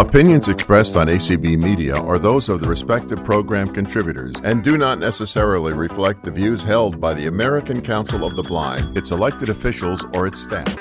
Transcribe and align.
Opinions 0.00 0.48
expressed 0.48 0.96
on 0.96 1.08
ACB 1.08 1.60
Media 1.62 1.94
are 1.94 2.18
those 2.18 2.48
of 2.48 2.60
the 2.62 2.66
respective 2.66 3.22
program 3.22 3.66
contributors 3.68 4.34
and 4.44 4.64
do 4.64 4.78
not 4.78 4.98
necessarily 4.98 5.74
reflect 5.74 6.24
the 6.24 6.30
views 6.30 6.62
held 6.62 6.98
by 6.98 7.12
the 7.12 7.26
American 7.26 7.82
Council 7.82 8.24
of 8.24 8.34
the 8.34 8.42
Blind, 8.42 8.96
its 8.96 9.10
elected 9.10 9.50
officials, 9.50 10.02
or 10.14 10.26
its 10.26 10.40
staff. 10.40 10.74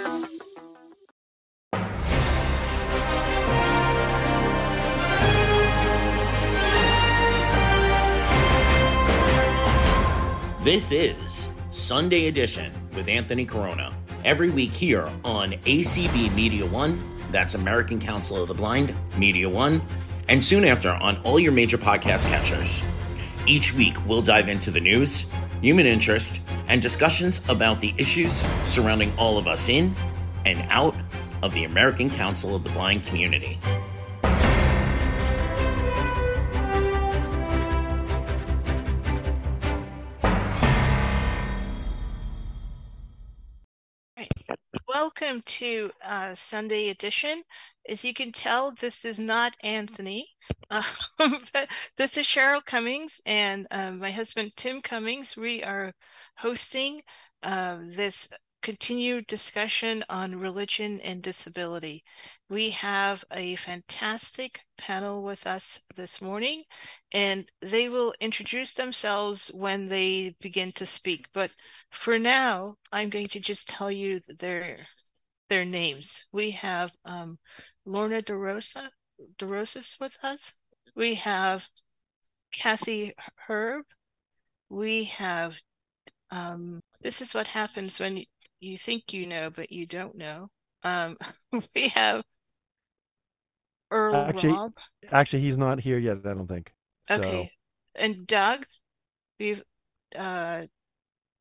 This 10.63 10.93
is 10.93 11.49
Sunday 11.71 12.27
Edition 12.27 12.71
with 12.95 13.09
Anthony 13.09 13.45
Corona. 13.45 13.93
Every 14.23 14.49
week 14.49 14.73
here 14.73 15.11
on 15.25 15.51
ACB 15.65 16.33
Media 16.33 16.65
One, 16.65 17.18
that's 17.31 17.55
American 17.55 17.99
Council 17.99 18.41
of 18.41 18.47
the 18.47 18.53
Blind, 18.53 18.95
Media 19.17 19.49
One, 19.49 19.81
and 20.27 20.43
soon 20.43 20.63
after 20.65 20.89
on 20.89 21.17
all 21.23 21.39
your 21.39 21.51
major 21.51 21.77
podcast 21.77 22.25
catchers. 22.27 22.83
Each 23.45 23.73
week, 23.73 23.95
we'll 24.05 24.21
dive 24.21 24.47
into 24.47 24.71
the 24.71 24.79
news, 24.79 25.25
human 25.61 25.85
interest, 25.85 26.41
and 26.67 26.81
discussions 26.81 27.41
about 27.49 27.79
the 27.79 27.93
issues 27.97 28.45
surrounding 28.65 29.11
all 29.17 29.37
of 29.37 29.47
us 29.47 29.69
in 29.69 29.95
and 30.45 30.59
out 30.69 30.95
of 31.41 31.53
the 31.53 31.63
American 31.63 32.09
Council 32.09 32.55
of 32.55 32.63
the 32.63 32.69
Blind 32.69 33.03
community. 33.03 33.59
Welcome 45.19 45.41
to 45.41 45.91
uh, 46.01 46.33
Sunday 46.33 46.89
edition. 46.89 47.41
As 47.89 48.05
you 48.05 48.13
can 48.13 48.31
tell, 48.31 48.71
this 48.71 49.03
is 49.03 49.19
not 49.19 49.57
Anthony. 49.63 50.27
Uh, 50.71 50.81
this 51.97 52.17
is 52.17 52.25
Cheryl 52.25 52.63
Cumings 52.63 53.19
and 53.25 53.67
uh, 53.71 53.91
my 53.91 54.11
husband 54.11 54.51
Tim 54.55 54.81
Cumings. 54.81 55.35
We 55.35 55.63
are 55.63 55.93
hosting 56.37 57.01
uh, 57.43 57.77
this 57.81 58.29
continued 58.61 59.27
discussion 59.27 60.03
on 60.09 60.39
religion 60.39 61.01
and 61.01 61.21
disability. 61.21 62.03
We 62.49 62.69
have 62.71 63.25
a 63.31 63.55
fantastic 63.55 64.61
panel 64.77 65.23
with 65.23 65.47
us 65.47 65.81
this 65.95 66.21
morning, 66.21 66.63
and 67.11 67.45
they 67.61 67.89
will 67.89 68.13
introduce 68.21 68.73
themselves 68.73 69.51
when 69.53 69.87
they 69.87 70.35
begin 70.39 70.71
to 70.73 70.85
speak. 70.85 71.27
But 71.33 71.51
for 71.89 72.19
now, 72.19 72.75
I'm 72.91 73.09
going 73.09 73.27
to 73.29 73.39
just 73.39 73.69
tell 73.69 73.91
you 73.91 74.19
their 74.27 74.87
their 75.49 75.65
names. 75.65 76.25
We 76.31 76.51
have 76.51 76.91
um, 77.05 77.37
Lorna 77.85 78.21
DeRosa, 78.21 78.89
DeRosas 79.37 79.99
with 79.99 80.17
us. 80.23 80.53
We 80.95 81.15
have 81.15 81.67
Kathy 82.51 83.13
Herb. 83.47 83.85
We 84.69 85.05
have 85.05 85.59
um, 86.31 86.79
this 87.01 87.21
is 87.21 87.33
what 87.33 87.47
happens 87.47 87.99
when 87.99 88.23
you 88.59 88.77
think 88.77 89.13
you 89.13 89.25
know, 89.25 89.49
but 89.49 89.71
you 89.71 89.85
don't 89.85 90.15
know. 90.15 90.49
Um, 90.83 91.17
we 91.75 91.89
have 91.89 92.23
Earl 93.91 94.15
actually, 94.15 94.53
Raab. 94.53 94.73
Actually, 95.11 95.41
he's 95.41 95.57
not 95.57 95.79
here 95.79 95.97
yet. 95.97 96.17
I 96.25 96.33
don't 96.33 96.47
think. 96.47 96.71
So. 97.07 97.15
Okay, 97.15 97.51
and 97.95 98.27
Doug. 98.27 98.65
We've 99.39 99.63
uh, 100.15 100.63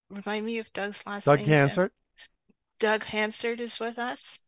remind 0.08 0.46
me 0.46 0.58
of 0.58 0.72
Doug's 0.72 1.06
last 1.06 1.26
Doug 1.26 1.40
name. 1.40 1.48
Hansard. 1.48 1.90
Doug 2.78 3.04
Hansard 3.04 3.60
is 3.60 3.80
with 3.80 3.98
us. 3.98 4.40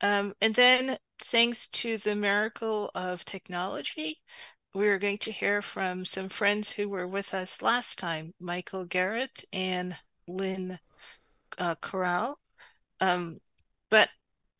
Um, 0.00 0.34
and 0.40 0.54
then, 0.54 0.96
thanks 1.18 1.68
to 1.68 1.98
the 1.98 2.14
miracle 2.14 2.90
of 2.94 3.24
technology, 3.24 4.20
we're 4.74 4.98
going 4.98 5.18
to 5.18 5.32
hear 5.32 5.62
from 5.62 6.04
some 6.04 6.28
friends 6.28 6.72
who 6.72 6.88
were 6.88 7.06
with 7.06 7.34
us 7.34 7.62
last 7.62 7.98
time 7.98 8.34
Michael 8.38 8.84
Garrett 8.84 9.44
and 9.52 9.98
Lynn 10.26 10.78
uh, 11.58 11.74
Corral. 11.80 12.38
Um, 13.00 13.38
but 13.90 14.08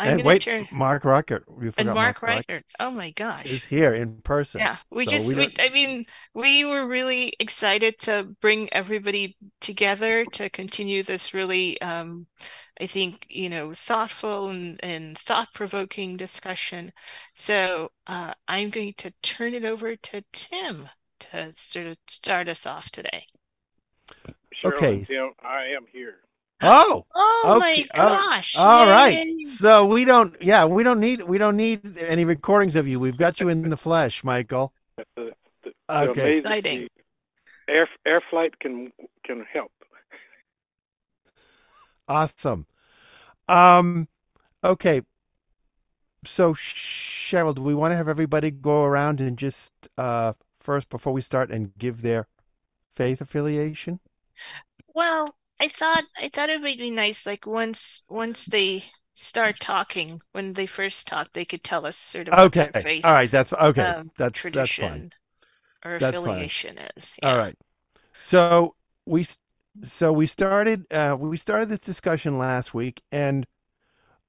I'm 0.00 0.10
and 0.10 0.22
going 0.22 0.26
wait, 0.26 0.42
turn. 0.42 0.69
Mark 0.70 1.04
Reichert. 1.04 1.44
and 1.76 1.92
Mark, 1.92 2.22
Reichert. 2.22 2.64
Oh 2.78 2.91
my 2.91 3.10
gosh. 3.10 3.47
is 3.47 3.64
here 3.64 3.94
in 3.94 4.20
person. 4.22 4.60
Yeah, 4.60 4.76
we 4.91 5.04
So 5.04 5.10
just. 5.10 5.28
We 5.28 5.34
we, 5.34 5.54
I 5.59 5.70
mean, 5.70 6.04
we 6.34 6.64
were 6.64 6.86
really 6.86 7.34
excited 7.41 7.98
to 8.00 8.28
bring 8.41 8.72
everybody 8.72 9.36
together 9.60 10.25
to 10.25 10.50
continue 10.50 11.03
this 11.03 11.34
really, 11.34 11.81
um, 11.81 12.26
I 12.81 12.86
think, 12.86 13.26
you 13.28 13.48
know, 13.48 13.72
thoughtful 13.72 14.50
and, 14.50 14.78
and 14.84 15.19
thought-provoking 15.19 16.16
discussion. 16.16 16.92
So 17.34 17.91
uh, 18.06 18.34
I'm 18.47 18.70
going 18.70 18.94
to 18.98 19.12
turn 19.22 19.54
it 19.54 19.65
over 19.65 19.97
to 19.97 20.25
Tim 20.32 20.88
to 21.20 21.53
sort 21.56 21.86
of 21.86 21.97
start 22.06 22.48
us 22.48 22.66
off 22.66 22.91
today. 22.91 23.26
Cheryl 24.54 24.76
Okay. 24.76 25.04
Tim, 25.04 25.30
I 25.42 25.65
am 25.76 25.86
here. 25.92 26.20
Oh, 26.60 27.06
Oh 27.14 27.56
my 27.60 27.72
Okay, 27.72 27.86
uh, 27.94 28.16
gosh! 28.16 28.56
all 28.56 28.86
right. 28.86 29.24
So 29.46 29.84
we 29.86 30.04
don't. 30.04 30.34
Yeah, 30.42 30.64
we 30.64 30.82
don't 30.82 30.98
need. 31.00 31.22
We 31.22 31.38
don't 31.38 31.56
need 31.56 31.96
any 31.98 32.24
recordings 32.24 32.74
of 32.74 32.88
you. 32.88 32.98
We've 32.98 33.16
got 33.16 33.38
you 33.41 33.48
in 33.48 33.69
the 33.70 33.76
flesh, 33.76 34.24
Michael. 34.24 34.72
The, 34.97 35.04
the, 35.16 35.32
the 35.62 35.72
Okay. 35.91 36.10
amazing- 36.22 36.38
Exciting. 36.38 36.88
Air 37.68 37.88
air 38.06 38.22
flight 38.30 38.58
can 38.58 38.92
can 39.24 39.44
help. 39.52 39.70
Awesome. 42.08 42.66
Um. 43.48 44.08
Okay. 44.64 45.02
So 46.24 46.54
Cheryl, 46.54 47.54
do 47.54 47.62
we 47.62 47.74
want 47.74 47.92
to 47.92 47.97
have 47.97 48.08
everybody 48.08 48.50
go 48.50 48.82
around 48.84 49.20
and 49.20 49.38
just 49.38 49.72
uh 49.97 50.32
first 50.60 50.88
before 50.88 51.12
we 51.12 51.20
start 51.20 51.50
and 51.50 51.72
give 51.78 52.02
their 52.02 52.26
faith 52.97 53.20
affiliation? 53.20 54.00
Well, 54.94 55.34
I 55.60 55.69
thought 55.69 56.04
I 56.16 56.28
thought 56.28 56.50
it 56.50 56.60
would 56.60 56.78
be 56.78 56.91
nice, 56.91 57.24
like 57.26 57.46
once 57.46 58.04
once 58.08 58.46
they 58.46 58.84
start 59.14 59.60
talking, 59.60 60.20
when 60.32 60.54
they 60.54 60.66
first 60.66 61.06
talk, 61.06 61.32
they 61.32 61.44
could 61.44 61.62
tell 61.62 61.86
us 61.86 61.96
sort 61.96 62.28
of 62.28 62.36
what 62.36 62.56
Okay. 62.56 62.56
their 62.56 62.72
faith 62.72 63.04
All 63.04 63.12
right. 63.12 63.30
That's 63.30 63.52
okay. 63.52 63.94
um, 63.94 64.10
that's 64.16 64.47
that's 64.52 64.74
fine. 64.74 65.06
or 65.84 65.97
That's 65.98 66.20
fine. 66.20 66.52
affiliation 66.52 66.78
is. 66.97 67.18
All 67.22 67.36
Yeah. 67.36 67.38
right. 67.38 67.56
So 68.18 68.76
we 69.06 69.26
so 69.84 70.12
we 70.12 70.26
started 70.26 70.86
uh 70.92 71.16
we 71.20 71.36
started 71.36 71.68
this 71.70 71.80
discussion 71.80 72.38
last 72.38 72.74
week 72.74 73.02
and 73.12 73.47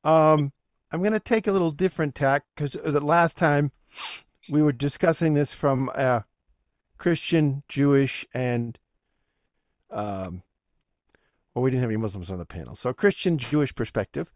um 0.04 0.54
I'm 0.92 1.02
going 1.02 1.14
to 1.14 1.20
take 1.22 1.48
a 1.48 1.52
little 1.54 1.72
different 1.72 2.16
tack 2.16 2.46
cuz 2.58 2.74
the 2.74 3.02
last 3.02 3.38
time 3.38 3.72
we 4.48 4.62
were 4.64 4.74
discussing 4.74 5.34
this 5.36 5.54
from 5.54 5.90
a 5.96 6.26
Christian, 6.98 7.64
Jewish 7.70 8.26
and 8.34 8.80
um 9.92 10.44
well 11.60 11.66
we 11.66 11.72
didn't 11.72 11.82
have 11.82 11.90
any 11.90 11.98
Muslims 11.98 12.32
on 12.32 12.38
the 12.38 12.46
panel. 12.46 12.74
So 12.76 12.94
Christian 12.94 13.38
Jewish 13.38 13.76
perspective. 13.76 14.32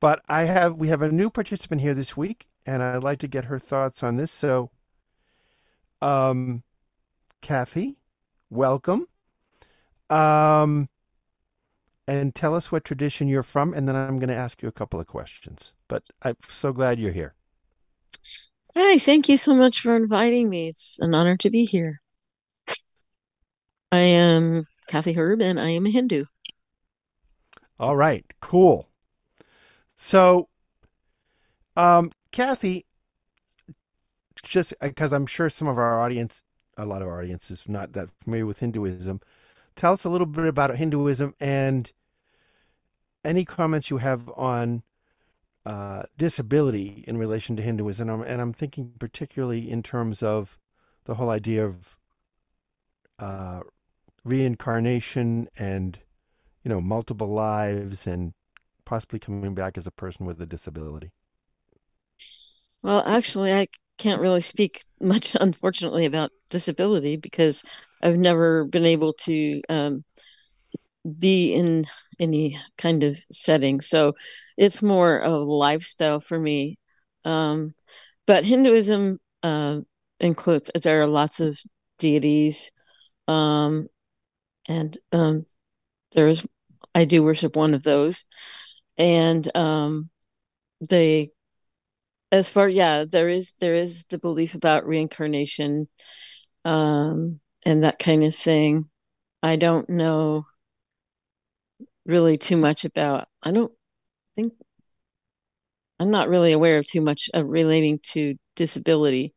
But 0.00 0.22
I 0.28 0.44
have 0.44 0.74
we 0.74 0.88
have 0.88 1.02
a 1.02 1.10
new 1.10 1.30
participant 1.30 1.80
here 1.80 1.94
this 1.94 2.16
week 2.16 2.46
and 2.64 2.82
I'd 2.82 3.02
like 3.02 3.18
to 3.20 3.28
get 3.28 3.46
her 3.46 3.58
thoughts 3.58 4.02
on 4.02 4.16
this. 4.16 4.30
So 4.30 4.70
um 6.00 6.62
Kathy, 7.42 7.98
welcome. 8.50 9.06
Um, 10.08 10.88
and 12.06 12.34
tell 12.34 12.54
us 12.54 12.70
what 12.70 12.84
tradition 12.84 13.28
you're 13.28 13.42
from, 13.42 13.74
and 13.74 13.88
then 13.88 13.96
I'm 13.96 14.18
going 14.18 14.28
to 14.28 14.36
ask 14.36 14.62
you 14.62 14.68
a 14.68 14.72
couple 14.72 15.00
of 15.00 15.06
questions. 15.06 15.72
But 15.88 16.04
I'm 16.22 16.36
so 16.48 16.72
glad 16.72 16.98
you're 16.98 17.12
here. 17.12 17.34
Hi, 18.74 18.98
thank 18.98 19.28
you 19.28 19.36
so 19.36 19.54
much 19.54 19.80
for 19.80 19.94
inviting 19.94 20.48
me. 20.48 20.68
It's 20.68 20.98
an 21.00 21.14
honor 21.14 21.36
to 21.38 21.50
be 21.50 21.64
here. 21.64 22.00
I 23.92 24.00
am 24.00 24.66
Kathy 24.88 25.12
Herb 25.12 25.40
and 25.40 25.60
I 25.60 25.68
am 25.70 25.86
a 25.86 25.90
Hindu. 25.90 26.24
All 27.80 27.96
right, 27.96 28.24
cool. 28.40 28.88
So, 29.96 30.48
um, 31.76 32.12
Kathy, 32.30 32.86
just 34.42 34.74
because 34.80 35.12
I'm 35.12 35.26
sure 35.26 35.50
some 35.50 35.68
of 35.68 35.78
our 35.78 36.00
audience, 36.00 36.42
a 36.76 36.86
lot 36.86 37.02
of 37.02 37.08
our 37.08 37.20
audience 37.20 37.50
is 37.50 37.68
not 37.68 37.92
that 37.94 38.10
familiar 38.22 38.46
with 38.46 38.60
Hinduism, 38.60 39.20
tell 39.74 39.92
us 39.92 40.04
a 40.04 40.10
little 40.10 40.26
bit 40.26 40.44
about 40.44 40.76
Hinduism 40.76 41.34
and 41.40 41.90
any 43.24 43.44
comments 43.44 43.90
you 43.90 43.98
have 43.98 44.28
on 44.36 44.82
uh, 45.66 46.02
disability 46.16 47.04
in 47.08 47.16
relation 47.16 47.56
to 47.56 47.62
Hinduism. 47.62 48.08
And 48.08 48.22
I'm, 48.22 48.28
and 48.28 48.40
I'm 48.40 48.52
thinking 48.52 48.92
particularly 48.98 49.70
in 49.70 49.82
terms 49.82 50.22
of 50.22 50.58
the 51.04 51.14
whole 51.14 51.30
idea 51.30 51.64
of 51.64 51.96
uh, 53.18 53.60
reincarnation 54.24 55.48
and, 55.56 55.98
you 56.64 56.70
know, 56.70 56.80
multiple 56.80 57.28
lives 57.28 58.06
and 58.06 58.32
possibly 58.84 59.18
coming 59.18 59.54
back 59.54 59.78
as 59.78 59.86
a 59.86 59.90
person 59.90 60.26
with 60.26 60.40
a 60.40 60.46
disability. 60.46 61.12
Well, 62.82 63.02
actually, 63.06 63.52
I 63.52 63.68
can't 63.98 64.20
really 64.20 64.40
speak 64.40 64.82
much, 65.00 65.36
unfortunately, 65.38 66.06
about 66.06 66.32
disability 66.50 67.16
because 67.16 67.62
I've 68.02 68.16
never 68.16 68.64
been 68.64 68.86
able 68.86 69.12
to 69.12 69.62
um, 69.68 70.04
be 71.18 71.52
in 71.52 71.84
any 72.18 72.58
kind 72.78 73.02
of 73.02 73.18
setting. 73.30 73.80
So 73.80 74.14
it's 74.56 74.82
more 74.82 75.18
of 75.18 75.32
a 75.32 75.36
lifestyle 75.36 76.20
for 76.20 76.38
me. 76.38 76.78
Um, 77.24 77.74
but 78.26 78.44
Hinduism 78.44 79.18
uh, 79.42 79.80
includes 80.20 80.70
there 80.82 81.02
are 81.02 81.06
lots 81.06 81.40
of 81.40 81.58
deities, 81.98 82.70
um, 83.28 83.88
and 84.66 84.96
um, 85.12 85.44
there 86.12 86.28
is 86.28 86.46
I 86.94 87.04
do 87.04 87.22
worship 87.22 87.56
one 87.56 87.74
of 87.74 87.82
those, 87.82 88.24
and 88.98 89.48
um, 89.56 90.10
they 90.88 91.30
as 92.32 92.50
far 92.50 92.68
yeah 92.68 93.04
there 93.10 93.28
is 93.28 93.54
there 93.60 93.74
is 93.74 94.04
the 94.06 94.18
belief 94.18 94.54
about 94.54 94.86
reincarnation 94.86 95.88
um, 96.64 97.40
and 97.64 97.84
that 97.84 97.98
kind 97.98 98.24
of 98.24 98.34
thing. 98.34 98.86
I 99.42 99.56
don't 99.56 99.88
know 99.90 100.46
really 102.06 102.38
too 102.38 102.56
much 102.56 102.84
about. 102.84 103.28
I 103.42 103.52
don't 103.52 103.72
think 104.36 104.54
I'm 106.00 106.10
not 106.10 106.28
really 106.28 106.52
aware 106.52 106.78
of 106.78 106.86
too 106.86 107.00
much 107.00 107.30
relating 107.34 108.00
to 108.12 108.34
disability 108.56 109.34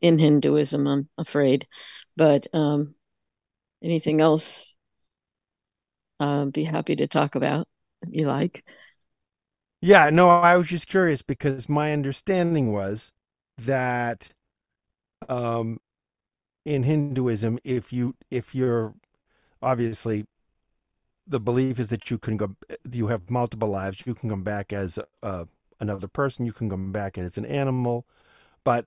in 0.00 0.18
Hinduism. 0.18 0.86
I'm 0.86 1.08
afraid, 1.18 1.66
but 2.16 2.46
um, 2.52 2.94
anything 3.82 4.20
else, 4.20 4.78
Uh, 6.20 6.44
be 6.46 6.64
happy 6.64 6.96
to 6.96 7.08
talk 7.08 7.34
about 7.34 7.66
if 8.02 8.10
you 8.12 8.26
like. 8.26 8.64
Yeah, 9.80 10.10
no, 10.10 10.28
I 10.28 10.56
was 10.56 10.68
just 10.68 10.86
curious 10.86 11.22
because 11.22 11.68
my 11.68 11.92
understanding 11.92 12.72
was 12.72 13.12
that 13.58 14.32
um, 15.28 15.80
in 16.64 16.84
Hinduism, 16.84 17.58
if 17.64 17.92
you 17.92 18.16
if 18.30 18.54
you're 18.54 18.94
obviously 19.62 20.26
the 21.26 21.40
belief 21.40 21.78
is 21.78 21.88
that 21.88 22.10
you 22.10 22.18
can 22.18 22.36
go 22.36 22.56
you 22.90 23.06
have 23.08 23.30
multiple 23.30 23.68
lives. 23.68 24.02
You 24.06 24.14
can 24.14 24.28
come 24.28 24.42
back 24.42 24.72
as 24.72 24.98
uh, 25.22 25.44
another 25.80 26.08
person. 26.08 26.46
You 26.46 26.52
can 26.52 26.68
come 26.70 26.92
back 26.92 27.18
as 27.18 27.38
an 27.38 27.46
animal. 27.46 28.06
But 28.64 28.86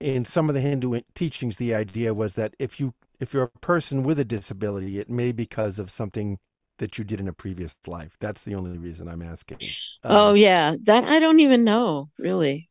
in 0.00 0.24
some 0.24 0.48
of 0.48 0.54
the 0.54 0.60
hindu 0.60 1.00
teachings 1.14 1.56
the 1.56 1.74
idea 1.74 2.14
was 2.14 2.34
that 2.34 2.54
if 2.58 2.78
you 2.78 2.94
if 3.20 3.34
you're 3.34 3.44
a 3.44 3.58
person 3.60 4.02
with 4.02 4.18
a 4.18 4.24
disability 4.24 4.98
it 4.98 5.10
may 5.10 5.32
be 5.32 5.44
because 5.44 5.78
of 5.78 5.90
something 5.90 6.38
that 6.78 6.96
you 6.96 7.04
did 7.04 7.20
in 7.20 7.28
a 7.28 7.32
previous 7.32 7.74
life 7.86 8.16
that's 8.20 8.42
the 8.42 8.54
only 8.54 8.78
reason 8.78 9.08
i'm 9.08 9.22
asking 9.22 9.58
um, 10.04 10.16
oh 10.16 10.34
yeah 10.34 10.74
that 10.84 11.04
i 11.04 11.18
don't 11.18 11.40
even 11.40 11.64
know 11.64 12.08
really 12.18 12.68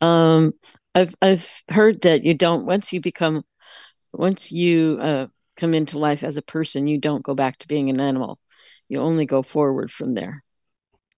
um 0.00 0.52
i've 0.94 1.14
i've 1.22 1.48
heard 1.68 2.02
that 2.02 2.22
you 2.22 2.34
don't 2.34 2.66
once 2.66 2.92
you 2.92 3.00
become 3.00 3.42
once 4.12 4.52
you 4.52 4.98
uh 5.00 5.26
come 5.60 5.74
into 5.74 5.98
life 5.98 6.24
as 6.24 6.38
a 6.38 6.42
person, 6.42 6.86
you 6.86 6.98
don't 6.98 7.22
go 7.22 7.34
back 7.34 7.58
to 7.58 7.68
being 7.68 7.90
an 7.90 8.00
animal. 8.00 8.38
You 8.88 9.00
only 9.00 9.26
go 9.26 9.42
forward 9.42 9.90
from 9.90 10.14
there. 10.14 10.42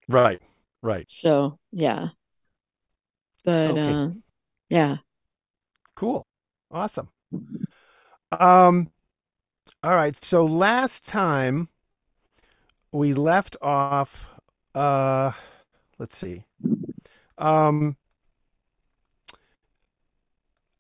Right. 0.09 0.43
Right. 0.83 1.09
So, 1.09 1.59
yeah. 1.71 2.09
But 3.45 3.71
okay. 3.71 3.93
uh 3.93 4.09
yeah. 4.69 4.97
Cool. 5.95 6.25
Awesome. 6.71 7.09
Um 8.41 8.91
all 9.83 9.95
right. 9.95 10.17
So 10.23 10.45
last 10.45 11.07
time 11.07 11.69
we 12.93 13.15
left 13.15 13.57
off 13.63 14.31
uh 14.75 15.33
let's 15.99 16.17
see. 16.17 16.45
Um 17.39 17.97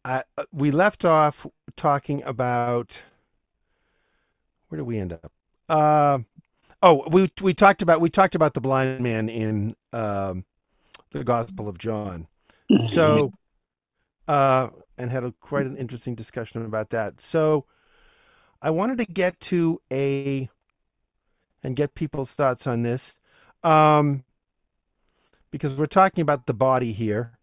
I, 0.04 0.24
uh, 0.36 0.44
we 0.52 0.70
left 0.70 1.04
off 1.04 1.46
talking 1.76 2.22
about 2.24 3.02
where 4.68 4.78
did 4.78 4.86
we 4.86 4.98
end 4.98 5.12
up? 5.12 5.30
Uh, 5.68 6.20
oh, 6.82 7.08
we 7.10 7.30
we 7.40 7.54
talked 7.54 7.82
about 7.82 8.00
we 8.00 8.10
talked 8.10 8.34
about 8.34 8.54
the 8.54 8.60
blind 8.60 9.00
man 9.00 9.28
in 9.28 9.76
um, 9.92 10.44
the 11.10 11.22
Gospel 11.22 11.68
of 11.68 11.78
John. 11.78 12.26
So, 12.88 13.32
uh, 14.28 14.68
and 14.98 15.10
had 15.10 15.24
a, 15.24 15.32
quite 15.40 15.66
an 15.66 15.76
interesting 15.76 16.14
discussion 16.14 16.64
about 16.64 16.90
that. 16.90 17.20
So, 17.20 17.66
I 18.64 18.70
wanted 18.70 18.98
to 18.98 19.06
get 19.06 19.40
to 19.40 19.80
a 19.90 20.48
and 21.64 21.74
get 21.74 21.94
people's 21.94 22.30
thoughts 22.30 22.66
on 22.66 22.82
this, 22.82 23.16
um, 23.64 24.22
because 25.50 25.74
we're 25.74 25.86
talking 25.86 26.22
about 26.22 26.46
the 26.46 26.54
body 26.54 26.92
here, 26.92 27.38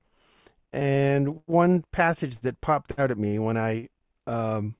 and 0.71 1.41
one 1.45 1.83
passage 1.91 2.39
that 2.39 2.61
popped 2.61 2.97
out 2.97 3.11
at 3.11 3.17
me 3.17 3.37
when 3.37 3.57
I 3.57 3.89
um, 4.27 4.75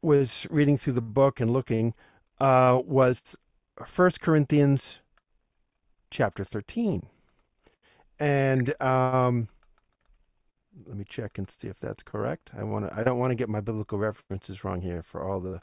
was 0.00 0.46
reading 0.50 0.78
through 0.78 0.94
the 0.94 1.02
book 1.02 1.38
and 1.38 1.50
looking 1.50 1.92
uh, 2.40 2.80
was 2.84 3.36
First 3.84 4.22
Corinthians 4.22 5.00
chapter 6.10 6.42
thirteen, 6.42 7.06
and 8.18 8.74
um, 8.80 9.48
let 10.86 10.96
me 10.96 11.04
check 11.08 11.38
and 11.38 11.50
see 11.50 11.68
if 11.68 11.78
that's 11.78 12.02
correct. 12.02 12.50
I 12.56 12.64
want 12.64 12.88
to. 12.88 12.98
I 12.98 13.04
don't 13.04 13.18
want 13.18 13.30
to 13.30 13.36
get 13.36 13.48
my 13.48 13.60
biblical 13.60 13.98
references 13.98 14.64
wrong 14.64 14.82
here 14.82 15.02
for 15.02 15.24
all 15.24 15.40
the 15.40 15.60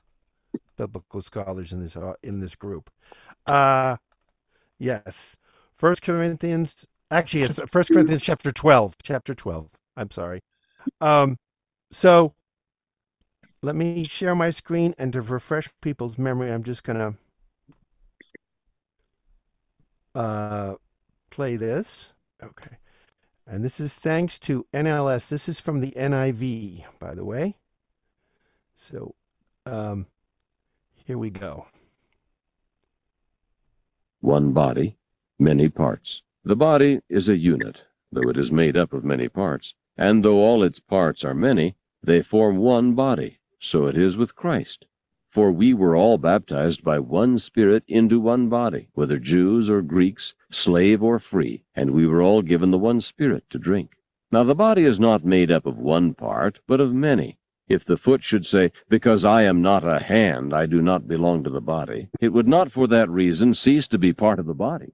biblical 0.77 1.21
scholars 1.21 1.73
in 1.73 1.79
this 1.79 1.95
uh, 1.95 2.13
in 2.23 2.39
this 2.39 2.55
group. 2.55 2.89
Uh, 3.45 3.97
yes, 4.79 5.37
First 5.71 6.01
Corinthians. 6.01 6.87
Actually, 7.11 7.43
it's 7.43 7.59
First 7.69 7.91
Corinthians 7.91 8.23
chapter 8.23 8.51
twelve. 8.51 8.95
Chapter 9.03 9.35
twelve. 9.35 9.69
I'm 9.95 10.11
sorry. 10.11 10.41
Um, 10.99 11.37
so 11.91 12.33
let 13.63 13.77
me 13.77 14.05
share 14.05 14.35
my 14.35 14.49
screen 14.49 14.93
and 14.97 15.13
to 15.13 15.21
refresh 15.21 15.69
people's 15.81 16.17
memory, 16.17 16.51
I'm 16.51 16.63
just 16.63 16.83
going 16.83 16.99
to 16.99 17.15
uh, 20.19 20.75
play 21.31 21.55
this. 21.55 22.11
Okay. 22.43 22.77
And 23.45 23.63
this 23.63 23.79
is 23.79 23.93
thanks 23.93 24.39
to 24.39 24.65
NLS. 24.73 25.27
This 25.27 25.49
is 25.49 25.59
from 25.59 25.81
the 25.81 25.91
NIV, 25.91 26.85
by 26.99 27.13
the 27.13 27.25
way. 27.25 27.57
So 28.75 29.15
um, 29.65 30.07
here 30.95 31.17
we 31.17 31.29
go. 31.29 31.67
One 34.21 34.53
body, 34.53 34.97
many 35.37 35.67
parts. 35.67 36.21
The 36.45 36.55
body 36.55 37.01
is 37.09 37.27
a 37.27 37.37
unit, 37.37 37.81
though 38.11 38.29
it 38.29 38.37
is 38.37 38.51
made 38.51 38.77
up 38.77 38.93
of 38.93 39.03
many 39.03 39.27
parts. 39.27 39.73
And 39.97 40.23
though 40.23 40.37
all 40.37 40.63
its 40.63 40.79
parts 40.79 41.23
are 41.23 41.33
many, 41.33 41.75
they 42.01 42.21
form 42.21 42.57
one 42.57 42.95
body. 42.95 43.39
So 43.59 43.87
it 43.87 43.97
is 43.97 44.17
with 44.17 44.35
Christ. 44.35 44.85
For 45.33 45.51
we 45.51 45.73
were 45.73 45.95
all 45.95 46.19
baptized 46.19 46.83
by 46.83 46.99
one 46.99 47.39
Spirit 47.39 47.83
into 47.87 48.19
one 48.19 48.49
body, 48.49 48.89
whether 48.93 49.17
Jews 49.17 49.67
or 49.67 49.81
Greeks, 49.81 50.35
slave 50.51 51.01
or 51.01 51.17
free, 51.17 51.63
and 51.75 51.89
we 51.89 52.05
were 52.05 52.21
all 52.21 52.43
given 52.43 52.69
the 52.69 52.77
one 52.77 53.01
Spirit 53.01 53.43
to 53.49 53.57
drink. 53.57 53.97
Now 54.31 54.43
the 54.43 54.53
body 54.53 54.83
is 54.83 54.99
not 54.99 55.25
made 55.25 55.49
up 55.49 55.65
of 55.65 55.79
one 55.79 56.13
part, 56.13 56.59
but 56.67 56.79
of 56.79 56.93
many. 56.93 57.39
If 57.67 57.83
the 57.83 57.97
foot 57.97 58.21
should 58.21 58.45
say, 58.45 58.71
Because 58.89 59.25
I 59.25 59.41
am 59.41 59.63
not 59.63 59.83
a 59.83 59.97
hand, 59.97 60.53
I 60.53 60.67
do 60.67 60.83
not 60.83 61.07
belong 61.07 61.43
to 61.45 61.49
the 61.49 61.61
body, 61.61 62.09
it 62.19 62.29
would 62.29 62.47
not 62.47 62.71
for 62.71 62.85
that 62.89 63.09
reason 63.09 63.55
cease 63.55 63.87
to 63.87 63.97
be 63.97 64.13
part 64.13 64.37
of 64.37 64.45
the 64.45 64.53
body. 64.53 64.93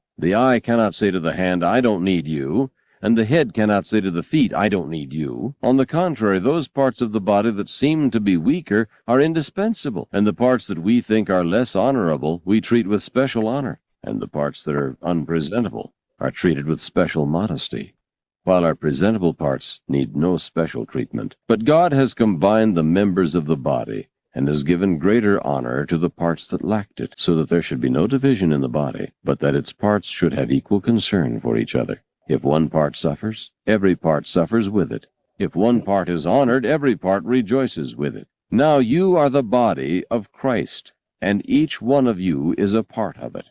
The 0.21 0.35
eye 0.35 0.59
cannot 0.59 0.93
say 0.93 1.09
to 1.09 1.19
the 1.19 1.33
hand, 1.33 1.63
I 1.63 1.81
don't 1.81 2.03
need 2.03 2.27
you, 2.27 2.69
and 3.01 3.17
the 3.17 3.25
head 3.25 3.55
cannot 3.55 3.87
say 3.87 4.01
to 4.01 4.11
the 4.11 4.21
feet, 4.21 4.53
I 4.53 4.69
don't 4.69 4.91
need 4.91 5.11
you. 5.11 5.55
On 5.63 5.77
the 5.77 5.85
contrary, 5.87 6.37
those 6.37 6.67
parts 6.67 7.01
of 7.01 7.11
the 7.11 7.19
body 7.19 7.49
that 7.49 7.71
seem 7.71 8.11
to 8.11 8.19
be 8.19 8.37
weaker 8.37 8.87
are 9.07 9.19
indispensable, 9.19 10.07
and 10.13 10.27
the 10.27 10.31
parts 10.31 10.67
that 10.67 10.77
we 10.77 11.01
think 11.01 11.31
are 11.31 11.43
less 11.43 11.75
honorable 11.75 12.39
we 12.45 12.61
treat 12.61 12.85
with 12.85 13.01
special 13.01 13.47
honor, 13.47 13.79
and 14.03 14.21
the 14.21 14.27
parts 14.27 14.61
that 14.61 14.75
are 14.75 14.95
unpresentable 15.01 15.91
are 16.19 16.29
treated 16.29 16.67
with 16.67 16.81
special 16.81 17.25
modesty 17.25 17.95
while 18.43 18.63
our 18.63 18.75
presentable 18.75 19.33
parts 19.33 19.79
need 19.87 20.15
no 20.15 20.37
special 20.37 20.85
treatment. 20.85 21.35
But 21.47 21.65
God 21.65 21.93
has 21.93 22.13
combined 22.13 22.77
the 22.77 22.83
members 22.83 23.33
of 23.33 23.47
the 23.47 23.57
body 23.57 24.07
and 24.33 24.47
has 24.47 24.63
given 24.63 24.97
greater 24.97 25.45
honor 25.45 25.85
to 25.85 25.97
the 25.97 26.09
parts 26.09 26.47
that 26.47 26.63
lacked 26.63 26.99
it, 26.99 27.13
so 27.17 27.35
that 27.35 27.49
there 27.49 27.61
should 27.61 27.81
be 27.81 27.89
no 27.89 28.07
division 28.07 28.51
in 28.51 28.61
the 28.61 28.69
body, 28.69 29.11
but 29.23 29.39
that 29.39 29.55
its 29.55 29.73
parts 29.73 30.07
should 30.07 30.33
have 30.33 30.51
equal 30.51 30.81
concern 30.81 31.39
for 31.39 31.57
each 31.57 31.75
other. 31.75 32.01
If 32.27 32.43
one 32.43 32.69
part 32.69 32.95
suffers, 32.95 33.51
every 33.67 33.95
part 33.95 34.25
suffers 34.27 34.69
with 34.69 34.91
it. 34.91 35.07
If 35.37 35.55
one 35.55 35.81
part 35.81 36.07
is 36.07 36.25
honored, 36.25 36.65
every 36.65 36.95
part 36.95 37.23
rejoices 37.23 37.95
with 37.95 38.15
it. 38.15 38.27
Now 38.51 38.77
you 38.77 39.15
are 39.15 39.29
the 39.29 39.43
body 39.43 40.03
of 40.11 40.31
Christ, 40.31 40.91
and 41.21 41.41
each 41.49 41.81
one 41.81 42.07
of 42.07 42.19
you 42.19 42.53
is 42.57 42.73
a 42.73 42.83
part 42.83 43.17
of 43.17 43.35
it. 43.35 43.45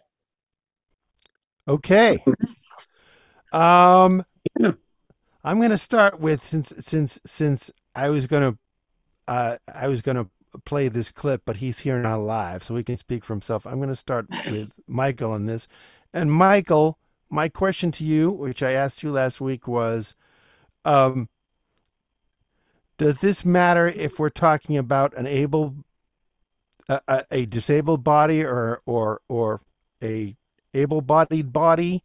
Okay. 1.69 2.23
Um, 3.53 4.25
I'm 5.43 5.59
going 5.59 5.71
to 5.71 5.79
start 5.79 6.21
with 6.21 6.43
since 6.43 6.73
since 6.79 7.19
since 7.27 7.71
I 7.95 8.11
was 8.11 8.27
going 8.27 8.53
to 8.53 8.59
uh, 9.27 9.57
I 9.73 9.89
was 9.89 10.03
going 10.03 10.17
to 10.17 10.29
play 10.59 10.89
this 10.89 11.13
clip, 11.13 11.43
but 11.45 11.57
he's 11.57 11.81
here 11.81 12.01
not 12.01 12.21
live, 12.21 12.63
so 12.63 12.77
he 12.77 12.85
can 12.85 12.97
speak 12.97 13.25
for 13.25 13.33
himself. 13.35 13.67
I'm 13.67 13.77
going 13.77 13.89
to 13.89 13.97
start 13.97 14.27
with 14.47 14.73
Michael 14.87 15.33
on 15.33 15.47
this. 15.47 15.69
And 16.13 16.33
Michael, 16.33 16.99
my 17.29 17.49
question 17.49 17.93
to 17.93 18.05
you, 18.05 18.31
which 18.31 18.63
I 18.63 18.73
asked 18.73 19.03
you 19.03 19.13
last 19.13 19.41
week, 19.41 19.69
was, 19.69 20.15
um, 20.85 21.29
does 22.99 23.19
this 23.19 23.45
matter 23.45 23.87
if 23.87 24.19
we're 24.19 24.29
talking 24.29 24.77
about 24.77 25.17
an 25.17 25.27
able, 25.27 25.77
a, 26.89 27.25
a 27.31 27.47
disabled 27.47 28.03
body, 28.05 28.43
or 28.43 28.83
or 28.85 29.21
or 29.29 29.61
a 30.03 30.37
able-bodied 30.75 31.53
body? 31.53 32.03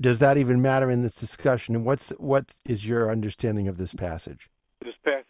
Does 0.00 0.18
that 0.18 0.36
even 0.36 0.60
matter 0.60 0.90
in 0.90 1.02
this 1.02 1.14
discussion? 1.14 1.76
And 1.76 1.84
what's 1.84 2.10
what 2.18 2.52
is 2.66 2.86
your 2.86 3.10
understanding 3.10 3.68
of 3.68 3.76
this 3.76 3.94
passage? 3.94 4.50
This 4.84 4.94
passage 5.04 5.21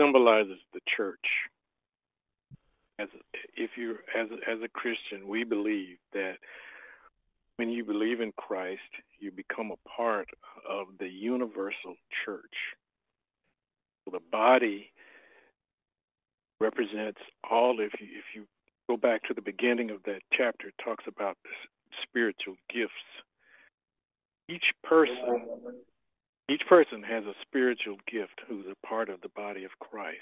symbolizes 0.00 0.58
the 0.72 0.80
church. 0.96 1.26
As 2.98 3.08
if 3.56 3.70
you 3.76 3.96
as 4.18 4.28
as 4.50 4.58
a 4.62 4.68
Christian, 4.68 5.28
we 5.28 5.44
believe 5.44 5.96
that 6.12 6.36
when 7.56 7.70
you 7.70 7.84
believe 7.84 8.20
in 8.20 8.32
Christ, 8.36 8.80
you 9.18 9.30
become 9.30 9.70
a 9.70 9.88
part 9.88 10.28
of 10.68 10.86
the 10.98 11.08
universal 11.08 11.96
church. 12.24 12.56
The 14.10 14.18
body 14.32 14.90
represents 16.60 17.20
all. 17.50 17.80
If 17.80 17.92
you 18.00 18.06
if 18.06 18.24
you 18.34 18.44
go 18.88 18.96
back 18.96 19.22
to 19.24 19.34
the 19.34 19.42
beginning 19.42 19.90
of 19.90 20.02
that 20.04 20.20
chapter, 20.32 20.68
it 20.68 20.74
talks 20.84 21.04
about 21.06 21.36
the 21.44 21.50
spiritual 22.02 22.56
gifts. 22.72 22.92
Each 24.48 24.72
person 24.82 25.46
each 26.50 26.62
person 26.68 27.02
has 27.02 27.24
a 27.24 27.34
spiritual 27.42 27.96
gift 28.10 28.40
who's 28.48 28.66
a 28.66 28.86
part 28.86 29.08
of 29.08 29.20
the 29.20 29.28
body 29.28 29.64
of 29.64 29.70
Christ. 29.78 30.18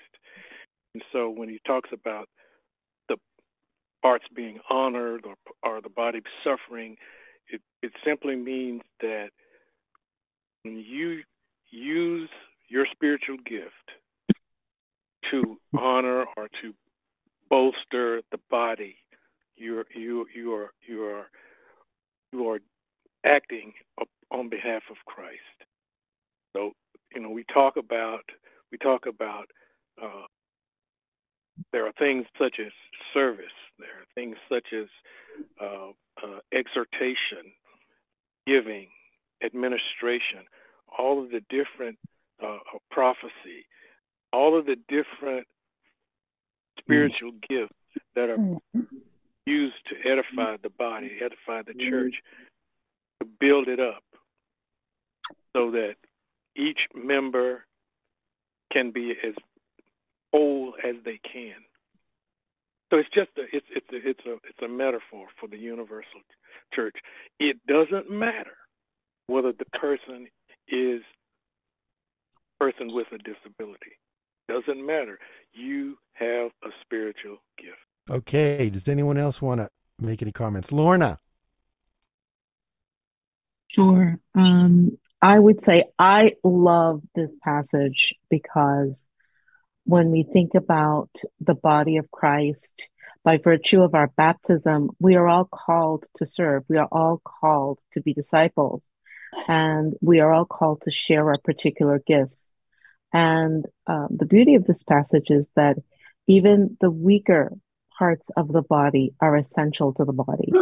And 0.94 1.02
so 1.12 1.30
when 1.30 1.49
he 1.49 1.58
talks 1.66 1.90
about 1.92 2.28
the 3.08 3.16
parts 4.02 4.26
being 4.35 4.58
honored 4.68 5.25
or, 5.25 5.35
or 5.62 5.80
the 5.80 5.88
body 5.88 6.20
suffering, 6.44 6.97
it, 7.49 7.62
it 7.82 7.92
simply 8.04 8.37
means 8.37 8.82
that 9.00 9.30
when 10.62 10.76
you 10.76 11.23
use 11.70 12.28
your 12.68 12.87
spiritual 12.92 13.37
gift 13.47 13.73
to 15.30 15.58
honor 15.78 16.25
or 16.37 16.49
to 16.62 16.75
bolster 17.49 18.20
the 18.30 18.38
body, 18.50 18.97
you're 19.56 19.87
you 19.94 20.26
you 20.35 20.54
are 20.54 20.70
you 20.87 21.04
are 21.04 21.26
you 22.32 22.49
are 22.50 22.58
acting 23.25 23.73
on 24.30 24.49
behalf 24.49 24.82
of 24.90 24.97
Christ. 25.06 25.57
So 26.54 26.72
you 27.14 27.20
know, 27.20 27.30
we 27.30 27.44
talk 27.52 27.76
about 27.76 28.24
we 28.70 28.78
talk 28.78 29.06
about 29.06 29.46
uh, 30.02 30.26
there 31.72 31.86
are 31.86 31.92
things 31.98 32.26
such 32.38 32.56
as 32.60 32.72
service. 33.14 33.46
There 33.78 33.88
are 33.88 34.06
things 34.14 34.36
such 34.48 34.66
as 34.72 34.86
uh, 35.60 35.90
uh, 36.22 36.38
exhortation, 36.52 37.52
giving, 38.46 38.88
administration, 39.44 40.44
all 40.98 41.22
of 41.22 41.30
the 41.30 41.40
different 41.48 41.98
uh, 42.44 42.58
prophecy, 42.90 43.66
all 44.32 44.58
of 44.58 44.66
the 44.66 44.76
different 44.88 45.46
spiritual 46.78 47.32
gifts 47.48 47.74
that 48.14 48.28
are 48.30 48.36
mm. 48.36 48.58
used 49.46 49.76
to 49.88 50.10
edify 50.10 50.56
the 50.62 50.70
body, 50.70 51.18
edify 51.20 51.62
the 51.62 51.74
church, 51.74 52.14
to 53.20 53.28
build 53.40 53.68
it 53.68 53.80
up 53.80 54.02
so 55.54 55.70
that 55.72 55.94
each 56.58 56.80
member 56.94 57.64
can 58.72 58.90
be 58.90 59.14
as 59.26 59.34
whole 60.32 60.74
as 60.84 60.96
they 61.04 61.18
can. 61.30 61.54
So 62.90 62.98
it's 62.98 63.08
just 63.14 63.30
a 63.36 63.42
it's 63.54 63.66
it's 63.70 63.86
a, 63.92 64.08
it's 64.08 64.26
a 64.26 64.32
it's 64.48 64.62
a 64.62 64.68
metaphor 64.68 65.28
for 65.38 65.46
the 65.46 65.58
universal 65.58 66.20
church. 66.74 66.96
It 67.38 67.58
doesn't 67.66 68.10
matter 68.10 68.56
whether 69.26 69.52
the 69.52 69.66
person 69.78 70.28
is 70.68 71.02
a 72.60 72.64
person 72.64 72.88
with 72.94 73.06
a 73.12 73.18
disability. 73.18 73.92
Doesn't 74.48 74.84
matter. 74.84 75.18
You 75.52 75.98
have 76.14 76.50
a 76.64 76.70
spiritual 76.82 77.38
gift. 77.58 77.76
Okay. 78.10 78.70
Does 78.70 78.88
anyone 78.88 79.18
else 79.18 79.42
want 79.42 79.60
to 79.60 79.68
make 80.00 80.22
any 80.22 80.32
comments? 80.32 80.72
Lorna. 80.72 81.18
Sure. 83.68 84.18
Um, 84.34 84.96
I 85.20 85.38
would 85.38 85.62
say 85.62 85.84
I 85.98 86.34
love 86.44 87.02
this 87.14 87.37
passage 87.42 88.14
because 88.30 89.08
when 89.84 90.10
we 90.10 90.22
think 90.22 90.54
about 90.54 91.10
the 91.40 91.54
body 91.54 91.96
of 91.96 92.10
Christ, 92.10 92.88
by 93.25 93.38
virtue 93.38 93.82
of 93.82 93.94
our 93.94 94.08
baptism, 94.16 94.90
we 95.00 95.16
are 95.16 95.26
all 95.26 95.44
called 95.44 96.04
to 96.16 96.26
serve. 96.26 96.64
We 96.68 96.76
are 96.76 96.88
all 96.90 97.20
called 97.25 97.80
to 97.92 98.00
be 98.00 98.14
disciples. 98.14 98.82
And 99.46 99.94
we 100.00 100.20
are 100.20 100.32
all 100.32 100.46
called 100.46 100.82
to 100.82 100.90
share 100.90 101.28
our 101.28 101.38
particular 101.38 102.00
gifts. 102.06 102.48
And 103.12 103.64
um, 103.87 104.08
the 104.10 104.26
beauty 104.26 104.54
of 104.54 104.66
this 104.66 104.82
passage 104.82 105.30
is 105.30 105.48
that 105.56 105.76
even 106.26 106.76
the 106.80 106.90
weaker 106.90 107.52
parts 107.98 108.25
of 108.37 108.48
the 108.48 108.62
body 108.62 109.14
are 109.20 109.37
essential 109.37 109.92
to 109.94 110.04
the 110.04 110.12
body. 110.12 110.52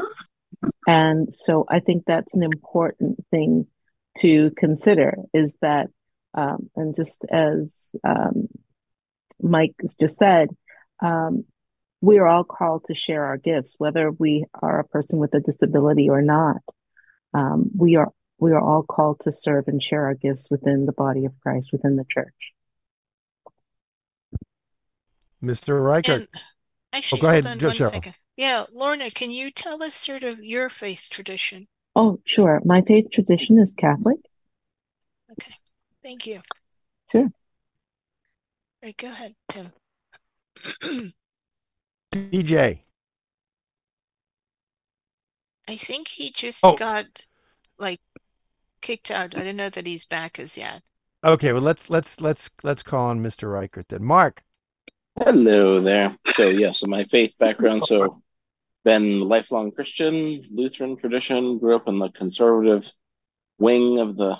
And 0.88 1.34
so 1.34 1.66
I 1.68 1.80
think 1.80 2.04
that's 2.06 2.34
an 2.34 2.42
important 2.42 3.24
thing 3.30 3.66
to 4.20 4.50
consider 4.56 5.16
is 5.32 5.54
that, 5.60 5.88
um, 6.34 6.70
and 6.76 6.94
just 6.94 7.24
as 7.30 7.94
um, 8.04 8.48
Mike 9.40 9.74
just 10.00 10.18
said, 10.18 10.48
um, 11.02 11.44
we 12.00 12.18
are 12.18 12.26
all 12.26 12.44
called 12.44 12.84
to 12.86 12.94
share 12.94 13.24
our 13.24 13.36
gifts, 13.36 13.76
whether 13.78 14.10
we 14.10 14.44
are 14.54 14.80
a 14.80 14.84
person 14.84 15.18
with 15.18 15.34
a 15.34 15.40
disability 15.40 16.08
or 16.08 16.22
not. 16.22 16.62
Um, 17.34 17.70
we 17.76 17.96
are 17.96 18.12
we 18.38 18.52
are 18.52 18.60
all 18.60 18.82
called 18.82 19.20
to 19.20 19.32
serve 19.32 19.66
and 19.66 19.82
share 19.82 20.04
our 20.04 20.14
gifts 20.14 20.48
within 20.50 20.86
the 20.86 20.92
body 20.92 21.24
of 21.24 21.32
Christ, 21.42 21.70
within 21.72 21.96
the 21.96 22.04
church. 22.08 22.34
Mr. 25.42 25.82
Reichert. 25.82 26.20
And 26.20 26.28
actually, 26.92 27.20
oh, 27.20 27.22
go 27.22 27.28
ahead, 27.28 27.46
on 27.46 27.58
one 27.58 27.74
second. 27.74 28.16
Yeah, 28.36 28.64
Lorna, 28.72 29.10
can 29.10 29.30
you 29.30 29.50
tell 29.50 29.82
us 29.82 29.94
sort 29.94 30.22
of 30.22 30.44
your 30.44 30.68
faith 30.68 31.08
tradition? 31.10 31.68
Oh, 31.96 32.20
sure. 32.26 32.60
My 32.62 32.82
faith 32.82 33.06
tradition 33.10 33.58
is 33.58 33.72
Catholic. 33.72 34.18
Okay. 35.32 35.54
Thank 36.02 36.26
you. 36.26 36.42
Sure. 37.10 37.30
Right, 38.82 38.96
go 38.98 39.08
ahead, 39.08 39.34
Tim. 39.48 39.72
DJ. 42.12 42.80
I 45.66 45.76
think 45.76 46.08
he 46.08 46.30
just 46.30 46.62
oh. 46.62 46.76
got 46.76 47.24
like 47.78 48.00
kicked 48.82 49.10
out. 49.10 49.34
I 49.34 49.42
don't 49.42 49.56
know 49.56 49.70
that 49.70 49.86
he's 49.86 50.04
back 50.04 50.38
as 50.38 50.58
yet. 50.58 50.82
Okay, 51.24 51.52
well 51.52 51.62
let's 51.62 51.90
let's 51.90 52.20
let's 52.20 52.50
let's 52.62 52.82
call 52.82 53.08
on 53.08 53.22
Mr. 53.22 53.50
Reichert 53.52 53.88
then. 53.88 54.04
Mark. 54.04 54.42
Hello 55.18 55.80
there. 55.80 56.16
So 56.26 56.48
yes, 56.48 56.60
yeah, 56.60 56.70
so 56.72 56.86
my 56.86 57.04
faith 57.04 57.34
background. 57.38 57.84
So 57.86 58.22
been 58.86 59.28
lifelong 59.28 59.72
Christian, 59.72 60.44
Lutheran 60.48 60.96
tradition, 60.96 61.58
grew 61.58 61.74
up 61.74 61.88
in 61.88 61.98
the 61.98 62.08
conservative 62.08 62.88
wing 63.58 63.98
of 63.98 64.16
the 64.16 64.38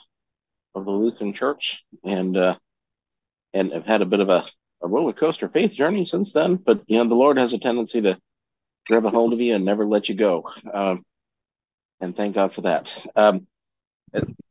of 0.77 0.85
the 0.85 0.91
Lutheran 0.93 1.33
Church, 1.33 1.85
and 2.05 2.37
uh, 2.37 2.57
and 3.53 3.73
have 3.73 3.85
had 3.85 4.03
a 4.03 4.07
bit 4.07 4.21
of 4.21 4.29
a, 4.29 4.47
a 4.83 4.87
roller 4.87 5.13
coaster 5.13 5.49
faith 5.49 5.73
journey 5.73 6.07
since 6.07 6.33
then. 6.33 6.55
But 6.55 6.83
you 6.87 6.99
know, 6.99 7.09
the 7.09 7.17
Lord 7.17 7.39
has 7.39 7.55
a 7.55 7.59
tendency 7.59 8.01
to 8.03 8.21
grab 8.87 9.05
a 9.05 9.11
hold 9.11 9.33
of 9.33 9.41
you 9.41 9.53
and 9.53 9.65
never 9.65 9.85
let 9.85 10.09
you 10.09 10.15
go, 10.15 10.49
um, 10.73 11.05
and 12.01 12.17
thank 12.17 12.37
God 12.37 12.53
for 12.53 12.61
that. 12.61 13.05
Um, 13.17 13.49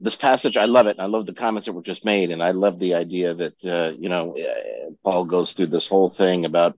this 0.01 0.17
passage, 0.17 0.57
I 0.57 0.65
love 0.65 0.87
it. 0.87 0.97
I 0.99 1.05
love 1.05 1.25
the 1.25 1.33
comments 1.33 1.67
that 1.67 1.73
were 1.73 1.81
just 1.81 2.03
made, 2.03 2.31
and 2.31 2.43
I 2.43 2.51
love 2.51 2.79
the 2.79 2.95
idea 2.95 3.33
that 3.33 3.65
uh, 3.65 3.93
you 3.97 4.09
know 4.09 4.35
Paul 5.05 5.23
goes 5.23 5.53
through 5.53 5.67
this 5.67 5.87
whole 5.87 6.09
thing 6.09 6.43
about 6.43 6.77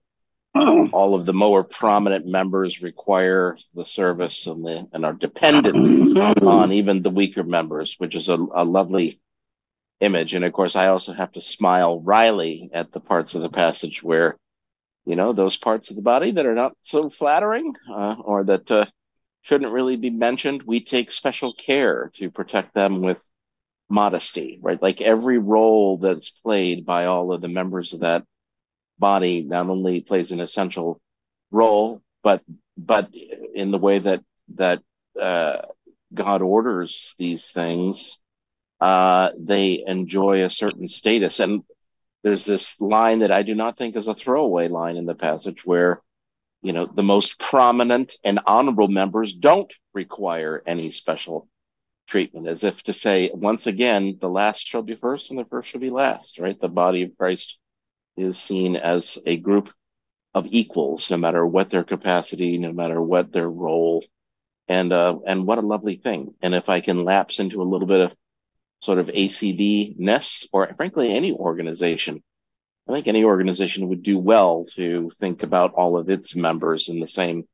all 0.94 1.16
of 1.16 1.26
the 1.26 1.34
more 1.34 1.64
prominent 1.64 2.26
members 2.26 2.82
require 2.82 3.58
the 3.74 3.86
service 3.86 4.48
and 4.48 4.64
the 4.66 4.88
and 4.94 5.06
are 5.06 5.14
dependent 5.14 6.18
on 6.44 6.72
even 6.72 7.02
the 7.02 7.10
weaker 7.10 7.44
members, 7.44 7.96
which 7.98 8.16
is 8.16 8.30
a, 8.30 8.38
a 8.54 8.64
lovely 8.64 9.20
image. 10.00 10.34
And 10.34 10.46
of 10.46 10.54
course, 10.54 10.76
I 10.76 10.88
also 10.88 11.14
have 11.14 11.32
to 11.34 11.42
smile 11.42 12.00
wryly 12.02 12.70
at 12.74 12.92
the 12.92 13.00
parts 13.00 13.36
of 13.36 13.42
the 13.42 13.50
passage 13.50 14.04
where, 14.04 14.38
you 15.06 15.16
know, 15.16 15.34
those 15.34 15.58
parts 15.58 15.90
of 15.90 15.96
the 15.96 16.02
body 16.02 16.32
that 16.32 16.46
are 16.46 16.56
not 16.56 16.74
so 16.82 17.10
flattering 17.10 17.76
uh, 17.90 18.16
or 18.20 18.44
that 18.46 18.70
uh, 18.70 18.86
shouldn't 19.42 19.74
really 19.74 19.96
be 19.96 20.10
mentioned, 20.10 20.64
we 20.64 20.84
take 20.84 21.10
special 21.12 21.54
care 21.54 22.12
to 22.16 22.30
protect 22.30 22.74
them 22.74 23.02
with 23.02 23.28
modesty, 23.90 24.60
right? 24.62 24.82
Like 24.82 25.02
every 25.02 25.38
role 25.38 25.98
that's 25.98 26.30
played 26.30 26.86
by 26.86 27.06
all 27.06 27.32
of 27.32 27.42
the 27.42 27.48
members 27.48 27.94
of 27.94 28.02
that 28.02 28.24
body 29.00 29.44
not 29.44 29.70
only 29.70 30.02
plays 30.02 30.32
an 30.32 30.40
essential 30.40 31.00
role, 31.52 32.02
but 32.24 32.44
but 32.78 33.10
in 33.54 33.72
the 33.72 33.78
way 33.78 34.00
that 34.00 34.24
that 34.56 34.82
uh, 35.20 35.62
God 36.14 36.42
orders 36.42 37.16
these 37.18 37.52
things, 37.52 38.20
uh, 38.80 39.32
they 39.38 39.84
enjoy 39.86 40.44
a 40.44 40.50
certain 40.50 40.88
status. 40.88 41.40
And 41.40 41.64
there's 42.24 42.46
this 42.46 42.80
line 42.82 43.20
that 43.20 43.32
I 43.32 43.44
do 43.44 43.56
not 43.56 43.78
think 43.78 43.96
is 43.96 44.08
a 44.08 44.14
throwaway 44.14 44.68
line 44.68 44.98
in 44.98 45.06
the 45.06 45.16
passage 45.16 45.66
where, 45.66 46.02
you 46.62 46.74
know, 46.74 46.86
the 46.86 47.04
most 47.04 47.40
prominent 47.40 48.16
and 48.24 48.40
honorable 48.46 48.88
members 48.88 49.34
don't 49.34 49.72
require 49.94 50.64
any 50.66 50.92
special 50.92 51.48
treatment, 52.08 52.48
as 52.48 52.64
if 52.64 52.82
to 52.84 52.94
say, 52.94 53.30
once 53.34 53.68
again, 53.68 54.18
the 54.20 54.30
last 54.30 54.66
shall 54.66 54.82
be 54.82 54.96
first 54.96 55.30
and 55.30 55.40
the 55.40 55.46
first 55.46 55.70
shall 55.70 55.82
be 55.82 55.90
last, 55.90 56.40
right? 56.40 56.60
The 56.60 56.70
body 56.70 57.04
of 57.04 57.18
Christ 57.18 57.58
is 58.18 58.38
seen 58.38 58.76
as 58.76 59.18
a 59.26 59.38
group 59.38 59.72
of 60.34 60.48
equals, 60.50 61.10
no 61.10 61.18
matter 61.18 61.46
what 61.46 61.70
their 61.70 61.84
capacity, 61.84 62.58
no 62.58 62.74
matter 62.74 63.02
what 63.02 63.32
their 63.32 63.50
role. 63.50 64.04
And, 64.68 64.92
uh, 64.92 65.20
and 65.26 65.48
what 65.48 65.60
a 65.60 65.62
lovely 65.62 65.96
thing. 65.96 66.34
And 66.42 66.54
if 66.54 66.68
I 66.68 66.82
can 66.82 67.06
lapse 67.06 67.40
into 67.40 67.62
a 67.62 67.64
little 67.64 67.88
bit 67.88 68.02
of 68.02 68.14
sort 68.82 69.00
of 69.00 69.08
ACB 69.08 69.98
ness, 69.98 70.48
or 70.52 70.74
frankly, 70.76 71.12
any 71.12 71.32
organization, 71.32 72.22
I 72.88 72.94
think 72.94 73.08
any 73.08 73.24
organization 73.24 73.90
would 73.90 74.04
do 74.04 74.18
well 74.18 74.66
to 74.76 75.10
think 75.20 75.44
about 75.44 75.74
all 75.74 75.98
of 75.98 76.10
its 76.10 76.36
members 76.36 76.90
in 76.90 77.00
the 77.00 77.08
same 77.08 77.48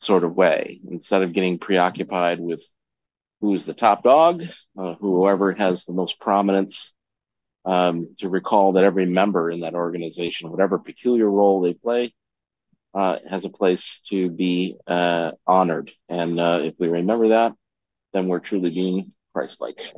sort 0.00 0.24
of 0.24 0.36
way 0.36 0.80
instead 0.90 1.22
of 1.22 1.32
getting 1.32 1.58
preoccupied 1.58 2.40
with 2.40 2.64
who's 3.40 3.64
the 3.64 3.74
top 3.74 4.02
dog, 4.02 4.44
uh, 4.76 4.94
whoever 4.94 5.52
has 5.52 5.84
the 5.84 5.92
most 5.92 6.18
prominence, 6.20 6.94
um, 7.68 8.14
to 8.18 8.30
recall 8.30 8.72
that 8.72 8.84
every 8.84 9.04
member 9.04 9.50
in 9.50 9.60
that 9.60 9.74
organization, 9.74 10.50
whatever 10.50 10.78
peculiar 10.78 11.30
role 11.30 11.60
they 11.60 11.74
play, 11.74 12.14
uh, 12.94 13.18
has 13.28 13.44
a 13.44 13.50
place 13.50 14.00
to 14.08 14.30
be 14.30 14.76
uh, 14.86 15.32
honored. 15.46 15.92
And 16.08 16.40
uh, 16.40 16.60
if 16.64 16.74
we 16.78 16.88
remember 16.88 17.28
that, 17.28 17.52
then 18.14 18.26
we're 18.28 18.40
truly 18.40 18.70
being 18.70 19.12
Christ-like. 19.34 19.92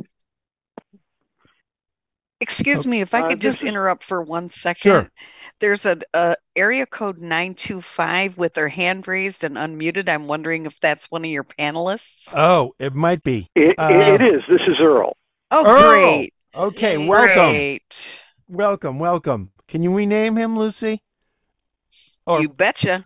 Excuse 2.40 2.86
me, 2.86 3.02
if 3.02 3.14
I 3.14 3.20
Uh, 3.20 3.28
could 3.28 3.40
just 3.40 3.62
interrupt 3.62 4.02
for 4.02 4.20
one 4.20 4.48
second. 4.50 4.90
Sure. 4.90 5.10
There's 5.60 5.86
a, 5.86 5.98
a 6.12 6.36
area 6.56 6.86
code 6.86 7.18
925 7.18 8.36
with 8.36 8.54
their 8.54 8.68
hand 8.68 9.06
raised 9.06 9.44
and 9.44 9.56
unmuted. 9.56 10.08
I'm 10.08 10.26
wondering 10.26 10.66
if 10.66 10.80
that's 10.80 11.10
one 11.10 11.24
of 11.24 11.30
your 11.30 11.44
panelists. 11.44 12.34
Oh, 12.36 12.72
it 12.80 12.94
might 12.94 13.22
be. 13.22 13.46
It, 13.54 13.76
Uh, 13.78 14.16
it, 14.16 14.20
it 14.22 14.24
is. 14.34 14.42
This 14.48 14.60
is 14.66 14.76
Earl. 14.80 15.16
oh, 15.50 15.66
Earl! 15.66 15.76
great. 15.76 16.34
Okay, 16.54 17.06
welcome. 17.06 17.52
Great. 17.52 18.22
Welcome, 18.48 18.98
welcome. 18.98 19.52
Can 19.68 19.82
you 19.82 19.94
rename 19.94 20.36
him, 20.36 20.58
Lucy? 20.58 21.00
Or 22.26 22.40
You 22.40 22.48
betcha. 22.48 23.04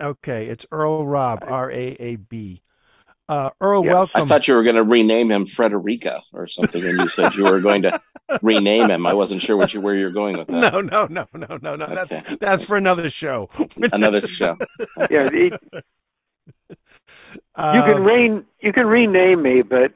okay, 0.00 0.46
it's 0.46 0.64
Earl 0.72 1.06
Raab, 1.06 1.44
R 1.46 1.70
A 1.70 1.96
A 2.00 2.16
B. 2.16 2.62
Uh, 3.28 3.50
Earl, 3.60 3.82
welcome. 3.82 4.22
I 4.22 4.26
thought 4.26 4.46
you 4.48 4.54
were 4.54 4.62
going 4.62 4.76
to 4.76 4.84
rename 4.84 5.30
him 5.30 5.46
Frederica 5.46 6.22
or 6.32 6.46
something, 6.46 6.82
and 6.84 7.00
you 7.00 7.08
said 7.08 7.34
you 7.34 7.44
were 7.44 7.60
going 7.60 7.82
to 7.82 8.00
rename 8.42 8.88
him. 8.90 9.04
I 9.06 9.12
wasn't 9.14 9.42
sure 9.42 9.56
what 9.56 9.74
you 9.74 9.80
where 9.80 9.94
you're 9.96 10.10
going 10.12 10.38
with 10.38 10.46
that. 10.46 10.72
No, 10.72 10.80
no, 10.80 11.06
no, 11.10 11.26
no, 11.34 11.58
no, 11.60 11.76
no. 11.76 11.84
Okay. 11.86 11.94
That's 12.22 12.36
that's 12.38 12.62
for 12.62 12.76
another 12.76 13.10
show. 13.10 13.50
Another 13.92 14.26
show. 14.26 14.56
Yeah, 15.10 15.28
it, 15.32 15.60
Uh, 17.54 17.72
you 17.74 17.94
can 17.94 18.04
rein 18.04 18.44
you 18.60 18.72
can 18.72 18.86
rename 18.86 19.42
me, 19.42 19.62
but 19.62 19.92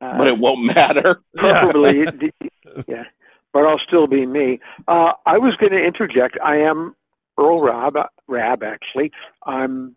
uh, 0.00 0.18
But 0.18 0.28
it 0.28 0.38
won't 0.38 0.64
matter. 0.64 1.20
Probably 1.36 2.00
yeah. 2.88 3.04
But 3.52 3.64
I'll 3.64 3.80
still 3.86 4.06
be 4.06 4.26
me. 4.26 4.60
Uh, 4.86 5.12
I 5.24 5.38
was 5.38 5.56
going 5.56 5.72
to 5.72 5.82
interject. 5.82 6.38
I 6.44 6.56
am 6.56 6.94
Earl 7.38 7.58
Rab, 7.62 7.96
Rab 8.28 8.62
actually. 8.62 9.12
I'm, 9.44 9.96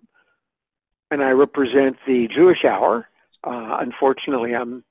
and 1.12 1.22
I 1.22 1.32
represent 1.32 1.98
the 2.08 2.28
Jewish 2.34 2.64
Hour. 2.64 3.08
Uh, 3.44 3.78
unfortunately, 3.80 4.56
I'm 4.56 4.84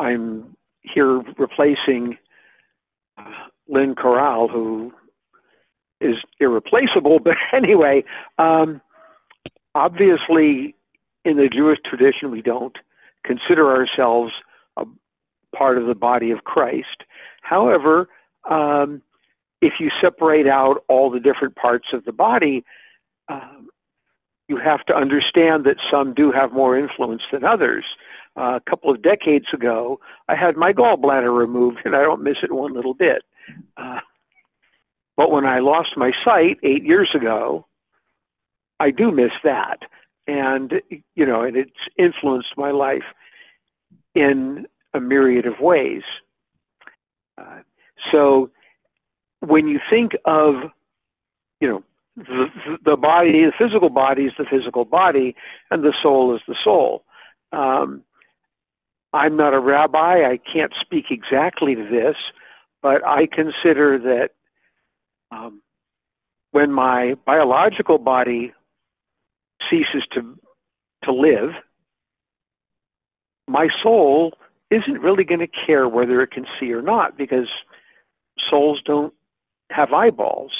I'm 0.00 0.56
here 0.82 1.18
replacing 1.38 2.18
uh, 3.16 3.30
Lynn 3.68 3.94
Corral, 3.94 4.48
who 4.48 4.92
is 6.00 6.16
irreplaceable. 6.40 7.18
But 7.24 7.36
anyway, 7.52 8.04
um, 8.38 8.80
obviously, 9.74 10.74
in 11.24 11.36
the 11.36 11.48
Jewish 11.48 11.78
tradition, 11.84 12.30
we 12.30 12.42
don't 12.42 12.76
consider 13.28 13.70
ourselves 13.70 14.32
a 14.78 14.84
part 15.54 15.78
of 15.78 15.86
the 15.86 15.94
body 15.94 16.30
of 16.30 16.44
Christ. 16.44 17.04
However, 17.42 18.08
um, 18.50 19.02
if 19.60 19.74
you 19.78 19.90
separate 20.00 20.46
out 20.46 20.82
all 20.88 21.10
the 21.10 21.20
different 21.20 21.54
parts 21.56 21.88
of 21.92 22.04
the 22.04 22.12
body, 22.12 22.64
um, 23.28 23.68
you 24.48 24.56
have 24.56 24.84
to 24.86 24.94
understand 24.96 25.64
that 25.64 25.76
some 25.90 26.14
do 26.14 26.32
have 26.32 26.52
more 26.52 26.78
influence 26.78 27.22
than 27.30 27.44
others. 27.44 27.84
Uh, 28.36 28.56
a 28.56 28.70
couple 28.70 28.90
of 28.90 29.02
decades 29.02 29.46
ago, 29.52 30.00
I 30.28 30.36
had 30.36 30.56
my 30.56 30.72
gallbladder 30.72 31.36
removed, 31.36 31.80
and 31.84 31.94
I 31.94 32.02
don't 32.02 32.22
miss 32.22 32.38
it 32.42 32.52
one 32.52 32.72
little 32.72 32.94
bit. 32.94 33.22
Uh, 33.76 34.00
but 35.16 35.30
when 35.30 35.44
I 35.44 35.58
lost 35.58 35.96
my 35.96 36.12
sight 36.24 36.58
eight 36.62 36.84
years 36.84 37.10
ago, 37.14 37.66
I 38.80 38.90
do 38.90 39.10
miss 39.10 39.32
that. 39.42 39.80
And, 40.28 40.74
you 41.14 41.24
know, 41.24 41.42
and 41.42 41.56
it's 41.56 41.70
influenced 41.96 42.56
my 42.56 42.70
life 42.70 43.02
in 44.14 44.66
a 44.92 45.00
myriad 45.00 45.46
of 45.46 45.58
ways. 45.58 46.02
Uh, 47.38 47.60
so 48.12 48.50
when 49.40 49.68
you 49.68 49.80
think 49.88 50.12
of, 50.26 50.54
you 51.60 51.68
know, 51.68 51.82
the, 52.16 52.46
the 52.84 52.96
body, 52.96 53.32
the 53.46 53.52
physical 53.58 53.88
body 53.88 54.24
is 54.24 54.32
the 54.36 54.44
physical 54.44 54.84
body, 54.84 55.34
and 55.70 55.82
the 55.82 55.94
soul 56.02 56.34
is 56.34 56.42
the 56.46 56.56
soul. 56.62 57.04
Um, 57.52 58.02
I'm 59.12 59.36
not 59.36 59.54
a 59.54 59.60
rabbi. 59.60 60.28
I 60.28 60.38
can't 60.52 60.72
speak 60.78 61.06
exactly 61.10 61.74
to 61.74 61.84
this, 61.84 62.16
but 62.82 63.06
I 63.06 63.26
consider 63.26 63.98
that 63.98 64.30
um, 65.30 65.62
when 66.50 66.70
my 66.72 67.14
biological 67.24 67.98
body 67.98 68.52
ceases 69.70 70.06
to 70.14 70.38
to 71.04 71.12
live, 71.12 71.50
my 73.46 73.68
soul 73.82 74.32
isn't 74.70 75.00
really 75.00 75.24
going 75.24 75.40
to 75.40 75.48
care 75.66 75.88
whether 75.88 76.20
it 76.22 76.30
can 76.30 76.46
see 76.58 76.72
or 76.72 76.82
not 76.82 77.16
because 77.16 77.48
souls 78.50 78.80
don't 78.84 79.14
have 79.70 79.92
eyeballs. 79.92 80.52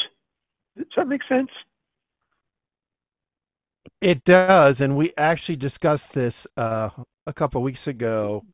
Does 0.76 0.86
that 0.96 1.08
make 1.08 1.22
sense? 1.28 1.50
It 4.00 4.24
does, 4.24 4.80
and 4.80 4.96
we 4.96 5.12
actually 5.16 5.56
discussed 5.56 6.14
this 6.14 6.46
uh, 6.56 6.90
a 7.26 7.32
couple 7.32 7.60
weeks 7.62 7.88
ago, 7.88 8.44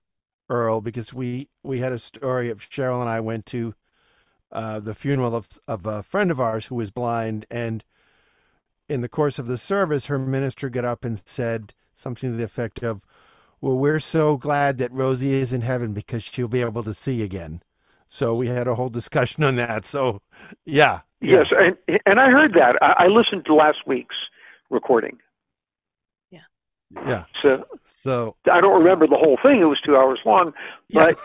Earl, 0.49 0.81
because 0.81 1.13
we 1.13 1.49
we 1.63 1.81
had 1.81 1.93
a 1.93 1.99
story 1.99 2.49
of 2.49 2.61
Cheryl 2.61 3.01
and 3.01 3.11
I 3.11 3.21
went 3.21 3.45
to 3.47 3.75
uh, 4.53 4.81
the 4.81 4.95
funeral 4.95 5.37
of 5.37 5.49
of 5.69 5.87
a 5.87 6.03
friend 6.03 6.31
of 6.31 6.41
ours 6.41 6.67
who 6.67 6.77
was 6.77 6.91
blind, 6.91 7.45
and 7.51 7.85
in 8.89 9.01
the 9.01 9.09
course 9.09 9.39
of 9.39 9.47
the 9.47 9.59
service, 9.59 10.07
her 10.07 10.19
minister 10.19 10.69
got 10.71 10.85
up 10.85 11.05
and 11.05 11.23
said 11.27 11.75
something 11.95 12.33
to 12.33 12.37
the 12.37 12.45
effect 12.45 12.83
of, 12.83 13.05
"Well, 13.61 13.77
we're 13.79 14.01
so 14.01 14.37
glad 14.37 14.79
that 14.79 14.93
Rosie 14.93 15.35
is 15.35 15.53
in 15.53 15.63
heaven 15.63 15.93
because 15.95 16.23
she'll 16.25 16.49
be 16.49 16.63
able 16.63 16.83
to 16.85 16.95
see 16.95 17.23
again." 17.23 17.63
So 18.09 18.35
we 18.35 18.49
had 18.49 18.69
a 18.69 18.75
whole 18.77 18.91
discussion 18.91 19.45
on 19.45 19.57
that. 19.57 19.85
So, 19.85 20.23
yeah, 20.65 21.01
yeah. 21.21 21.41
Yes, 21.41 21.47
and 21.53 22.01
and 22.07 22.21
I 22.21 22.31
heard 22.31 22.55
that. 22.55 22.77
I, 22.83 23.05
I 23.05 23.07
listened 23.09 23.47
to 23.47 23.55
last 23.55 23.79
week's 23.87 24.17
recording, 24.71 25.19
yeah. 26.31 26.41
Yeah. 26.91 27.25
So 27.43 27.65
So 27.85 28.37
I 28.51 28.61
don't 28.61 28.83
remember 28.83 29.07
the 29.07 29.17
whole 29.19 29.39
thing. 29.43 29.61
It 29.61 29.65
was 29.65 29.81
two 29.85 29.97
hours 29.97 30.21
long, 30.27 30.53
yeah. 30.89 31.13
but 31.13 31.19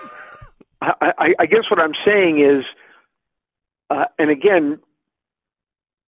I, 0.82 1.13
I, 1.17 1.34
I 1.39 1.45
guess 1.45 1.69
what 1.69 1.82
I'm 1.82 1.93
saying 2.08 2.39
is, 2.39 2.65
uh, 3.89 4.06
and 4.17 4.32
again, 4.32 4.80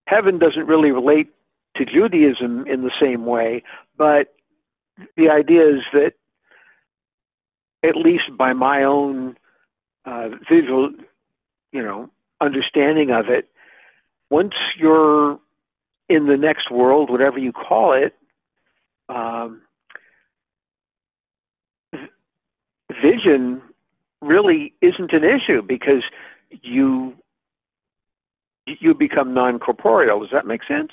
heaven 0.07 0.39
doesn't 0.39 0.67
really 0.67 0.91
relate 0.91 1.29
to 1.75 1.85
Judaism 1.85 2.67
in 2.67 2.81
the 2.83 2.91
same 3.01 3.25
way, 3.25 3.63
but 3.97 4.35
the 5.17 5.29
idea 5.29 5.67
is 5.67 5.81
that, 5.93 6.13
at 7.83 7.95
least 7.95 8.35
by 8.37 8.53
my 8.53 8.83
own 8.83 9.37
uh, 10.05 10.29
visual, 10.49 10.91
you 11.71 11.81
know, 11.81 12.09
understanding 12.39 13.11
of 13.11 13.29
it, 13.29 13.49
once 14.29 14.53
you're 14.77 15.39
in 16.09 16.27
the 16.27 16.37
next 16.37 16.69
world, 16.69 17.09
whatever 17.09 17.39
you 17.39 17.51
call 17.51 17.93
it, 17.93 18.15
um, 19.09 19.61
vision 23.01 23.61
really 24.21 24.73
isn't 24.81 25.11
an 25.13 25.23
issue 25.23 25.61
because 25.61 26.03
you 26.61 27.13
you 28.65 28.93
become 28.93 29.33
non-corporeal. 29.33 30.19
Does 30.19 30.29
that 30.31 30.45
make 30.45 30.61
sense? 30.63 30.91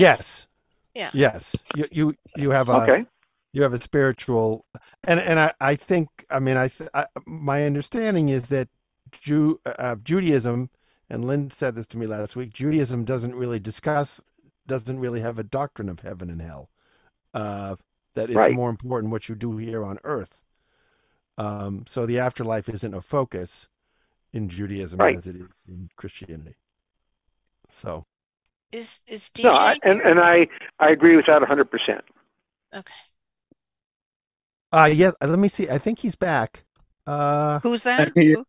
Yes. 0.00 0.46
Yeah. 0.94 1.10
Yes. 1.12 1.56
You 1.76 1.84
you 1.92 2.14
you 2.36 2.50
have 2.50 2.68
a 2.68 2.82
Okay. 2.82 3.04
you 3.52 3.62
have 3.62 3.72
a 3.72 3.80
spiritual 3.80 4.64
and 5.04 5.18
and 5.20 5.38
I 5.40 5.52
I 5.60 5.74
think 5.76 6.08
I 6.30 6.38
mean 6.40 6.56
I, 6.56 6.68
th- 6.68 6.90
I 6.94 7.06
my 7.26 7.64
understanding 7.64 8.28
is 8.28 8.46
that 8.46 8.68
Jew 9.12 9.60
uh, 9.66 9.96
Judaism 9.96 10.70
and 11.10 11.24
Lynn 11.24 11.50
said 11.50 11.74
this 11.74 11.86
to 11.88 11.98
me 11.98 12.06
last 12.06 12.36
week. 12.36 12.52
Judaism 12.52 13.04
doesn't 13.04 13.34
really 13.34 13.58
discuss 13.60 14.20
doesn't 14.66 14.98
really 14.98 15.20
have 15.20 15.38
a 15.38 15.44
doctrine 15.44 15.88
of 15.88 16.00
heaven 16.00 16.30
and 16.30 16.40
hell. 16.40 16.70
Uh, 17.34 17.76
that 18.14 18.30
it's 18.30 18.36
Right. 18.36 18.54
more 18.54 18.70
important 18.70 19.10
what 19.12 19.28
you 19.28 19.34
do 19.34 19.56
here 19.56 19.84
on 19.84 19.98
earth. 20.04 20.42
Um, 21.36 21.84
so 21.88 22.06
the 22.06 22.20
afterlife 22.20 22.68
isn't 22.68 22.94
a 22.94 23.00
focus 23.00 23.68
in 24.32 24.48
Judaism 24.48 25.00
Right. 25.00 25.16
as 25.18 25.26
it 25.26 25.34
is 25.36 25.48
in 25.68 25.90
Christianity. 25.96 26.54
So 27.68 28.06
Is 28.74 29.04
is 29.06 29.30
DJ 29.30 29.44
No, 29.44 29.50
I, 29.54 29.78
and 29.84 30.00
and 30.00 30.18
I 30.18 30.48
I 30.80 30.90
agree 30.90 31.14
with 31.16 31.26
that 31.26 31.40
100. 31.40 31.70
percent 31.70 32.02
okay? 32.74 32.94
uh 34.72 34.90
yeah, 34.92 35.12
let 35.22 35.38
me 35.38 35.48
see. 35.48 35.68
I 35.68 35.78
think 35.78 36.00
he's 36.00 36.16
back. 36.16 36.64
Uh 37.06 37.60
Who's 37.60 37.84
that? 37.84 38.12
Who? 38.16 38.44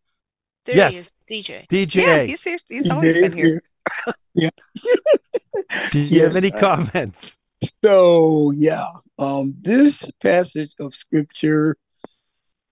There 0.64 0.76
Yes. 0.76 0.92
he 0.92 0.98
is, 0.98 1.12
DJ. 1.28 1.66
DJ, 1.68 1.94
Yeah, 2.02 2.22
he's 2.24 2.42
here. 2.42 2.58
He's 2.68 2.90
always 2.90 3.14
been 3.18 3.32
here. 3.32 3.62
Yeah. 4.34 4.50
do 5.90 6.00
you 6.00 6.22
have 6.24 6.36
any 6.36 6.50
uh, 6.52 6.58
comments? 6.58 7.38
So 7.84 8.50
yeah, 8.52 8.86
um, 9.18 9.54
this 9.62 10.02
passage 10.22 10.74
of 10.78 10.94
scripture 10.94 11.76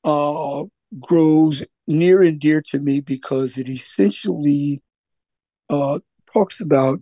uh, 0.05 0.65
grows 1.01 1.63
near 1.87 2.23
and 2.23 2.39
dear 2.41 2.63
to 2.71 2.79
me 2.79 3.01
because 3.01 3.57
it 3.57 3.69
essentially 3.69 4.83
uh, 5.71 6.01
talks 6.33 6.61
about 6.61 7.01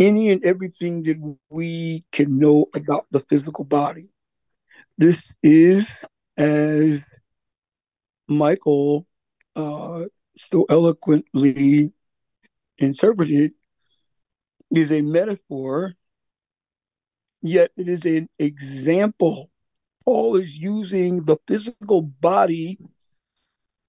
any 0.00 0.30
and 0.30 0.42
everything 0.44 1.02
that 1.04 1.36
we 1.48 2.04
can 2.10 2.38
know 2.38 2.66
about 2.74 3.06
the 3.10 3.20
physical 3.20 3.64
body. 3.64 4.08
This 4.98 5.32
is, 5.42 5.86
as 6.36 7.02
Michael 8.26 9.06
uh, 9.54 10.04
so 10.34 10.66
eloquently 10.68 11.92
interpreted, 12.78 13.52
is 14.70 14.90
a 14.90 15.02
metaphor 15.02 15.94
yet 17.42 17.70
it 17.76 17.88
is 17.88 18.04
an 18.04 18.28
example. 18.38 19.50
Paul 20.04 20.36
is 20.36 20.54
using 20.54 21.24
the 21.24 21.36
physical 21.46 22.02
body 22.02 22.78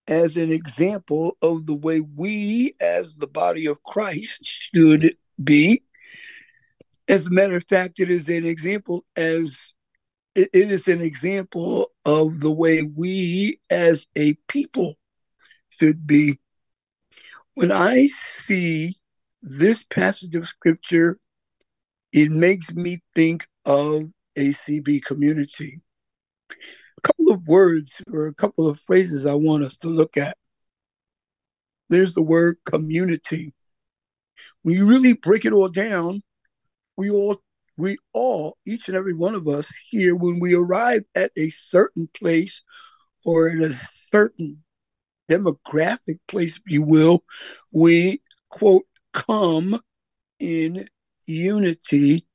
as 0.07 0.35
an 0.35 0.51
example 0.51 1.37
of 1.41 1.65
the 1.65 1.73
way 1.73 2.01
we, 2.01 2.75
as 2.81 3.15
the 3.15 3.27
body 3.27 3.65
of 3.65 3.81
Christ, 3.83 4.39
should 4.43 5.15
be. 5.41 5.83
As 7.07 7.25
a 7.25 7.31
matter 7.31 7.57
of 7.57 7.65
fact, 7.69 7.99
it 7.99 8.09
is 8.09 8.29
an 8.29 8.45
example 8.45 9.05
as 9.15 9.55
it 10.33 10.49
is 10.53 10.87
an 10.87 11.01
example 11.01 11.91
of 12.05 12.39
the 12.39 12.51
way 12.51 12.83
we 12.83 13.59
as 13.69 14.07
a 14.15 14.35
people 14.47 14.97
should 15.69 16.07
be. 16.07 16.39
When 17.55 17.71
I 17.71 18.07
see 18.07 18.97
this 19.41 19.83
passage 19.83 20.35
of 20.35 20.47
scripture 20.47 21.19
it 22.13 22.31
makes 22.31 22.71
me 22.71 23.01
think 23.15 23.47
of 23.65 24.11
ACB 24.37 25.03
community. 25.03 25.81
A 26.97 27.07
couple 27.07 27.31
of 27.31 27.47
words 27.47 28.01
or 28.11 28.27
a 28.27 28.33
couple 28.33 28.67
of 28.67 28.79
phrases 28.81 29.25
I 29.25 29.33
want 29.33 29.63
us 29.63 29.77
to 29.77 29.87
look 29.87 30.17
at. 30.17 30.37
There's 31.89 32.13
the 32.13 32.21
word 32.21 32.57
community. 32.65 33.53
When 34.63 34.75
you 34.75 34.85
really 34.85 35.13
break 35.13 35.45
it 35.45 35.53
all 35.53 35.69
down, 35.69 36.21
we 37.01 37.09
all 37.09 37.41
we 37.77 37.97
all, 38.13 38.57
each 38.63 38.87
and 38.87 38.95
every 38.95 39.15
one 39.15 39.33
of 39.33 39.47
us 39.47 39.67
here, 39.89 40.13
when 40.13 40.39
we 40.39 40.53
arrive 40.53 41.03
at 41.15 41.31
a 41.35 41.49
certain 41.49 42.07
place 42.13 42.61
or 43.25 43.47
in 43.47 43.63
a 43.63 43.73
certain 44.11 44.63
demographic 45.27 46.19
place, 46.27 46.57
if 46.57 46.61
you 46.67 46.83
will, 46.83 47.23
we 47.73 48.21
quote 48.49 48.85
come 49.13 49.81
in 50.39 50.87
unity, 51.25 52.27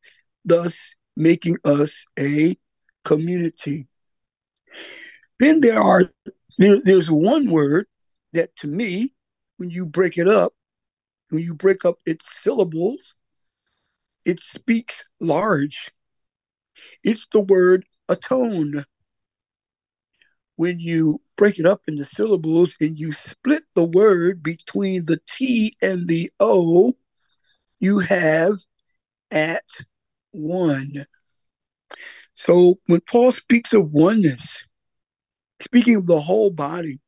thus 0.45 0.95
making 1.17 1.59
us 1.65 2.05
a 2.19 2.59
community. 3.05 3.87
Then 5.39 5.61
there 5.61 5.81
are 5.81 6.11
there, 6.59 6.81
there's 6.81 7.09
one 7.09 7.53
word 7.53 7.87
that 8.33 8.57
to 8.57 8.67
me, 8.67 9.15
when 9.59 9.71
you 9.71 9.87
break 9.87 10.19
it 10.19 10.27
up, 10.27 10.55
when 11.31 11.45
you 11.45 11.55
break 11.55 11.85
up 11.85 11.99
its 12.05 12.25
syllables, 12.43 12.99
it 14.27 14.41
speaks 14.41 15.05
large. 15.21 15.91
It's 17.03 17.27
the 17.33 17.41
word 17.41 17.87
atone. 18.09 18.85
When 20.57 20.81
you 20.81 21.21
break 21.37 21.59
it 21.59 21.67
up 21.67 21.83
into 21.87 22.05
syllables 22.05 22.75
and 22.81 22.99
you 22.99 23.12
split 23.12 23.62
the 23.75 23.85
word 23.85 24.43
between 24.43 25.05
the 25.05 25.21
T 25.29 25.77
and 25.81 26.09
the 26.09 26.33
O, 26.41 26.97
you 27.79 28.01
have 28.01 28.57
at 29.31 29.65
one. 30.33 31.07
So 32.35 32.81
when 32.87 33.01
Paul 33.01 33.33
speaks 33.33 33.73
of 33.75 33.93
oneness, 33.93 34.65
speaking 35.62 35.97
of 35.97 36.07
the 36.07 36.21
whole 36.21 36.51
body, 36.51 37.01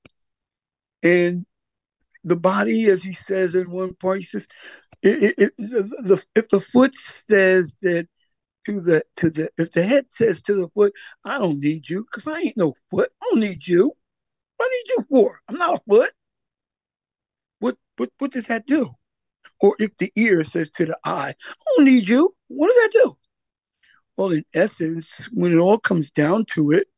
and 1.03 1.45
the 2.23 2.37
body, 2.37 2.87
as 2.87 3.03
he 3.03 3.15
says 3.15 3.55
in 3.55 3.71
one 3.71 3.95
part, 3.95 4.19
he 4.19 4.25
says, 4.25 4.47
it, 5.03 5.35
it, 5.39 5.57
the, 5.57 6.23
if 6.35 6.49
the 6.49 6.61
foot 6.61 6.95
says 7.31 7.73
that 7.83 8.09
to 8.67 8.81
the 8.81 9.03
to 9.17 9.31
the 9.31 9.51
if 9.57 9.73
the 9.73 9.83
head 9.83 10.07
says 10.13 10.43
to 10.43 10.55
the 10.55 10.69
foot, 10.69 10.93
I 11.25 11.39
don't 11.39 11.61
need 11.61 11.89
you 11.89 12.05
because 12.05 12.27
I 12.27 12.41
ain't 12.41 12.57
no 12.57 12.75
foot. 12.91 13.11
I 13.23 13.27
don't 13.31 13.41
need 13.41 13.67
you. 13.67 13.93
What 14.57 14.67
I 14.67 14.71
need 14.71 14.95
you 14.97 15.07
for? 15.09 15.41
I'm 15.49 15.57
not 15.57 15.77
a 15.77 15.83
foot. 15.89 16.11
What 17.61 17.77
what 17.97 18.11
what 18.19 18.33
does 18.33 18.45
that 18.45 18.67
do? 18.67 18.95
Or 19.61 19.75
if 19.79 19.97
the 19.99 20.13
ear 20.17 20.45
says 20.45 20.71
to 20.77 20.87
the 20.87 20.99
eye, 21.05 21.35
I 21.35 21.65
don't 21.77 21.85
need 21.87 22.09
you. 22.09 22.35
What 22.49 22.69
does 22.69 22.77
that 22.77 22.91
do? 22.93 23.17
Well, 24.17 24.33
in 24.33 24.45
essence, 24.55 25.29
when 25.33 25.53
it 25.53 25.59
all 25.59 25.79
comes 25.79 26.11
down 26.11 26.45
to 26.55 26.73
it, 26.73 26.89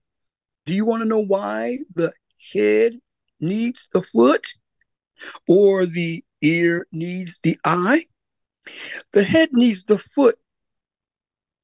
do 0.66 0.74
you 0.74 0.84
want 0.84 1.02
to 1.02 1.08
know 1.08 1.22
why 1.22 1.78
the 1.94 2.12
head 2.52 2.94
needs 3.40 3.88
the 3.92 4.02
foot 4.02 4.46
or 5.46 5.86
the 5.86 6.24
ear 6.42 6.86
needs 6.92 7.38
the 7.42 7.58
eye? 7.64 8.06
The 9.12 9.24
head 9.24 9.50
needs 9.52 9.84
the 9.84 9.98
foot 9.98 10.38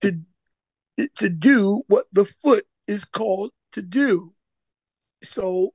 to, 0.03 0.21
to 1.17 1.29
do 1.29 1.83
what 1.89 2.07
the 2.13 2.27
foot 2.43 2.67
is 2.87 3.05
called 3.05 3.51
to 3.73 3.83
do. 3.83 4.33
So, 5.25 5.75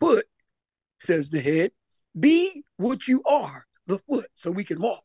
foot, 0.00 0.26
says 1.00 1.30
the 1.30 1.40
head, 1.40 1.72
be 2.18 2.64
what 2.76 3.06
you 3.06 3.22
are, 3.28 3.64
the 3.86 3.98
foot, 4.00 4.26
so 4.34 4.50
we 4.50 4.64
can 4.64 4.80
walk. 4.80 5.04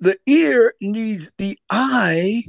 The 0.00 0.18
ear 0.26 0.74
needs 0.80 1.30
the 1.38 1.58
eye 1.70 2.44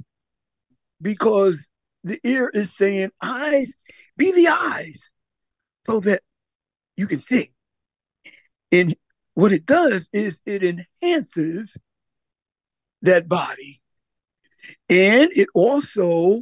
because 1.01 1.67
the 2.03 2.19
ear 2.23 2.49
is 2.53 2.75
saying, 2.75 3.11
eyes, 3.21 3.71
be 4.17 4.31
the 4.31 4.47
eyes, 4.47 4.99
so 5.85 5.99
that 6.01 6.23
you 6.97 7.07
can 7.07 7.19
see. 7.19 7.52
And 8.73 8.95
what 9.35 9.53
it 9.53 9.67
does 9.67 10.09
is 10.11 10.39
it 10.47 10.63
enhances 10.63 11.77
that 13.03 13.29
body. 13.29 13.81
And 14.89 15.29
it 15.35 15.47
also 15.53 16.41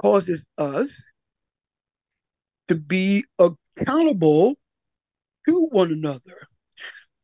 causes 0.00 0.46
us 0.56 0.90
to 2.68 2.76
be 2.76 3.24
accountable 3.40 4.54
to 5.48 5.66
one 5.72 5.90
another. 5.90 6.46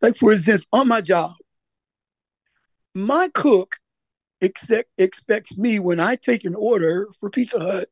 Like, 0.03 0.17
for 0.17 0.33
instance, 0.33 0.67
on 0.73 0.89
my 0.89 1.03
job, 1.03 1.35
my 2.97 3.29
cook 3.33 3.77
expect, 4.41 4.91
expects 4.99 5.57
me 5.57 5.79
when 5.79 6.01
I 6.01 6.17
take 6.17 6.45
an 6.45 6.57
order 6.57 7.09
for 7.21 7.31
Pizza 7.31 7.61
Hut, 7.61 7.89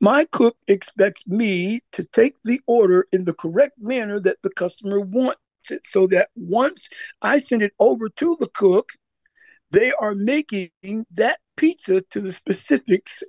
my 0.00 0.26
cook 0.26 0.56
expects 0.68 1.26
me 1.26 1.80
to 1.92 2.04
take 2.04 2.36
the 2.44 2.60
order 2.66 3.06
in 3.12 3.24
the 3.24 3.34
correct 3.34 3.78
manner 3.78 4.20
that 4.20 4.38
the 4.42 4.50
customer 4.50 5.00
wants 5.00 5.40
it 5.70 5.82
so 5.90 6.06
that 6.08 6.28
once 6.36 6.88
I 7.22 7.40
send 7.40 7.62
it 7.62 7.72
over 7.78 8.08
to 8.08 8.36
the 8.38 8.48
cook, 8.48 8.90
they 9.70 9.92
are 9.92 10.14
making 10.14 10.70
that 11.10 11.40
pizza 11.56 12.02
to 12.10 12.20
the 12.20 12.32
specifics 12.32 13.22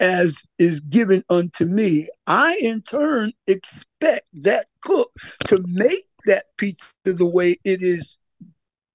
as 0.00 0.42
is 0.58 0.80
given 0.80 1.22
unto 1.30 1.64
me. 1.64 2.08
I, 2.26 2.58
in 2.60 2.82
turn, 2.82 3.32
expect 3.46 4.26
that 4.34 4.66
cook 4.80 5.12
to 5.46 5.62
make 5.66 6.06
that 6.26 6.46
pizza 6.56 6.84
the 7.04 7.26
way 7.26 7.58
it 7.64 7.82
is 7.82 8.16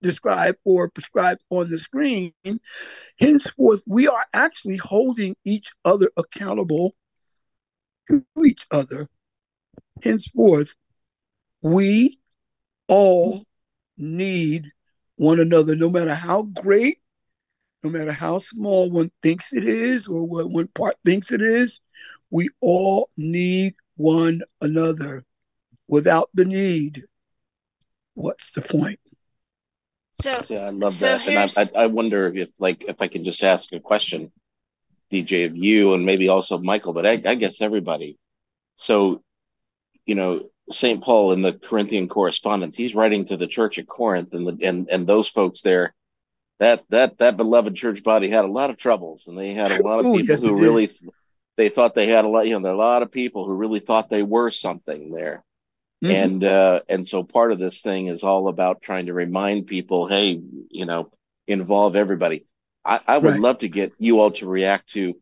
described 0.02 0.58
or 0.66 0.90
prescribed 0.90 1.42
on 1.50 1.70
the 1.70 1.80
screen. 1.80 2.34
Henceforth, 3.20 3.84
we 3.88 4.08
are 4.08 4.26
actually 4.34 4.78
holding 4.78 5.36
each 5.46 5.72
other 5.86 6.10
accountable 6.18 6.96
to 8.10 8.24
each 8.46 8.66
other. 8.72 9.08
Henceforth, 10.02 10.74
we 11.62 12.20
all 12.88 13.44
need 13.98 14.72
one 15.18 15.40
another, 15.40 15.76
no 15.76 15.90
matter 15.90 16.16
how 16.16 16.44
great, 16.44 17.00
no 17.84 17.90
matter 17.90 18.12
how 18.12 18.40
small 18.40 18.90
one 18.90 19.12
thinks 19.22 19.54
it 19.54 19.66
is 19.66 20.08
or 20.08 20.26
what 20.26 20.50
one 20.50 20.68
part 20.68 20.96
thinks 21.06 21.32
it 21.32 21.42
is, 21.42 21.82
we 22.30 22.50
all 22.62 23.10
need 23.18 23.76
one 23.96 24.42
another. 24.62 25.26
Without 25.88 26.30
the 26.34 26.46
need, 26.46 27.04
what's 28.14 28.52
the 28.52 28.62
point? 28.62 29.00
So, 30.22 30.40
Yeah, 30.50 30.66
I 30.66 30.70
love 30.70 30.92
so 30.94 31.06
that, 31.06 31.22
and 31.28 31.52
here's 31.52 31.58
I, 31.58 31.80
I 31.80 31.84
I 31.84 31.86
wonder 31.88 32.28
if 32.34 32.50
like 32.60 32.84
if 32.88 33.02
I 33.02 33.08
can 33.08 33.24
just 33.24 33.44
ask 33.44 33.72
a 33.74 33.80
question. 33.80 34.32
DJ, 35.12 35.46
of 35.48 35.58
you 35.58 35.94
and 35.96 36.06
maybe 36.06 36.30
also 36.30 36.60
Michael, 36.60 36.94
but 36.94 37.04
I, 37.06 37.14
I 37.26 37.34
guess 37.34 37.62
everybody. 37.62 38.20
So, 38.76 39.24
you 40.06 40.14
know, 40.14 40.50
St. 40.70 41.02
Paul 41.04 41.32
in 41.34 41.42
the 41.42 41.54
Corinthian 41.54 42.08
correspondence, 42.08 42.78
he's 42.78 42.94
writing 42.94 43.26
to 43.26 43.36
the 43.38 43.48
church 43.48 43.80
at 43.80 43.88
Corinth 43.88 44.34
and 44.36 44.46
the, 44.48 44.58
and 44.68 44.88
and 44.88 45.08
those 45.08 45.28
folks 45.28 45.62
there. 45.64 45.96
That 46.60 46.84
that 46.90 47.18
that 47.20 47.38
beloved 47.38 47.76
church 47.76 48.04
body 48.04 48.30
had 48.30 48.46
a 48.46 48.52
lot 48.52 48.70
of 48.70 48.78
troubles, 48.78 49.26
and 49.28 49.36
they 49.38 49.56
had 49.56 49.72
a 49.72 49.80
lot 49.80 50.00
of 50.00 50.06
Oh, 50.06 50.14
people 50.14 50.36
yes, 50.36 50.42
who 50.42 50.50
it 50.50 50.56
did. 50.56 50.62
really 50.62 50.92
they 51.58 51.70
thought 51.70 51.96
they 51.96 52.08
had 52.08 52.26
a 52.26 52.28
lot. 52.28 52.46
You 52.48 52.54
know, 52.54 52.62
there 52.64 52.72
are 52.72 52.76
a 52.76 52.78
lot 52.78 53.02
of 53.02 53.12
people 53.12 53.46
who 53.48 53.54
really 53.54 53.80
thought 53.80 54.10
they 54.12 54.24
were 54.24 54.52
something 54.52 55.12
there, 55.12 55.44
Mhm. 56.04 56.12
and 56.12 56.44
uh, 56.44 56.82
and 56.90 57.08
so 57.08 57.24
part 57.24 57.52
of 57.52 57.60
this 57.60 57.82
thing 57.82 58.08
is 58.08 58.24
all 58.24 58.48
about 58.48 58.82
trying 58.82 59.08
to 59.08 59.14
remind 59.14 59.68
people, 59.68 60.08
hey, 60.08 60.42
you 60.70 60.86
know, 60.86 61.12
involve 61.48 61.96
everybody. 61.96 62.46
I, 62.86 63.02
I 63.08 63.18
would 63.18 63.34
Right. 63.34 63.42
love 63.42 63.60
to 63.60 63.70
get 63.70 63.94
you 64.00 64.20
all 64.20 64.32
to 64.32 64.48
react 64.48 64.92
to, 64.92 65.16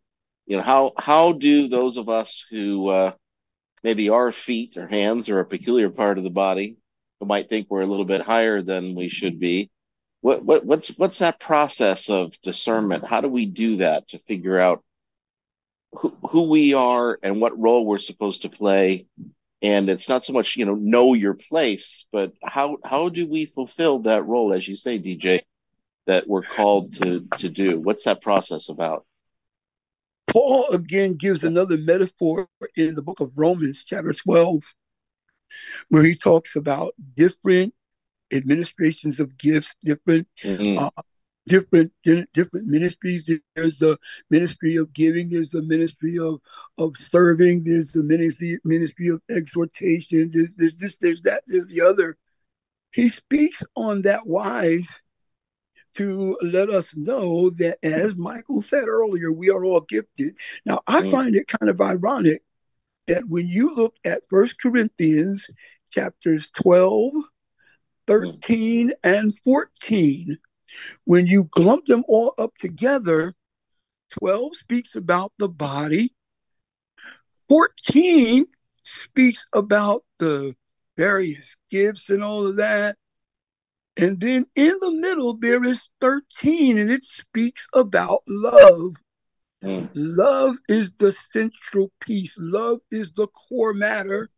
you 0.46 0.58
know, 0.58 0.62
how 0.62 0.94
how 0.98 1.34
do 1.34 1.68
those 1.68 1.98
of 1.98 2.10
us 2.10 2.46
who 2.52 2.90
uh, 2.90 3.14
maybe 3.84 4.10
our 4.10 4.32
feet 4.32 4.78
or 4.78 4.88
hands 4.88 5.30
are 5.30 5.40
a 5.40 5.46
peculiar 5.46 5.90
part 5.90 6.18
of 6.18 6.24
the 6.24 6.30
body, 6.32 6.78
who 7.20 7.26
might 7.28 7.50
think 7.50 7.68
we're 7.70 7.82
a 7.82 7.88
little 7.88 8.06
bit 8.06 8.22
higher 8.22 8.62
than 8.62 8.96
we 8.96 9.10
should 9.10 9.40
be. 9.40 9.70
What 10.22 10.44
what 10.46 10.66
what's 10.66 10.90
what's 10.98 11.20
that 11.20 11.40
process 11.40 12.10
of 12.10 12.34
discernment? 12.42 13.06
How 13.06 13.22
do 13.22 13.30
we 13.30 13.46
do 13.46 13.78
that 13.78 14.10
to 14.10 14.20
figure 14.20 14.60
out 14.60 14.84
who 15.94 16.16
who 16.30 16.44
we 16.50 16.74
are 16.74 17.18
and 17.24 17.42
what 17.42 17.60
role 17.60 17.86
we're 17.86 17.98
supposed 17.98 18.44
to 18.44 18.50
play? 18.50 19.06
And 19.62 19.90
it's 19.90 20.08
not 20.08 20.24
so 20.24 20.34
much, 20.34 20.56
you 20.56 20.66
know, 20.66 20.76
know 20.76 21.14
your 21.14 21.34
place, 21.34 22.06
but 22.12 22.34
how 22.44 22.78
how 22.84 23.10
do 23.10 23.28
we 23.28 23.46
fulfill 23.46 24.00
that 24.00 24.24
role, 24.26 24.54
as 24.54 24.68
you 24.68 24.76
say, 24.76 25.00
DJ, 25.00 25.42
that 26.06 26.28
we're 26.28 26.44
called 26.44 26.94
to 26.96 27.26
to 27.38 27.50
do? 27.50 27.80
What's 27.80 28.04
that 28.04 28.22
process 28.22 28.70
about? 28.70 29.06
Paul 30.28 30.68
again 30.70 31.16
gives 31.16 31.44
another 31.44 31.78
metaphor 31.78 32.48
in 32.76 32.94
the 32.94 33.02
book 33.02 33.20
of 33.20 33.32
Romans, 33.36 33.84
chapter 33.84 34.14
12, 34.14 34.62
where 35.90 36.04
he 36.04 36.14
talks 36.14 36.56
about 36.56 36.94
different 37.16 37.74
administrations 38.32 39.20
of 39.20 39.38
gifts, 39.38 39.74
different 39.84 40.28
Mhm. 40.44 40.78
uh, 40.78 41.02
different 41.48 41.92
different 42.04 42.68
ministries. 42.68 43.30
There's 43.56 43.78
the 43.78 43.98
ministry 44.30 44.76
of 44.76 44.94
giving, 44.94 45.30
there's 45.30 45.52
the 45.52 45.64
ministry 45.64 46.20
of 46.20 46.40
of 46.78 46.96
serving, 46.98 47.64
there's 47.64 47.92
the 47.92 48.04
ministry 48.04 48.60
ministry 48.64 49.08
of 49.10 49.22
exhortation, 49.30 50.30
there's, 50.32 50.50
there's 50.58 50.78
this, 50.78 50.98
there's 50.98 51.22
that, 51.24 51.44
there's 51.48 51.68
the 51.68 51.82
other. 51.82 52.18
He 52.92 53.10
speaks 53.10 53.62
on 53.76 54.04
that 54.04 54.28
wise 54.28 54.88
to 55.96 56.38
let 56.42 56.70
us 56.70 56.88
know 56.96 57.50
that, 57.52 57.80
as 57.84 58.16
Michael 58.16 58.62
said 58.62 58.88
earlier, 58.88 59.32
we 59.32 59.50
are 59.50 59.64
all 59.64 59.82
gifted. 59.82 60.36
Now, 60.66 60.82
I 60.88 61.02
Mm. 61.02 61.12
find 61.12 61.36
it 61.36 61.48
kind 61.48 61.70
of 61.70 61.82
ironic 61.82 62.44
that 63.08 63.28
when 63.28 63.48
you 63.48 63.74
look 63.74 63.96
at 64.04 64.24
First 64.30 64.60
Corinthians 64.62 65.44
chapters 65.90 66.50
12, 66.56 67.14
13, 68.06 68.94
and 69.04 69.38
14, 69.40 70.38
when 71.06 71.28
you 71.28 71.46
clump 71.46 71.86
them 71.86 72.04
all 72.08 72.34
up 72.38 72.56
together, 72.58 73.34
12 74.20 74.56
speaks 74.58 74.96
about 74.96 75.32
the 75.38 75.50
body, 75.50 76.14
14 77.50 78.46
speaks 78.84 79.46
about 79.54 80.04
the 80.20 80.56
various 80.96 81.56
gifts 81.70 82.10
and 82.10 82.24
all 82.24 82.48
of 82.48 82.56
that. 82.58 82.98
And 83.98 84.20
then 84.20 84.46
in 84.56 84.76
the 84.80 84.92
middle, 84.92 85.36
there 85.36 85.64
is 85.64 85.82
13, 86.02 86.78
and 86.78 86.92
it 86.92 87.04
speaks 87.04 87.66
about 87.74 88.22
love. 88.28 88.94
Mm. 89.64 89.90
Love 89.96 90.58
is 90.70 90.92
the 91.00 91.16
central 91.32 91.92
piece, 92.00 92.36
love 92.38 92.80
is 92.92 93.12
the 93.14 93.28
core 93.28 93.74
matter 93.74 94.30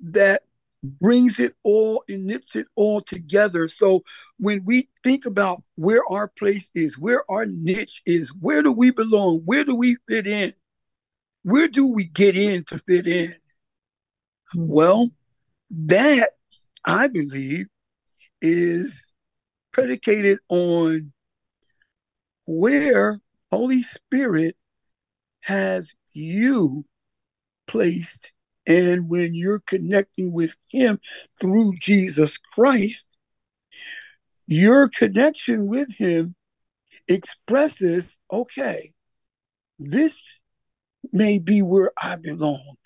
that 0.00 0.42
brings 0.86 1.38
it 1.38 1.54
all 1.62 2.02
and 2.08 2.26
knits 2.26 2.56
it 2.56 2.66
all 2.76 3.00
together. 3.00 3.68
So 3.68 4.02
when 4.38 4.64
we 4.64 4.88
think 5.02 5.26
about 5.26 5.62
where 5.74 6.02
our 6.10 6.28
place 6.28 6.70
is, 6.74 6.98
where 6.98 7.22
our 7.30 7.46
niche 7.46 8.02
is, 8.06 8.30
where 8.40 8.62
do 8.62 8.72
we 8.72 8.90
belong, 8.90 9.42
where 9.44 9.64
do 9.64 9.74
we 9.74 9.96
fit 10.08 10.26
in, 10.26 10.52
where 11.42 11.68
do 11.68 11.86
we 11.86 12.06
get 12.06 12.36
in 12.36 12.64
to 12.64 12.80
fit 12.88 13.06
in? 13.06 13.34
Well, 14.54 15.10
that 15.70 16.30
I 16.84 17.08
believe 17.08 17.66
is 18.40 19.12
predicated 19.72 20.38
on 20.48 21.12
where 22.46 23.20
Holy 23.50 23.82
Spirit 23.82 24.56
has 25.40 25.92
you 26.12 26.84
placed. 27.66 28.32
And 28.66 29.08
when 29.08 29.34
you're 29.34 29.60
connecting 29.60 30.32
with 30.32 30.54
Him 30.68 31.00
through 31.40 31.74
Jesus 31.80 32.36
Christ, 32.36 33.06
your 34.46 34.88
connection 34.88 35.66
with 35.66 35.92
Him 35.94 36.34
expresses 37.08 38.16
okay, 38.30 38.92
this 39.78 40.40
may 41.12 41.38
be 41.38 41.62
where 41.62 41.92
I 42.00 42.16
belong. 42.16 42.76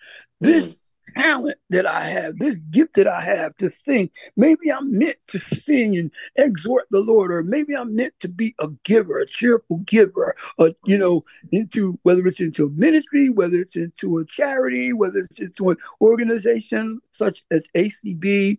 This 0.40 0.74
mm. 0.74 0.78
Talent 1.16 1.58
that 1.70 1.86
I 1.86 2.04
have, 2.04 2.38
this 2.38 2.56
gift 2.70 2.94
that 2.94 3.06
I 3.06 3.20
have 3.20 3.56
to 3.58 3.70
sing, 3.70 4.10
maybe 4.36 4.70
I'm 4.70 4.96
meant 4.96 5.16
to 5.28 5.38
sing 5.38 5.96
and 5.96 6.10
exhort 6.36 6.86
the 6.90 7.00
Lord, 7.00 7.32
or 7.32 7.42
maybe 7.42 7.74
I'm 7.74 7.94
meant 7.94 8.14
to 8.20 8.28
be 8.28 8.54
a 8.58 8.68
giver, 8.84 9.18
a 9.18 9.26
cheerful 9.26 9.78
giver, 9.78 10.34
or 10.58 10.72
you 10.84 10.98
know, 10.98 11.24
into 11.52 11.98
whether 12.02 12.26
it's 12.26 12.40
into 12.40 12.66
a 12.66 12.70
ministry, 12.70 13.28
whether 13.28 13.60
it's 13.60 13.76
into 13.76 14.18
a 14.18 14.24
charity, 14.26 14.92
whether 14.92 15.20
it's 15.20 15.40
into 15.40 15.70
an 15.70 15.76
organization 16.00 17.00
such 17.12 17.44
as 17.50 17.66
ACB. 17.76 18.58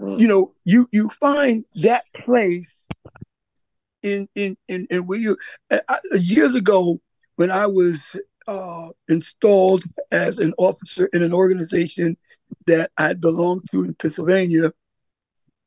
You 0.00 0.26
know, 0.26 0.50
you 0.64 0.88
you 0.90 1.10
find 1.20 1.64
that 1.76 2.04
place 2.12 2.88
in 4.02 4.28
in 4.34 4.56
in, 4.68 4.86
in 4.90 5.06
where 5.06 5.18
you 5.18 5.36
uh, 5.70 5.78
uh, 5.88 5.96
years 6.14 6.54
ago 6.54 7.00
when 7.36 7.50
I 7.50 7.66
was 7.66 8.00
uh, 8.46 8.90
installed 9.08 9.84
as 10.10 10.38
an 10.38 10.52
officer 10.58 11.06
in 11.12 11.22
an 11.22 11.32
organization 11.32 12.16
that 12.66 12.90
I 12.96 13.14
belonged 13.14 13.70
to 13.70 13.84
in 13.84 13.94
Pennsylvania, 13.94 14.72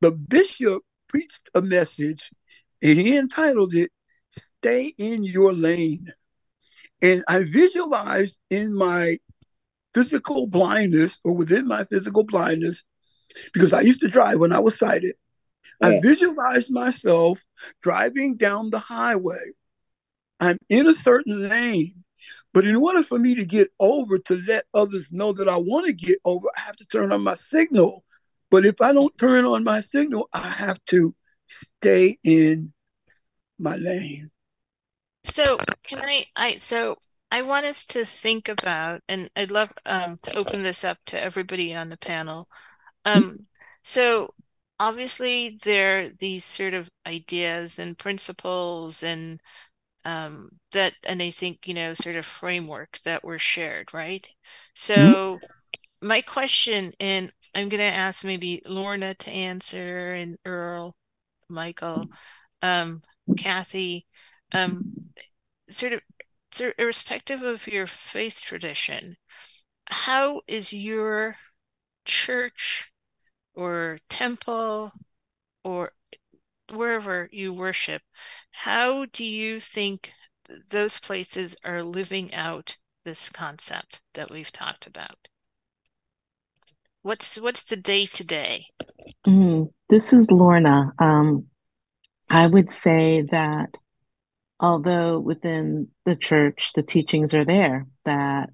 the 0.02 0.12
bishop 0.12 0.84
preached 1.08 1.50
a 1.54 1.62
message 1.62 2.32
and 2.82 3.00
he 3.00 3.18
entitled 3.18 3.74
it 3.74 3.92
Stay 4.60 4.94
in 4.98 5.24
Your 5.24 5.54
Lane. 5.54 6.14
And 7.02 7.24
I 7.28 7.44
visualized 7.44 8.40
in 8.50 8.74
my 8.74 9.20
physical 9.94 10.48
blindness 10.48 11.20
or 11.24 11.34
within 11.34 11.68
my 11.68 11.84
physical 11.86 12.24
blindness, 12.24 12.84
because 13.54 13.74
I 13.74 13.82
used 13.82 14.00
to 14.02 14.08
drive 14.08 14.40
when 14.40 14.54
I 14.54 14.60
was 14.60 14.78
sighted, 14.78 15.16
I 15.82 16.00
visualized 16.02 16.72
myself 16.72 17.44
driving 17.82 18.38
down 18.38 18.70
the 18.70 18.80
highway. 18.80 19.52
I'm 20.40 20.58
in 20.70 20.88
a 20.88 20.96
certain 20.96 21.50
lane, 21.50 22.05
but 22.56 22.66
in 22.66 22.78
order 22.78 23.04
for 23.04 23.20
me 23.20 23.36
to 23.36 23.44
get 23.44 23.70
over 23.82 24.18
to 24.18 24.42
let 24.48 24.64
others 24.74 25.12
know 25.12 25.34
that 25.34 25.50
I 25.50 25.58
want 25.58 25.88
to 25.88 25.94
get 25.94 26.20
over, 26.24 26.48
I 26.56 26.62
have 26.62 26.78
to 26.78 26.86
turn 26.86 27.12
on 27.12 27.22
my 27.22 27.34
signal. 27.34 28.06
But 28.50 28.66
if 28.66 28.80
I 28.80 28.94
don't 28.94 29.16
turn 29.18 29.44
on 29.44 29.66
my 29.66 29.82
signal, 29.82 30.30
I 30.32 30.52
have 30.52 30.80
to 30.86 31.14
stay 31.82 32.18
in 32.24 32.72
my 33.60 33.76
lane. 33.76 34.32
So 35.26 35.58
can 35.84 36.00
I, 36.02 36.28
I, 36.38 36.56
so 36.56 36.96
I 37.30 37.42
want 37.42 37.66
us 37.66 37.86
to 37.88 38.06
think 38.06 38.48
about, 38.48 39.02
and 39.10 39.30
I'd 39.36 39.52
love 39.52 39.74
um, 39.86 40.18
to 40.24 40.38
open 40.38 40.64
this 40.64 40.86
up 40.86 40.98
to 41.08 41.22
everybody 41.22 41.76
on 41.76 41.90
the 41.90 41.98
panel. 41.98 42.48
Um, 43.04 43.48
so 43.84 44.34
obviously 44.80 45.60
there 45.64 46.00
are 46.00 46.08
these 46.08 46.46
sort 46.46 46.74
of 46.74 46.90
ideas 47.06 47.80
and 47.80 47.98
principles 47.98 49.04
and 49.04 49.42
um, 50.06 50.50
that, 50.72 50.94
and 51.08 51.22
I 51.22 51.32
think, 51.32 51.68
you 51.68 51.74
know, 51.74 51.94
sort 51.94 52.16
of 52.16 52.26
frameworks 52.26 53.02
that 53.02 53.24
were 53.24 53.40
shared, 53.40 53.94
right? 53.94 54.28
So 54.74 55.40
my 56.02 56.22
question, 56.22 56.94
and 57.00 57.32
I'm 57.56 57.70
going 57.70 57.80
to 57.80 57.84
ask 57.86 58.24
maybe 58.24 58.62
Lorna 58.66 59.16
to 59.16 59.32
answer 59.32 60.14
and 60.14 60.38
Earl, 60.46 60.96
Michael, 61.50 62.08
um, 62.62 63.02
Kathy, 63.36 64.06
um, 64.54 64.86
sort 65.70 65.94
of, 65.94 66.02
sort 66.52 66.70
of 66.70 66.76
irrespective 66.78 67.42
of 67.42 67.68
your 67.68 67.88
faith 67.88 68.42
tradition, 68.42 69.18
how 69.88 70.42
is 70.48 70.72
your 70.72 71.36
church 72.06 72.92
or 73.56 74.00
temple 74.10 74.92
or 75.64 75.92
wherever 76.76 77.30
you 77.32 77.54
worship, 77.54 78.02
how 78.52 79.06
do 79.06 79.26
you 79.26 79.60
think 79.60 80.14
those 80.70 81.00
places 81.00 81.56
are 81.64 81.84
living 81.84 82.34
out 82.34 82.78
this 83.04 83.30
concept 83.30 84.02
that 84.14 84.32
we've 84.32 84.52
talked 84.52 84.88
about? 84.88 85.28
What's 87.02 87.40
what's 87.40 87.64
the 87.64 87.76
day 87.76 88.08
to 88.08 88.24
day? 88.24 88.66
Mm, 89.28 89.72
this 89.90 90.12
is 90.12 90.32
Lorna. 90.32 90.92
Um, 90.98 91.46
I 92.30 92.48
would 92.48 92.72
say 92.72 93.22
that 93.32 93.76
although 94.60 95.20
within 95.20 95.90
the 96.06 96.16
church, 96.16 96.72
the 96.74 96.84
teachings 96.84 97.34
are 97.34 97.46
there 97.46 97.86
that 98.06 98.50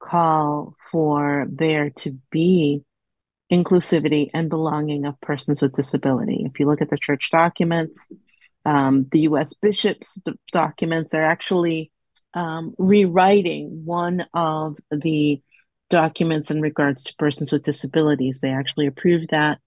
call 0.00 0.74
for 0.90 1.46
there 1.48 1.90
to 1.90 2.18
be 2.30 2.82
inclusivity 3.52 4.30
and 4.32 4.48
belonging 4.48 5.04
of 5.04 5.20
persons 5.20 5.60
with 5.60 5.74
disability. 5.74 6.44
If 6.46 6.58
you 6.58 6.66
look 6.66 6.82
at 6.82 6.90
the 6.90 6.98
church 6.98 7.30
documents, 7.30 8.10
um, 8.64 9.06
the 9.12 9.20
U.S. 9.20 9.54
bishops' 9.54 10.18
documents 10.50 11.14
are 11.14 11.24
actually 11.24 11.90
um, 12.32 12.74
rewriting 12.78 13.84
one 13.84 14.26
of 14.32 14.76
the 14.90 15.42
documents 15.90 16.50
in 16.50 16.60
regards 16.60 17.04
to 17.04 17.14
persons 17.16 17.52
with 17.52 17.62
disabilities. 17.62 18.38
They 18.40 18.50
actually 18.50 18.86
approved 18.86 19.30
that 19.30 19.58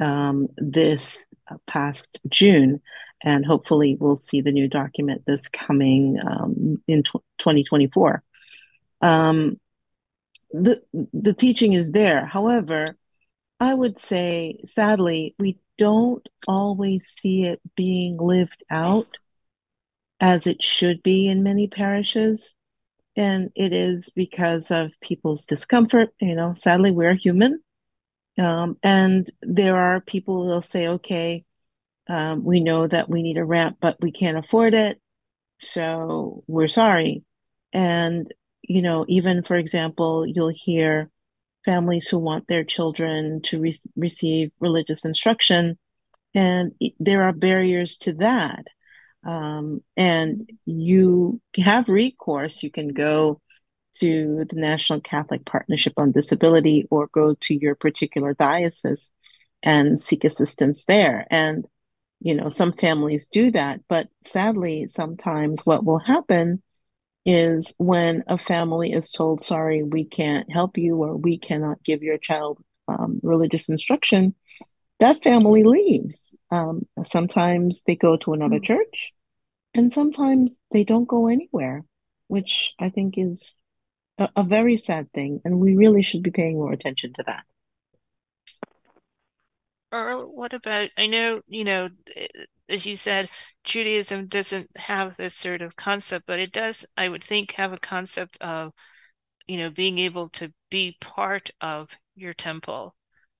um, 0.00 0.48
this 0.56 1.18
past 1.66 2.20
June, 2.28 2.80
and 3.22 3.44
hopefully 3.44 3.96
we'll 3.98 4.16
see 4.16 4.40
the 4.40 4.52
new 4.52 4.68
document 4.68 5.22
this 5.26 5.48
coming 5.48 6.18
um, 6.26 6.82
in 6.88 7.02
tw- 7.02 7.22
2024. 7.38 8.22
Um, 9.02 9.60
the 10.50 10.82
the 11.12 11.32
teaching 11.32 11.72
is 11.72 11.90
there. 11.92 12.26
However, 12.26 12.84
I 13.62 13.72
would 13.72 14.00
say, 14.00 14.58
sadly, 14.64 15.36
we 15.38 15.60
don't 15.78 16.28
always 16.48 17.08
see 17.20 17.44
it 17.44 17.60
being 17.76 18.16
lived 18.16 18.64
out 18.68 19.06
as 20.18 20.48
it 20.48 20.64
should 20.64 21.00
be 21.04 21.28
in 21.28 21.44
many 21.44 21.68
parishes. 21.68 22.56
And 23.14 23.52
it 23.54 23.72
is 23.72 24.10
because 24.16 24.72
of 24.72 24.90
people's 25.00 25.46
discomfort. 25.46 26.08
You 26.20 26.34
know, 26.34 26.54
sadly, 26.54 26.90
we're 26.90 27.14
human. 27.14 27.62
Um, 28.36 28.78
and 28.82 29.30
there 29.42 29.76
are 29.76 30.00
people 30.00 30.42
who 30.42 30.48
will 30.48 30.62
say, 30.62 30.88
okay, 30.88 31.44
um, 32.08 32.42
we 32.42 32.58
know 32.58 32.88
that 32.88 33.08
we 33.08 33.22
need 33.22 33.36
a 33.36 33.44
ramp, 33.44 33.76
but 33.80 33.96
we 34.00 34.10
can't 34.10 34.38
afford 34.38 34.74
it. 34.74 35.00
So 35.60 36.42
we're 36.48 36.66
sorry. 36.66 37.22
And, 37.72 38.26
you 38.62 38.82
know, 38.82 39.04
even 39.06 39.44
for 39.44 39.54
example, 39.54 40.26
you'll 40.26 40.48
hear 40.52 41.12
families 41.64 42.08
who 42.08 42.18
want 42.18 42.48
their 42.48 42.64
children 42.64 43.40
to 43.42 43.60
re- 43.60 43.80
receive 43.96 44.50
religious 44.60 45.04
instruction, 45.04 45.78
and 46.34 46.72
there 46.98 47.24
are 47.24 47.32
barriers 47.32 47.98
to 47.98 48.14
that. 48.14 48.66
Um, 49.24 49.82
and 49.96 50.50
you 50.64 51.40
have 51.56 51.88
recourse. 51.88 52.62
You 52.62 52.70
can 52.70 52.88
go 52.88 53.40
to 54.00 54.46
the 54.48 54.56
National 54.56 55.00
Catholic 55.00 55.44
Partnership 55.44 55.92
on 55.96 56.12
Disability 56.12 56.86
or 56.90 57.08
go 57.08 57.34
to 57.42 57.54
your 57.54 57.74
particular 57.74 58.34
diocese 58.34 59.10
and 59.62 60.00
seek 60.00 60.24
assistance 60.24 60.84
there. 60.88 61.26
And, 61.30 61.66
you 62.20 62.34
know, 62.34 62.48
some 62.48 62.72
families 62.72 63.28
do 63.28 63.50
that. 63.52 63.80
But 63.88 64.08
sadly, 64.22 64.88
sometimes 64.88 65.64
what 65.64 65.84
will 65.84 65.98
happen 65.98 66.62
is 67.24 67.72
when 67.78 68.24
a 68.26 68.36
family 68.38 68.92
is 68.92 69.12
told, 69.12 69.40
sorry, 69.40 69.82
we 69.82 70.04
can't 70.04 70.50
help 70.50 70.76
you 70.76 70.96
or 70.96 71.16
we 71.16 71.38
cannot 71.38 71.82
give 71.84 72.02
your 72.02 72.18
child 72.18 72.58
um, 72.88 73.20
religious 73.22 73.68
instruction, 73.68 74.34
that 75.00 75.22
family 75.22 75.62
leaves. 75.62 76.34
Um, 76.50 76.86
sometimes 77.04 77.82
they 77.86 77.96
go 77.96 78.16
to 78.18 78.32
another 78.32 78.56
mm-hmm. 78.56 78.64
church 78.64 79.12
and 79.74 79.92
sometimes 79.92 80.60
they 80.72 80.84
don't 80.84 81.08
go 81.08 81.28
anywhere, 81.28 81.84
which 82.28 82.72
I 82.78 82.90
think 82.90 83.16
is 83.16 83.52
a, 84.18 84.28
a 84.36 84.42
very 84.42 84.76
sad 84.76 85.12
thing. 85.12 85.40
And 85.44 85.60
we 85.60 85.76
really 85.76 86.02
should 86.02 86.22
be 86.22 86.30
paying 86.30 86.54
more 86.54 86.72
attention 86.72 87.12
to 87.14 87.24
that. 87.26 87.44
Earl, 89.92 90.30
what 90.34 90.54
about? 90.54 90.88
I 90.96 91.06
know, 91.06 91.42
you 91.48 91.64
know, 91.64 91.90
as 92.68 92.86
you 92.86 92.96
said, 92.96 93.28
Judaism 93.64 94.26
doesn't 94.26 94.76
have 94.76 95.16
this 95.16 95.34
sort 95.34 95.62
of 95.62 95.76
concept, 95.76 96.26
but 96.26 96.38
it 96.38 96.52
does, 96.52 96.86
I 96.96 97.08
would 97.08 97.22
think, 97.22 97.52
have 97.52 97.72
a 97.72 97.78
concept 97.78 98.38
of, 98.40 98.72
you 99.46 99.58
know, 99.58 99.70
being 99.70 99.98
able 99.98 100.28
to 100.30 100.52
be 100.70 100.96
part 101.00 101.50
of 101.60 101.96
your 102.14 102.34
temple. 102.34 102.94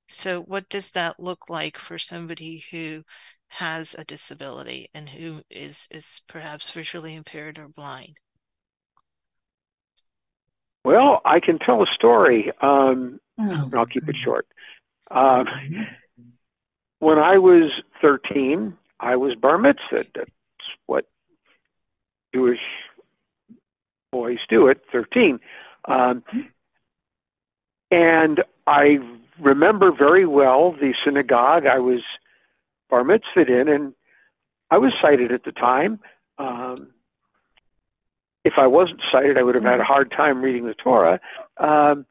So, 0.08 0.42
what 0.42 0.68
does 0.68 0.90
that 0.92 1.18
look 1.18 1.48
like 1.48 1.78
for 1.78 1.98
somebody 1.98 2.64
who 2.70 3.02
has 3.48 3.94
a 3.94 4.04
disability 4.04 4.88
and 4.94 5.08
who 5.08 5.42
is 5.50 5.86
is 5.90 6.22
perhaps 6.26 6.70
visually 6.70 7.14
impaired 7.14 7.58
or 7.58 7.68
blind? 7.68 8.16
Well, 10.84 11.20
I 11.24 11.40
can 11.40 11.58
tell 11.58 11.82
a 11.82 11.86
story. 11.94 12.50
Um, 12.60 13.20
oh, 13.38 13.70
I'll 13.74 13.86
keep 13.86 14.08
it 14.08 14.16
short. 14.22 14.46
Um, 15.10 15.46
when 16.98 17.18
I 17.18 17.38
was 17.38 17.70
13, 18.00 18.76
I 19.02 19.16
was 19.16 19.34
bar 19.34 19.58
mitzvah. 19.58 20.06
That's 20.14 20.30
what 20.86 21.06
Jewish 22.34 22.60
boys 24.12 24.38
do 24.48 24.68
at 24.68 24.78
13. 24.92 25.40
Um, 25.86 26.22
and 27.90 28.42
I 28.66 28.98
remember 29.40 29.90
very 29.90 30.24
well 30.24 30.72
the 30.72 30.94
synagogue 31.04 31.66
I 31.66 31.80
was 31.80 32.02
bar 32.88 33.02
mitzvahed 33.02 33.48
in, 33.48 33.68
and 33.68 33.92
I 34.70 34.78
was 34.78 34.92
sighted 35.02 35.32
at 35.32 35.44
the 35.44 35.52
time. 35.52 35.98
Um, 36.38 36.92
if 38.44 38.54
I 38.56 38.66
wasn't 38.66 39.00
sighted, 39.10 39.36
I 39.36 39.42
would 39.42 39.54
have 39.54 39.64
had 39.64 39.80
a 39.80 39.84
hard 39.84 40.10
time 40.10 40.42
reading 40.42 40.66
the 40.66 40.74
Torah. 40.74 41.20
Um, 41.58 42.06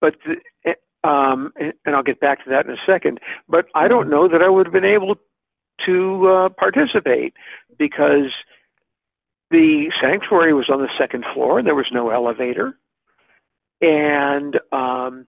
but 0.00 0.16
the, 0.24 0.74
um, 1.08 1.52
and, 1.56 1.72
and 1.84 1.96
I'll 1.96 2.02
get 2.02 2.20
back 2.20 2.44
to 2.44 2.50
that 2.50 2.66
in 2.66 2.72
a 2.72 2.86
second. 2.86 3.20
But 3.48 3.66
I 3.74 3.88
don't 3.88 4.10
know 4.10 4.28
that 4.28 4.42
I 4.42 4.48
would 4.48 4.66
have 4.66 4.72
been 4.72 4.84
able 4.84 5.16
to 5.84 6.28
uh, 6.28 6.48
participate 6.48 7.34
because 7.78 8.32
the 9.50 9.90
sanctuary 10.00 10.52
was 10.52 10.68
on 10.72 10.80
the 10.80 10.88
second 10.98 11.24
floor 11.34 11.58
and 11.58 11.66
there 11.66 11.74
was 11.74 11.90
no 11.92 12.10
elevator. 12.10 12.78
And 13.80 14.58
um, 14.72 15.26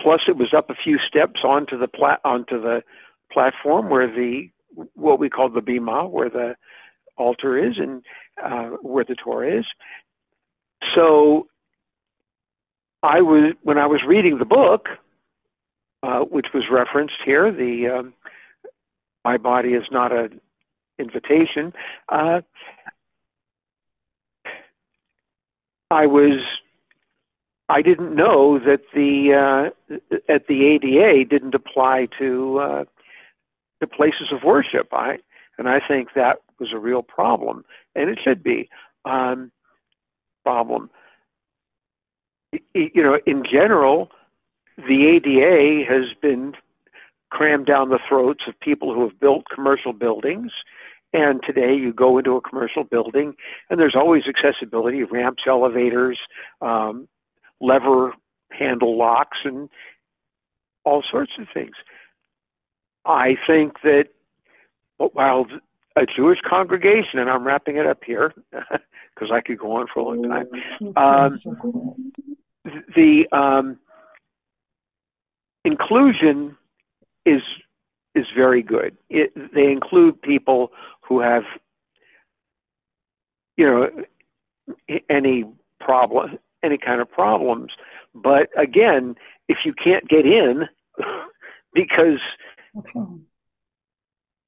plus, 0.00 0.22
it 0.28 0.36
was 0.36 0.54
up 0.56 0.70
a 0.70 0.74
few 0.74 0.98
steps 1.06 1.40
onto 1.44 1.78
the 1.78 1.88
plat 1.88 2.20
onto 2.24 2.60
the 2.60 2.82
platform 3.30 3.90
where 3.90 4.08
the 4.08 4.48
what 4.94 5.18
we 5.18 5.28
call 5.28 5.48
the 5.48 5.60
bima, 5.60 6.08
where 6.08 6.30
the 6.30 6.56
altar 7.16 7.58
is 7.58 7.74
and 7.76 8.02
uh, 8.42 8.76
where 8.82 9.04
the 9.04 9.14
Torah 9.14 9.58
is. 9.58 9.66
So 10.94 11.46
I 13.02 13.20
was 13.20 13.54
when 13.62 13.78
I 13.78 13.86
was 13.86 14.00
reading 14.06 14.38
the 14.38 14.44
book, 14.44 14.88
uh, 16.02 16.20
which 16.20 16.46
was 16.54 16.64
referenced 16.70 17.20
here, 17.24 17.52
the 17.52 17.98
um, 17.98 18.14
"My 19.24 19.36
body 19.36 19.70
is 19.70 19.84
not 19.90 20.12
an 20.12 20.40
invitation." 20.98 21.72
Uh, 22.08 22.40
I 25.90 26.06
was 26.06 26.40
I 27.68 27.82
didn't 27.82 28.14
know 28.14 28.58
that 28.58 28.82
the 28.94 29.70
uh, 29.92 30.04
at 30.28 30.46
the 30.46 30.66
ADA 30.66 31.24
didn't 31.28 31.54
apply 31.54 32.08
to 32.18 32.58
uh, 32.58 32.84
the 33.80 33.86
places 33.86 34.32
of 34.32 34.44
worship. 34.44 34.88
I 34.92 35.18
and 35.58 35.68
I 35.68 35.80
think 35.86 36.14
that 36.14 36.38
was 36.58 36.72
a 36.72 36.78
real 36.78 37.02
problem, 37.02 37.64
and 37.94 38.08
it 38.08 38.18
should 38.22 38.42
be 38.42 38.68
um, 39.04 39.50
problem 40.44 40.90
you 42.74 43.02
know, 43.02 43.18
in 43.26 43.44
general, 43.44 44.10
the 44.76 45.06
ADA 45.06 45.84
has 45.88 46.14
been 46.20 46.54
crammed 47.30 47.66
down 47.66 47.88
the 47.88 47.98
throats 48.08 48.44
of 48.48 48.58
people 48.60 48.94
who 48.94 49.02
have 49.08 49.18
built 49.18 49.44
commercial 49.54 49.92
buildings. 49.92 50.52
And 51.12 51.40
today 51.44 51.74
you 51.74 51.92
go 51.92 52.18
into 52.18 52.36
a 52.36 52.40
commercial 52.40 52.84
building 52.84 53.34
and 53.68 53.80
there's 53.80 53.96
always 53.96 54.24
accessibility, 54.28 55.02
ramps, 55.02 55.42
elevators, 55.46 56.18
um, 56.60 57.08
lever 57.60 58.12
handle 58.50 58.96
locks, 58.96 59.38
and 59.44 59.68
all 60.84 61.02
sorts 61.08 61.32
of 61.38 61.46
things. 61.52 61.74
I 63.04 63.36
think 63.46 63.80
that 63.82 64.08
while 64.96 65.46
a 65.96 66.06
Jewish 66.06 66.38
congregation, 66.48 67.18
and 67.18 67.28
I'm 67.28 67.44
wrapping 67.44 67.76
it 67.76 67.86
up 67.86 68.04
here 68.04 68.32
because 68.52 69.30
I 69.32 69.40
could 69.40 69.58
go 69.58 69.72
on 69.72 69.86
for 69.92 70.00
a 70.00 70.04
long 70.04 70.22
time. 70.22 70.48
Um, 70.96 71.94
the 72.94 73.26
um, 73.32 73.78
inclusion 75.64 76.56
is 77.24 77.42
is 78.14 78.26
very 78.34 78.62
good. 78.62 78.96
It, 79.08 79.32
they 79.54 79.70
include 79.70 80.20
people 80.20 80.72
who 81.02 81.20
have, 81.20 81.44
you 83.56 83.66
know, 83.66 83.88
any 85.08 85.44
problem, 85.78 86.38
any 86.62 86.78
kind 86.78 87.00
of 87.00 87.10
problems. 87.10 87.72
But 88.14 88.48
again, 88.56 89.14
if 89.48 89.58
you 89.64 89.72
can't 89.72 90.08
get 90.08 90.26
in 90.26 90.64
because 91.74 92.20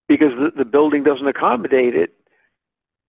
because 0.09 0.33
the, 0.39 0.51
the 0.57 0.65
building 0.65 1.05
doesn't 1.05 1.27
accommodate 1.27 1.95
it, 1.95 2.15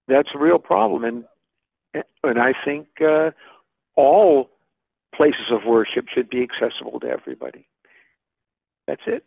that's 0.07 0.29
a 0.35 0.37
real 0.39 0.59
problem. 0.59 1.03
And 1.03 2.03
and 2.23 2.39
I 2.39 2.53
think 2.65 2.87
uh, 3.01 3.31
all 3.95 4.49
places 5.15 5.51
of 5.51 5.65
worship 5.65 6.05
should 6.13 6.29
be 6.29 6.41
accessible 6.43 6.99
to 7.01 7.07
everybody. 7.07 7.67
That's 8.87 9.01
it. 9.05 9.25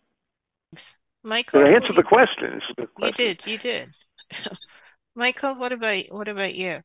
Michael, 1.23 1.63
did 1.63 1.71
I 1.71 1.75
answer 1.75 1.93
the 1.93 2.03
question? 2.03 2.61
the 2.77 2.87
question? 2.87 3.27
You 3.27 3.35
did. 3.35 3.47
You 3.47 3.59
did. 3.59 3.95
Michael, 5.15 5.55
what 5.57 5.73
about 5.73 6.05
what 6.11 6.29
about 6.29 6.55
you? 6.55 6.83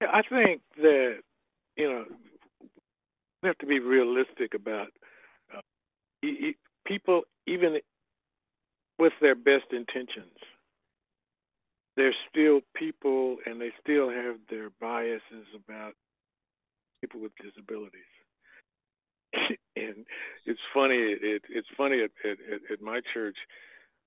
I 0.00 0.22
think 0.28 0.60
that 0.76 1.16
you 1.76 1.88
know 1.90 2.04
we 3.42 3.48
have 3.48 3.58
to 3.58 3.66
be 3.66 3.80
realistic 3.80 4.54
about 4.54 4.88
uh, 5.54 5.60
people, 6.86 7.22
even 7.46 7.78
with 8.98 9.12
their 9.20 9.34
best 9.34 9.72
intentions. 9.72 10.38
they're 11.96 12.14
still 12.30 12.60
people, 12.74 13.38
and 13.46 13.60
they 13.60 13.72
still 13.80 14.10
have 14.10 14.36
their 14.50 14.70
biases 14.80 15.46
about 15.54 15.94
people 17.00 17.20
with 17.20 17.32
disabilities. 17.42 18.02
And 19.88 20.06
it's 20.44 20.60
funny. 20.74 20.96
It, 20.96 21.42
it's 21.48 21.68
funny 21.76 22.02
at, 22.02 22.10
at, 22.28 22.38
at 22.72 22.82
my 22.82 23.00
church. 23.12 23.36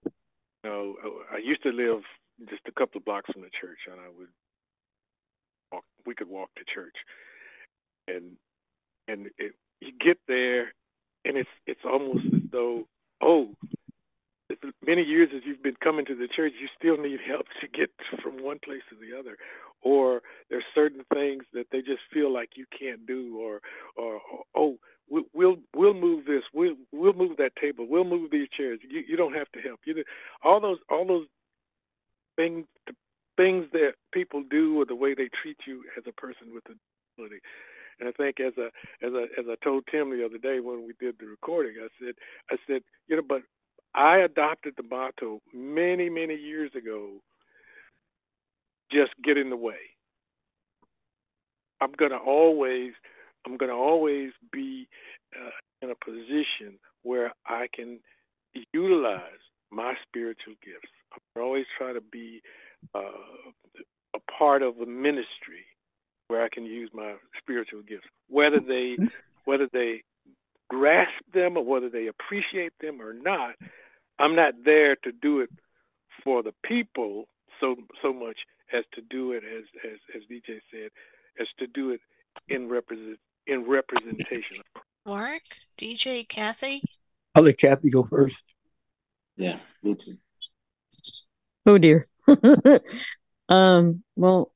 You 0.06 0.70
know, 0.70 0.96
I 1.32 1.38
used 1.38 1.64
to 1.64 1.70
live 1.70 2.02
just 2.50 2.62
a 2.68 2.72
couple 2.72 3.00
of 3.00 3.06
blocks 3.06 3.30
from 3.32 3.42
the 3.42 3.50
church, 3.62 3.80
and 3.90 4.00
I 4.00 4.10
would 4.18 4.28
walk. 5.72 5.84
We 6.06 6.16
could 6.16 6.30
walk 6.30 6.50
to 6.56 6.64
church, 6.74 6.96
and 8.08 8.38
and 9.08 9.28
it, 9.38 9.54
you 9.80 9.92
get 10.00 10.18
there, 10.28 10.74
and 11.26 11.38
it's 11.38 11.50
it's 11.66 11.86
almost 11.86 12.26
as 12.34 12.42
though, 12.52 12.88
oh, 13.22 13.50
as 14.52 14.58
many 14.86 15.04
years 15.04 15.30
as 15.36 15.42
you've 15.46 15.64
been 15.64 15.78
coming 15.84 16.06
to 16.06 16.16
the 16.16 16.28
church, 16.28 16.54
you 16.60 16.68
still 16.78 16.98
need 16.98 17.20
help 17.28 17.46
to 17.62 17.68
get 17.68 17.90
from 18.22 18.44
one 18.44 18.60
place 18.64 18.82
to 18.90 18.96
the 18.96 19.18
other, 19.18 19.38
or 19.82 20.22
there's 20.50 20.64
certain 20.74 21.04
things 21.14 21.44
that 21.54 21.68
they 21.72 21.80
just 21.80 22.02
feel 22.14 22.34
like 22.34 22.50
you 22.56 22.66
can't 22.78 23.06
do, 23.06 23.38
or 23.40 23.62
or, 23.96 24.16
or 24.16 24.44
oh, 24.56 24.78
we'll 25.10 25.58
we'll 25.76 25.94
move 25.94 26.26
this, 26.26 26.44
we'll 26.54 26.76
we'll 26.92 27.14
move 27.14 27.38
that 27.38 27.56
table, 27.62 27.88
we'll 27.90 28.04
move 28.04 28.32
these 28.32 28.48
chairs. 28.56 28.80
You 28.88 29.04
you 29.08 29.18
don't 29.18 29.34
have 29.36 29.52
to 29.54 29.62
help. 29.62 29.82
You 29.86 30.04
all 30.44 30.60
those 30.62 30.80
all 30.90 31.06
those 31.08 31.28
things 32.36 32.66
things 33.38 33.66
that 33.72 33.94
people 34.14 34.44
do 34.50 34.82
or 34.82 34.86
the 34.86 34.96
way 34.96 35.14
they 35.14 35.30
treat 35.42 35.58
you 35.66 35.84
as 35.98 36.04
a 36.08 36.14
person 36.14 36.54
with 36.54 36.66
a 36.68 36.76
disability. 37.18 37.42
And 38.00 38.10
I 38.10 38.12
think 38.14 38.40
as 38.40 38.54
a 38.58 38.68
as 39.06 39.14
a 39.14 39.24
as 39.40 39.46
I 39.50 39.56
told 39.64 39.86
Tim 39.92 40.10
the 40.12 40.26
other 40.26 40.38
day 40.38 40.60
when 40.60 40.86
we 40.86 40.94
did 41.00 41.16
the 41.20 41.28
recording, 41.28 41.76
I 41.82 41.88
said 42.04 42.16
I 42.52 42.56
said 42.68 42.82
you 43.08 43.16
know, 43.18 43.24
but 43.28 43.44
I 43.96 44.20
adopted 44.20 44.76
the 44.78 44.84
motto 44.84 45.42
many 45.54 46.10
many 46.10 46.36
years 46.36 46.72
ago. 46.76 47.22
Just 48.92 49.12
get 49.24 49.38
in 49.38 49.50
the 49.50 49.58
way. 49.58 49.80
I'm 51.82 51.92
gonna 51.94 52.18
always 52.18 52.94
I'm 53.46 53.58
gonna 53.58 53.76
always 53.76 54.32
be 54.52 54.88
uh, 55.36 55.50
in 55.82 55.92
a 55.92 55.96
position 55.96 56.80
where 57.04 57.32
I 57.46 57.68
can 57.74 58.00
utilize 58.74 59.22
my 59.72 59.94
spiritual 60.08 60.56
gifts. 60.64 60.92
I'm 61.14 61.42
always 61.42 61.66
try 61.78 61.94
to 61.94 62.02
be 62.02 62.42
uh, 62.94 63.00
a 64.16 64.20
part 64.38 64.62
of 64.62 64.80
a 64.80 64.86
ministry 64.86 65.66
where 66.28 66.44
I 66.44 66.50
can 66.50 66.66
use 66.66 66.90
my 66.94 67.16
spiritual 67.38 67.82
gifts, 67.82 68.08
whether 68.28 68.60
they 68.60 68.98
whether 69.46 69.68
they 69.72 70.04
grasp 70.70 71.24
them 71.34 71.58
or 71.58 71.66
whether 71.66 71.90
they 71.90 72.08
appreciate 72.08 72.74
them 72.82 73.02
or 73.02 73.14
not. 73.14 73.56
I'm 74.20 74.36
not 74.36 74.54
there 74.64 74.96
to 75.04 75.12
do 75.12 75.40
it 75.40 75.50
for 76.24 76.44
the 76.44 76.54
people 76.64 77.26
so 77.60 77.76
so 78.02 78.14
much 78.14 78.38
as 78.74 78.84
to 78.94 79.02
do 79.02 79.32
it 79.32 79.44
as 79.44 79.64
as 79.84 80.00
as 80.16 80.22
DJ 80.30 80.60
said, 80.72 80.92
as 81.40 81.48
to 81.58 81.68
do 81.68 81.92
it 81.92 82.02
in 82.48 82.70
represent 82.70 83.20
in 83.50 83.66
representation. 83.66 84.64
Mark, 85.06 85.42
DJ, 85.78 86.28
Kathy. 86.28 86.84
I'll 87.36 87.44
let 87.44 87.58
Kathy 87.58 87.90
go 87.90 88.04
first. 88.04 88.46
Yeah, 89.38 89.60
me 89.84 89.96
too. 89.96 90.18
Oh 91.66 91.78
dear. 91.78 92.04
um, 93.50 94.04
well, 94.16 94.52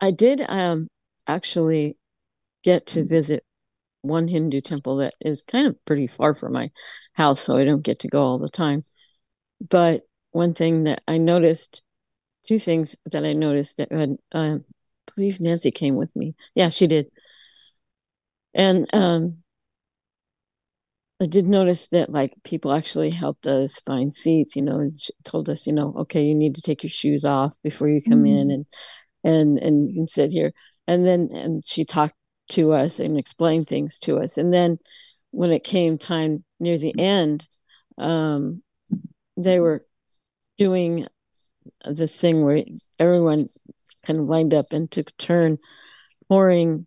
I 0.00 0.10
did 0.10 0.42
um 0.48 0.88
actually 1.26 1.96
get 2.62 2.86
to 2.86 3.04
visit 3.04 3.44
one 4.02 4.28
Hindu 4.28 4.60
temple 4.60 4.96
that 4.96 5.14
is 5.20 5.42
kind 5.42 5.66
of 5.66 5.82
pretty 5.84 6.06
far 6.06 6.34
from 6.34 6.52
my 6.52 6.70
house, 7.14 7.40
so 7.40 7.56
I 7.56 7.64
don't 7.64 7.82
get 7.82 8.00
to 8.00 8.08
go 8.08 8.22
all 8.22 8.38
the 8.38 8.48
time. 8.48 8.82
But 9.66 10.02
one 10.32 10.52
thing 10.54 10.84
that 10.84 11.00
I 11.08 11.18
noticed, 11.18 11.82
two 12.46 12.58
things 12.58 12.96
that 13.10 13.24
I 13.24 13.32
noticed 13.32 13.78
that 13.78 13.92
had, 13.92 14.16
uh, 14.34 14.38
I 14.38 14.58
believe 15.14 15.40
Nancy 15.40 15.70
came 15.70 15.96
with 15.96 16.14
me. 16.16 16.34
Yeah, 16.54 16.68
she 16.68 16.86
did. 16.86 17.06
And 18.54 18.88
um, 18.92 19.38
I 21.20 21.26
did 21.26 21.46
notice 21.46 21.88
that 21.88 22.10
like 22.10 22.32
people 22.44 22.72
actually 22.72 23.10
helped 23.10 23.46
us 23.46 23.80
find 23.86 24.14
seats, 24.14 24.56
you 24.56 24.62
know, 24.62 24.78
and 24.78 25.00
told 25.24 25.48
us, 25.48 25.66
you 25.66 25.72
know, 25.72 25.94
okay, 26.00 26.24
you 26.24 26.34
need 26.34 26.54
to 26.56 26.62
take 26.62 26.82
your 26.82 26.90
shoes 26.90 27.24
off 27.24 27.56
before 27.62 27.88
you 27.88 28.00
come 28.02 28.24
mm. 28.24 28.40
in 28.40 28.50
and 28.50 28.66
and 29.24 29.58
and 29.58 29.88
you 29.88 29.94
can 29.94 30.06
sit 30.06 30.30
here. 30.30 30.52
And 30.86 31.06
then 31.06 31.28
and 31.32 31.66
she 31.66 31.84
talked 31.84 32.16
to 32.50 32.72
us 32.72 32.98
and 32.98 33.18
explained 33.18 33.68
things 33.68 33.98
to 34.00 34.18
us. 34.18 34.38
And 34.38 34.52
then 34.52 34.78
when 35.30 35.50
it 35.50 35.64
came 35.64 35.98
time 35.98 36.44
near 36.60 36.78
the 36.78 36.94
end, 36.98 37.48
um, 37.96 38.62
they 39.36 39.60
were 39.60 39.84
doing 40.58 41.06
this 41.84 42.16
thing 42.16 42.44
where 42.44 42.64
everyone 42.98 43.48
kind 44.04 44.20
of 44.20 44.26
lined 44.26 44.54
up 44.54 44.66
and 44.72 44.90
took 44.90 45.08
a 45.08 45.12
turn 45.22 45.58
pouring 46.28 46.86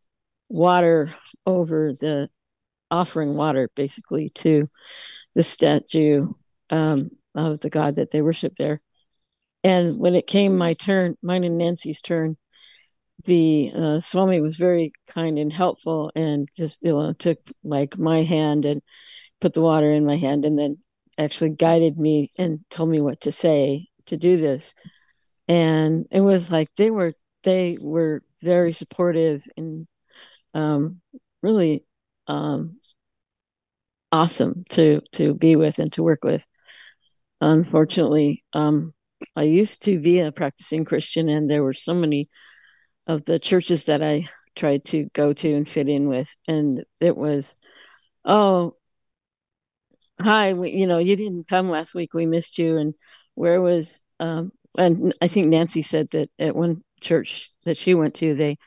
water 0.50 1.14
over 1.46 1.94
the 1.94 2.30
offering 2.90 3.36
water 3.36 3.70
basically 3.76 4.30
to 4.30 4.66
the 5.36 5.44
statue 5.44 6.34
um, 6.70 7.10
of 7.36 7.60
the 7.60 7.70
god 7.70 7.96
that 7.96 8.12
they 8.12 8.22
worship 8.22 8.56
there. 8.56 8.80
And 9.64 10.00
when 10.00 10.16
it 10.16 10.28
came 10.28 10.58
my 10.58 10.74
turn, 10.74 11.18
mine 11.22 11.44
and 11.44 11.58
Nancy's 11.58 12.02
turn, 12.02 12.38
the 13.26 13.72
uh, 13.76 14.00
Swami 14.00 14.40
was 14.40 14.56
very 14.56 14.94
kind 15.10 15.38
and 15.38 15.52
helpful 15.52 16.12
and 16.16 16.48
just 16.56 16.84
you 16.84 16.92
know 16.92 17.14
took 17.14 17.40
like 17.64 17.98
my 17.98 18.24
hand 18.24 18.66
and 18.66 18.82
put 19.42 19.54
the 19.54 19.62
water 19.62 19.92
in 19.92 20.06
my 20.06 20.18
hand 20.18 20.46
and 20.46 20.58
then 20.58 20.78
actually 21.18 21.50
guided 21.50 21.98
me 21.98 22.30
and 22.38 22.60
told 22.70 22.90
me 22.90 23.02
what 23.02 23.22
to 23.22 23.32
say 23.32 23.88
to 24.06 24.18
do 24.18 24.38
this. 24.38 24.74
And 25.48 26.06
it 26.12 26.22
was 26.22 26.52
like 26.52 26.70
they 26.76 26.92
were 26.92 27.14
they 27.44 27.78
were 27.82 28.22
very 28.42 28.74
supportive 28.74 29.44
and 29.58 29.88
um, 30.58 31.02
really 31.44 31.86
um, 32.28 32.80
awesome 34.12 34.66
to 34.70 35.02
to 35.14 35.34
be 35.34 35.56
with 35.56 35.80
and 35.80 35.94
to 35.94 36.04
work 36.04 36.24
with. 36.24 36.46
Unfortunately, 37.40 38.44
um, 38.54 38.94
I 39.36 39.44
used 39.44 39.84
to 39.84 40.00
be 40.00 40.20
a 40.20 40.32
practicing 40.32 40.84
Christian, 40.84 41.30
and 41.30 41.50
there 41.50 41.64
were 41.64 41.74
so 41.74 41.94
many 41.94 42.28
of 43.06 43.24
the 43.26 43.40
churches 43.40 43.86
that 43.86 44.02
I 44.02 44.28
tried 44.56 44.84
to 44.86 45.06
go 45.14 45.34
to 45.34 45.54
and 45.54 45.68
fit 45.68 45.88
in 45.88 46.08
with, 46.08 46.36
and 46.48 46.84
it 47.00 47.16
was, 47.16 47.56
oh, 48.26 48.76
hi, 50.20 50.54
we, 50.54 50.72
you 50.72 50.88
know, 50.88 50.98
you 50.98 51.16
didn't 51.16 51.48
come 51.48 51.70
last 51.70 51.94
week, 51.94 52.14
we 52.14 52.26
missed 52.26 52.58
you, 52.58 52.78
and 52.78 52.96
where 53.36 53.62
was, 53.62 54.02
um, 54.20 54.52
and 54.78 55.14
I 55.22 55.28
think 55.28 55.48
Nancy 55.48 55.84
said 55.84 56.10
that 56.12 56.30
at 56.40 56.56
one 56.56 56.84
church 57.02 57.52
that 57.66 57.78
she 57.78 57.94
went 57.94 58.16
to, 58.16 58.34
they 58.34 58.58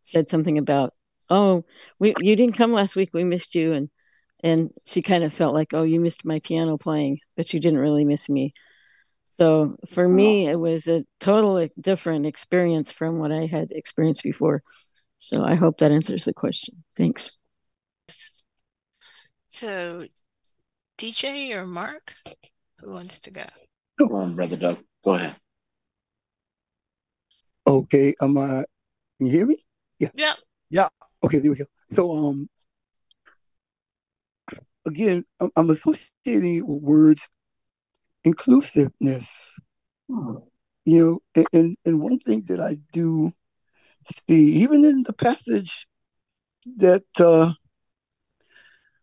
said 0.00 0.30
something 0.30 0.56
about 0.56 0.94
oh 1.30 1.64
we 1.98 2.12
you 2.20 2.36
didn't 2.36 2.56
come 2.56 2.72
last 2.72 2.96
week 2.96 3.10
we 3.14 3.24
missed 3.24 3.54
you. 3.54 3.72
And 3.72 3.90
and 4.42 4.70
she 4.86 5.02
kind 5.02 5.24
of 5.24 5.32
felt 5.32 5.54
like 5.54 5.72
oh 5.72 5.84
you 5.84 6.00
missed 6.00 6.24
my 6.24 6.40
piano 6.40 6.76
playing 6.76 7.20
but 7.36 7.52
you 7.54 7.60
didn't 7.60 7.78
really 7.78 8.04
miss 8.04 8.28
me. 8.28 8.52
So 9.26 9.76
for 9.88 10.06
me 10.06 10.48
oh. 10.48 10.52
it 10.52 10.56
was 10.56 10.88
a 10.88 11.04
totally 11.20 11.70
different 11.80 12.26
experience 12.26 12.92
from 12.92 13.18
what 13.18 13.32
i 13.32 13.46
had 13.46 13.70
experienced 13.70 14.22
before. 14.22 14.62
So 15.16 15.44
i 15.44 15.54
hope 15.54 15.78
that 15.78 15.92
answers 15.92 16.24
the 16.24 16.34
question. 16.34 16.82
Thanks. 16.96 17.32
So 19.48 20.06
dj 20.98 21.54
or 21.54 21.66
mark? 21.66 22.14
Who 22.80 22.90
wants 22.90 23.20
to 23.20 23.30
go? 23.30 23.44
Come 23.98 24.12
on 24.12 24.34
brother 24.34 24.56
doug. 24.56 24.80
Go 25.04 25.14
ahead. 25.14 25.36
Okay 27.66 28.14
am 28.20 28.36
i 28.38 28.64
can 29.18 29.26
you 29.26 29.30
hear 29.30 29.46
me? 29.46 29.58
Yeah. 29.98 30.08
Yeah. 30.14 30.32
Yeah 30.70 30.88
Okay, 31.22 31.38
there 31.38 31.50
we 31.50 31.58
go. 31.58 31.66
So, 31.90 32.12
um, 32.12 32.48
again, 34.86 35.24
I'm 35.56 35.70
associating 35.70 36.64
words 36.66 37.20
inclusiveness. 38.24 39.58
You 40.08 41.20
know, 41.34 41.44
and, 41.52 41.76
and, 41.84 42.00
one 42.00 42.18
thing 42.18 42.44
that 42.48 42.58
I 42.60 42.78
do 42.92 43.32
see, 44.26 44.62
even 44.62 44.84
in 44.84 45.02
the 45.04 45.12
passage 45.12 45.86
that 46.78 47.04
uh, 47.18 47.52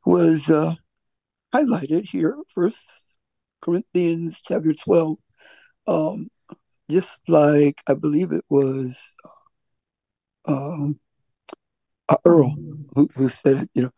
was 0.05 0.49
uh, 0.49 0.76
highlighted 1.53 2.09
here, 2.09 2.36
First 2.53 2.80
Corinthians 3.61 4.41
chapter 4.45 4.74
twelve, 4.74 5.18
um, 5.88 6.28
just 6.89 7.22
like 7.30 7.82
I 7.88 7.93
believe 7.93 8.32
it 8.32 8.45
was 8.49 8.97
um, 10.45 10.99
uh, 12.10 12.18
Earl, 12.26 12.55
who, 12.95 13.10
who 13.16 13.30
said 13.30 13.58
it, 13.58 13.70
you 13.74 13.84
know, 13.84 13.91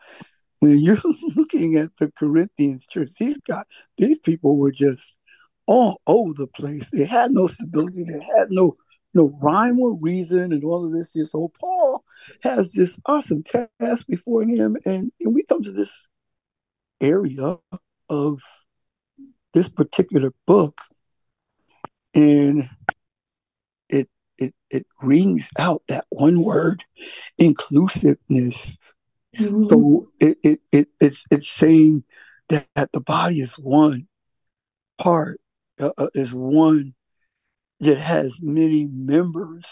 when 0.60 0.80
you're 0.80 0.98
looking 1.36 1.76
at 1.76 1.96
the 1.98 2.12
Corinthians 2.18 2.86
church, 2.88 3.12
these 3.20 3.38
guys, 3.40 3.66
these 3.98 4.20
people 4.20 4.58
were 4.58 4.72
just 4.72 5.18
all 5.66 6.02
over 6.08 6.34
the 6.34 6.48
place. 6.48 6.90
They 6.92 7.06
had 7.06 7.32
no 7.32 7.48
stability. 7.48 8.04
They 8.04 8.26
had 8.38 8.48
no 8.50 8.76
no 9.14 9.36
rhyme 9.42 9.80
or 9.80 9.96
reason 9.96 10.52
and 10.52 10.64
all 10.64 10.86
of 10.86 10.92
this. 10.92 11.14
So 11.32 11.52
Paul 11.60 12.04
has 12.42 12.72
this 12.72 13.00
awesome 13.06 13.44
task 13.44 14.06
before 14.08 14.44
him, 14.44 14.78
and, 14.86 15.12
and 15.20 15.36
we 15.36 15.44
come 15.44 15.64
to 15.64 15.72
this 15.72 16.10
area 17.02 17.58
of 18.10 18.42
this 19.54 19.70
particular 19.70 20.32
book, 20.46 20.82
and 22.14 22.70
it 24.40 24.56
it 24.70 24.88
rings 25.02 25.50
out 25.58 25.84
that 25.88 26.06
one 26.10 26.42
word, 26.42 26.84
inclusiveness. 27.38 28.78
Mm-hmm. 29.38 29.64
So 29.64 30.08
it, 30.20 30.38
it 30.44 30.60
it 30.72 30.88
it's 31.00 31.24
it's 31.30 31.50
saying 31.50 32.04
that, 32.50 32.68
that 32.76 32.92
the 32.92 33.02
body 33.02 33.42
is 33.42 33.54
one 33.54 34.08
part 34.98 35.40
uh, 35.80 35.92
uh 35.98 36.10
is 36.14 36.34
one 36.34 36.96
that 37.80 37.98
has 37.98 38.40
many 38.42 38.88
members. 38.92 39.66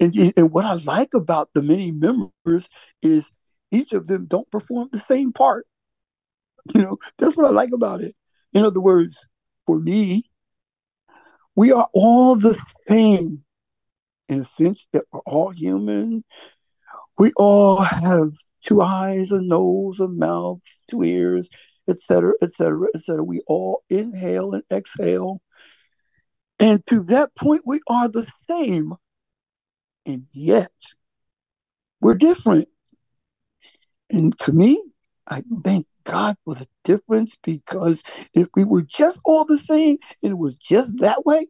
And, 0.00 0.14
and 0.36 0.52
what 0.52 0.64
I 0.64 0.74
like 0.74 1.14
about 1.14 1.50
the 1.54 1.62
many 1.62 1.90
members 1.90 2.68
is 3.02 3.32
each 3.72 3.92
of 3.92 4.06
them 4.06 4.26
don't 4.26 4.50
perform 4.50 4.90
the 4.92 4.98
same 4.98 5.32
part. 5.32 5.66
You 6.74 6.82
know, 6.82 6.98
that's 7.16 7.34
what 7.34 7.46
I 7.46 7.50
like 7.50 7.72
about 7.72 8.02
it. 8.02 8.14
In 8.52 8.62
other 8.62 8.80
words, 8.80 9.26
for 9.66 9.78
me, 9.78 10.24
we 11.56 11.72
are 11.72 11.88
all 11.94 12.36
the 12.36 12.60
same 12.86 13.42
in 14.28 14.40
a 14.40 14.44
sense 14.44 14.88
that 14.92 15.04
we're 15.12 15.20
all 15.20 15.50
human. 15.50 16.24
We 17.18 17.32
all 17.36 17.78
have 17.78 18.32
two 18.62 18.82
eyes, 18.82 19.32
a 19.32 19.40
nose, 19.40 20.00
a 20.00 20.08
mouth, 20.08 20.60
two 20.88 21.02
ears, 21.02 21.48
etc., 21.88 22.34
etc., 22.42 22.88
etc. 22.94 23.24
We 23.24 23.42
all 23.46 23.82
inhale 23.90 24.54
and 24.54 24.64
exhale. 24.70 25.40
And 26.60 26.84
to 26.86 27.02
that 27.04 27.34
point, 27.34 27.62
we 27.64 27.80
are 27.88 28.08
the 28.08 28.30
same. 28.48 28.94
And 30.04 30.26
yet, 30.32 30.72
we're 32.00 32.14
different. 32.14 32.68
And 34.10 34.36
to 34.40 34.52
me, 34.52 34.82
I 35.26 35.42
thank 35.62 35.86
God 36.04 36.36
for 36.44 36.54
the 36.54 36.66
difference 36.84 37.36
because 37.42 38.02
if 38.32 38.48
we 38.54 38.64
were 38.64 38.82
just 38.82 39.20
all 39.24 39.44
the 39.44 39.58
same 39.58 39.98
and 40.22 40.32
it 40.32 40.38
was 40.38 40.54
just 40.56 40.98
that 40.98 41.26
way, 41.26 41.48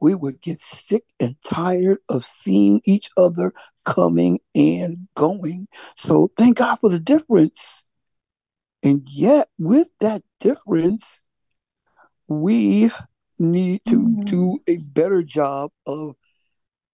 we 0.00 0.14
would 0.14 0.40
get 0.40 0.60
sick 0.60 1.04
and 1.18 1.36
tired 1.44 1.98
of 2.08 2.24
seeing 2.24 2.80
each 2.84 3.10
other 3.16 3.52
coming 3.84 4.40
and 4.54 5.08
going. 5.14 5.68
So 5.96 6.30
thank 6.36 6.58
God 6.58 6.76
for 6.76 6.90
the 6.90 7.00
difference. 7.00 7.84
And 8.82 9.06
yet, 9.08 9.48
with 9.58 9.88
that 10.00 10.22
difference, 10.40 11.20
we 12.28 12.90
need 13.38 13.82
to 13.86 14.00
mm-hmm. 14.00 14.20
do 14.22 14.58
a 14.66 14.78
better 14.78 15.22
job 15.22 15.70
of 15.86 16.14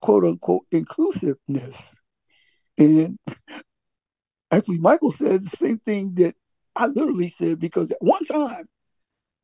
quote 0.01 0.25
unquote 0.25 0.67
inclusiveness. 0.73 1.95
And 2.79 3.19
actually, 4.51 4.79
Michael 4.79 5.13
said 5.13 5.45
the 5.45 5.57
same 5.57 5.79
thing 5.79 6.15
that 6.17 6.35
I 6.75 6.87
literally 6.87 7.29
said 7.29 7.61
because 7.61 7.91
at 7.91 7.99
one 8.01 8.25
time, 8.25 8.67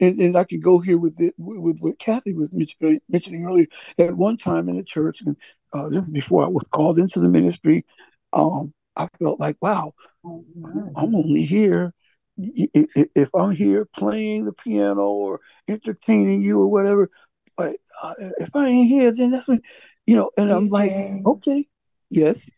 and, 0.02 0.18
and 0.20 0.36
I 0.36 0.44
can 0.44 0.60
go 0.60 0.80
here 0.80 0.98
with 0.98 1.18
it 1.20 1.34
with, 1.38 1.78
what 1.78 1.98
Kathy 1.98 2.34
was 2.34 2.52
mentioning, 2.52 3.00
mentioning 3.08 3.46
earlier. 3.46 3.66
At 3.98 4.16
one 4.16 4.36
time 4.36 4.68
in 4.68 4.76
the 4.76 4.82
church, 4.82 5.22
and 5.24 5.36
uh, 5.72 5.88
this 5.88 6.00
before 6.00 6.44
I 6.44 6.48
was 6.48 6.64
called 6.72 6.98
into 6.98 7.20
the 7.20 7.28
ministry, 7.28 7.86
um, 8.32 8.74
I 8.96 9.08
felt 9.18 9.40
like, 9.40 9.56
wow, 9.60 9.94
I'm 10.24 11.14
only 11.14 11.44
here 11.44 11.94
if 12.36 13.28
I'm 13.34 13.52
here 13.52 13.86
playing 13.94 14.46
the 14.46 14.52
piano 14.52 15.02
or 15.02 15.40
entertaining 15.68 16.42
you 16.42 16.60
or 16.60 16.68
whatever, 16.68 17.10
but 17.56 17.76
uh, 18.02 18.14
if 18.38 18.54
I 18.56 18.68
ain't 18.68 18.88
here, 18.88 19.12
then 19.12 19.30
that's 19.30 19.46
when, 19.46 19.60
you 20.06 20.16
know, 20.16 20.30
and 20.36 20.50
I'm 20.50 20.68
like, 20.68 20.92
okay, 21.26 21.66
yes. 22.10 22.48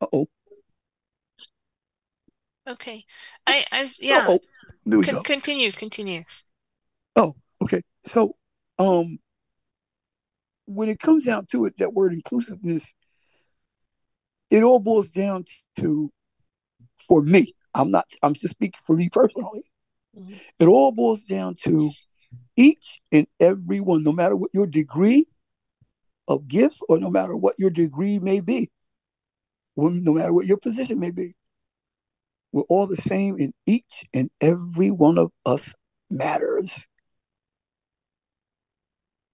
Uh 0.00 0.06
oh. 0.12 0.28
Okay. 2.72 3.04
I, 3.46 3.64
I 3.70 3.88
yeah. 4.00 4.24
Uh-oh. 4.28 4.40
There 4.84 4.98
we 4.98 5.04
Con- 5.04 5.16
go. 5.16 5.22
Continue, 5.22 5.70
continue. 5.72 6.24
Oh, 7.14 7.34
okay. 7.62 7.82
So, 8.06 8.36
um, 8.78 9.18
when 10.66 10.88
it 10.88 10.98
comes 10.98 11.24
down 11.24 11.46
to 11.52 11.66
it, 11.66 11.76
that 11.78 11.92
word 11.92 12.12
inclusiveness, 12.12 12.92
it 14.50 14.62
all 14.62 14.80
boils 14.80 15.10
down 15.10 15.44
to, 15.78 16.10
for 17.08 17.22
me, 17.22 17.54
I'm 17.74 17.90
not, 17.90 18.06
I'm 18.22 18.34
just 18.34 18.54
speaking 18.54 18.80
for 18.86 18.96
me 18.96 19.08
personally. 19.08 19.64
Mm-hmm. 20.18 20.34
It 20.58 20.66
all 20.66 20.92
boils 20.92 21.24
down 21.24 21.56
to 21.64 21.90
each 22.56 23.00
and 23.10 23.26
every 23.40 23.80
one, 23.80 24.02
no 24.02 24.12
matter 24.12 24.36
what 24.36 24.50
your 24.52 24.66
degree 24.66 25.26
of 26.28 26.48
gifts 26.48 26.80
or 26.88 26.98
no 26.98 27.10
matter 27.10 27.36
what 27.36 27.54
your 27.58 27.70
degree 27.70 28.18
may 28.18 28.40
be, 28.40 28.70
no 29.76 30.12
matter 30.12 30.32
what 30.32 30.46
your 30.46 30.58
position 30.58 30.98
may 30.98 31.10
be, 31.10 31.34
we're 32.52 32.62
all 32.68 32.86
the 32.86 32.96
same 32.96 33.36
and 33.36 33.52
each 33.66 34.04
and 34.12 34.30
every 34.40 34.90
one 34.90 35.18
of 35.18 35.32
us 35.46 35.74
matters. 36.10 36.86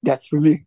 That's 0.02 0.26
for 0.26 0.40
me. 0.40 0.64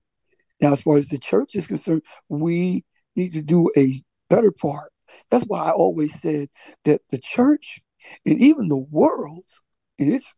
Now, 0.60 0.74
as 0.74 0.82
far 0.82 0.98
as 0.98 1.08
the 1.08 1.18
church 1.18 1.56
is 1.56 1.66
concerned, 1.66 2.04
we 2.30 2.84
need 3.16 3.34
to 3.34 3.42
do 3.42 3.72
a 3.78 4.04
better 4.30 4.52
part 4.52 4.92
that's 5.30 5.46
why 5.46 5.66
I 5.66 5.72
always 5.72 6.20
said 6.20 6.50
that 6.86 7.02
the 7.10 7.18
church 7.18 7.82
and 8.26 8.40
even 8.40 8.68
the 8.68 8.78
world 8.78 9.46
in 9.98 10.14
its 10.14 10.36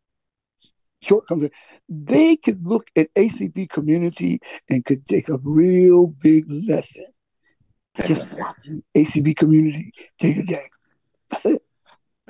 shortcomings, 1.02 1.52
they 1.90 2.36
could 2.36 2.66
look 2.66 2.90
at 2.96 3.14
ACB 3.16 3.70
community 3.70 4.40
and 4.70 4.86
could 4.86 5.08
take 5.08 5.30
a 5.30 5.38
real 5.44 6.08
big 6.08 6.46
lesson 6.50 7.06
just 8.06 8.26
watching 8.34 8.84
ACB 8.96 9.36
community 9.36 9.92
day 10.20 10.34
to 10.34 10.44
day. 10.44 10.66
That's 11.30 11.46
it. 11.46 11.62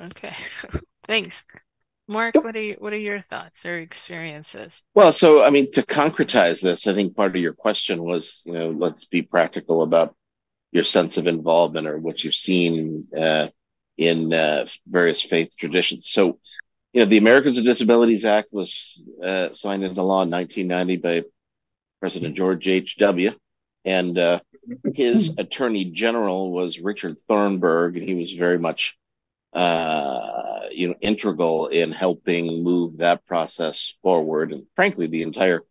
Okay. 0.04 0.34
Thanks. 1.06 1.44
Mark, 2.06 2.34
yep. 2.34 2.44
what 2.44 2.54
are 2.54 2.62
you, 2.62 2.76
what 2.78 2.92
are 2.92 2.98
your 2.98 3.22
thoughts 3.30 3.64
or 3.64 3.78
experiences? 3.78 4.82
Well, 4.94 5.12
so 5.12 5.42
I 5.42 5.50
mean, 5.50 5.72
to 5.72 5.82
concretize 5.82 6.60
this, 6.60 6.86
I 6.86 6.94
think 6.94 7.16
part 7.16 7.34
of 7.34 7.40
your 7.40 7.54
question 7.54 8.04
was, 8.04 8.42
you 8.44 8.52
know, 8.52 8.70
let's 8.70 9.06
be 9.06 9.22
practical 9.22 9.82
about 9.82 10.14
your 10.70 10.84
sense 10.84 11.16
of 11.16 11.26
involvement 11.26 11.86
or 11.86 11.98
what 11.98 12.22
you've 12.22 12.34
seen 12.34 13.00
uh, 13.16 13.46
in 13.96 14.32
uh, 14.32 14.66
various 14.86 15.22
faith 15.22 15.54
traditions. 15.56 16.08
So, 16.08 16.38
you 16.92 17.00
know, 17.00 17.06
the 17.06 17.18
Americans 17.18 17.56
with 17.56 17.64
Disabilities 17.64 18.24
Act 18.24 18.48
was 18.52 19.12
uh, 19.22 19.52
signed 19.52 19.84
into 19.84 20.02
law 20.02 20.22
in 20.22 20.30
1990 20.30 20.96
by 20.96 21.22
President 22.00 22.36
George 22.36 22.68
H.W. 22.68 23.32
And 23.84 24.18
uh, 24.18 24.40
his 24.94 25.34
attorney 25.38 25.86
general 25.86 26.50
was 26.50 26.78
Richard 26.78 27.16
Thornburgh, 27.28 27.96
and 27.96 28.06
he 28.06 28.14
was 28.14 28.32
very 28.32 28.58
much, 28.58 28.98
uh, 29.54 30.62
you 30.72 30.88
know, 30.88 30.94
integral 31.00 31.68
in 31.68 31.92
helping 31.92 32.64
move 32.64 32.98
that 32.98 33.24
process 33.24 33.94
forward. 34.02 34.52
And 34.52 34.66
frankly, 34.74 35.06
the 35.06 35.22
entire, 35.22 35.62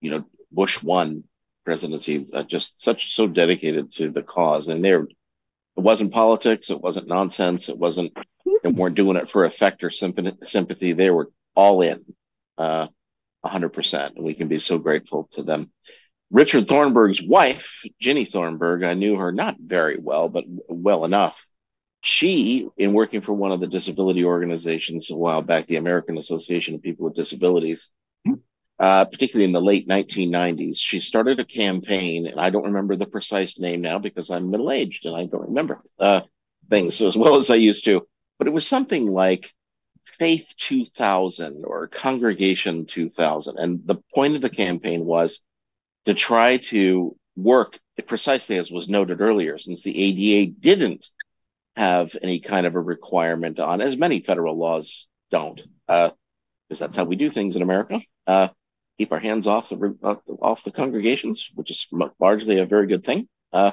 you 0.00 0.10
know, 0.10 0.24
Bush 0.52 0.82
one 0.82 1.24
presidency 1.64 2.26
uh, 2.32 2.42
just 2.42 2.80
such 2.80 3.14
so 3.14 3.26
dedicated 3.26 3.92
to 3.94 4.10
the 4.10 4.22
cause. 4.22 4.68
And 4.68 4.84
there 4.84 5.02
it 5.02 5.82
wasn't 5.82 6.12
politics 6.12 6.70
it 6.70 6.80
wasn't 6.80 7.08
nonsense 7.08 7.68
it 7.68 7.76
wasn't 7.76 8.16
they 8.62 8.70
weren't 8.70 8.94
doing 8.94 9.16
it 9.16 9.28
for 9.28 9.44
effect 9.44 9.82
or 9.82 9.90
sympathy. 9.90 10.92
They 10.92 11.10
were 11.10 11.30
all 11.54 11.82
in 11.82 12.04
uh 12.58 12.88
100% 13.44 14.16
and 14.16 14.24
we 14.24 14.34
can 14.34 14.48
be 14.48 14.58
so 14.58 14.78
grateful 14.78 15.28
to 15.32 15.42
them. 15.42 15.70
Richard 16.30 16.68
Thornburgh's 16.68 17.22
wife 17.22 17.82
ginny 18.00 18.24
Thornburgh, 18.24 18.82
i 18.84 18.94
knew 18.94 19.16
her 19.16 19.32
not 19.32 19.56
very 19.58 19.98
well 19.98 20.28
but 20.28 20.44
well 20.68 21.04
enough 21.04 21.44
she 22.00 22.68
in 22.76 22.92
working 22.92 23.20
for 23.20 23.32
one 23.32 23.52
of 23.52 23.60
the 23.60 23.66
disability 23.66 24.24
organizations 24.24 25.10
a 25.10 25.16
while 25.16 25.42
back 25.42 25.66
the 25.66 25.76
american 25.76 26.16
association 26.18 26.74
of 26.74 26.82
people 26.82 27.04
with 27.04 27.14
disabilities 27.14 27.90
uh, 28.78 29.04
particularly 29.06 29.46
in 29.46 29.52
the 29.52 29.60
late 29.60 29.88
1990s. 29.88 30.76
She 30.76 31.00
started 31.00 31.40
a 31.40 31.44
campaign, 31.44 32.26
and 32.26 32.38
I 32.38 32.50
don't 32.50 32.66
remember 32.66 32.96
the 32.96 33.06
precise 33.06 33.58
name 33.58 33.80
now 33.80 33.98
because 33.98 34.30
I'm 34.30 34.50
middle 34.50 34.70
aged 34.70 35.06
and 35.06 35.16
I 35.16 35.26
don't 35.26 35.48
remember 35.48 35.82
uh, 35.98 36.20
things 36.68 37.00
as 37.00 37.16
well 37.16 37.36
as 37.36 37.50
I 37.50 37.54
used 37.54 37.84
to. 37.86 38.06
But 38.38 38.48
it 38.48 38.52
was 38.52 38.66
something 38.66 39.06
like 39.06 39.50
Faith 40.04 40.52
2000 40.58 41.64
or 41.64 41.88
Congregation 41.88 42.86
2000. 42.86 43.58
And 43.58 43.80
the 43.86 43.96
point 44.14 44.34
of 44.34 44.42
the 44.42 44.50
campaign 44.50 45.04
was 45.06 45.40
to 46.04 46.14
try 46.14 46.58
to 46.58 47.16
work 47.34 47.78
precisely 48.06 48.58
as 48.58 48.70
was 48.70 48.90
noted 48.90 49.22
earlier, 49.22 49.56
since 49.56 49.82
the 49.82 49.98
ADA 49.98 50.52
didn't 50.60 51.08
have 51.76 52.16
any 52.22 52.40
kind 52.40 52.66
of 52.66 52.74
a 52.74 52.80
requirement 52.80 53.60
on, 53.60 53.80
as 53.80 53.96
many 53.96 54.20
federal 54.20 54.56
laws 54.56 55.06
don't, 55.30 55.60
because 55.86 56.10
uh, 56.10 56.74
that's 56.78 56.96
how 56.96 57.04
we 57.04 57.16
do 57.16 57.28
things 57.28 57.56
in 57.56 57.62
America. 57.62 58.00
Uh, 58.26 58.48
keep 58.98 59.12
our 59.12 59.18
hands 59.18 59.46
off 59.46 59.68
the 59.68 59.96
off 60.40 60.64
the 60.64 60.70
congregations, 60.70 61.50
which 61.54 61.70
is 61.70 61.86
largely 62.18 62.58
a 62.58 62.66
very 62.66 62.86
good 62.86 63.04
thing. 63.04 63.28
Uh, 63.52 63.72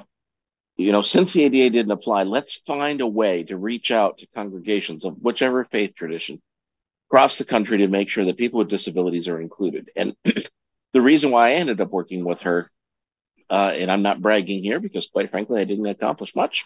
you 0.76 0.92
know, 0.92 1.02
since 1.02 1.34
the 1.34 1.44
ADA 1.44 1.70
didn't 1.70 1.92
apply, 1.92 2.24
let's 2.24 2.56
find 2.66 3.00
a 3.02 3.08
way 3.08 3.44
to 3.44 3.58
reach 3.58 3.92
out 3.92 4.18
to 4.18 4.28
congregations 4.34 5.06
of 5.06 5.18
whichever 5.22 5.64
faith 5.64 5.94
tradition 5.96 6.42
across 7.10 7.38
the 7.38 7.46
country 7.46 7.78
to 7.78 7.88
make 7.88 8.10
sure 8.10 8.26
that 8.26 8.38
people 8.38 8.58
with 8.58 8.70
disabilities 8.70 9.28
are 9.28 9.40
included. 9.40 9.92
And 9.96 10.16
the 10.94 11.02
reason 11.02 11.30
why 11.30 11.50
I 11.50 11.54
ended 11.54 11.80
up 11.80 11.92
working 11.92 12.26
with 12.26 12.42
her, 12.42 12.68
uh, 13.50 13.74
and 13.76 13.92
I'm 13.92 14.02
not 14.02 14.22
bragging 14.22 14.64
here 14.64 14.80
because 14.80 15.08
quite 15.08 15.30
frankly, 15.30 15.62
I 15.62 15.66
didn't 15.66 15.86
accomplish 15.86 16.36
much. 16.36 16.66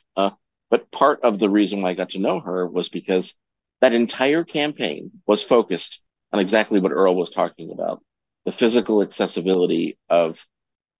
But 0.69 0.91
part 0.91 1.21
of 1.21 1.39
the 1.39 1.49
reason 1.49 1.81
why 1.81 1.91
I 1.91 1.93
got 1.93 2.09
to 2.09 2.19
know 2.19 2.39
her 2.39 2.67
was 2.67 2.89
because 2.89 3.35
that 3.81 3.93
entire 3.93 4.43
campaign 4.43 5.11
was 5.25 5.43
focused 5.43 6.01
on 6.33 6.39
exactly 6.39 6.79
what 6.79 6.91
Earl 6.91 7.15
was 7.15 7.29
talking 7.29 7.71
about 7.71 8.03
the 8.45 8.51
physical 8.51 9.01
accessibility 9.01 9.97
of 10.09 10.45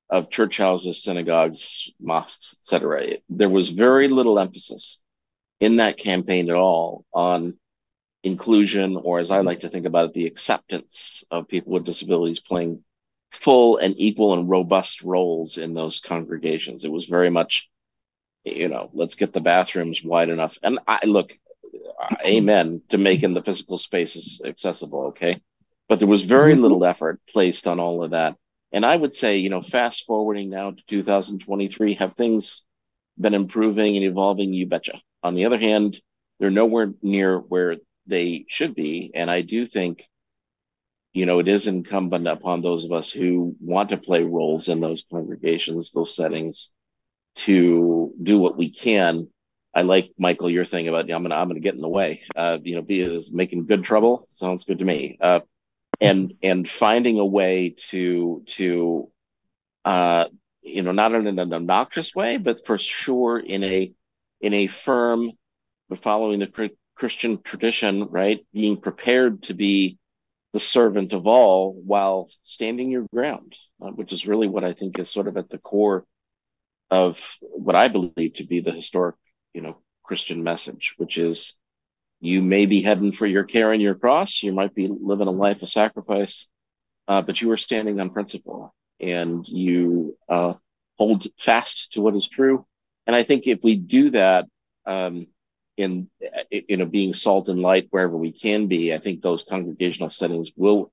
of 0.10 0.30
church 0.30 0.58
houses, 0.58 1.04
synagogues, 1.04 1.90
mosques, 2.00 2.58
etc. 2.60 3.18
There 3.30 3.50
was 3.50 3.70
very 3.70 4.08
little 4.08 4.40
emphasis 4.40 5.02
in 5.60 5.78
that 5.78 5.98
campaign 5.98 6.50
at 6.50 6.56
all 6.56 7.06
on 7.14 7.58
inclusion, 8.24 8.98
or 8.98 9.20
as 9.20 9.32
I 9.32 9.38
mm-hmm. 9.38 9.48
like 9.48 9.60
to 9.62 9.70
think 9.70 9.86
about 9.86 10.08
it, 10.10 10.14
the 10.14 10.26
acceptance 10.26 11.24
of 11.32 11.48
people 11.48 11.74
with 11.74 11.86
disabilities 11.86 12.40
playing 12.40 12.84
full 13.32 13.78
and 13.78 13.96
equal 13.98 14.34
and 14.34 14.50
robust 14.50 15.02
roles 15.02 15.58
in 15.58 15.74
those 15.74 16.00
congregations. 16.00 16.84
It 16.84 16.92
was 16.92 17.06
very 17.06 17.30
much, 17.30 17.70
you 18.56 18.68
know, 18.68 18.90
let's 18.94 19.16
get 19.16 19.34
the 19.34 19.42
bathrooms 19.42 20.04
wide 20.04 20.30
enough. 20.30 20.58
And 20.64 20.80
I 20.88 21.06
look, 21.06 21.34
amen 22.26 22.82
to 22.90 22.98
making 22.98 23.34
the 23.34 23.44
physical 23.44 23.78
spaces 23.78 24.42
accessible, 24.46 25.08
okay? 25.08 25.42
But 25.88 26.00
there 26.00 26.08
was 26.08 26.24
very 26.24 26.54
mm-hmm. 26.54 26.62
little 26.62 26.86
effort 26.86 27.20
placed 27.28 27.68
on 27.68 27.80
all 27.80 28.04
of 28.04 28.12
that. 28.12 28.36
And 28.72 28.86
I 28.86 28.96
would 28.96 29.14
say, 29.14 29.38
you 29.38 29.50
know, 29.50 29.62
fast 29.62 30.06
forwarding 30.06 30.50
now 30.50 30.72
to 30.72 30.84
2023, 30.88 31.96
have 31.96 32.16
things 32.16 32.64
been 33.18 33.34
improving 33.34 33.96
and 33.96 34.06
evolving? 34.06 34.54
You 34.54 34.68
betcha. 34.68 35.02
On 35.24 35.36
the 35.36 35.46
other 35.46 35.58
hand, 35.58 36.00
they're 36.40 36.50
nowhere 36.50 36.94
near 37.02 37.40
where 37.40 37.78
they 38.06 38.46
should 38.50 38.76
be. 38.76 39.12
And 39.16 39.32
I 39.32 39.42
do 39.42 39.66
think, 39.66 40.04
you 41.14 41.26
know, 41.26 41.40
it 41.40 41.48
is 41.48 41.68
incumbent 41.68 42.28
upon 42.28 42.62
those 42.62 42.84
of 42.84 42.92
us 42.92 43.10
who 43.10 43.56
want 43.60 43.90
to 43.90 43.98
play 43.98 44.24
roles 44.24 44.68
in 44.68 44.82
those 44.82 45.04
congregations, 45.10 45.92
those 45.92 46.16
settings, 46.16 46.74
to 47.38 48.14
do 48.22 48.38
what 48.38 48.58
we 48.58 48.70
can. 48.70 49.28
I 49.74 49.84
like 49.84 50.12
Michael 50.18 50.50
your 50.50 50.66
thing 50.66 50.88
about 50.88 51.10
I'm 51.10 51.24
gonna 51.24 51.36
I'm 51.36 51.48
gonna 51.48 51.60
get 51.60 51.76
in 51.76 51.82
the 51.82 51.90
way. 51.90 52.22
Uh, 52.36 52.58
you 52.64 52.76
know, 52.76 52.82
be 52.82 53.00
is 53.00 53.32
making 53.32 53.66
good 53.68 53.84
trouble 53.84 54.26
sounds 54.30 54.64
good 54.64 54.80
to 54.80 54.86
me. 54.86 55.18
Uh, 55.22 55.42
and 56.02 56.34
and 56.44 56.68
finding 56.68 57.20
a 57.20 57.26
way 57.26 57.76
to 57.90 58.44
to 58.48 59.12
uh, 59.86 60.26
you 60.62 60.82
know 60.82 60.92
not 60.92 61.14
in 61.14 61.28
an 61.28 61.54
obnoxious 61.54 62.14
way, 62.16 62.38
but 62.38 62.66
for 62.66 62.78
sure 62.78 63.40
in 63.40 63.64
a 63.64 63.94
in 64.42 64.54
a 64.54 64.68
firm, 64.68 65.32
but 65.90 66.00
following 66.00 66.40
the 66.40 66.72
Christian 66.96 67.42
tradition, 67.42 68.04
right? 68.10 68.46
Being 68.54 68.78
prepared 68.78 69.44
to 69.44 69.54
be 69.54 69.98
the 70.54 70.60
servant 70.60 71.14
of 71.14 71.28
all 71.28 71.74
while 71.74 72.30
standing 72.42 72.90
your 72.90 73.06
ground, 73.14 73.56
uh, 73.82 73.90
which 73.90 74.12
is 74.12 74.26
really 74.26 74.48
what 74.48 74.64
I 74.64 74.74
think 74.74 74.98
is 74.98 75.10
sort 75.10 75.28
of 75.28 75.38
at 75.38 75.50
the 75.50 75.60
core 75.60 76.06
of 76.90 77.38
what 77.42 77.76
I 77.76 77.88
believe 77.88 78.36
to 78.36 78.44
be 78.46 78.62
the 78.62 78.72
historic, 78.72 79.16
you 79.54 79.62
know, 79.62 79.78
Christian 80.04 80.44
message, 80.44 80.94
which 80.98 81.18
is 81.18 81.56
you 82.20 82.42
may 82.42 82.66
be 82.66 82.82
heading 82.82 83.12
for 83.12 83.26
your 83.26 83.44
care 83.44 83.74
and 83.74 83.82
your 83.82 83.96
cross. 83.96 84.42
You 84.42 84.54
might 84.54 84.74
be 84.74 84.88
living 84.88 85.28
a 85.28 85.32
life 85.32 85.62
of 85.62 85.70
sacrifice, 85.70 86.48
uh, 87.08 87.22
but 87.22 87.42
you 87.42 87.52
are 87.52 87.58
standing 87.58 88.00
on 88.00 88.10
principle 88.10 88.74
and 89.00 89.48
you 89.48 90.18
uh, 90.30 90.54
hold 90.98 91.28
fast 91.38 91.92
to 91.94 92.02
what 92.02 92.16
is 92.16 92.28
true. 92.28 92.66
And 93.06 93.16
I 93.16 93.24
think 93.24 93.48
if 93.48 93.60
we 93.64 93.76
do 93.76 94.12
that, 94.12 94.46
um, 94.86 95.28
in 95.78 96.10
you 96.50 96.78
know 96.78 96.86
being 96.86 97.14
salt 97.14 97.48
and 97.50 97.60
light 97.60 97.88
wherever 97.92 98.18
we 98.18 98.32
can 98.32 98.66
be, 98.68 98.94
I 98.94 98.98
think 98.98 99.22
those 99.22 99.44
congregational 99.44 100.10
settings 100.10 100.52
will 100.56 100.92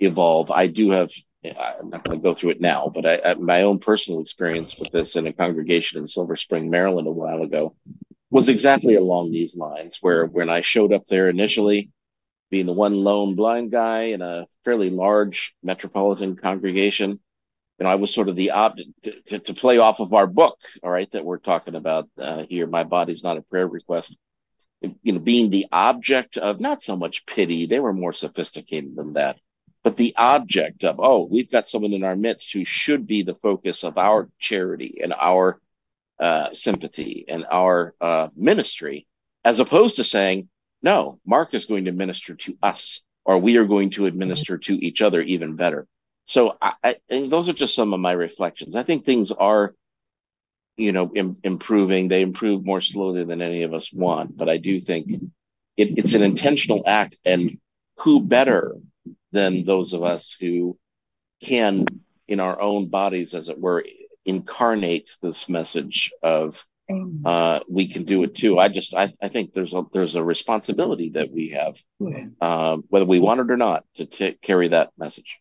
evolve. 0.00 0.50
I 0.50 0.66
do 0.66 0.90
have. 0.90 1.10
I'm 1.44 1.90
not 1.90 2.04
going 2.04 2.18
to 2.18 2.22
go 2.22 2.34
through 2.34 2.50
it 2.50 2.60
now, 2.60 2.90
but 2.94 3.04
I, 3.04 3.30
I, 3.30 3.34
my 3.34 3.62
own 3.62 3.80
personal 3.80 4.20
experience 4.20 4.78
with 4.78 4.90
this 4.92 5.16
in 5.16 5.26
a 5.26 5.32
congregation 5.32 5.98
in 5.98 6.06
Silver 6.06 6.36
Spring, 6.36 6.70
Maryland, 6.70 7.08
a 7.08 7.12
while 7.12 7.42
ago, 7.42 7.74
was 8.30 8.48
exactly 8.48 8.94
along 8.94 9.32
these 9.32 9.56
lines. 9.56 9.98
Where 10.00 10.26
when 10.26 10.48
I 10.48 10.60
showed 10.60 10.92
up 10.92 11.06
there 11.06 11.28
initially, 11.28 11.90
being 12.50 12.66
the 12.66 12.72
one 12.72 12.94
lone 12.94 13.34
blind 13.34 13.72
guy 13.72 14.02
in 14.04 14.22
a 14.22 14.46
fairly 14.64 14.90
large 14.90 15.54
metropolitan 15.62 16.36
congregation, 16.36 17.10
you 17.10 17.18
know, 17.84 17.88
I 17.88 17.96
was 17.96 18.14
sort 18.14 18.28
of 18.28 18.36
the 18.36 18.52
object 18.52 18.90
to, 19.04 19.20
to, 19.26 19.38
to, 19.40 19.54
play 19.54 19.78
off 19.78 19.98
of 19.98 20.14
our 20.14 20.26
book, 20.26 20.58
all 20.82 20.90
right, 20.90 21.10
that 21.12 21.24
we're 21.24 21.38
talking 21.38 21.74
about 21.74 22.08
uh, 22.18 22.44
here. 22.48 22.66
My 22.66 22.84
body's 22.84 23.24
not 23.24 23.38
a 23.38 23.42
prayer 23.42 23.66
request. 23.66 24.16
You 24.80 25.14
know, 25.14 25.18
being 25.18 25.50
the 25.50 25.66
object 25.72 26.36
of 26.36 26.60
not 26.60 26.82
so 26.82 26.94
much 26.94 27.26
pity, 27.26 27.66
they 27.66 27.80
were 27.80 27.92
more 27.92 28.12
sophisticated 28.12 28.94
than 28.94 29.14
that, 29.14 29.38
but 29.84 29.96
the 29.96 30.14
object 30.16 30.84
of, 30.84 31.00
oh, 31.00 31.26
we've 31.30 31.50
got 31.50 31.66
someone 31.66 31.92
in 31.92 32.04
our 32.04 32.16
midst 32.16 32.52
who 32.52 32.64
should 32.64 33.06
be 33.06 33.22
the 33.22 33.34
focus 33.34 33.82
of 33.82 33.98
our 33.98 34.28
charity 34.38 35.00
and 35.02 35.12
our 35.12 35.60
uh, 36.20 36.52
sympathy 36.52 37.24
and 37.28 37.44
our 37.50 37.94
uh, 38.00 38.28
ministry, 38.36 39.06
as 39.44 39.58
opposed 39.58 39.96
to 39.96 40.04
saying, 40.04 40.48
no, 40.82 41.18
Mark 41.26 41.54
is 41.54 41.64
going 41.64 41.86
to 41.86 41.92
minister 41.92 42.34
to 42.34 42.56
us, 42.62 43.02
or 43.24 43.38
we 43.38 43.56
are 43.56 43.64
going 43.64 43.90
to 43.90 44.06
administer 44.06 44.58
to 44.58 44.74
each 44.74 45.02
other 45.02 45.20
even 45.20 45.56
better. 45.56 45.86
So 46.24 46.56
I, 46.60 46.74
I 46.84 46.96
think 47.08 47.30
those 47.30 47.48
are 47.48 47.52
just 47.54 47.74
some 47.74 47.92
of 47.92 48.00
my 48.00 48.12
reflections. 48.12 48.76
I 48.76 48.84
think 48.84 49.04
things 49.04 49.32
are, 49.32 49.74
you 50.76 50.92
know, 50.92 51.10
Im- 51.14 51.36
improving. 51.42 52.08
They 52.08 52.22
improve 52.22 52.64
more 52.64 52.80
slowly 52.80 53.24
than 53.24 53.42
any 53.42 53.64
of 53.64 53.74
us 53.74 53.92
want, 53.92 54.36
but 54.36 54.48
I 54.48 54.58
do 54.58 54.80
think 54.80 55.10
it, 55.76 55.98
it's 55.98 56.14
an 56.14 56.22
intentional 56.22 56.84
act. 56.86 57.18
And 57.24 57.58
who 57.98 58.20
better 58.20 58.76
than 59.32 59.64
those 59.64 59.92
of 59.92 60.02
us 60.02 60.36
who 60.38 60.78
can, 61.42 61.84
in 62.28 62.40
our 62.40 62.60
own 62.60 62.86
bodies, 62.88 63.34
as 63.34 63.48
it 63.48 63.58
were, 63.58 63.84
incarnate 64.24 65.16
this 65.20 65.48
message 65.48 66.12
of 66.22 66.64
uh, 67.24 67.60
we 67.68 67.88
can 67.88 68.04
do 68.04 68.22
it 68.22 68.34
too. 68.34 68.58
I 68.58 68.68
just 68.68 68.94
I, 68.94 69.14
I 69.22 69.28
think 69.28 69.52
there's 69.52 69.72
a 69.72 69.82
there's 69.92 70.14
a 70.14 70.22
responsibility 70.22 71.10
that 71.10 71.30
we 71.30 71.50
have, 71.50 71.76
uh, 72.40 72.76
whether 72.88 73.06
we 73.06 73.18
want 73.18 73.40
it 73.40 73.50
or 73.50 73.56
not, 73.56 73.84
to 73.94 74.06
t- 74.06 74.36
carry 74.42 74.68
that 74.68 74.90
message. 74.98 75.38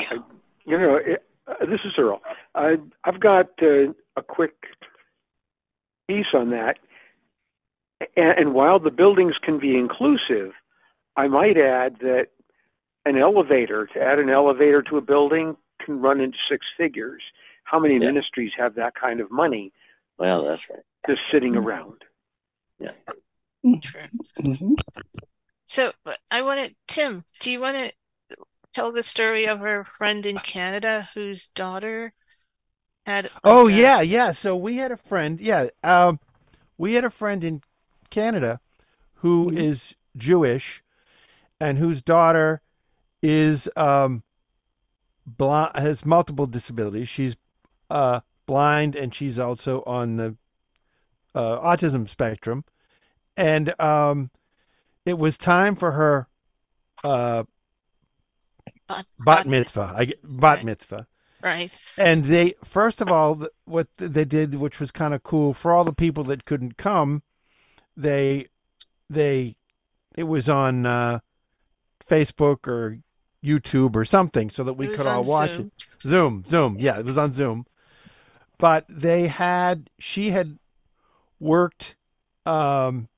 I, 0.00 0.18
you 0.66 0.78
know, 0.78 0.96
it, 0.96 1.22
uh, 1.46 1.66
this 1.66 1.80
is 1.84 1.92
Earl. 1.98 2.20
I, 2.54 2.76
I've 3.04 3.20
got 3.20 3.48
uh, 3.62 3.92
a 4.16 4.22
quick 4.22 4.54
piece 6.08 6.26
on 6.34 6.50
that. 6.50 6.78
And, 8.16 8.38
and 8.38 8.54
while 8.54 8.78
the 8.78 8.90
buildings 8.90 9.34
can 9.42 9.58
be 9.58 9.76
inclusive, 9.76 10.52
I 11.16 11.28
might 11.28 11.56
add 11.56 11.96
that 12.00 12.28
an 13.04 13.16
elevator, 13.16 13.86
to 13.86 14.00
add 14.00 14.18
an 14.18 14.30
elevator 14.30 14.82
to 14.82 14.96
a 14.96 15.00
building, 15.00 15.56
can 15.84 16.00
run 16.00 16.20
into 16.20 16.36
six 16.50 16.66
figures. 16.76 17.22
How 17.64 17.78
many 17.78 17.94
yeah. 17.94 18.06
ministries 18.10 18.52
have 18.58 18.74
that 18.74 18.94
kind 18.94 19.20
of 19.20 19.30
money? 19.30 19.72
Well, 20.18 20.44
that's 20.44 20.68
right. 20.68 20.80
Just 21.06 21.20
sitting 21.32 21.54
mm-hmm. 21.54 21.66
around. 21.66 22.04
Yeah. 22.78 22.92
True. 23.82 24.00
Mm-hmm. 24.40 24.74
So 25.64 25.92
I 26.30 26.42
want 26.42 26.60
to, 26.60 26.74
Tim, 26.88 27.24
do 27.40 27.50
you 27.50 27.60
want 27.60 27.76
to 27.76 27.92
tell 28.72 28.92
the 28.92 29.02
story 29.02 29.46
of 29.46 29.62
our 29.62 29.84
friend 29.84 30.24
in 30.26 30.38
Canada 30.38 31.08
whose 31.14 31.48
daughter 31.48 32.12
had. 33.06 33.24
Like 33.24 33.32
oh 33.44 33.68
a... 33.68 33.72
yeah, 33.72 34.00
yeah. 34.00 34.32
So 34.32 34.56
we 34.56 34.76
had 34.76 34.92
a 34.92 34.96
friend. 34.96 35.40
Yeah, 35.40 35.68
um, 35.82 36.20
we 36.78 36.94
had 36.94 37.04
a 37.04 37.10
friend 37.10 37.42
in 37.44 37.62
Canada 38.10 38.60
who 39.14 39.46
mm-hmm. 39.46 39.58
is 39.58 39.94
Jewish, 40.16 40.82
and 41.60 41.78
whose 41.78 42.02
daughter 42.02 42.62
is 43.22 43.68
um, 43.76 44.22
blind, 45.26 45.72
has 45.76 46.04
multiple 46.04 46.46
disabilities. 46.46 47.08
She's 47.08 47.36
uh, 47.88 48.20
blind, 48.46 48.96
and 48.96 49.14
she's 49.14 49.38
also 49.38 49.82
on 49.86 50.16
the 50.16 50.36
uh, 51.34 51.58
autism 51.58 52.08
spectrum. 52.08 52.64
And 53.36 53.78
um, 53.80 54.30
it 55.04 55.18
was 55.18 55.38
time 55.38 55.76
for 55.76 55.92
her 55.92 56.28
uh, 57.04 57.44
bat, 58.88 59.06
bat 59.24 59.46
mitzvah. 59.46 59.94
I 59.96 60.04
get 60.06 60.22
bat 60.22 60.58
right. 60.58 60.64
mitzvah. 60.64 61.06
Right. 61.42 61.70
And 61.96 62.26
they 62.26 62.54
first 62.64 63.00
of 63.00 63.08
all 63.08 63.46
what 63.64 63.88
they 63.96 64.26
did 64.26 64.54
which 64.56 64.78
was 64.78 64.90
kind 64.90 65.14
of 65.14 65.22
cool 65.22 65.54
for 65.54 65.72
all 65.72 65.84
the 65.84 65.92
people 65.92 66.24
that 66.24 66.44
couldn't 66.44 66.76
come, 66.76 67.22
they 67.96 68.46
they 69.08 69.56
it 70.16 70.24
was 70.24 70.48
on 70.48 70.84
uh, 70.84 71.20
Facebook 72.06 72.68
or 72.68 72.98
YouTube 73.44 73.96
or 73.96 74.04
something 74.04 74.50
so 74.50 74.64
that 74.64 74.74
we 74.74 74.88
could 74.88 75.06
all 75.06 75.24
watch 75.24 75.54
Zoom. 75.54 75.72
it. 75.76 75.86
Zoom, 76.02 76.44
Zoom. 76.46 76.76
Yeah, 76.78 76.98
it 76.98 77.04
was 77.04 77.18
on 77.18 77.32
Zoom. 77.32 77.66
But 78.58 78.84
they 78.88 79.28
had 79.28 79.90
she 79.98 80.30
had 80.30 80.46
worked 81.38 81.96
um, 82.44 83.08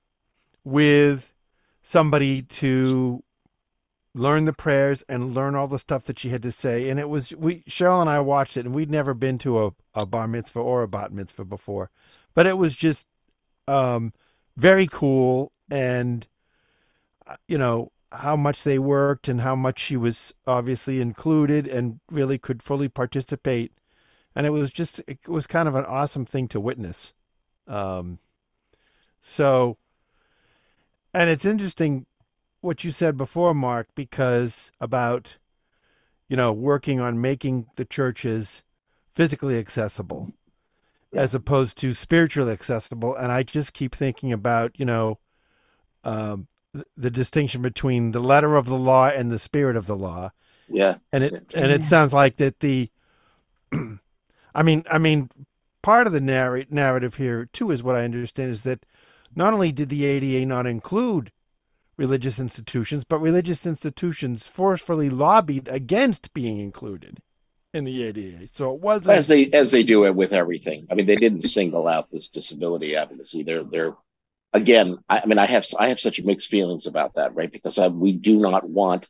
with 0.64 1.32
somebody 1.82 2.42
to 2.42 3.22
learn 4.14 4.44
the 4.44 4.52
prayers 4.52 5.02
and 5.08 5.34
learn 5.34 5.54
all 5.54 5.66
the 5.66 5.78
stuff 5.78 6.04
that 6.04 6.18
she 6.18 6.28
had 6.28 6.42
to 6.42 6.52
say. 6.52 6.88
And 6.88 7.00
it 7.00 7.08
was 7.08 7.32
we 7.34 7.62
Cheryl 7.62 8.00
and 8.00 8.10
I 8.10 8.20
watched 8.20 8.56
it, 8.56 8.64
and 8.64 8.74
we'd 8.74 8.90
never 8.90 9.14
been 9.14 9.38
to 9.38 9.66
a, 9.66 9.70
a 9.94 10.06
bar 10.06 10.28
mitzvah 10.28 10.60
or 10.60 10.82
a 10.82 10.88
bat 10.88 11.12
mitzvah 11.12 11.44
before, 11.44 11.90
but 12.34 12.46
it 12.46 12.56
was 12.56 12.76
just 12.76 13.06
um, 13.66 14.12
very 14.56 14.86
cool. 14.86 15.52
And 15.70 16.26
uh, 17.26 17.36
you 17.48 17.58
know, 17.58 17.90
how 18.12 18.36
much 18.36 18.62
they 18.62 18.78
worked 18.78 19.28
and 19.28 19.40
how 19.40 19.56
much 19.56 19.78
she 19.78 19.96
was 19.96 20.34
obviously 20.46 21.00
included 21.00 21.66
and 21.66 22.00
really 22.10 22.38
could 22.38 22.62
fully 22.62 22.88
participate. 22.88 23.72
And 24.34 24.46
it 24.46 24.50
was 24.50 24.70
just, 24.70 25.00
it 25.06 25.28
was 25.28 25.46
kind 25.46 25.68
of 25.68 25.74
an 25.74 25.84
awesome 25.84 26.24
thing 26.24 26.48
to 26.48 26.60
witness. 26.60 27.12
Um, 27.66 28.18
so, 29.20 29.76
and 31.14 31.28
it's 31.28 31.44
interesting 31.44 32.06
what 32.60 32.84
you 32.84 32.90
said 32.90 33.16
before, 33.16 33.54
Mark, 33.54 33.88
because 33.94 34.72
about, 34.80 35.38
you 36.28 36.36
know, 36.36 36.52
working 36.52 37.00
on 37.00 37.20
making 37.20 37.66
the 37.76 37.84
churches 37.84 38.62
physically 39.12 39.58
accessible 39.58 40.32
as 41.14 41.34
opposed 41.34 41.76
to 41.78 41.92
spiritually 41.92 42.52
accessible. 42.52 43.14
And 43.14 43.30
I 43.30 43.42
just 43.42 43.74
keep 43.74 43.94
thinking 43.94 44.32
about, 44.32 44.78
you 44.78 44.86
know, 44.86 45.18
um, 46.04 46.48
the 46.96 47.10
distinction 47.10 47.62
between 47.62 48.12
the 48.12 48.20
letter 48.20 48.56
of 48.56 48.66
the 48.66 48.76
law 48.76 49.08
and 49.08 49.30
the 49.30 49.38
spirit 49.38 49.76
of 49.76 49.86
the 49.86 49.96
law. 49.96 50.30
Yeah. 50.68 50.96
And 51.12 51.24
it 51.24 51.54
and 51.54 51.70
it 51.70 51.82
sounds 51.82 52.12
like 52.12 52.36
that 52.36 52.60
the 52.60 52.90
I 54.54 54.62
mean 54.62 54.84
I 54.90 54.98
mean 54.98 55.30
part 55.82 56.06
of 56.06 56.12
the 56.12 56.20
narr- 56.20 56.64
narrative 56.70 57.16
here 57.16 57.48
too 57.52 57.70
is 57.70 57.82
what 57.82 57.96
I 57.96 58.04
understand 58.04 58.50
is 58.50 58.62
that 58.62 58.86
not 59.34 59.54
only 59.54 59.72
did 59.72 59.88
the 59.88 60.04
ADA 60.04 60.46
not 60.46 60.66
include 60.66 61.32
religious 61.96 62.38
institutions, 62.38 63.04
but 63.04 63.18
religious 63.18 63.66
institutions 63.66 64.46
forcefully 64.46 65.10
lobbied 65.10 65.68
against 65.68 66.32
being 66.34 66.58
included 66.58 67.20
in 67.74 67.84
the 67.84 68.04
ADA. 68.04 68.48
So 68.52 68.74
it 68.74 68.80
wasn't 68.80 69.16
as 69.16 69.26
they 69.28 69.50
as 69.50 69.70
they 69.70 69.82
do 69.82 70.04
it 70.06 70.14
with 70.14 70.32
everything. 70.32 70.86
I 70.90 70.94
mean, 70.94 71.06
they 71.06 71.16
didn't 71.16 71.42
single 71.42 71.88
out 71.88 72.10
this 72.10 72.28
disability 72.28 72.96
advocacy. 72.96 73.42
They're 73.42 73.64
they're 73.64 73.94
again. 74.52 74.96
I, 75.08 75.20
I 75.20 75.26
mean, 75.26 75.38
I 75.38 75.46
have 75.46 75.66
I 75.78 75.88
have 75.88 76.00
such 76.00 76.22
mixed 76.22 76.48
feelings 76.48 76.86
about 76.86 77.14
that, 77.14 77.34
right? 77.34 77.50
Because 77.50 77.78
I, 77.78 77.88
we 77.88 78.12
do 78.12 78.38
not 78.38 78.68
want. 78.68 79.08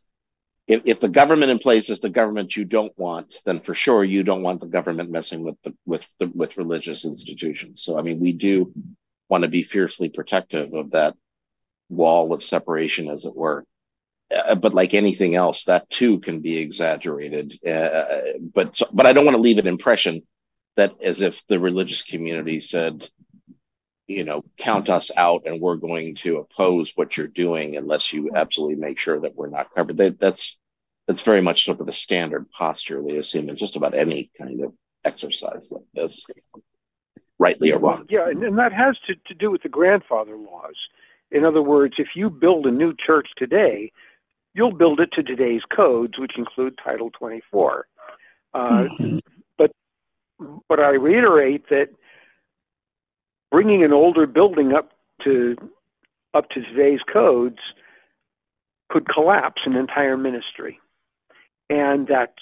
If, 0.69 0.83
if 0.85 1.01
the 1.01 1.09
government 1.09 1.51
in 1.51 1.59
place 1.59 1.91
is 1.91 2.01
the 2.01 2.09
government 2.09 2.57
you 2.57 2.65
don't 2.65 2.97
want, 2.97 3.35
then 3.45 3.59
for 3.59 3.75
sure 3.75 4.05
you 4.05 4.23
don't 4.23 4.45
want 4.45 4.61
the 4.61 4.69
government 4.69 5.11
messing 5.11 5.43
with 5.43 5.57
the 5.65 5.75
with 5.85 6.07
the 6.19 6.31
with 6.35 6.57
religious 6.57 7.05
institutions. 7.05 7.83
So 7.83 7.99
I 7.99 8.03
mean, 8.03 8.21
we 8.21 8.33
do 8.33 8.73
want 9.29 9.43
to 9.43 9.49
be 9.49 9.63
fiercely 9.63 10.09
protective 10.09 10.73
of 10.75 10.93
that 10.93 11.15
wall 11.89 12.33
of 12.33 12.45
separation, 12.45 13.09
as 13.09 13.25
it 13.25 13.35
were. 13.35 13.65
Uh, 14.35 14.55
but 14.55 14.73
like 14.73 14.95
anything 14.95 15.35
else, 15.35 15.65
that 15.65 15.91
too 15.91 16.21
can 16.21 16.41
be 16.41 16.59
exaggerated. 16.59 17.59
Uh, 17.67 18.05
but 18.55 18.81
but 18.93 19.07
I 19.07 19.13
don't 19.13 19.25
want 19.25 19.37
to 19.37 19.43
leave 19.43 19.59
an 19.59 19.67
impression 19.67 20.23
that 20.77 20.95
as 21.03 21.21
if 21.21 21.47
the 21.49 21.61
religious 21.61 22.03
community 22.03 22.61
said, 22.61 23.09
you 24.13 24.25
know, 24.25 24.45
count 24.57 24.89
us 24.89 25.11
out 25.17 25.43
and 25.47 25.61
we're 25.61 25.77
going 25.77 26.15
to 26.17 26.39
oppose 26.39 26.93
what 26.95 27.17
you're 27.17 27.27
doing 27.27 27.77
unless 27.77 28.13
you 28.13 28.31
absolutely 28.35 28.77
make 28.77 28.99
sure 28.99 29.21
that 29.21 29.35
we're 29.35 29.49
not 29.49 29.75
covered. 29.75 29.97
That, 29.97 30.21
that's 30.21 30.59
that's 31.07 31.23
very 31.23 31.41
much 31.41 31.65
sort 31.65 31.81
of 31.81 31.87
the 31.87 31.93
standard 31.93 32.51
posture 32.51 33.03
they 33.03 33.17
assume 33.17 33.49
in 33.49 33.57
just 33.57 33.77
about 33.77 33.95
any 33.95 34.31
kind 34.39 34.63
of 34.63 34.73
exercise 35.05 35.73
like 35.73 35.85
this, 35.95 36.27
rightly 37.39 37.73
or 37.73 37.79
wrong. 37.81 38.07
Yeah, 38.09 38.29
and, 38.29 38.43
and 38.45 38.59
that 38.59 38.73
has 38.73 38.97
to, 39.09 39.15
to 39.27 39.35
do 39.35 39.51
with 39.51 39.63
the 39.63 39.69
grandfather 39.69 40.37
laws. 40.37 40.77
In 41.31 41.45
other 41.45 41.63
words, 41.63 41.95
if 41.99 42.09
you 42.15 42.31
build 42.31 42.67
a 42.67 42.71
new 42.71 42.95
church 42.95 43.29
today, 43.37 43.91
you'll 44.55 44.75
build 44.75 45.01
it 45.01 45.11
to 45.15 45.23
today's 45.23 45.63
codes, 45.75 46.19
which 46.19 46.37
include 46.37 46.79
Title 46.83 47.11
24. 47.11 47.87
Uh, 48.55 48.89
but 49.57 49.73
but 50.69 50.79
I 50.79 50.91
reiterate 50.91 51.69
that 51.71 51.89
bringing 53.53 53.85
an 53.85 53.93
older 53.93 54.27
building 54.27 54.73
up 54.73 54.91
to 55.23 55.55
up 56.35 56.49
to 56.49 56.63
today's 56.63 57.01
codes 57.13 57.59
could 58.91 59.07
collapse 59.09 59.63
an 59.67 59.77
entire 59.77 60.17
ministry, 60.17 60.81
and 61.71 62.09
that's 62.09 62.33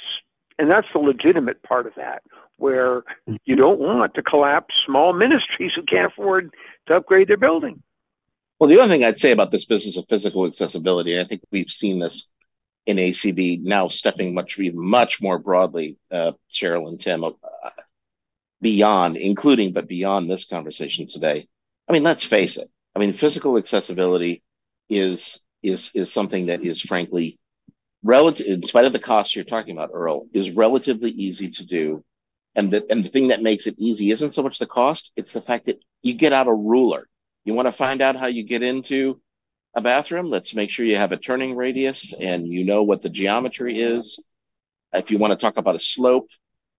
and 0.59 0.71
that's 0.71 0.87
the 0.95 1.01
legitimate 1.01 1.63
part 1.63 1.87
of 1.87 1.95
that, 1.97 2.23
where 2.57 3.03
you 3.45 3.57
don't 3.57 3.81
want 3.81 4.15
to 4.15 4.23
collapse 4.23 4.75
small 4.87 5.13
ministries 5.13 5.73
who 5.75 5.83
can't 5.83 6.11
afford 6.11 6.55
to 6.87 6.95
upgrade 6.95 7.29
their 7.29 7.37
building. 7.37 7.83
Well, 8.59 8.69
the 8.69 8.79
other 8.79 8.93
thing 8.93 9.05
I'd 9.05 9.19
say 9.19 9.33
about 9.33 9.51
this 9.51 9.65
business 9.65 9.97
of 9.97 10.07
physical 10.09 10.47
accessibility, 10.47 11.19
I 11.19 11.25
think 11.25 11.43
we've 11.51 11.71
seen 11.71 11.99
this 11.99 12.31
in 12.87 12.99
ACB 12.99 13.63
now 13.63 13.89
stepping 13.89 14.35
much 14.35 14.59
much 14.75 15.21
more 15.21 15.39
broadly, 15.39 15.97
uh, 16.11 16.33
Cheryl 16.53 16.89
and 16.89 17.01
Tim, 17.01 17.25
uh, 17.25 17.31
beyond, 18.61 19.17
including 19.17 19.73
but 19.73 19.89
beyond 19.89 20.29
this 20.29 20.45
conversation 20.45 21.07
today. 21.07 21.49
I 21.89 21.93
mean, 21.93 22.03
let's 22.03 22.25
face 22.25 22.57
it. 22.57 22.69
I 22.95 22.99
mean, 22.99 23.13
physical 23.13 23.57
accessibility 23.59 24.43
is 24.89 25.41
is 25.63 25.91
is 25.95 26.13
something 26.13 26.47
that 26.47 26.63
is 26.63 26.81
frankly 26.81 27.39
relative, 28.03 28.47
in 28.47 28.63
spite 28.63 28.87
of 28.87 28.93
the 28.93 28.99
costs 28.99 29.35
you're 29.37 29.45
talking 29.45 29.77
about, 29.77 29.91
Earl, 29.93 30.27
is 30.33 30.51
relatively 30.51 31.11
easy 31.11 31.51
to 31.51 31.67
do. 31.67 32.05
And 32.55 32.71
the 32.71 32.85
and 32.91 33.05
the 33.05 33.09
thing 33.09 33.29
that 33.29 33.43
makes 33.43 33.67
it 33.67 33.79
easy 33.79 34.11
isn't 34.11 34.33
so 34.33 34.43
much 34.43 34.59
the 34.59 34.67
cost; 34.67 35.13
it's 35.17 35.33
the 35.33 35.43
fact 35.43 35.67
that 35.67 35.81
you 36.03 36.15
get 36.15 36.33
out 36.33 36.49
a 36.49 36.55
ruler 36.55 37.07
you 37.45 37.55
want 37.55 37.67
to 37.67 37.73
find 37.73 38.03
out 38.03 38.17
how 38.17 38.27
you 38.27 38.43
get 38.43 38.63
into 38.63 39.21
a 39.75 39.81
bathroom? 39.81 40.27
Let's 40.27 40.55
make 40.55 40.71
sure 40.71 40.85
you 40.85 40.97
have 40.97 41.13
a 41.13 41.17
turning 41.17 41.57
radius 41.57 42.13
and 42.13 42.47
you 42.47 42.65
know 42.65 42.83
what 42.83 43.03
the 43.03 43.09
geometry 43.09 43.81
is. 43.81 44.25
If 44.93 45.11
you 45.11 45.19
want 45.19 45.33
to 45.33 45.37
talk 45.37 45.57
about 45.57 45.77
a 45.77 45.81
slope, 45.81 46.29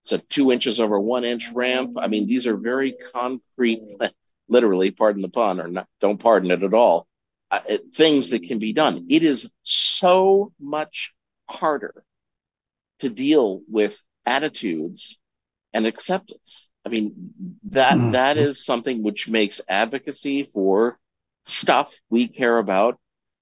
it's 0.02 0.12
a 0.12 0.18
two 0.18 0.52
inches 0.52 0.80
over 0.80 1.00
one 1.00 1.24
inch 1.24 1.52
ramp. 1.54 1.98
I 2.00 2.08
mean, 2.08 2.28
these 2.28 2.48
are 2.48 2.58
very 2.58 2.96
concrete, 3.14 3.84
literally, 4.50 4.92
pardon 4.92 5.22
the 5.22 5.30
pun, 5.30 5.60
or 5.62 5.68
not, 5.68 5.88
don't 6.00 6.20
pardon 6.20 6.52
it 6.52 6.64
at 6.64 6.74
all, 6.74 7.08
uh, 7.52 7.60
things 7.94 8.30
that 8.30 8.44
can 8.44 8.60
be 8.60 8.74
done. 8.74 9.06
It 9.10 9.24
is 9.24 9.52
so 9.64 10.54
much 10.60 11.14
harder 11.50 12.04
to 13.00 13.10
deal 13.10 13.62
with 13.68 14.02
attitudes 14.26 15.20
and 15.74 15.86
acceptance. 15.86 16.70
I 16.86 16.90
mean, 16.90 17.34
that 17.70 17.94
mm. 17.94 18.14
that 18.14 18.38
is 18.38 18.66
something 18.66 19.04
which 19.04 19.30
makes 19.30 19.62
advocacy 19.70 20.44
for 20.44 20.98
stuff 21.44 21.94
we 22.10 22.28
care 22.28 22.58
about 22.58 23.00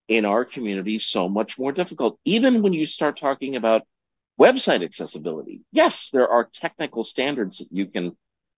in 0.07 0.25
our 0.25 0.43
community 0.43 0.99
so 0.99 1.29
much 1.29 1.57
more 1.57 1.71
difficult. 1.71 2.19
Even 2.25 2.61
when 2.61 2.73
you 2.73 2.85
start 2.85 3.17
talking 3.17 3.55
about 3.55 3.83
website 4.39 4.83
accessibility, 4.83 5.61
yes, 5.71 6.09
there 6.11 6.29
are 6.29 6.49
technical 6.53 7.03
standards 7.03 7.59
that 7.59 7.67
you 7.71 7.85
can 7.85 8.15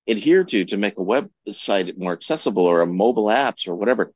adhere 0.08 0.44
to 0.44 0.66
to 0.66 0.78
make 0.78 0.98
a 0.98 1.02
website 1.02 1.98
more 1.98 2.14
accessible 2.14 2.66
or 2.66 2.82
a 2.82 2.88
mobile 2.88 3.26
apps 3.26 3.68
or 3.68 3.76
whatever. 3.76 4.14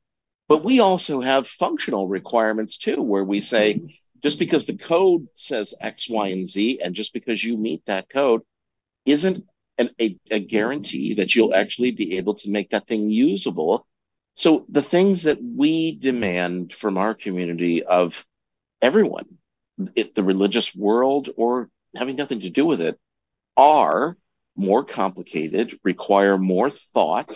But 0.48 0.64
we 0.64 0.80
also 0.80 1.20
have 1.20 1.48
functional 1.48 2.06
requirements 2.06 2.78
too, 2.78 3.02
where 3.02 3.24
we 3.24 3.40
say 3.40 3.80
just 4.22 4.38
because 4.38 4.66
the 4.66 4.76
code 4.76 5.26
says 5.34 5.74
X, 5.80 6.08
Y, 6.08 6.28
and 6.28 6.46
Z, 6.46 6.80
and 6.82 6.94
just 6.94 7.12
because 7.12 7.42
you 7.42 7.56
meet 7.56 7.82
that 7.86 8.08
code 8.08 8.42
isn't 9.04 9.44
an, 9.78 9.90
a, 10.00 10.16
a 10.30 10.40
guarantee 10.40 11.14
that 11.14 11.34
you'll 11.34 11.54
actually 11.54 11.90
be 11.90 12.16
able 12.16 12.34
to 12.34 12.50
make 12.50 12.70
that 12.70 12.86
thing 12.86 13.10
usable. 13.10 13.86
So 14.34 14.66
the 14.68 14.82
things 14.82 15.24
that 15.24 15.38
we 15.42 15.96
demand 15.96 16.72
from 16.72 16.98
our 16.98 17.14
community 17.14 17.82
of 17.84 18.24
everyone, 18.80 19.38
it, 19.94 20.14
the 20.14 20.24
religious 20.24 20.74
world 20.74 21.30
or 21.36 21.70
having 21.94 22.16
nothing 22.16 22.40
to 22.40 22.50
do 22.50 22.64
with 22.64 22.80
it, 22.80 22.98
are 23.56 24.16
more 24.56 24.84
complicated, 24.84 25.78
require 25.82 26.38
more 26.38 26.70
thought. 26.70 27.32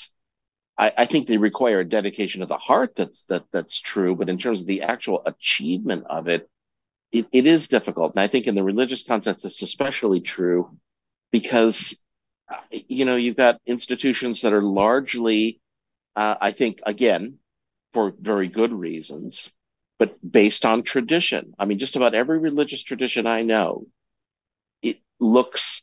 I, 0.78 0.92
I, 0.98 1.06
think 1.06 1.26
they 1.26 1.36
require 1.36 1.80
a 1.80 1.88
dedication 1.88 2.42
of 2.42 2.48
the 2.48 2.56
heart. 2.56 2.94
That's 2.96 3.24
that 3.24 3.44
that's 3.52 3.80
true. 3.80 4.14
But 4.14 4.28
in 4.28 4.38
terms 4.38 4.62
of 4.62 4.66
the 4.66 4.82
actual 4.82 5.22
achievement 5.26 6.04
of 6.08 6.28
it, 6.28 6.48
it, 7.12 7.26
it 7.32 7.46
is 7.46 7.68
difficult. 7.68 8.14
And 8.14 8.22
I 8.22 8.28
think 8.28 8.46
in 8.46 8.54
the 8.54 8.62
religious 8.62 9.02
context, 9.02 9.44
it's 9.44 9.62
especially 9.62 10.20
true 10.20 10.76
because 11.30 11.96
you 12.70 13.04
know, 13.04 13.16
you've 13.16 13.36
got 13.36 13.60
institutions 13.66 14.42
that 14.42 14.52
are 14.52 14.62
largely, 14.62 15.60
uh, 16.16 16.34
I 16.40 16.52
think, 16.52 16.80
again, 16.84 17.38
for 17.92 18.12
very 18.18 18.48
good 18.48 18.72
reasons, 18.72 19.50
but 20.00 20.16
based 20.28 20.64
on 20.64 20.82
tradition. 20.82 21.54
I 21.58 21.66
mean, 21.66 21.78
just 21.78 21.94
about 21.94 22.14
every 22.14 22.38
religious 22.38 22.82
tradition 22.82 23.26
I 23.26 23.42
know, 23.42 23.86
it 24.80 24.98
looks, 25.20 25.82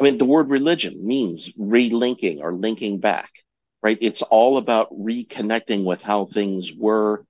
I 0.00 0.04
mean, 0.04 0.16
the 0.16 0.24
word 0.24 0.48
religion 0.48 1.06
means 1.06 1.52
relinking 1.58 2.40
or 2.40 2.54
linking 2.54 3.00
back, 3.00 3.30
right? 3.82 3.98
It's 4.00 4.22
all 4.22 4.56
about 4.56 4.90
reconnecting 4.98 5.84
with 5.84 6.02
how 6.02 6.24
things 6.24 6.72
were 6.74 7.26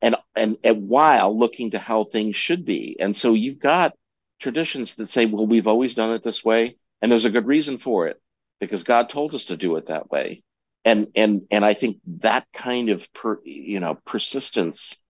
and, 0.00 0.14
and, 0.36 0.56
and 0.62 0.88
while 0.88 1.36
looking 1.36 1.72
to 1.72 1.80
how 1.80 2.04
things 2.04 2.36
should 2.36 2.64
be. 2.64 2.96
And 3.00 3.16
so 3.16 3.34
you've 3.34 3.58
got 3.58 3.94
traditions 4.38 4.94
that 4.94 5.08
say, 5.08 5.26
well, 5.26 5.46
we've 5.46 5.66
always 5.66 5.96
done 5.96 6.12
it 6.12 6.22
this 6.22 6.44
way 6.44 6.76
and 7.02 7.10
there's 7.10 7.24
a 7.24 7.30
good 7.30 7.48
reason 7.48 7.78
for 7.78 8.06
it 8.06 8.20
because 8.60 8.84
God 8.84 9.08
told 9.08 9.34
us 9.34 9.46
to 9.46 9.56
do 9.56 9.74
it 9.74 9.88
that 9.88 10.08
way. 10.08 10.44
And 10.84 11.08
and 11.16 11.42
and 11.50 11.64
I 11.64 11.74
think 11.74 11.98
that 12.20 12.46
kind 12.52 12.90
of 12.90 13.12
per, 13.12 13.40
you 13.44 13.80
know 13.80 13.98
persistence 14.06 15.00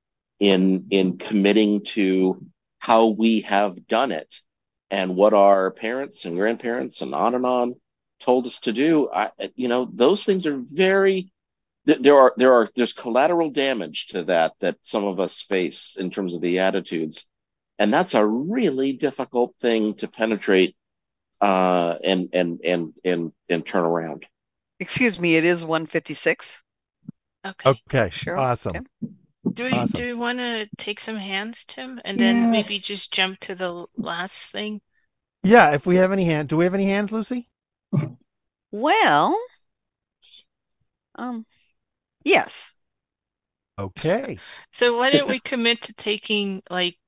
in 0.45 0.87
in 0.91 1.17
committing 1.17 1.83
to 1.83 2.45
how 2.79 3.09
we 3.09 3.41
have 3.41 3.87
done 3.87 4.13
it 4.13 4.35
and 4.91 5.17
what 5.17 5.33
our 5.33 5.71
parents 5.71 6.27
and 6.27 6.37
grandparents 6.37 7.01
and 7.01 7.15
on 7.15 7.35
and 7.35 7.47
on 7.47 7.73
told 8.21 8.47
us 8.47 8.59
to 8.61 8.73
do, 8.73 9.09
I 9.11 9.31
you 9.55 9.69
know 9.69 9.89
those 9.91 10.25
things 10.25 10.47
are 10.47 10.59
very 10.59 11.33
there 11.87 12.19
are 12.19 12.35
there 12.37 12.53
are 12.53 12.69
there's 12.77 12.93
collateral 12.93 13.51
damage 13.51 14.09
to 14.09 14.25
that 14.25 14.53
that 14.61 14.77
some 14.83 15.05
of 15.05 15.19
us 15.19 15.41
face 15.41 15.97
in 15.99 16.11
terms 16.11 16.35
of 16.35 16.43
the 16.43 16.59
attitudes. 16.59 17.25
And 17.79 17.93
that's 17.93 18.15
a 18.15 18.25
really 18.25 18.93
difficult 18.93 19.55
thing 19.61 19.95
to 19.95 20.09
penetrate 20.09 20.77
uh, 21.41 21.97
and 22.05 22.29
and 22.35 22.61
and 22.63 22.93
and 23.03 23.33
and 23.49 23.67
turn 23.67 23.85
around. 23.85 24.27
Excuse 24.79 25.19
me 25.19 25.37
it 25.37 25.45
is 25.45 25.65
156 25.65 26.61
okay. 27.47 27.71
Okay 27.71 28.11
Sure. 28.11 28.37
awesome. 28.37 28.77
Okay. 28.77 29.15
Do 29.53 29.65
we 29.65 29.85
Awesome. 29.85 29.95
do 29.95 30.07
we 30.07 30.15
want 30.15 30.39
to 30.39 30.69
take 30.79 31.01
some 31.01 31.17
hands 31.17 31.65
tim 31.65 32.01
and 32.05 32.19
then 32.21 32.51
maybe 32.51 32.79
Yes. 32.79 32.81
just 32.81 33.13
jump 33.13 33.39
to 33.41 33.55
the 33.55 33.87
last 33.97 34.51
thing 34.53 34.81
yeah 35.43 35.73
if 35.73 35.87
we 35.87 35.97
have 35.97 36.13
any 36.13 36.25
hand 36.25 36.49
do 36.49 36.57
we 36.57 36.65
have 36.65 36.75
any 36.75 36.87
hands 36.87 37.13
lucy 37.13 37.49
well 38.73 39.39
um 41.17 41.45
yes 42.25 42.73
okay 43.79 44.43
So 44.73 44.97
why 44.99 45.09
don't 45.11 45.29
we 45.31 45.41
commit 45.41 45.81
to 45.83 45.95
taking 45.95 46.63
like 46.69 46.99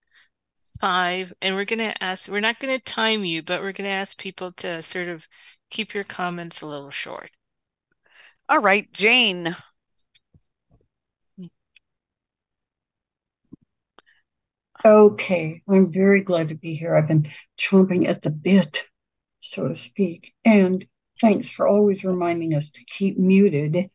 five 0.81 1.33
and 1.43 1.55
we're 1.57 1.65
gonna 1.67 1.95
ask 2.01 2.29
we're 2.31 2.41
not 2.41 2.61
gonna 2.61 2.79
time 2.81 3.25
you, 3.25 3.43
but 3.43 3.63
we're 3.63 3.73
gonna 3.73 3.89
ask 3.91 4.19
people 4.19 4.53
to 4.53 4.83
sort 4.83 5.09
of 5.09 5.29
keep 5.71 5.95
your 5.95 6.05
comments 6.05 6.63
a 6.63 6.67
little 6.67 6.91
short. 6.93 7.31
all 8.49 8.59
right 8.61 8.93
jane 8.93 9.57
Okay, 14.87 15.63
I'm 15.69 15.91
very 15.91 16.23
glad 16.23 16.47
to 16.49 16.55
be 16.55 16.77
here. 16.77 16.95
I've 16.95 17.09
been 17.09 17.29
chomping 17.59 18.07
at 18.07 18.23
the 18.23 18.31
bit, 18.31 18.89
so 19.41 19.67
to 19.67 19.75
speak. 19.75 20.33
And 20.45 20.87
thanks 21.21 21.51
for 21.51 21.67
always 21.67 22.05
reminding 22.05 22.55
us 22.55 22.71
to 22.71 22.85
keep 22.85 23.19
muted. 23.19 23.91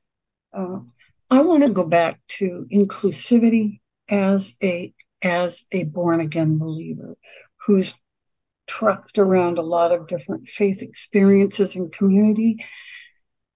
Uh, 0.52 0.80
I 1.30 1.44
want 1.44 1.64
to 1.64 1.70
go 1.70 1.86
back 1.86 2.20
to 2.40 2.68
inclusivity 2.70 3.80
as 4.10 4.58
a 4.62 4.94
as 5.22 5.64
a 5.72 5.86
born 5.86 6.20
again 6.20 6.58
believer 6.58 7.16
who's 7.66 7.98
trucked 8.68 9.18
around 9.18 9.60
a 9.60 9.62
lot 9.64 9.94
of 9.94 10.08
different 10.08 10.50
faith 10.50 10.82
experiences 10.82 11.78
and 11.78 11.94
community 11.94 12.66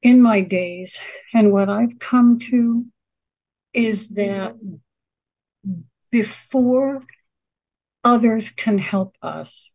in 0.02 0.22
my 0.22 0.40
days. 0.40 1.02
And 1.34 1.52
what 1.52 1.68
I've 1.68 2.00
come 2.00 2.40
to 2.52 2.86
is 3.74 4.08
that 4.12 4.56
before 6.12 7.02
others 8.06 8.52
can 8.52 8.78
help 8.78 9.18
us, 9.22 9.72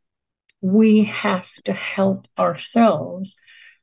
we 0.62 1.04
have 1.04 1.50
to 1.64 1.72
help 1.72 2.28
ourselves 2.38 3.36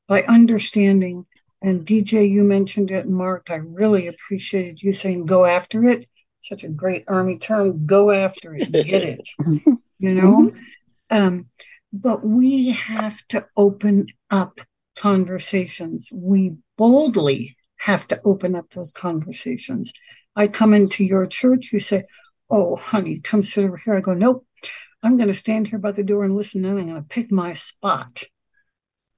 by 0.07 0.23
understanding. 0.23 1.25
And 1.61 1.85
DJ, 1.85 2.29
you 2.29 2.43
mentioned 2.43 2.89
it, 2.89 3.07
Mark. 3.07 3.47
I 3.49 3.55
really 3.55 4.07
appreciated 4.07 4.81
you 4.81 4.93
saying 4.93 5.25
go 5.25 5.45
after 5.45 5.83
it. 5.83 6.07
Such 6.39 6.63
a 6.63 6.69
great 6.69 7.03
army 7.07 7.37
term. 7.37 7.85
Go 7.85 8.11
after 8.11 8.55
it, 8.55 8.71
get 8.71 9.03
it. 9.03 9.29
you 9.99 10.13
know? 10.13 10.51
Um, 11.09 11.47
but 11.91 12.25
we 12.25 12.69
have 12.69 13.27
to 13.29 13.47
open 13.57 14.07
up 14.29 14.61
conversations. 14.97 16.09
We 16.13 16.55
boldly 16.77 17.57
have 17.77 18.07
to 18.07 18.21
open 18.23 18.55
up 18.55 18.69
those 18.71 18.91
conversations. 18.91 19.93
I 20.35 20.47
come 20.47 20.73
into 20.73 21.03
your 21.03 21.25
church, 21.25 21.71
you 21.73 21.79
say, 21.79 22.03
Oh, 22.49 22.75
honey, 22.75 23.19
come 23.19 23.43
sit 23.43 23.65
over 23.65 23.77
here. 23.77 23.95
I 23.95 24.01
go, 24.01 24.13
Nope, 24.13 24.45
I'm 25.03 25.17
going 25.17 25.27
to 25.27 25.33
stand 25.33 25.67
here 25.67 25.79
by 25.79 25.91
the 25.91 26.03
door 26.03 26.23
and 26.23 26.35
listen, 26.35 26.65
and 26.65 26.79
I'm 26.79 26.87
going 26.87 27.01
to 27.01 27.07
pick 27.07 27.31
my 27.31 27.53
spot 27.53 28.23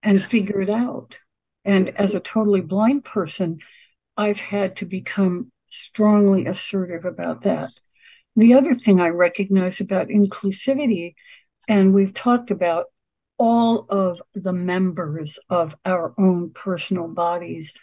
and 0.04 0.24
figure 0.24 0.62
it 0.62 0.70
out. 0.70 1.20
And 1.66 1.90
as 1.90 2.16
a 2.16 2.20
totally 2.20 2.62
blind 2.62 3.06
person, 3.06 3.60
I've 4.18 4.40
had 4.40 4.78
to 4.78 4.86
become 4.86 5.52
strongly 5.70 6.46
assertive 6.46 7.06
about 7.06 7.42
that. 7.42 7.70
The 8.36 8.54
other 8.54 8.74
thing 8.74 9.00
I 9.00 9.10
recognize 9.10 9.80
about 9.80 10.08
inclusivity, 10.08 11.16
and 11.68 11.94
we've 11.94 12.14
talked 12.14 12.52
about 12.52 12.86
all 13.38 13.86
of 13.90 14.22
the 14.34 14.54
members 14.54 15.40
of 15.50 15.76
our 15.86 16.14
own 16.18 16.52
personal 16.52 17.08
bodies 17.08 17.74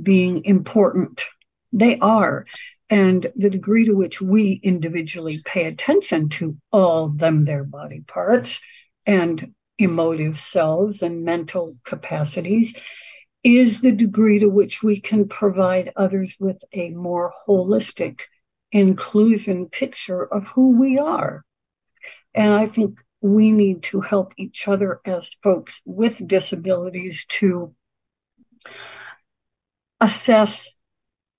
being 0.00 0.44
important. 0.44 1.24
They 1.72 1.98
are. 1.98 2.46
And 2.88 3.32
the 3.34 3.50
degree 3.50 3.84
to 3.86 3.94
which 3.94 4.20
we 4.22 4.60
individually 4.62 5.40
pay 5.44 5.64
attention 5.64 6.28
to 6.30 6.56
all 6.72 7.08
them, 7.08 7.44
their 7.44 7.64
body 7.64 8.02
parts 8.06 8.60
and 9.04 9.52
emotive 9.78 10.38
selves 10.38 11.02
and 11.02 11.24
mental 11.24 11.76
capacities 11.84 12.78
is 13.42 13.80
the 13.80 13.92
degree 13.92 14.38
to 14.40 14.48
which 14.48 14.82
we 14.82 15.00
can 15.00 15.28
provide 15.28 15.92
others 15.96 16.36
with 16.40 16.62
a 16.72 16.90
more 16.90 17.32
holistic 17.46 18.22
inclusion 18.72 19.66
picture 19.66 20.24
of 20.24 20.46
who 20.48 20.78
we 20.78 20.98
are. 20.98 21.44
And 22.34 22.52
I 22.52 22.66
think 22.66 22.98
we 23.20 23.50
need 23.50 23.82
to 23.84 24.00
help 24.00 24.32
each 24.36 24.68
other 24.68 25.00
as 25.04 25.34
folks 25.42 25.80
with 25.84 26.26
disabilities 26.26 27.24
to 27.26 27.74
assess 30.00 30.75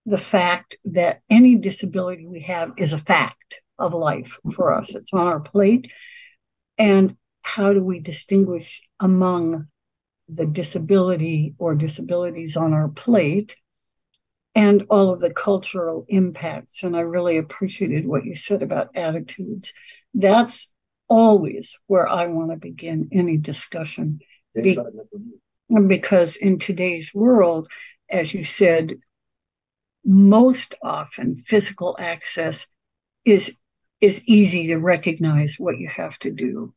the 0.07 0.17
fact 0.17 0.77
that 0.85 1.19
any 1.29 1.55
disability 1.55 2.25
we 2.25 2.39
have 2.39 2.71
is 2.77 2.93
a 2.93 2.97
fact 2.97 3.61
of 3.77 3.93
life 3.93 4.37
for 4.55 4.73
us. 4.73 4.95
It's 4.95 5.13
on 5.13 5.27
our 5.27 5.41
plate. 5.41 5.91
And 6.77 7.17
how 7.41 7.73
do 7.73 7.83
we 7.83 7.99
distinguish 7.99 8.81
among 9.01 9.67
the 10.29 10.45
disability 10.45 11.55
or 11.57 11.75
disabilities 11.75 12.55
on 12.55 12.71
our 12.71 12.87
plate 12.87 13.57
and 14.55 14.85
all 14.89 15.09
of 15.09 15.19
the 15.19 15.33
cultural 15.33 16.05
impacts? 16.07 16.83
And 16.83 16.95
I 16.95 17.01
really 17.01 17.35
appreciated 17.35 18.07
what 18.07 18.23
you 18.23 18.37
said 18.37 18.63
about 18.63 18.95
attitudes. 18.95 19.73
That's 20.13 20.73
always 21.09 21.77
where 21.87 22.07
I 22.07 22.27
want 22.27 22.51
to 22.51 22.57
begin 22.57 23.09
any 23.11 23.35
discussion. 23.35 24.19
Be- 24.55 24.79
because 25.87 26.37
in 26.37 26.59
today's 26.59 27.13
world, 27.13 27.67
as 28.09 28.33
you 28.33 28.45
said, 28.45 28.99
most 30.07 30.73
often 30.81 31.35
physical 31.35 31.95
access 31.99 32.67
is 33.25 33.59
is 33.99 34.25
easy 34.27 34.67
to 34.67 34.77
recognize 34.77 35.55
what 35.57 35.77
you 35.77 35.87
have 35.87 36.17
to 36.19 36.31
do. 36.31 36.73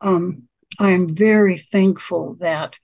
Um, 0.00 0.44
I'm 0.78 1.08
very 1.08 1.56
thankful 1.56 2.36
that 2.40 2.78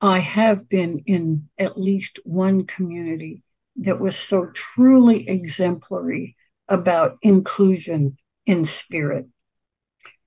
I 0.00 0.20
have 0.20 0.68
been 0.68 1.02
in 1.06 1.48
at 1.58 1.78
least 1.78 2.20
one 2.24 2.66
community 2.66 3.42
that 3.76 4.00
was 4.00 4.16
so 4.16 4.46
truly 4.54 5.28
exemplary 5.28 6.36
about 6.68 7.18
inclusion 7.20 8.16
in 8.46 8.64
spirit. 8.64 9.26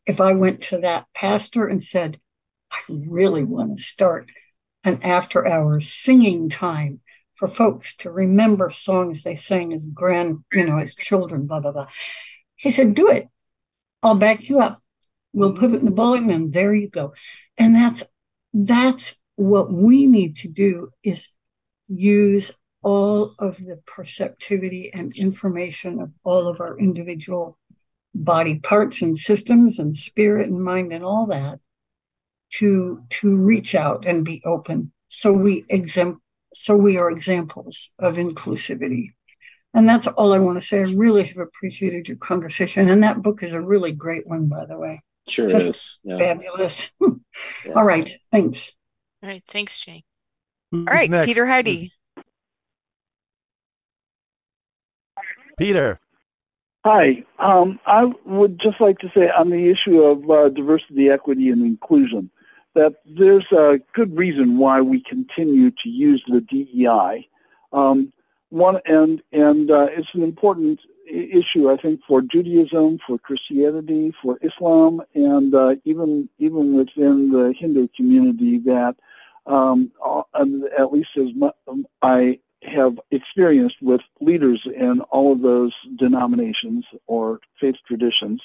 If 0.05 0.19
I 0.19 0.34
went 0.34 0.61
to 0.63 0.80
that 0.80 1.05
pastor 1.15 1.67
and 1.67 1.82
said, 1.82 2.19
I 2.69 2.80
really 2.89 3.43
want 3.43 3.78
to 3.78 3.84
start 3.84 4.30
an 4.84 4.99
after 5.03 5.47
hours 5.47 5.89
singing 5.91 6.49
time 6.49 6.99
for 7.38 7.47
folks 7.47 7.95
to 7.97 8.11
remember 8.11 8.71
songs 8.71 9.23
they 9.23 9.35
sang 9.35 9.71
as 9.71 9.85
grand, 9.85 10.43
you 10.51 10.65
know, 10.65 10.79
as 10.79 10.95
children, 10.95 11.45
blah, 11.45 11.59
blah, 11.59 11.71
blah. 11.71 11.88
He 12.55 12.69
said, 12.69 12.95
Do 12.95 13.09
it. 13.09 13.27
I'll 14.01 14.15
back 14.15 14.49
you 14.49 14.59
up. 14.59 14.79
We'll 15.33 15.53
put 15.53 15.71
it 15.71 15.79
in 15.79 15.85
the 15.85 15.91
bulletin 15.91 16.31
and 16.31 16.51
there 16.51 16.73
you 16.73 16.89
go. 16.89 17.13
And 17.57 17.75
that's 17.75 18.03
that's 18.53 19.15
what 19.35 19.71
we 19.71 20.07
need 20.07 20.38
to 20.38 20.47
do 20.47 20.91
is 21.03 21.29
use 21.88 22.53
all 22.81 23.35
of 23.38 23.57
the 23.57 23.79
perceptivity 23.85 24.91
and 24.93 25.15
information 25.15 26.01
of 26.01 26.11
all 26.23 26.47
of 26.47 26.59
our 26.59 26.77
individual 26.79 27.57
body 28.15 28.55
parts 28.59 29.01
and 29.01 29.17
systems 29.17 29.77
and 29.77 29.95
spirit 29.95 30.49
and 30.49 30.63
mind 30.63 30.91
and 30.91 31.03
all 31.03 31.27
that 31.27 31.59
to 32.49 33.03
to 33.09 33.35
reach 33.35 33.75
out 33.75 34.05
and 34.05 34.25
be 34.25 34.41
open 34.45 34.91
so 35.07 35.31
we 35.31 35.65
exempt 35.69 36.19
so 36.53 36.75
we 36.75 36.97
are 36.97 37.09
examples 37.11 37.91
of 37.99 38.15
inclusivity 38.15 39.13
and 39.73 39.87
that's 39.87 40.07
all 40.07 40.33
i 40.33 40.39
want 40.39 40.59
to 40.59 40.65
say 40.65 40.79
i 40.79 40.83
really 40.95 41.23
have 41.23 41.37
appreciated 41.37 42.07
your 42.07 42.17
conversation 42.17 42.89
and 42.89 43.03
that 43.03 43.21
book 43.21 43.43
is 43.43 43.53
a 43.53 43.61
really 43.61 43.91
great 43.91 44.25
one 44.27 44.47
by 44.47 44.65
the 44.65 44.77
way 44.77 45.01
Sure 45.27 45.49
Just 45.49 45.69
is. 45.69 45.99
Yeah. 46.03 46.17
fabulous 46.19 46.89
Yeah. 47.01 47.73
all 47.75 47.83
right 47.83 48.09
thanks 48.31 48.73
All 49.21 49.29
right, 49.29 49.43
thanks, 49.45 49.79
Jane. 49.79 50.03
Who's 50.71 50.87
all 50.87 50.93
right 50.93 51.09
next? 51.09 51.25
peter 51.25 51.45
heidi 51.45 51.91
peter 55.57 55.99
Hi. 56.85 57.25
Um, 57.37 57.81
I 57.85 58.05
would 58.25 58.61
just 58.61 58.79
like 58.79 58.99
to 58.99 59.11
say 59.13 59.23
on 59.29 59.49
the 59.49 59.69
issue 59.69 59.99
of 60.03 60.29
uh, 60.29 60.47
diversity, 60.47 61.09
equity, 61.09 61.49
and 61.49 61.61
inclusion 61.65 62.31
that 62.78 62.95
there's 63.05 63.47
a 63.51 63.80
good 63.95 64.15
reason 64.15 64.59
why 64.59 64.82
we 64.82 65.01
continue 65.01 65.71
to 65.71 65.89
use 65.89 66.23
the 66.28 66.41
DEI. 66.41 67.28
Um, 67.73 68.13
one 68.49 68.78
and 68.86 69.21
and 69.34 69.69
uh, 69.69 69.88
it's 69.89 70.07
an 70.13 70.23
important 70.23 70.80
issue, 71.09 71.69
I 71.69 71.78
think, 71.82 72.01
for 72.07 72.21
Judaism, 72.21 72.99
for 73.05 73.17
Christianity, 73.17 74.13
for 74.21 74.38
Islam, 74.41 75.01
and 75.15 75.53
uh, 75.55 75.71
even 75.86 76.30
even 76.38 76.78
within 76.78 77.32
the 77.32 77.53
Hindu 77.59 77.88
community. 77.97 78.59
That 78.59 78.95
um, 79.47 79.91
uh, 80.05 80.21
at 80.80 80.93
least 80.93 81.09
as 81.17 81.30
um, 81.67 81.88
I 82.03 82.39
have 82.61 82.99
experienced 83.11 83.78
with 83.82 84.01
leaders 84.21 84.61
in 84.65 85.01
all 85.11 85.34
of 85.34 85.41
those 85.41 85.73
denominations 85.97 86.86
or 87.07 87.39
faith 87.59 87.75
traditions 87.88 88.41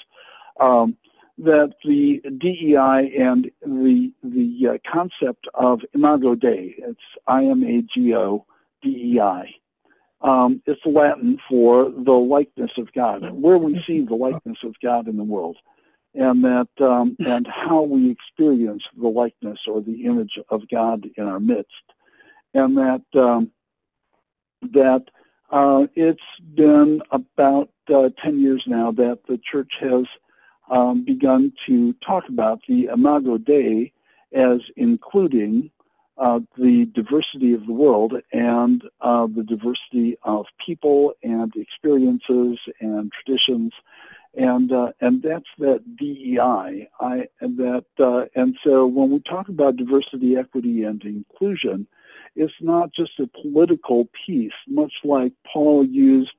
um, 0.61 0.97
that 1.43 1.75
the 1.85 2.21
DEI 2.39 3.17
and 3.21 3.51
the 3.63 4.13
the 4.23 4.69
uh, 4.69 4.91
concept 4.91 5.49
of 5.55 5.81
Imago 5.93 6.35
Dei, 6.37 6.75
it's 6.79 7.01
I 7.27 7.45
M 7.45 7.65
A 7.65 7.83
G 7.83 8.15
O 8.15 8.47
D 8.81 9.15
E 9.17 9.21
I. 9.21 9.55
Um, 10.21 10.63
it's 10.67 10.81
Latin 10.87 11.39
for 11.49 11.91
the 11.91 12.13
likeness 12.13 12.71
of 12.79 12.93
God, 12.93 13.29
where 13.33 13.59
we 13.59 13.81
see 13.81 14.03
the 14.03 14.15
likeness 14.15 14.59
of 14.63 14.77
God 14.81 15.09
in 15.09 15.17
the 15.17 15.25
world, 15.25 15.57
and 16.15 16.45
that 16.45 16.69
um, 16.81 17.17
and 17.27 17.47
how 17.49 17.83
we 17.83 18.11
experience 18.13 18.85
the 18.97 19.09
likeness 19.09 19.59
or 19.67 19.81
the 19.81 20.05
image 20.05 20.39
of 20.49 20.63
God 20.71 21.07
in 21.17 21.25
our 21.25 21.41
midst, 21.41 21.73
and 22.55 22.77
that 22.77 23.03
um, 23.15 23.51
that 24.63 25.07
uh, 25.51 25.87
it's 25.97 26.21
been 26.55 27.01
about 27.11 27.71
uh, 27.93 28.11
ten 28.23 28.41
years 28.41 28.63
now 28.69 28.93
that 28.93 29.19
the 29.27 29.41
church 29.51 29.73
has 29.81 30.05
um, 30.73 31.05
begun 31.05 31.53
to 31.67 31.95
talk 32.05 32.25
about 32.29 32.61
the 32.67 32.87
Imago 32.93 33.39
Dei 33.39 33.93
as 34.35 34.61
including 34.77 35.71
uh, 36.19 36.41
the 36.57 36.87
diversity 36.95 37.53
of 37.55 37.67
the 37.67 37.73
world 37.73 38.15
and 38.33 38.83
uh, 39.01 39.27
the 39.27 39.43
diversity 39.43 40.17
of 40.23 40.47
people 40.65 41.13
and 41.23 41.53
experiences 41.57 42.59
and 42.81 43.13
traditions, 43.13 43.73
and 44.35 44.73
uh, 44.73 44.89
and 45.01 45.23
that's 45.23 45.49
that 45.59 45.81
DEI. 45.99 46.89
I 47.01 47.29
and 47.41 47.59
that 47.59 47.85
uh, 47.99 48.25
and 48.35 48.57
so 48.65 48.87
when 48.87 49.11
we 49.11 49.21
talk 49.21 49.49
about 49.49 49.77
diversity, 49.77 50.37
equity, 50.37 50.85
and 50.85 51.03
inclusion, 51.03 51.87
it's 52.37 52.53
not 52.61 52.93
just 52.95 53.13
a 53.19 53.29
political 53.43 54.09
piece, 54.27 54.53
much 54.69 54.93
like 55.05 55.33
Paul 55.51 55.87
used 55.87 56.31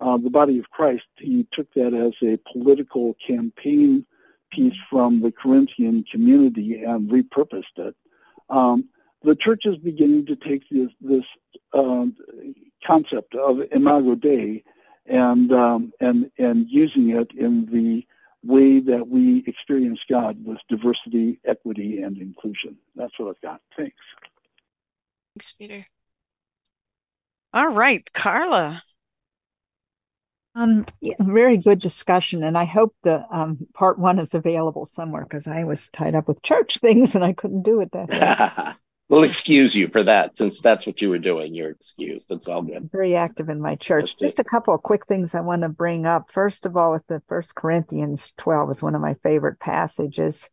uh, 0.00 0.16
the 0.18 0.30
body 0.30 0.58
of 0.58 0.70
Christ, 0.70 1.04
he 1.18 1.46
took 1.52 1.72
that 1.74 1.94
as 1.94 2.12
a 2.26 2.38
political 2.52 3.16
campaign 3.26 4.04
piece 4.52 4.74
from 4.90 5.20
the 5.22 5.32
Corinthian 5.32 6.04
community 6.10 6.82
and 6.86 7.10
repurposed 7.10 7.76
it. 7.76 7.94
Um, 8.50 8.88
the 9.22 9.34
church 9.34 9.62
is 9.64 9.76
beginning 9.78 10.26
to 10.26 10.36
take 10.36 10.62
this, 10.70 10.90
this 11.00 11.24
uh, 11.72 12.04
concept 12.86 13.34
of 13.34 13.56
imago 13.72 14.14
Dei 14.14 14.62
and 15.06 15.52
um, 15.52 15.92
and 16.00 16.30
and 16.38 16.66
using 16.68 17.10
it 17.10 17.30
in 17.38 17.66
the 17.70 18.02
way 18.46 18.80
that 18.80 19.08
we 19.08 19.44
experience 19.46 20.00
God 20.10 20.44
with 20.44 20.58
diversity, 20.68 21.40
equity, 21.46 22.00
and 22.02 22.18
inclusion. 22.18 22.76
That's 22.94 23.12
what 23.18 23.30
I've 23.30 23.40
got. 23.40 23.60
Thanks. 23.76 23.96
Thanks, 25.34 25.52
Peter. 25.52 25.86
All 27.52 27.68
right, 27.68 28.10
Carla. 28.12 28.82
Um, 30.54 30.86
yeah, 31.00 31.14
very 31.18 31.56
good 31.56 31.80
discussion, 31.80 32.44
and 32.44 32.56
I 32.56 32.64
hope 32.64 32.94
the 33.02 33.24
um, 33.30 33.66
part 33.74 33.98
one 33.98 34.18
is 34.18 34.34
available 34.34 34.86
somewhere 34.86 35.24
because 35.24 35.48
I 35.48 35.64
was 35.64 35.88
tied 35.88 36.14
up 36.14 36.28
with 36.28 36.42
church 36.42 36.78
things 36.80 37.14
and 37.14 37.24
I 37.24 37.32
couldn't 37.32 37.62
do 37.62 37.80
it 37.80 37.90
that 37.92 38.76
we'll 39.08 39.24
excuse 39.24 39.74
you 39.74 39.88
for 39.88 40.02
that 40.02 40.36
since 40.36 40.60
that's 40.60 40.86
what 40.86 41.00
you 41.00 41.10
were 41.10 41.18
doing. 41.18 41.54
You're 41.54 41.70
excused. 41.70 42.28
That's 42.28 42.48
all 42.48 42.62
good. 42.62 42.90
Very 42.92 43.16
active 43.16 43.48
in 43.48 43.60
my 43.60 43.76
church. 43.76 44.16
Just 44.18 44.38
a 44.38 44.44
couple 44.44 44.74
of 44.74 44.82
quick 44.82 45.06
things 45.06 45.34
I 45.34 45.40
want 45.40 45.62
to 45.62 45.68
bring 45.68 46.06
up. 46.06 46.30
First 46.32 46.66
of 46.66 46.76
all, 46.76 46.92
with 46.92 47.06
the 47.06 47.22
First 47.28 47.54
Corinthians 47.54 48.32
12 48.38 48.70
is 48.70 48.82
one 48.82 48.94
of 48.94 49.00
my 49.00 49.14
favorite 49.22 49.60
passages. 49.60 50.48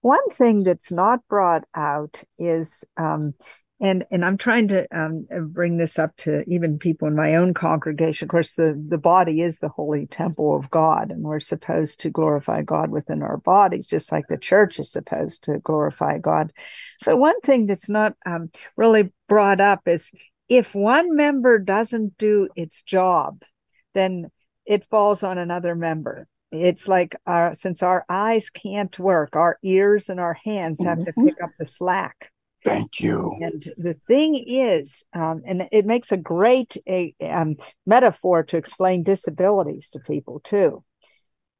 One 0.00 0.28
thing 0.30 0.64
that's 0.64 0.90
not 0.90 1.20
brought 1.28 1.64
out 1.76 2.22
is 2.38 2.84
um, 2.96 3.34
and 3.82 4.04
and 4.10 4.24
i'm 4.24 4.38
trying 4.38 4.68
to 4.68 4.86
um, 4.96 5.26
bring 5.48 5.76
this 5.76 5.98
up 5.98 6.16
to 6.16 6.42
even 6.48 6.78
people 6.78 7.06
in 7.08 7.14
my 7.16 7.34
own 7.34 7.52
congregation. 7.52 8.24
Of 8.24 8.30
course 8.30 8.54
the 8.54 8.80
the 8.88 8.96
body 8.96 9.42
is 9.42 9.58
the 9.58 9.68
holy 9.68 10.06
temple 10.06 10.56
of 10.56 10.70
god 10.70 11.10
and 11.10 11.22
we're 11.22 11.40
supposed 11.40 12.00
to 12.00 12.10
glorify 12.10 12.62
god 12.62 12.90
within 12.90 13.22
our 13.22 13.36
bodies 13.36 13.88
just 13.88 14.10
like 14.12 14.28
the 14.28 14.38
church 14.38 14.78
is 14.78 14.90
supposed 14.90 15.44
to 15.44 15.58
glorify 15.58 16.18
god. 16.18 16.52
But 17.04 17.18
one 17.18 17.40
thing 17.42 17.66
that's 17.66 17.90
not 17.90 18.14
um, 18.24 18.50
really 18.76 19.12
brought 19.28 19.60
up 19.60 19.80
is 19.86 20.10
if 20.48 20.74
one 20.74 21.14
member 21.16 21.58
doesn't 21.58 22.16
do 22.18 22.48
its 22.56 22.82
job 22.82 23.42
then 23.94 24.30
it 24.64 24.86
falls 24.90 25.22
on 25.22 25.38
another 25.38 25.74
member. 25.74 26.26
It's 26.52 26.86
like 26.88 27.16
our 27.26 27.54
since 27.54 27.82
our 27.82 28.04
eyes 28.08 28.50
can't 28.50 28.96
work 28.98 29.34
our 29.36 29.58
ears 29.62 30.08
and 30.08 30.20
our 30.20 30.34
hands 30.44 30.82
have 30.82 30.98
to 31.04 31.12
Mm-hmm. 31.12 31.26
pick 31.26 31.42
up 31.42 31.50
the 31.58 31.66
slack 31.66 32.31
Thank 32.64 33.00
you. 33.00 33.36
and 33.40 33.62
the 33.76 33.94
thing 34.06 34.36
is, 34.46 35.04
um, 35.14 35.42
and 35.44 35.68
it 35.72 35.84
makes 35.84 36.12
a 36.12 36.16
great 36.16 36.76
a, 36.88 37.14
um, 37.20 37.56
metaphor 37.86 38.44
to 38.44 38.56
explain 38.56 39.02
disabilities 39.02 39.90
to 39.90 39.98
people 39.98 40.40
too. 40.40 40.84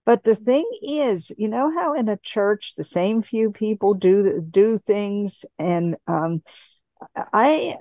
But 0.05 0.25
the 0.25 0.35
thing 0.35 0.69
is, 0.83 1.33
you 1.37 1.49
know 1.49 1.73
how 1.73 1.95
in 1.95 2.09
a 2.09 2.17
church 2.17 2.75
the 2.77 2.85
same 2.85 3.23
few 3.23 3.51
people 3.51 3.95
do 3.95 4.41
do 4.49 4.79
things, 4.79 5.45
and 5.59 5.97
um, 6.07 6.43
I 7.33 7.77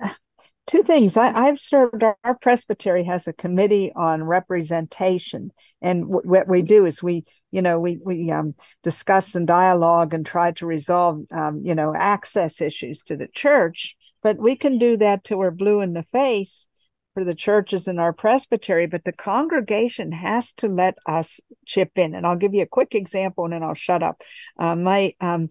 two 0.66 0.82
things. 0.82 1.16
I, 1.16 1.32
I've 1.32 1.60
served. 1.60 2.02
Our, 2.02 2.16
our 2.24 2.36
presbytery 2.36 3.04
has 3.04 3.26
a 3.26 3.32
committee 3.32 3.92
on 3.94 4.22
representation, 4.22 5.50
and 5.80 6.02
w- 6.02 6.28
what 6.28 6.48
we 6.48 6.62
do 6.62 6.86
is 6.86 7.02
we, 7.02 7.24
you 7.50 7.62
know, 7.62 7.78
we 7.80 7.98
we 8.02 8.30
um, 8.30 8.54
discuss 8.82 9.34
and 9.34 9.46
dialogue 9.46 10.14
and 10.14 10.24
try 10.24 10.52
to 10.52 10.66
resolve, 10.66 11.22
um, 11.30 11.60
you 11.64 11.74
know, 11.74 11.94
access 11.94 12.60
issues 12.60 13.02
to 13.02 13.16
the 13.16 13.28
church. 13.28 13.96
But 14.22 14.38
we 14.38 14.56
can 14.56 14.78
do 14.78 14.96
that 14.98 15.24
till 15.24 15.38
we're 15.38 15.50
blue 15.50 15.80
in 15.80 15.94
the 15.94 16.06
face 16.12 16.68
for 17.14 17.24
the 17.24 17.34
churches 17.34 17.88
in 17.88 17.98
our 17.98 18.12
presbytery. 18.12 18.86
But 18.86 19.04
the 19.04 19.12
congregation 19.12 20.12
has 20.12 20.52
to 20.54 20.68
let 20.68 20.96
us 21.06 21.40
chip 21.66 21.90
in. 21.96 22.14
And 22.14 22.24
I'll 22.24 22.36
give 22.36 22.54
you 22.54 22.62
a 22.62 22.66
quick 22.66 22.94
example, 22.94 23.44
and 23.44 23.52
then 23.52 23.62
I'll 23.62 23.74
shut 23.74 24.02
up. 24.02 24.22
Uh, 24.58 24.76
my 24.76 25.14
um, 25.20 25.50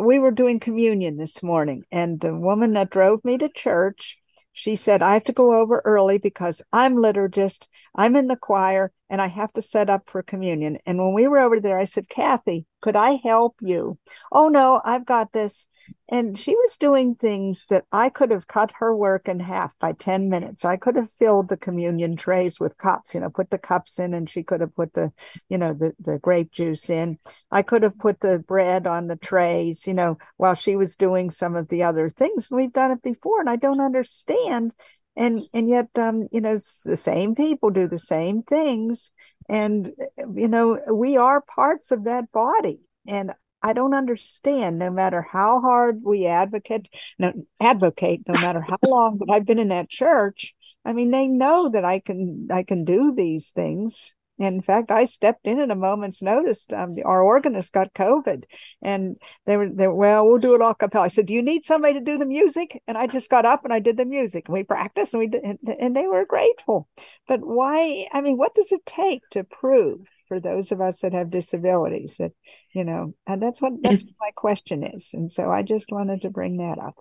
we 0.00 0.18
were 0.18 0.32
doing 0.32 0.60
communion 0.60 1.16
this 1.16 1.42
morning, 1.42 1.84
and 1.90 2.20
the 2.20 2.34
woman 2.34 2.72
that 2.74 2.90
drove 2.90 3.24
me 3.24 3.38
to 3.38 3.48
church 3.48 4.18
she 4.54 4.76
said, 4.76 5.02
I 5.02 5.12
have 5.14 5.24
to 5.24 5.32
go 5.32 5.60
over 5.60 5.82
early 5.84 6.16
because 6.16 6.62
I'm 6.72 6.94
liturgist, 6.94 7.66
I'm 7.94 8.16
in 8.16 8.28
the 8.28 8.36
choir, 8.36 8.92
and 9.10 9.20
I 9.20 9.28
have 9.28 9.52
to 9.52 9.62
set 9.62 9.90
up 9.90 10.08
for 10.08 10.22
communion. 10.22 10.78
And 10.86 10.98
when 10.98 11.12
we 11.12 11.28
were 11.28 11.38
over 11.38 11.60
there, 11.60 11.78
I 11.78 11.84
said, 11.84 12.08
Kathy, 12.08 12.66
could 12.80 12.96
I 12.96 13.18
help 13.22 13.56
you? 13.60 13.98
Oh, 14.32 14.48
no, 14.48 14.80
I've 14.84 15.04
got 15.04 15.32
this. 15.32 15.68
And 16.08 16.38
she 16.38 16.54
was 16.54 16.76
doing 16.78 17.14
things 17.14 17.66
that 17.68 17.84
I 17.92 18.08
could 18.08 18.30
have 18.30 18.46
cut 18.46 18.72
her 18.78 18.96
work 18.96 19.28
in 19.28 19.40
half 19.40 19.78
by 19.78 19.92
10 19.92 20.30
minutes. 20.30 20.64
I 20.64 20.76
could 20.76 20.96
have 20.96 21.10
filled 21.12 21.48
the 21.48 21.56
communion 21.56 22.16
trays 22.16 22.58
with 22.58 22.78
cups, 22.78 23.14
you 23.14 23.20
know, 23.20 23.28
put 23.28 23.50
the 23.50 23.58
cups 23.58 23.98
in, 23.98 24.14
and 24.14 24.28
she 24.28 24.42
could 24.42 24.60
have 24.60 24.74
put 24.74 24.94
the, 24.94 25.12
you 25.48 25.58
know, 25.58 25.74
the, 25.74 25.92
the 25.98 26.18
grape 26.18 26.50
juice 26.50 26.88
in. 26.88 27.18
I 27.50 27.62
could 27.62 27.82
have 27.82 27.98
put 27.98 28.20
the 28.20 28.38
bread 28.38 28.86
on 28.86 29.06
the 29.06 29.16
trays, 29.16 29.86
you 29.86 29.94
know, 29.94 30.16
while 30.38 30.54
she 30.54 30.76
was 30.76 30.96
doing 30.96 31.30
some 31.30 31.56
of 31.56 31.68
the 31.68 31.82
other 31.82 32.08
things. 32.08 32.50
We've 32.50 32.72
done 32.72 32.92
it 32.92 33.02
before, 33.02 33.40
and 33.40 33.50
I 33.50 33.56
don't 33.56 33.80
understand. 33.80 34.72
And 35.16 35.42
and 35.54 35.68
yet, 35.68 35.88
um, 35.96 36.28
you 36.32 36.40
know, 36.40 36.58
the 36.84 36.96
same 36.96 37.34
people 37.34 37.70
do 37.70 37.86
the 37.86 37.98
same 37.98 38.42
things, 38.42 39.12
and 39.48 39.90
you 40.34 40.48
know, 40.48 40.80
we 40.92 41.16
are 41.16 41.40
parts 41.40 41.90
of 41.92 42.04
that 42.04 42.32
body. 42.32 42.80
And 43.06 43.32
I 43.62 43.72
don't 43.72 43.94
understand. 43.94 44.78
No 44.78 44.90
matter 44.90 45.22
how 45.22 45.60
hard 45.60 46.02
we 46.02 46.26
advocate, 46.26 46.88
no 47.18 47.32
advocate, 47.60 48.22
no 48.26 48.34
matter 48.34 48.60
how 48.60 48.76
long 48.84 49.18
that 49.18 49.32
I've 49.32 49.46
been 49.46 49.58
in 49.58 49.68
that 49.68 49.88
church. 49.88 50.54
I 50.84 50.92
mean, 50.92 51.10
they 51.10 51.28
know 51.28 51.70
that 51.70 51.84
I 51.84 52.00
can 52.00 52.48
I 52.52 52.62
can 52.62 52.84
do 52.84 53.14
these 53.16 53.50
things. 53.50 54.14
In 54.38 54.62
fact, 54.62 54.90
I 54.90 55.04
stepped 55.04 55.46
in 55.46 55.60
at 55.60 55.70
a 55.70 55.76
moment's 55.76 56.20
notice. 56.20 56.66
Um, 56.72 56.96
our 57.04 57.22
organist 57.22 57.72
got 57.72 57.94
COVID, 57.94 58.44
and 58.82 59.16
they 59.46 59.56
were 59.56 59.68
they 59.68 59.86
were, 59.86 59.94
well, 59.94 60.26
we'll 60.26 60.38
do 60.38 60.54
it 60.56 60.60
all 60.60 60.74
cappella. 60.74 61.04
I 61.04 61.08
said, 61.08 61.26
"Do 61.26 61.32
you 61.32 61.42
need 61.42 61.64
somebody 61.64 61.94
to 61.94 62.00
do 62.00 62.18
the 62.18 62.26
music?" 62.26 62.82
And 62.88 62.98
I 62.98 63.06
just 63.06 63.30
got 63.30 63.44
up 63.44 63.64
and 63.64 63.72
I 63.72 63.78
did 63.78 63.96
the 63.96 64.04
music. 64.04 64.48
And 64.48 64.54
we 64.54 64.64
practiced, 64.64 65.14
and 65.14 65.20
we 65.20 65.28
did, 65.28 65.44
and, 65.44 65.58
and 65.78 65.96
they 65.96 66.08
were 66.08 66.24
grateful. 66.26 66.88
But 67.28 67.40
why? 67.42 68.08
I 68.12 68.22
mean, 68.22 68.36
what 68.36 68.54
does 68.56 68.72
it 68.72 68.84
take 68.84 69.22
to 69.30 69.44
prove 69.44 70.00
for 70.26 70.40
those 70.40 70.72
of 70.72 70.80
us 70.80 71.00
that 71.00 71.12
have 71.12 71.30
disabilities 71.30 72.16
that 72.18 72.32
you 72.72 72.84
know? 72.84 73.14
And 73.28 73.40
that's 73.40 73.62
what 73.62 73.74
that's 73.82 74.02
what 74.02 74.14
my 74.20 74.30
question 74.34 74.82
is. 74.82 75.10
And 75.12 75.30
so 75.30 75.48
I 75.48 75.62
just 75.62 75.92
wanted 75.92 76.22
to 76.22 76.30
bring 76.30 76.56
that 76.56 76.78
up. 76.78 76.96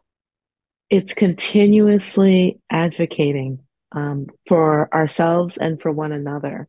It's 0.92 1.16
continuously 1.16 2.60
advocating 2.70 3.60
um, 3.92 4.28
for 4.48 4.94
ourselves 4.94 5.58
and 5.58 5.82
for 5.82 5.92
one 5.92 6.12
another. 6.12 6.68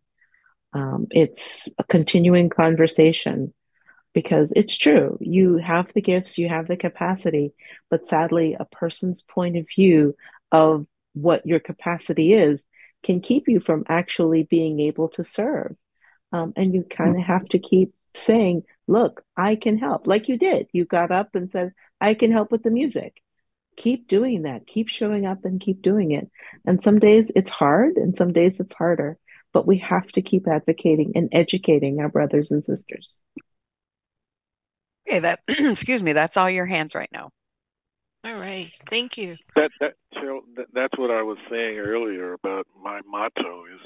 Um, 0.75 1.07
it's 1.11 1.69
a 1.79 1.85
continuing 1.85 2.51
conversation 2.51 3.55
because 4.15 4.53
it's 4.57 4.77
true. 4.77 5.19
You 5.21 5.59
have 5.59 5.93
the 5.95 6.03
gifts, 6.03 6.39
you 6.39 6.49
have 6.49 6.69
the 6.69 6.77
capacity, 6.77 7.55
but 7.91 8.09
sadly, 8.09 8.57
a 8.59 8.65
person's 8.67 9.23
point 9.23 9.57
of 9.57 9.67
view 9.75 10.17
of 10.53 10.87
what 11.15 11.47
your 11.47 11.61
capacity 11.61 12.33
is 12.35 12.67
can 13.05 13.21
keep 13.21 13.49
you 13.49 13.61
from 13.61 13.85
actually 13.89 14.45
being 14.45 14.81
able 14.81 15.09
to 15.11 15.25
serve. 15.25 15.77
Um, 16.33 16.53
and 16.57 16.75
you 16.75 16.85
kind 16.85 17.17
of 17.17 17.25
have 17.25 17.47
to 17.51 17.59
keep 17.59 17.95
saying, 18.17 18.65
Look, 18.89 19.25
I 19.37 19.57
can 19.57 19.79
help, 19.79 20.07
like 20.07 20.29
you 20.29 20.39
did. 20.39 20.69
You 20.73 20.85
got 20.85 21.11
up 21.11 21.35
and 21.35 21.51
said, 21.51 21.73
I 22.01 22.15
can 22.15 22.33
help 22.33 22.53
with 22.53 22.63
the 22.63 22.71
music. 22.71 23.23
keep 23.77 24.09
doing 24.09 24.43
that. 24.43 24.67
Keep 24.67 24.89
showing 24.89 25.27
up 25.27 25.45
and 25.45 25.61
keep 25.61 25.83
doing 25.83 26.13
it. 26.13 26.31
And 26.67 26.83
some 26.83 26.99
days 26.99 27.31
it's 27.35 27.51
hard 27.51 27.97
and 27.97 28.17
some 28.17 28.33
days 28.33 28.61
it's 28.61 28.75
harder, 28.75 29.19
but 29.55 29.67
we 29.67 29.79
have 29.79 30.09
to 30.09 30.21
keep 30.21 30.47
advocating 30.47 31.13
and 31.15 31.29
educating 31.33 32.01
our 32.01 32.09
brothers 32.09 32.51
and 32.51 32.63
sisters. 32.65 33.23
Okay, 35.09 35.21
that 35.21 35.41
excuse 35.49 36.03
me, 36.03 36.13
that's 36.13 36.37
all 36.37 36.51
your 36.51 36.67
hands 36.67 36.95
right 36.95 37.09
now. 37.13 37.31
All 38.25 38.37
right. 38.39 38.71
Thank 38.91 39.17
you. 39.17 39.37
That 39.55 39.71
that 39.81 39.95
Cheryl, 40.15 40.41
that, 40.57 40.67
that's 40.75 40.99
what 40.99 41.11
I 41.11 41.23
was 41.23 41.39
saying 41.51 41.79
earlier 41.79 42.33
about 42.33 42.67
my 42.83 43.01
motto 43.07 43.65
is 43.73 43.81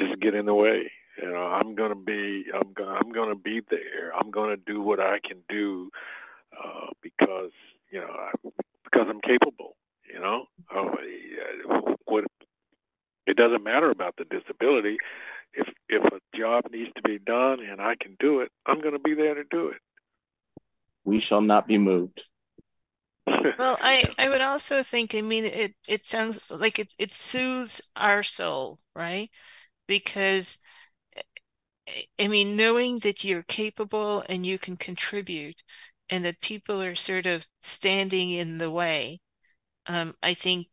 just 0.00 0.20
get 0.20 0.34
in 0.34 0.46
the 0.46 0.54
way. 0.54 0.90
You 1.20 1.30
know, 1.30 1.42
I'm 1.42 1.74
gonna 1.74 1.94
be 1.94 2.46
I'm 2.54 2.72
gonna 2.72 2.92
I'm 2.92 3.12
gonna 3.12 3.36
be 3.36 3.60
there. 3.70 4.12
I'm 4.18 4.30
gonna 4.30 4.56
do 4.56 4.80
what 4.80 5.00
I 5.00 5.18
can 5.26 5.38
do 5.48 5.90
uh, 6.52 6.86
because 7.02 7.50
you 7.92 8.00
know 8.00 8.10
I, 8.10 8.30
because 8.84 9.06
I'm 9.08 9.20
capable. 9.20 9.76
You 10.10 10.20
know, 10.20 10.44
oh, 10.74 10.94
what 12.04 12.24
it 13.26 13.36
doesn't 13.54 13.64
matter 13.64 13.90
about 13.90 14.14
the 14.16 14.24
disability. 14.24 14.98
If 15.52 15.68
if 15.88 16.02
a 16.04 16.36
job 16.36 16.64
needs 16.70 16.90
to 16.96 17.02
be 17.02 17.18
done 17.18 17.60
and 17.60 17.80
I 17.80 17.94
can 18.00 18.16
do 18.18 18.40
it, 18.40 18.50
I'm 18.66 18.80
going 18.80 18.94
to 18.94 18.98
be 18.98 19.14
there 19.14 19.34
to 19.34 19.44
do 19.50 19.68
it. 19.68 19.78
We 21.04 21.20
shall 21.20 21.40
not 21.40 21.68
be 21.68 21.78
moved. 21.78 22.24
well, 23.58 23.78
I 23.80 24.08
I 24.18 24.28
would 24.28 24.40
also 24.40 24.82
think. 24.82 25.14
I 25.14 25.20
mean, 25.20 25.44
it 25.44 25.74
it 25.88 26.04
sounds 26.04 26.50
like 26.50 26.78
it 26.78 26.92
it 26.98 27.12
soothes 27.12 27.80
our 27.96 28.22
soul, 28.22 28.80
right? 28.96 29.30
Because 29.86 30.58
I 32.18 32.28
mean, 32.28 32.56
knowing 32.56 32.96
that 33.00 33.24
you're 33.24 33.42
capable 33.44 34.24
and 34.28 34.44
you 34.44 34.58
can 34.58 34.76
contribute, 34.76 35.62
and 36.10 36.24
that 36.24 36.40
people 36.40 36.82
are 36.82 36.94
sort 36.94 37.26
of 37.26 37.46
standing 37.62 38.30
in 38.30 38.58
the 38.58 38.70
way, 38.70 39.20
um, 39.86 40.14
I 40.22 40.34
think 40.34 40.68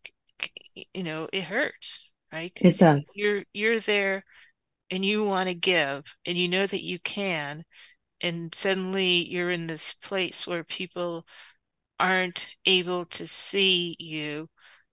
you 0.94 1.04
know 1.04 1.30
it 1.34 1.44
hurts, 1.44 2.11
right? 2.32 2.52
It 2.56 2.78
does. 2.78 3.12
You're 3.16 3.44
you're 3.54 3.80
there, 3.80 4.24
and 4.92 5.06
you 5.06 5.24
want 5.24 5.50
to 5.50 5.56
give, 5.56 6.16
and 6.26 6.38
you 6.38 6.48
know 6.50 6.66
that 6.66 6.84
you 6.84 7.00
can, 7.00 7.64
and 8.22 8.54
suddenly 8.56 9.28
you're 9.30 9.52
in 9.52 9.68
this 9.68 9.94
place 9.94 10.48
where 10.48 10.64
people 10.64 11.26
aren't 12.00 12.48
able 12.66 13.06
to 13.06 13.28
see 13.28 13.96
you. 14.00 14.50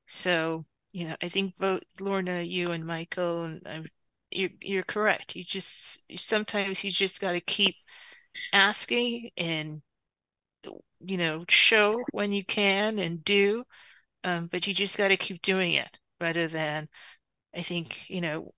So 0.09 0.67
you 0.93 1.09
know, 1.09 1.17
I 1.23 1.29
think 1.29 1.57
both 1.59 1.83
Lorna, 2.01 2.43
you 2.43 2.73
and 2.73 2.87
Michael, 2.87 3.45
and 3.45 3.63
I'm, 3.67 3.87
you're 4.31 4.51
you're 4.61 4.83
correct. 4.85 5.37
You 5.37 5.45
just 5.45 6.05
sometimes 6.19 6.85
you 6.85 6.91
just 6.91 7.21
got 7.21 7.33
to 7.33 7.41
keep 7.41 7.77
asking 8.53 9.31
and 9.37 9.83
you 11.01 11.17
know 11.17 11.45
show 11.49 12.01
when 12.13 12.33
you 12.33 12.45
can 12.45 12.99
and 12.99 13.25
do 13.25 13.65
um, 14.25 14.49
but 14.51 14.67
you 14.67 14.75
just 14.75 14.99
got 14.99 15.09
to 15.09 15.17
keep 15.17 15.43
doing 15.43 15.75
it 15.75 15.99
rather 16.21 16.49
than 16.49 16.89
i 17.55 17.61
think 17.61 18.09
you 18.09 18.21
know 18.21 18.53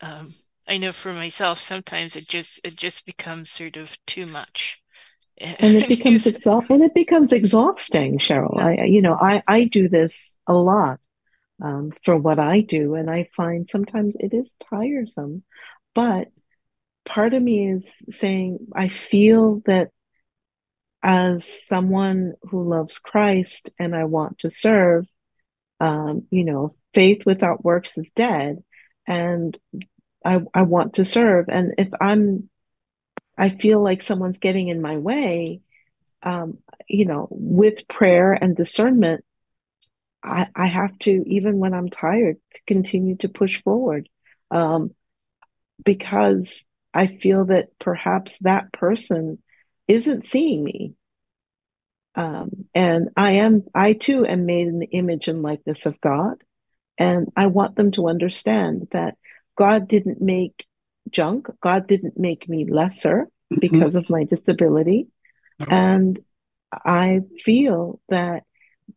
um, 0.00 0.28
i 0.66 0.78
know 0.78 0.92
for 0.92 1.12
myself 1.12 1.58
sometimes 1.58 2.16
it 2.16 2.28
just 2.28 2.64
it 2.66 2.76
just 2.76 3.06
becomes 3.06 3.50
sort 3.50 3.76
of 3.76 3.96
too 4.06 4.26
much. 4.26 4.78
And 5.40 5.76
it 5.76 5.88
becomes 5.88 6.26
exha- 6.26 6.68
and 6.70 6.82
it 6.82 6.94
becomes 6.94 7.32
exhausting 7.32 8.18
cheryl. 8.18 8.56
I 8.58 8.84
you 8.84 9.02
know 9.02 9.16
i 9.20 9.42
i 9.48 9.64
do 9.64 9.88
this 9.88 10.38
a 10.46 10.52
lot 10.52 11.00
um, 11.60 11.88
for 12.04 12.16
what 12.16 12.38
i 12.38 12.60
do 12.60 12.94
and 12.94 13.10
i 13.10 13.28
find 13.36 13.68
sometimes 13.68 14.14
it 14.20 14.34
is 14.34 14.56
tiresome 14.70 15.42
but 15.94 16.28
part 17.04 17.34
of 17.34 17.42
me 17.42 17.70
is 17.70 17.90
saying 18.10 18.58
i 18.76 18.88
feel 18.88 19.62
that 19.66 19.88
as 21.02 21.48
someone 21.66 22.34
who 22.42 22.68
loves 22.68 22.98
Christ 22.98 23.70
and 23.78 23.94
I 23.94 24.04
want 24.04 24.40
to 24.40 24.50
serve, 24.50 25.06
um, 25.80 26.26
you 26.30 26.44
know, 26.44 26.76
faith 26.94 27.24
without 27.26 27.64
works 27.64 27.98
is 27.98 28.10
dead. 28.10 28.62
And 29.06 29.56
I, 30.24 30.40
I 30.54 30.62
want 30.62 30.94
to 30.94 31.04
serve. 31.04 31.46
And 31.48 31.74
if 31.78 31.88
I'm, 32.00 32.48
I 33.36 33.50
feel 33.50 33.82
like 33.82 34.02
someone's 34.02 34.38
getting 34.38 34.68
in 34.68 34.80
my 34.80 34.96
way, 34.98 35.60
um, 36.22 36.58
you 36.88 37.06
know, 37.06 37.26
with 37.30 37.88
prayer 37.88 38.32
and 38.32 38.56
discernment, 38.56 39.24
I, 40.22 40.48
I 40.54 40.66
have 40.66 40.96
to, 41.00 41.24
even 41.26 41.58
when 41.58 41.74
I'm 41.74 41.88
tired, 41.88 42.36
to 42.54 42.60
continue 42.66 43.16
to 43.16 43.28
push 43.28 43.62
forward. 43.62 44.08
Um, 44.50 44.94
because 45.84 46.66
I 46.94 47.06
feel 47.06 47.46
that 47.46 47.76
perhaps 47.80 48.38
that 48.40 48.72
person 48.72 49.42
isn't 49.88 50.26
seeing 50.26 50.62
me. 50.62 50.94
Um, 52.14 52.66
and 52.74 53.08
I 53.16 53.32
am, 53.32 53.64
I 53.74 53.94
too 53.94 54.26
am 54.26 54.46
made 54.46 54.68
in 54.68 54.78
the 54.78 54.86
image 54.86 55.28
and 55.28 55.42
likeness 55.42 55.86
of 55.86 56.00
God. 56.00 56.34
And 57.02 57.28
I 57.36 57.46
want 57.46 57.76
them 57.76 57.90
to 57.92 58.08
understand 58.08 58.88
that 58.92 59.16
God 59.56 59.88
didn't 59.88 60.20
make 60.20 60.66
junk. 61.10 61.48
God 61.60 61.86
didn't 61.86 62.18
make 62.18 62.48
me 62.48 62.64
lesser 62.64 63.28
mm-hmm. 63.52 63.58
because 63.60 63.94
of 63.94 64.10
my 64.10 64.24
disability. 64.24 65.08
And 65.68 66.18
I 66.72 67.20
feel 67.44 68.00
that 68.08 68.44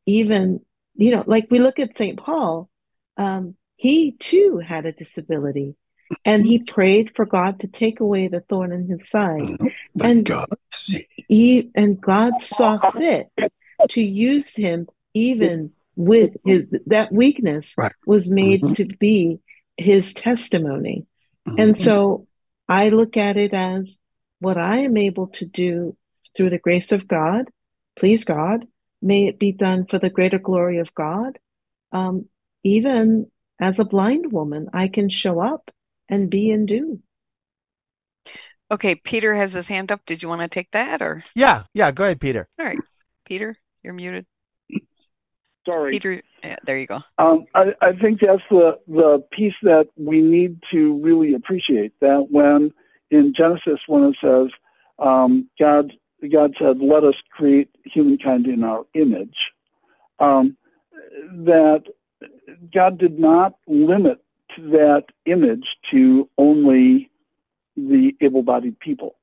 even, 0.06 0.62
you 0.96 1.12
know, 1.12 1.24
like 1.28 1.48
we 1.52 1.60
look 1.60 1.80
at 1.80 1.98
St. 1.98 2.18
Paul, 2.18 2.70
um, 3.18 3.56
he 3.76 4.14
too 4.14 4.60
had 4.66 4.86
a 4.86 4.92
disability 4.92 5.76
and 6.24 6.46
he 6.46 6.64
prayed 6.64 7.12
for 7.16 7.26
God 7.26 7.60
to 7.60 7.68
take 7.68 8.00
away 8.00 8.28
the 8.28 8.42
thorn 8.42 8.72
in 8.72 8.88
his 8.88 9.10
side. 9.10 9.58
and 10.02 10.26
God. 10.26 10.48
he 11.28 11.70
and 11.76 12.00
God 12.00 12.40
saw 12.40 12.92
fit 12.92 13.28
to 13.90 14.02
use 14.02 14.56
him 14.56 14.88
even 15.14 15.72
with 15.96 16.36
his 16.46 16.70
that 16.88 17.12
weakness 17.12 17.74
right. 17.78 17.94
was 18.06 18.30
made 18.30 18.62
mm-hmm. 18.62 18.74
to 18.74 18.86
be 18.86 19.40
his 19.78 20.14
testimony. 20.14 21.06
Mm-hmm. 21.48 21.60
And 21.60 21.78
so 21.78 22.28
I 22.68 22.90
look 22.90 23.18
at 23.18 23.38
it 23.38 23.54
as 23.54 23.98
what 24.40 24.58
I 24.58 24.80
am 24.80 24.98
able 24.98 25.28
to 25.28 25.46
do 25.46 25.96
through 26.36 26.50
the 26.50 26.60
grace 26.60 26.92
of 26.92 27.08
God, 27.08 27.50
please 27.98 28.26
God, 28.26 28.66
may 29.02 29.28
it 29.28 29.40
be 29.40 29.52
done 29.52 29.86
for 29.86 30.00
the 30.00 30.10
greater 30.10 30.40
glory 30.40 30.80
of 30.80 30.94
God. 30.94 31.40
Um, 31.92 32.26
even 32.64 33.32
as 33.60 33.80
a 33.80 33.86
blind 33.86 34.32
woman, 34.32 34.70
I 34.74 34.88
can 34.88 35.10
show 35.10 35.40
up 35.40 35.72
and 36.10 36.30
be 36.30 36.52
and 36.52 36.68
do. 36.68 37.00
Okay, 38.72 38.96
Peter 38.96 39.34
has 39.36 39.54
his 39.54 39.68
hand 39.68 39.92
up. 39.92 40.02
Did 40.06 40.24
you 40.24 40.30
want 40.30 40.42
to 40.42 40.48
take 40.48 40.72
that 40.72 41.02
or? 41.02 41.24
Yeah, 41.36 41.64
yeah, 41.74 41.92
go 41.92 42.04
ahead, 42.04 42.20
Peter. 42.20 42.48
All 42.60 42.66
right. 42.66 42.80
Peter, 43.26 43.56
you're 43.84 43.94
muted. 43.94 44.26
Sorry. 45.70 45.92
Peter, 45.92 46.22
yeah, 46.44 46.58
there 46.66 46.78
you 46.78 46.88
go. 46.88 47.00
Um, 47.18 47.46
I, 47.56 47.74
I 47.82 47.94
think 47.94 48.20
that's 48.22 48.42
the, 48.50 48.80
the 48.88 49.24
piece 49.32 49.56
that 49.64 49.88
we 49.98 50.22
need 50.22 50.60
to 50.72 51.02
really 51.02 51.34
appreciate 51.34 51.94
that 52.02 52.28
when 52.30 52.72
in 53.12 53.34
Genesis, 53.36 53.80
when 53.88 54.04
it 54.04 54.16
says, 54.22 54.52
um, 55.00 55.50
God, 55.60 55.94
God 56.32 56.56
said, 56.60 56.80
let 56.80 57.04
us 57.04 57.16
create 57.32 57.70
humankind 57.84 58.48
in 58.48 58.64
our 58.64 58.86
image, 58.94 59.36
um, 60.20 60.56
that 61.46 61.84
God 62.74 62.98
did 62.98 63.20
not 63.20 63.56
limit 63.68 64.24
that 64.58 65.06
image 65.26 65.66
to 65.92 66.30
only 66.38 67.10
the 67.76 68.12
able-bodied 68.22 68.80
people. 68.80 69.16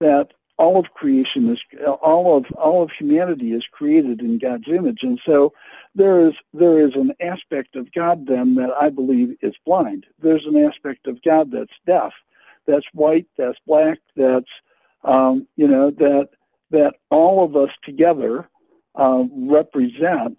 That 0.00 0.28
all 0.60 0.78
of 0.78 0.92
creation 0.92 1.50
is 1.50 1.58
all 2.02 2.36
of 2.36 2.44
all 2.56 2.82
of 2.82 2.90
humanity 2.96 3.52
is 3.52 3.64
created 3.72 4.20
in 4.20 4.38
God's 4.38 4.68
image, 4.68 4.98
and 5.02 5.18
so 5.24 5.54
there 5.94 6.28
is 6.28 6.34
there 6.52 6.86
is 6.86 6.92
an 6.94 7.12
aspect 7.20 7.76
of 7.76 7.90
God 7.92 8.26
then 8.26 8.56
that 8.56 8.70
I 8.78 8.90
believe 8.90 9.36
is 9.40 9.54
blind. 9.64 10.04
There's 10.22 10.44
an 10.46 10.62
aspect 10.62 11.06
of 11.06 11.22
God 11.22 11.50
that's 11.50 11.72
deaf, 11.86 12.12
that's 12.66 12.84
white, 12.92 13.26
that's 13.38 13.58
black, 13.66 13.98
that's 14.16 14.52
um, 15.02 15.48
you 15.56 15.66
know 15.66 15.90
that 15.92 16.28
that 16.70 16.92
all 17.10 17.42
of 17.42 17.56
us 17.56 17.70
together 17.82 18.46
uh, 18.94 19.24
represent 19.32 20.38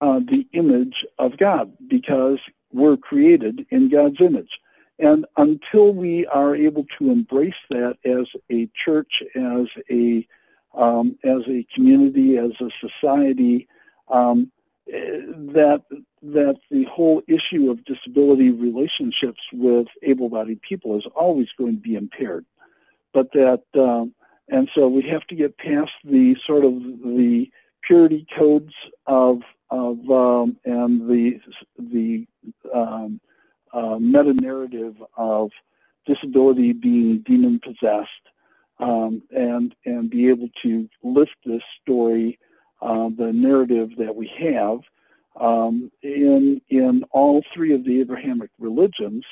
uh, 0.00 0.20
the 0.20 0.46
image 0.54 0.96
of 1.18 1.36
God 1.36 1.72
because 1.88 2.38
we're 2.72 2.96
created 2.96 3.66
in 3.70 3.90
God's 3.90 4.20
image. 4.20 4.50
And 4.98 5.26
until 5.36 5.92
we 5.92 6.26
are 6.26 6.56
able 6.56 6.86
to 6.98 7.10
embrace 7.10 7.54
that 7.70 7.96
as 8.04 8.26
a 8.50 8.68
church, 8.84 9.12
as 9.34 9.66
a 9.90 10.26
um, 10.74 11.18
as 11.24 11.40
a 11.48 11.66
community, 11.74 12.36
as 12.36 12.52
a 12.60 12.70
society, 12.80 13.66
um, 14.08 14.50
that 14.86 15.82
that 16.22 16.56
the 16.70 16.84
whole 16.84 17.22
issue 17.26 17.70
of 17.70 17.84
disability 17.84 18.50
relationships 18.50 19.40
with 19.52 19.86
able-bodied 20.02 20.60
people 20.62 20.96
is 20.96 21.04
always 21.14 21.48
going 21.58 21.76
to 21.76 21.80
be 21.80 21.94
impaired. 21.94 22.44
But 23.12 23.32
that 23.32 23.62
um, 23.74 24.14
and 24.48 24.68
so 24.74 24.88
we 24.88 25.02
have 25.10 25.26
to 25.28 25.34
get 25.34 25.58
past 25.58 25.92
the 26.04 26.36
sort 26.46 26.64
of 26.64 26.74
the 26.74 27.46
purity 27.86 28.26
codes 28.36 28.72
of 29.06 29.40
of 29.70 29.98
um, 30.10 30.56
and 30.64 31.08
the 31.08 31.40
the 31.78 32.26
um, 32.72 33.20
uh, 33.72 33.98
meta 33.98 34.34
narrative 34.34 34.94
of 35.16 35.50
disability 36.06 36.72
being 36.72 37.22
demon 37.26 37.60
possessed, 37.62 38.08
um, 38.78 39.22
and 39.30 39.74
and 39.84 40.10
be 40.10 40.28
able 40.28 40.48
to 40.62 40.88
lift 41.02 41.36
this 41.44 41.62
story 41.82 42.38
uh, 42.82 43.08
the 43.16 43.32
narrative 43.32 43.90
that 43.98 44.14
we 44.14 44.30
have 44.38 44.80
um, 45.40 45.90
in 46.02 46.60
in 46.68 47.02
all 47.10 47.42
three 47.54 47.74
of 47.74 47.84
the 47.84 48.00
Abrahamic 48.00 48.50
religions 48.58 49.24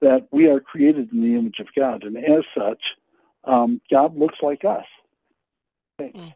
that 0.00 0.26
we 0.30 0.46
are 0.46 0.60
created 0.60 1.12
in 1.12 1.20
the 1.20 1.36
image 1.38 1.58
of 1.60 1.66
God, 1.76 2.04
and 2.04 2.16
as 2.16 2.44
such, 2.56 2.82
um, 3.44 3.80
God 3.90 4.16
looks 4.16 4.38
like 4.42 4.64
us. 4.64 4.84
Okay. 6.00 6.34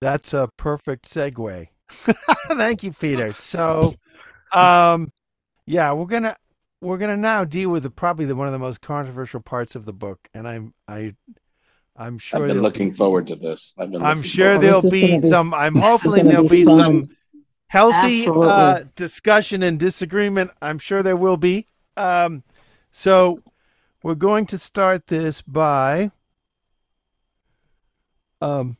That's 0.00 0.34
a 0.34 0.48
perfect 0.56 1.08
segue. 1.08 1.68
Thank 2.48 2.82
you, 2.82 2.92
Peter. 2.92 3.32
So, 3.32 3.94
um, 4.54 5.12
yeah, 5.66 5.92
we're 5.92 6.06
gonna 6.06 6.36
we're 6.80 6.98
gonna 6.98 7.16
now 7.16 7.44
deal 7.44 7.70
with 7.70 7.82
the, 7.84 7.90
probably 7.90 8.24
the, 8.24 8.36
one 8.36 8.46
of 8.46 8.52
the 8.52 8.58
most 8.58 8.80
controversial 8.80 9.40
parts 9.40 9.74
of 9.74 9.84
the 9.84 9.92
book, 9.92 10.28
and 10.34 10.46
I'm 10.46 10.74
I 10.86 11.14
I'm 11.96 12.18
sure 12.18 12.42
I've 12.42 12.48
been 12.48 12.62
looking 12.62 12.90
be, 12.90 12.96
forward 12.96 13.26
to 13.28 13.36
this. 13.36 13.72
I've 13.78 13.90
been 13.90 14.02
I'm 14.02 14.22
sure 14.22 14.58
there'll 14.58 14.82
be, 14.82 15.20
be, 15.20 15.20
some. 15.20 15.54
I'm 15.54 15.76
hoping 15.76 16.24
there'll 16.24 16.48
be, 16.48 16.64
be 16.64 16.64
some 16.64 17.04
healthy 17.68 18.26
uh, 18.28 18.84
discussion 18.96 19.62
and 19.62 19.78
disagreement. 19.78 20.50
I'm 20.60 20.78
sure 20.78 21.02
there 21.02 21.16
will 21.16 21.36
be. 21.36 21.68
Um, 21.96 22.42
so 22.90 23.38
we're 24.02 24.14
going 24.14 24.46
to 24.46 24.58
start 24.58 25.06
this 25.06 25.40
by 25.42 26.10
um, 28.40 28.76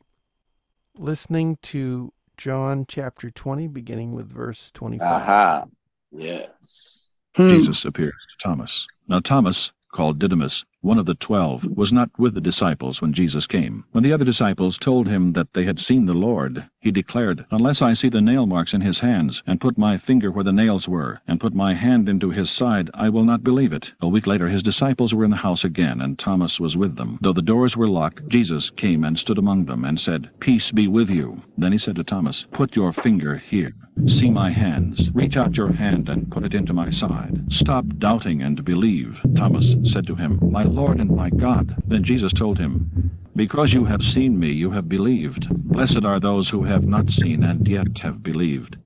listening 0.97 1.57
to 1.63 2.13
John 2.37 2.85
chapter 2.87 3.31
20, 3.31 3.67
beginning 3.67 4.13
with 4.13 4.31
verse 4.31 4.71
25. 4.73 5.11
Aha. 5.11 5.65
Yes. 6.11 7.15
Hmm. 7.35 7.49
Jesus 7.49 7.85
appears 7.85 8.13
to 8.13 8.49
Thomas. 8.49 8.85
Now, 9.07 9.19
Thomas, 9.19 9.71
called 9.93 10.19
Didymus, 10.19 10.65
one 10.85 10.99
of 10.99 11.07
the 11.07 11.15
twelve, 11.15 11.65
was 11.65 11.91
not 11.91 12.11
with 12.19 12.35
the 12.35 12.39
disciples 12.39 13.01
when 13.01 13.11
Jesus 13.11 13.47
came. 13.47 13.83
When 13.91 14.03
the 14.03 14.13
other 14.13 14.23
disciples 14.23 14.77
told 14.77 15.07
him 15.07 15.33
that 15.33 15.51
they 15.53 15.65
had 15.65 15.79
seen 15.79 16.05
the 16.05 16.13
Lord, 16.13 16.63
he 16.79 16.91
declared, 16.91 17.43
Unless 17.49 17.81
I 17.81 17.93
see 17.93 18.07
the 18.07 18.21
nail 18.21 18.45
marks 18.45 18.71
in 18.71 18.81
his 18.81 18.99
hands, 18.99 19.41
and 19.47 19.59
put 19.59 19.79
my 19.79 19.97
finger 19.97 20.31
where 20.31 20.43
the 20.43 20.53
nails 20.53 20.87
were, 20.87 21.19
and 21.27 21.39
put 21.39 21.55
my 21.55 21.73
hand 21.73 22.07
into 22.07 22.29
his 22.29 22.51
side, 22.51 22.91
I 22.93 23.09
will 23.09 23.23
not 23.23 23.43
believe 23.43 23.73
it. 23.73 23.91
A 24.01 24.07
week 24.07 24.27
later 24.27 24.47
his 24.47 24.61
disciples 24.61 25.11
were 25.11 25.25
in 25.25 25.31
the 25.31 25.37
house 25.37 25.63
again, 25.63 26.01
and 26.01 26.19
Thomas 26.19 26.59
was 26.59 26.77
with 26.77 26.95
them. 26.95 27.17
Though 27.19 27.33
the 27.33 27.41
doors 27.41 27.75
were 27.75 27.89
locked, 27.89 28.29
Jesus 28.29 28.69
came 28.69 29.03
and 29.03 29.17
stood 29.17 29.39
among 29.39 29.65
them, 29.65 29.85
and 29.85 29.99
said, 29.99 30.29
Peace 30.39 30.71
be 30.71 30.87
with 30.87 31.09
you. 31.09 31.41
Then 31.57 31.71
he 31.71 31.79
said 31.79 31.95
to 31.95 32.03
Thomas, 32.03 32.45
Put 32.51 32.75
your 32.75 32.93
finger 32.93 33.37
here. 33.37 33.73
See 34.07 34.29
my 34.29 34.51
hands. 34.51 35.09
Reach 35.13 35.37
out 35.37 35.55
your 35.55 35.71
hand 35.71 36.09
and 36.09 36.29
put 36.29 36.43
it 36.43 36.53
into 36.53 36.73
my 36.73 36.89
side. 36.89 37.41
Stop 37.49 37.85
doubting 37.97 38.41
and 38.41 38.63
believe. 38.63 39.17
Thomas 39.35 39.73
said 39.85 40.05
to 40.07 40.15
him, 40.15 40.37
My 40.51 40.63
Lord 40.75 40.99
and 40.99 41.09
my 41.09 41.29
God. 41.29 41.81
Then 41.87 42.03
Jesus 42.03 42.33
told 42.33 42.59
him, 42.59 43.17
Because 43.35 43.73
you 43.73 43.85
have 43.85 44.03
seen 44.03 44.37
me, 44.37 44.51
you 44.51 44.71
have 44.71 44.89
believed. 44.89 45.47
Blessed 45.49 46.03
are 46.03 46.19
those 46.19 46.49
who 46.49 46.63
have 46.63 46.83
not 46.83 47.09
seen 47.09 47.43
and 47.43 47.65
yet 47.65 47.97
have 47.99 48.21
believed. 48.21 48.77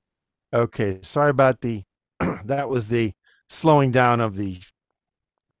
Okay, 0.54 1.00
sorry 1.02 1.30
about 1.30 1.60
the, 1.60 1.82
that 2.44 2.68
was 2.68 2.88
the 2.88 3.12
slowing 3.48 3.90
down 3.90 4.20
of 4.20 4.36
the 4.36 4.60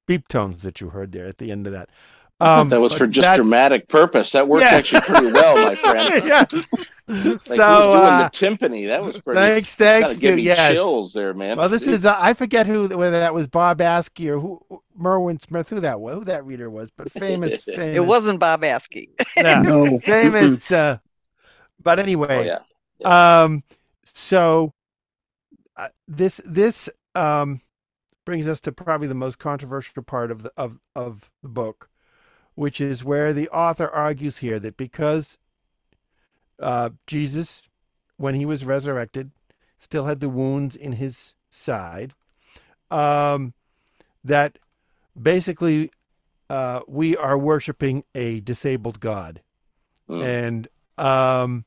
beep 0.06 0.28
tones 0.28 0.62
that 0.62 0.80
you 0.80 0.90
heard 0.90 1.10
there 1.10 1.26
at 1.26 1.38
the 1.38 1.50
end 1.50 1.66
of 1.66 1.72
that. 1.72 1.90
Um, 2.40 2.68
that 2.70 2.80
was 2.80 2.94
for 2.94 3.06
just 3.06 3.36
dramatic 3.36 3.88
purpose. 3.88 4.32
That 4.32 4.48
worked 4.48 4.64
yeah. 4.64 4.70
actually 4.70 5.02
pretty 5.02 5.32
well, 5.32 5.56
my 5.56 5.74
friend. 5.76 6.26
yeah. 6.26 6.44
like 7.24 7.42
so 7.42 7.92
doing 7.92 8.04
uh, 8.04 8.28
the 8.28 8.36
timpani. 8.36 8.86
That 8.86 9.02
was 9.02 9.20
pretty. 9.20 9.38
Thanks, 9.40 9.74
thanks. 9.74 10.16
Give 10.16 10.32
to, 10.32 10.36
me 10.36 10.42
yes. 10.42 10.72
chills 10.72 11.12
there, 11.12 11.34
man. 11.34 11.56
Well, 11.58 11.68
this 11.68 11.82
is 11.82 12.06
uh, 12.06 12.16
I 12.18 12.34
forget 12.34 12.66
who 12.66 12.88
whether 12.88 13.18
that 13.18 13.34
was 13.34 13.48
Bob 13.48 13.78
Askey 13.78 14.28
or 14.28 14.38
who 14.38 14.82
Merwin 14.94 15.38
Smith, 15.38 15.68
who 15.68 15.80
that 15.80 16.00
was, 16.00 16.14
who 16.16 16.24
that 16.26 16.44
reader 16.44 16.70
was, 16.70 16.90
but 16.96 17.10
famous, 17.12 17.64
famous. 17.64 17.96
It 17.96 18.06
wasn't 18.06 18.38
Bob 18.38 18.62
Askey. 18.62 19.08
yeah, 19.36 19.62
no, 19.64 19.98
famous. 19.98 20.70
Uh, 20.70 20.98
but 21.82 21.98
anyway, 21.98 22.38
Oh, 22.38 22.42
yeah. 22.42 22.58
yeah. 22.98 23.42
um, 23.42 23.64
so 24.04 24.72
uh, 25.76 25.88
this 26.06 26.40
this 26.44 26.88
um 27.14 27.60
brings 28.24 28.46
us 28.46 28.60
to 28.60 28.70
probably 28.72 29.08
the 29.08 29.14
most 29.14 29.38
controversial 29.38 30.02
part 30.04 30.30
of 30.30 30.44
the 30.44 30.52
of 30.56 30.78
of 30.94 31.30
the 31.42 31.48
book, 31.48 31.88
which 32.54 32.80
is 32.80 33.02
where 33.02 33.32
the 33.32 33.48
author 33.48 33.88
argues 33.88 34.38
here 34.38 34.60
that 34.60 34.76
because 34.76 35.38
uh, 36.60 36.90
Jesus, 37.06 37.62
when 38.16 38.34
he 38.34 38.46
was 38.46 38.64
resurrected, 38.64 39.30
still 39.78 40.04
had 40.04 40.20
the 40.20 40.28
wounds 40.28 40.76
in 40.76 40.92
his 40.92 41.34
side, 41.50 42.12
um, 42.90 43.54
that 44.22 44.58
basically 45.20 45.90
uh, 46.48 46.80
we 46.86 47.16
are 47.16 47.38
worshiping 47.38 48.04
a 48.14 48.40
disabled 48.40 49.00
God. 49.00 49.40
Mm. 50.08 50.24
And 50.24 50.68
um, 50.98 51.64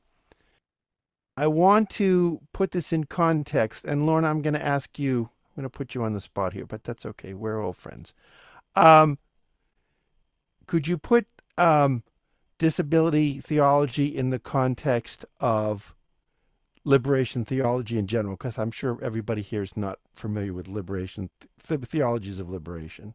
I 1.36 1.46
want 1.46 1.90
to 1.90 2.40
put 2.52 2.70
this 2.70 2.92
in 2.92 3.04
context. 3.04 3.84
And 3.84 4.06
Lorna, 4.06 4.28
I'm 4.28 4.42
going 4.42 4.54
to 4.54 4.64
ask 4.64 4.98
you, 4.98 5.30
I'm 5.56 5.62
going 5.62 5.70
to 5.70 5.76
put 5.76 5.94
you 5.94 6.02
on 6.02 6.12
the 6.12 6.20
spot 6.20 6.52
here, 6.52 6.66
but 6.66 6.84
that's 6.84 7.06
okay. 7.06 7.34
We're 7.34 7.60
old 7.60 7.76
friends. 7.76 8.14
Um, 8.76 9.18
could 10.66 10.86
you 10.86 10.98
put 10.98 11.26
um, 11.58 12.02
disability 12.58 13.40
theology 13.40 14.06
in 14.06 14.30
the 14.30 14.38
context 14.38 15.24
of 15.40 15.94
liberation 16.84 17.44
theology 17.44 17.98
in 17.98 18.06
general? 18.06 18.36
Because 18.36 18.58
I'm 18.58 18.70
sure 18.70 18.98
everybody 19.02 19.42
here 19.42 19.62
is 19.62 19.76
not 19.76 19.98
familiar 20.14 20.52
with 20.52 20.68
liberation 20.68 21.30
th- 21.66 21.80
theologies 21.80 22.38
of 22.38 22.50
liberation. 22.50 23.14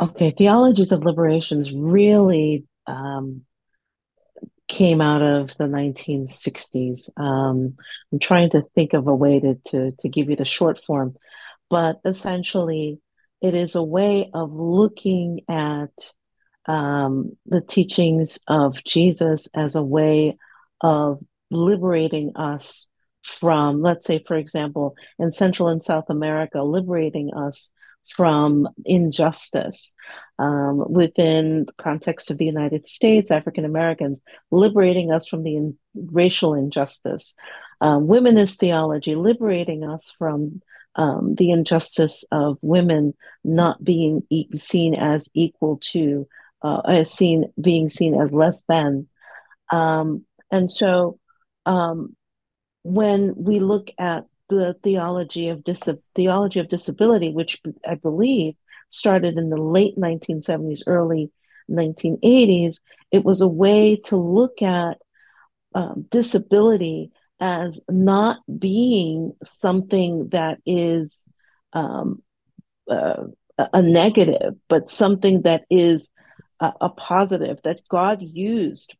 Okay, 0.00 0.34
theologies 0.36 0.92
of 0.92 1.04
liberations 1.04 1.72
really 1.72 2.64
um, 2.86 3.42
came 4.66 5.00
out 5.00 5.20
of 5.20 5.50
the 5.58 5.64
1960s. 5.64 7.10
Um, 7.16 7.76
I'm 8.12 8.18
trying 8.18 8.50
to 8.50 8.62
think 8.74 8.94
of 8.94 9.08
a 9.08 9.14
way 9.14 9.40
to, 9.40 9.56
to, 9.66 9.92
to 10.00 10.08
give 10.08 10.30
you 10.30 10.36
the 10.36 10.44
short 10.44 10.80
form, 10.86 11.16
but 11.68 12.00
essentially, 12.04 13.00
it 13.42 13.54
is 13.54 13.74
a 13.74 13.82
way 13.82 14.30
of 14.32 14.52
looking 14.52 15.40
at 15.48 15.90
um, 16.66 17.36
the 17.46 17.60
teachings 17.60 18.38
of 18.46 18.76
Jesus 18.84 19.48
as 19.54 19.76
a 19.76 19.82
way 19.82 20.36
of 20.80 21.20
liberating 21.50 22.36
us 22.36 22.88
from, 23.22 23.82
let's 23.82 24.06
say, 24.06 24.22
for 24.26 24.36
example, 24.36 24.94
in 25.18 25.32
Central 25.32 25.68
and 25.68 25.84
South 25.84 26.08
America, 26.08 26.62
liberating 26.62 27.34
us 27.34 27.70
from 28.16 28.68
injustice 28.84 29.94
um, 30.38 30.84
within 30.90 31.66
the 31.66 31.72
context 31.74 32.30
of 32.30 32.38
the 32.38 32.44
United 32.44 32.88
States, 32.88 33.30
African 33.30 33.64
Americans, 33.64 34.18
liberating 34.50 35.12
us 35.12 35.26
from 35.26 35.42
the 35.42 35.56
in- 35.56 35.78
racial 35.94 36.54
injustice. 36.54 37.34
Um, 37.80 38.06
womanist 38.06 38.58
theology, 38.58 39.14
liberating 39.14 39.84
us 39.84 40.14
from 40.18 40.60
um, 40.96 41.34
the 41.36 41.50
injustice 41.50 42.24
of 42.32 42.58
women 42.62 43.14
not 43.44 43.82
being 43.82 44.22
e- 44.28 44.48
seen 44.56 44.94
as 44.94 45.28
equal 45.34 45.78
to, 45.92 46.26
uh, 46.62 46.80
as 46.86 47.10
seen 47.10 47.52
being 47.60 47.88
seen 47.88 48.20
as 48.20 48.32
less 48.32 48.62
than, 48.68 49.08
um, 49.72 50.24
and 50.50 50.70
so 50.70 51.18
um, 51.66 52.16
when 52.82 53.34
we 53.36 53.60
look 53.60 53.90
at 53.98 54.24
the 54.48 54.74
theology 54.82 55.48
of 55.48 55.64
dis- 55.64 55.88
theology 56.14 56.60
of 56.60 56.68
disability, 56.68 57.32
which 57.32 57.60
I 57.86 57.94
believe 57.94 58.54
started 58.90 59.38
in 59.38 59.50
the 59.50 59.60
late 59.60 59.96
1970s, 59.96 60.82
early 60.86 61.30
1980s, 61.70 62.76
it 63.12 63.24
was 63.24 63.40
a 63.40 63.48
way 63.48 63.96
to 64.06 64.16
look 64.16 64.60
at 64.62 64.98
um, 65.74 66.06
disability 66.10 67.12
as 67.38 67.80
not 67.88 68.38
being 68.58 69.32
something 69.44 70.28
that 70.30 70.58
is 70.66 71.16
um, 71.72 72.22
uh, 72.90 73.24
a 73.72 73.82
negative, 73.82 74.54
but 74.68 74.90
something 74.90 75.42
that 75.42 75.64
is 75.70 76.10
a, 76.60 76.72
a 76.82 76.88
positive 76.90 77.58
that 77.64 77.80
God 77.88 78.22
used 78.22 78.94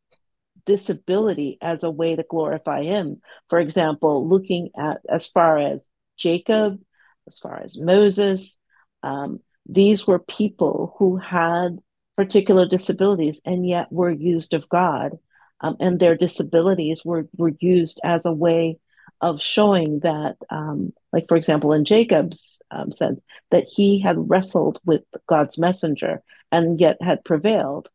disability 0.66 1.58
as 1.60 1.82
a 1.82 1.90
way 1.90 2.16
to 2.16 2.24
glorify 2.28 2.82
him. 2.82 3.20
For 3.48 3.58
example, 3.58 4.28
looking 4.28 4.70
at 4.78 4.98
as 5.08 5.26
far 5.26 5.58
as 5.58 5.84
Jacob, 6.18 6.80
as 7.26 7.38
far 7.38 7.62
as 7.62 7.78
Moses, 7.78 8.58
um, 9.02 9.40
these 9.66 10.06
were 10.06 10.18
people 10.18 10.94
who 10.98 11.16
had 11.16 11.78
particular 12.16 12.66
disabilities 12.66 13.40
and 13.44 13.66
yet 13.66 13.90
were 13.90 14.10
used 14.10 14.52
of 14.54 14.68
God. 14.68 15.18
Um, 15.62 15.76
and 15.80 16.00
their 16.00 16.16
disabilities 16.16 17.02
were, 17.04 17.28
were 17.36 17.52
used 17.60 18.00
as 18.02 18.24
a 18.24 18.32
way 18.32 18.78
of 19.20 19.42
showing 19.42 20.00
that, 20.00 20.36
um, 20.50 20.92
like, 21.12 21.28
for 21.28 21.36
example, 21.36 21.72
in 21.72 21.84
Jacob's 21.84 22.62
um, 22.70 22.90
sense, 22.90 23.20
that 23.50 23.64
he 23.64 24.00
had 24.00 24.16
wrestled 24.30 24.80
with 24.84 25.02
God's 25.28 25.58
messenger 25.58 26.22
and 26.52 26.80
yet 26.80 27.00
had 27.02 27.24
prevailed. 27.24 27.88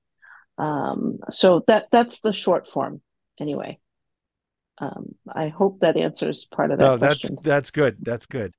Um, 0.58 1.20
so 1.32 1.64
that 1.68 1.88
that's 1.92 2.22
the 2.22 2.34
short 2.34 2.68
form, 2.70 3.02
anyway. 3.40 3.80
Um, 4.78 5.16
I 5.28 5.48
hope 5.50 5.80
that 5.80 5.98
answers 5.98 6.46
part 6.46 6.72
of 6.72 6.80
that 6.80 6.86
No, 6.86 6.98
that's 6.98 7.20
question. 7.20 7.38
that's 7.44 7.72
good. 7.72 7.98
That's 8.02 8.26
good. 8.26 8.54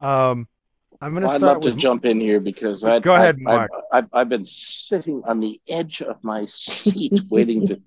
Um, 0.00 0.48
I'm 1.00 1.12
going 1.12 1.22
to 1.22 1.28
Well, 1.28 1.36
I'd 1.36 1.42
love 1.42 1.62
with 1.62 1.74
to 1.74 1.80
jump 1.80 2.04
in 2.04 2.20
here 2.20 2.40
because 2.40 2.84
I 2.84 3.00
Go 3.00 3.14
ahead, 3.14 3.38
I, 3.38 3.54
Mark. 3.54 3.70
I've, 3.72 3.82
I've, 3.92 4.08
I've 4.12 4.28
been 4.28 4.44
sitting 4.44 5.22
on 5.24 5.40
the 5.40 5.60
edge 5.68 6.02
of 6.02 6.22
my 6.22 6.44
seat 6.46 7.20
waiting 7.30 7.66
to 7.68 7.80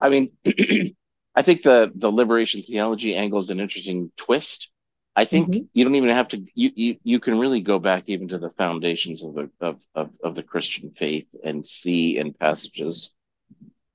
I 0.00 0.08
mean, 0.08 0.32
I 1.40 1.42
think 1.42 1.62
the 1.62 1.90
the 1.94 2.12
liberation 2.12 2.60
theology 2.60 3.14
angle 3.14 3.38
is 3.38 3.48
an 3.48 3.60
interesting 3.60 4.12
twist. 4.18 4.68
I 5.16 5.24
think 5.24 5.48
mm-hmm. 5.48 5.64
you 5.72 5.84
don't 5.84 5.94
even 5.94 6.10
have 6.10 6.28
to. 6.28 6.44
You, 6.54 6.70
you 6.74 6.96
you 7.02 7.18
can 7.18 7.38
really 7.38 7.62
go 7.62 7.78
back 7.78 8.04
even 8.08 8.28
to 8.28 8.36
the 8.36 8.50
foundations 8.50 9.24
of 9.24 9.32
the 9.32 9.50
of, 9.58 9.80
of 9.94 10.10
of 10.22 10.34
the 10.34 10.42
Christian 10.42 10.90
faith 10.90 11.34
and 11.42 11.66
see 11.66 12.18
in 12.18 12.34
passages, 12.34 13.14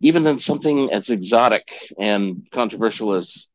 even 0.01 0.25
in 0.25 0.39
something 0.39 0.91
as 0.91 1.11
exotic 1.11 1.69
and 1.99 2.47
controversial 2.51 3.13
as 3.13 3.47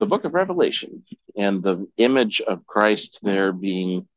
the 0.00 0.06
Book 0.06 0.24
of 0.24 0.32
Revelation 0.32 1.04
and 1.36 1.62
the 1.62 1.86
image 1.98 2.40
of 2.40 2.66
Christ 2.66 3.18
there 3.22 3.52
being 3.52 4.08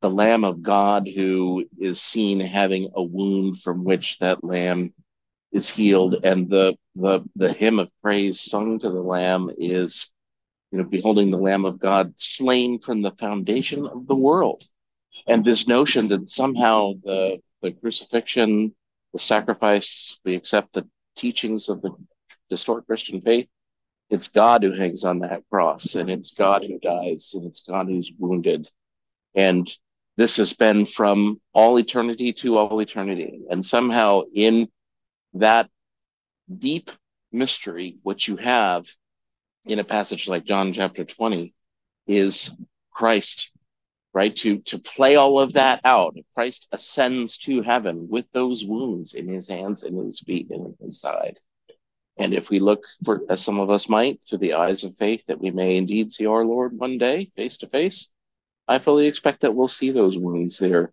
the 0.00 0.08
Lamb 0.08 0.44
of 0.44 0.62
God 0.62 1.06
who 1.06 1.66
is 1.78 2.00
seen 2.00 2.40
having 2.40 2.92
a 2.94 3.02
wound 3.02 3.60
from 3.60 3.84
which 3.84 4.18
that 4.20 4.42
Lamb 4.42 4.94
is 5.52 5.68
healed, 5.68 6.24
and 6.24 6.48
the 6.48 6.78
the 6.94 7.20
the 7.36 7.52
hymn 7.52 7.78
of 7.78 7.90
praise 8.02 8.40
sung 8.40 8.78
to 8.78 8.90
the 8.90 9.00
Lamb 9.00 9.50
is, 9.56 10.08
you 10.70 10.78
know, 10.78 10.84
beholding 10.84 11.30
the 11.30 11.38
Lamb 11.38 11.64
of 11.64 11.78
God 11.78 12.14
slain 12.16 12.78
from 12.78 13.02
the 13.02 13.12
foundation 13.12 13.86
of 13.86 14.06
the 14.06 14.14
world, 14.14 14.64
and 15.26 15.44
this 15.44 15.66
notion 15.68 16.08
that 16.08 16.28
somehow 16.28 16.92
the 17.02 17.40
the 17.62 17.72
crucifixion, 17.72 18.74
the 19.12 19.18
sacrifice, 19.18 20.18
we 20.24 20.34
accept 20.34 20.72
the 20.72 20.88
teachings 21.16 21.68
of 21.68 21.80
the 21.82 21.94
historic 22.50 22.86
Christian 22.86 23.20
faith. 23.20 23.48
It's 24.10 24.28
God 24.28 24.62
who 24.62 24.72
hangs 24.72 25.04
on 25.04 25.20
that 25.20 25.42
cross, 25.48 25.94
and 25.94 26.10
it's 26.10 26.32
God 26.32 26.64
who 26.64 26.78
dies, 26.78 27.32
and 27.34 27.46
it's 27.46 27.62
God 27.62 27.86
who's 27.86 28.12
wounded, 28.18 28.68
and 29.34 29.70
this 30.16 30.36
has 30.36 30.52
been 30.52 30.84
from 30.84 31.40
all 31.54 31.78
eternity 31.78 32.34
to 32.34 32.58
all 32.58 32.78
eternity, 32.80 33.40
and 33.48 33.64
somehow 33.64 34.22
in 34.34 34.68
that 35.34 35.70
deep 36.58 36.90
mystery, 37.30 37.96
which 38.02 38.28
you 38.28 38.36
have 38.36 38.86
in 39.64 39.78
a 39.78 39.84
passage 39.84 40.28
like 40.28 40.44
John 40.44 40.72
chapter 40.72 41.04
20, 41.04 41.54
is 42.06 42.50
Christ, 42.90 43.50
right? 44.12 44.34
To, 44.36 44.58
to 44.58 44.78
play 44.78 45.16
all 45.16 45.38
of 45.38 45.54
that 45.54 45.80
out, 45.84 46.16
Christ 46.34 46.68
ascends 46.72 47.36
to 47.38 47.62
heaven 47.62 48.08
with 48.08 48.26
those 48.32 48.64
wounds 48.64 49.14
in 49.14 49.28
his 49.28 49.48
hands 49.48 49.84
and 49.84 49.96
his 50.04 50.20
feet 50.20 50.50
and 50.50 50.66
in 50.66 50.76
his 50.80 51.00
side. 51.00 51.38
And 52.18 52.34
if 52.34 52.50
we 52.50 52.60
look 52.60 52.84
for, 53.04 53.22
as 53.30 53.40
some 53.40 53.58
of 53.58 53.70
us 53.70 53.88
might, 53.88 54.20
through 54.28 54.38
the 54.38 54.54
eyes 54.54 54.84
of 54.84 54.96
faith, 54.96 55.24
that 55.26 55.40
we 55.40 55.50
may 55.50 55.76
indeed 55.76 56.12
see 56.12 56.26
our 56.26 56.44
Lord 56.44 56.76
one 56.76 56.98
day 56.98 57.30
face 57.36 57.58
to 57.58 57.68
face, 57.68 58.10
I 58.68 58.78
fully 58.78 59.06
expect 59.06 59.40
that 59.40 59.54
we'll 59.54 59.68
see 59.68 59.90
those 59.90 60.18
wounds 60.18 60.58
there 60.58 60.92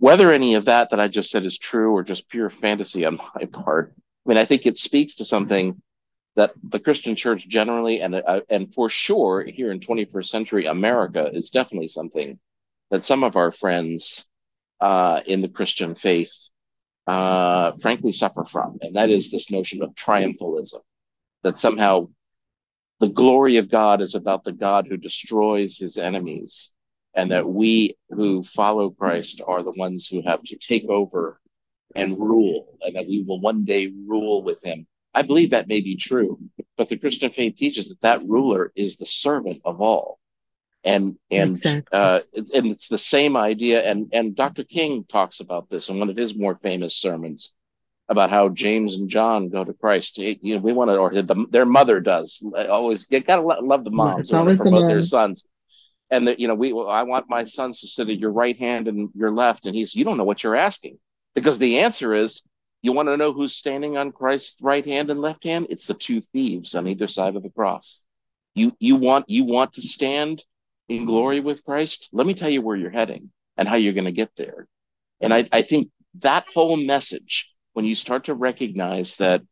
whether 0.00 0.32
any 0.32 0.54
of 0.54 0.64
that 0.64 0.90
that 0.90 0.98
I 0.98 1.08
just 1.08 1.30
said 1.30 1.44
is 1.44 1.58
true 1.58 1.92
or 1.92 2.02
just 2.02 2.28
pure 2.28 2.50
fantasy 2.50 3.04
on 3.04 3.20
my 3.34 3.44
part, 3.52 3.94
I 4.24 4.28
mean, 4.28 4.38
I 4.38 4.44
think 4.44 4.66
it 4.66 4.76
speaks 4.76 5.16
to 5.16 5.24
something 5.24 5.80
that 6.36 6.52
the 6.62 6.78
Christian 6.78 7.16
church 7.16 7.48
generally 7.48 8.00
and 8.00 8.14
uh, 8.14 8.40
and 8.48 8.72
for 8.72 8.88
sure 8.88 9.42
here 9.42 9.72
in 9.72 9.80
21st 9.80 10.26
century 10.26 10.66
America 10.66 11.30
is 11.32 11.50
definitely 11.50 11.88
something 11.88 12.38
that 12.90 13.04
some 13.04 13.24
of 13.24 13.36
our 13.36 13.50
friends 13.50 14.26
uh, 14.80 15.20
in 15.26 15.42
the 15.42 15.48
Christian 15.48 15.94
faith 15.94 16.32
uh, 17.06 17.72
frankly 17.80 18.12
suffer 18.12 18.44
from, 18.44 18.78
and 18.82 18.96
that 18.96 19.10
is 19.10 19.30
this 19.30 19.50
notion 19.50 19.82
of 19.82 19.94
triumphalism, 19.94 20.80
that 21.42 21.58
somehow 21.58 22.08
the 23.00 23.08
glory 23.08 23.56
of 23.56 23.70
God 23.70 24.00
is 24.00 24.14
about 24.14 24.44
the 24.44 24.52
God 24.52 24.86
who 24.86 24.96
destroys 24.96 25.78
his 25.78 25.96
enemies 25.96 26.72
and 27.14 27.32
that 27.32 27.48
we 27.48 27.96
who 28.10 28.42
follow 28.44 28.90
Christ 28.90 29.40
are 29.44 29.62
the 29.62 29.74
ones 29.76 30.06
who 30.06 30.22
have 30.22 30.42
to 30.44 30.56
take 30.56 30.84
over 30.84 31.39
and 31.94 32.18
rule, 32.18 32.78
and 32.82 32.96
that 32.96 33.06
we 33.06 33.24
will 33.26 33.40
one 33.40 33.64
day 33.64 33.92
rule 34.06 34.42
with 34.42 34.62
him. 34.62 34.86
I 35.14 35.22
believe 35.22 35.50
that 35.50 35.68
may 35.68 35.80
be 35.80 35.96
true, 35.96 36.38
but 36.76 36.88
the 36.88 36.96
Christian 36.96 37.30
faith 37.30 37.56
teaches 37.56 37.88
that 37.88 38.00
that 38.02 38.26
ruler 38.26 38.72
is 38.76 38.96
the 38.96 39.06
servant 39.06 39.60
of 39.64 39.80
all. 39.80 40.18
And 40.84 41.18
and 41.30 41.52
exactly. 41.52 41.98
uh, 41.98 42.20
it's, 42.32 42.50
and 42.52 42.66
it's 42.66 42.88
the 42.88 42.96
same 42.96 43.36
idea. 43.36 43.82
And 43.82 44.08
and 44.12 44.34
Dr. 44.34 44.64
King 44.64 45.04
talks 45.04 45.40
about 45.40 45.68
this 45.68 45.88
in 45.88 45.98
one 45.98 46.08
of 46.08 46.16
his 46.16 46.34
more 46.34 46.54
famous 46.56 46.96
sermons 46.96 47.54
about 48.08 48.30
how 48.30 48.48
James 48.48 48.96
and 48.96 49.08
John 49.08 49.50
go 49.50 49.62
to 49.62 49.74
Christ. 49.74 50.16
You 50.18 50.38
know, 50.42 50.58
we 50.58 50.72
want 50.72 50.90
to, 50.90 50.96
or 50.96 51.10
the, 51.10 51.46
their 51.50 51.66
mother 51.66 52.00
does. 52.00 52.42
Always, 52.68 53.06
you 53.10 53.20
gotta 53.20 53.42
love 53.42 53.84
the 53.84 53.90
moms. 53.90 54.20
It's 54.20 54.32
always 54.32 54.60
the 54.60 54.70
their 54.70 55.02
sons 55.02 55.46
and 56.10 56.26
that 56.26 56.40
you 56.40 56.48
know 56.48 56.54
we 56.54 56.70
i 56.88 57.02
want 57.02 57.30
my 57.30 57.44
sons 57.44 57.80
to 57.80 57.86
sit 57.86 58.08
at 58.08 58.18
your 58.18 58.32
right 58.32 58.58
hand 58.58 58.88
and 58.88 59.08
your 59.14 59.30
left 59.30 59.66
and 59.66 59.74
he's 59.74 59.94
you 59.94 60.04
don't 60.04 60.16
know 60.16 60.24
what 60.24 60.42
you're 60.42 60.56
asking 60.56 60.98
because 61.34 61.58
the 61.58 61.80
answer 61.80 62.14
is 62.14 62.42
you 62.82 62.92
want 62.92 63.08
to 63.08 63.16
know 63.16 63.32
who's 63.32 63.54
standing 63.54 63.96
on 63.96 64.12
christ's 64.12 64.60
right 64.60 64.84
hand 64.84 65.10
and 65.10 65.20
left 65.20 65.44
hand? 65.44 65.66
It's 65.70 65.86
the 65.86 65.94
two 65.94 66.20
thieves 66.20 66.74
on 66.74 66.88
either 66.88 67.08
side 67.08 67.36
of 67.36 67.42
the 67.42 67.50
cross. 67.50 68.02
You 68.54 68.76
you 68.78 68.96
want 68.96 69.28
you 69.28 69.44
want 69.44 69.74
to 69.74 69.82
stand 69.82 70.42
in 70.88 71.04
glory 71.04 71.40
with 71.40 71.64
christ? 71.64 72.08
Let 72.12 72.26
me 72.26 72.34
tell 72.34 72.50
you 72.50 72.62
where 72.62 72.76
you're 72.76 72.90
heading 72.90 73.30
and 73.56 73.68
how 73.68 73.76
you're 73.76 73.92
going 73.92 74.04
to 74.04 74.12
get 74.12 74.34
there. 74.36 74.66
And 75.20 75.32
I, 75.34 75.46
I 75.52 75.62
think 75.62 75.90
that 76.20 76.46
whole 76.52 76.76
message 76.76 77.52
when 77.74 77.84
you 77.84 77.94
start 77.94 78.24
to 78.24 78.34
recognize 78.34 79.16
that 79.16 79.42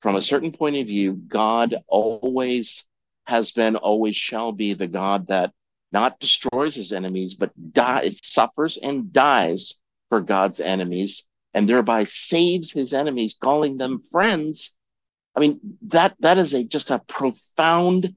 from 0.00 0.16
a 0.16 0.22
certain 0.22 0.52
point 0.52 0.76
of 0.76 0.86
view 0.86 1.12
god 1.12 1.74
always 1.88 2.84
has 3.24 3.52
been 3.52 3.76
always 3.76 4.16
shall 4.16 4.52
be 4.52 4.72
the 4.72 4.86
god 4.86 5.26
that 5.26 5.52
not 5.92 6.20
destroys 6.20 6.74
his 6.74 6.92
enemies, 6.92 7.34
but 7.34 7.52
dies, 7.72 8.20
suffers 8.22 8.76
and 8.76 9.12
dies 9.12 9.80
for 10.08 10.20
God's 10.20 10.60
enemies, 10.60 11.25
and 11.56 11.66
thereby 11.66 12.04
saves 12.04 12.70
his 12.70 12.92
enemies, 12.92 13.34
calling 13.42 13.78
them 13.78 14.02
friends. 14.12 14.76
I 15.34 15.40
mean, 15.40 15.58
that 15.88 16.14
that 16.20 16.36
is 16.36 16.52
a 16.52 16.62
just 16.64 16.90
a 16.90 16.98
profound 16.98 18.14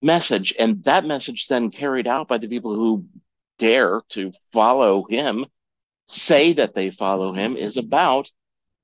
message. 0.00 0.54
And 0.56 0.84
that 0.84 1.04
message 1.04 1.48
then 1.48 1.70
carried 1.70 2.06
out 2.06 2.28
by 2.28 2.38
the 2.38 2.46
people 2.46 2.76
who 2.76 3.06
dare 3.58 4.02
to 4.10 4.32
follow 4.52 5.04
him, 5.10 5.46
say 6.06 6.52
that 6.52 6.74
they 6.76 6.90
follow 6.90 7.32
him, 7.32 7.56
is 7.56 7.76
about 7.76 8.30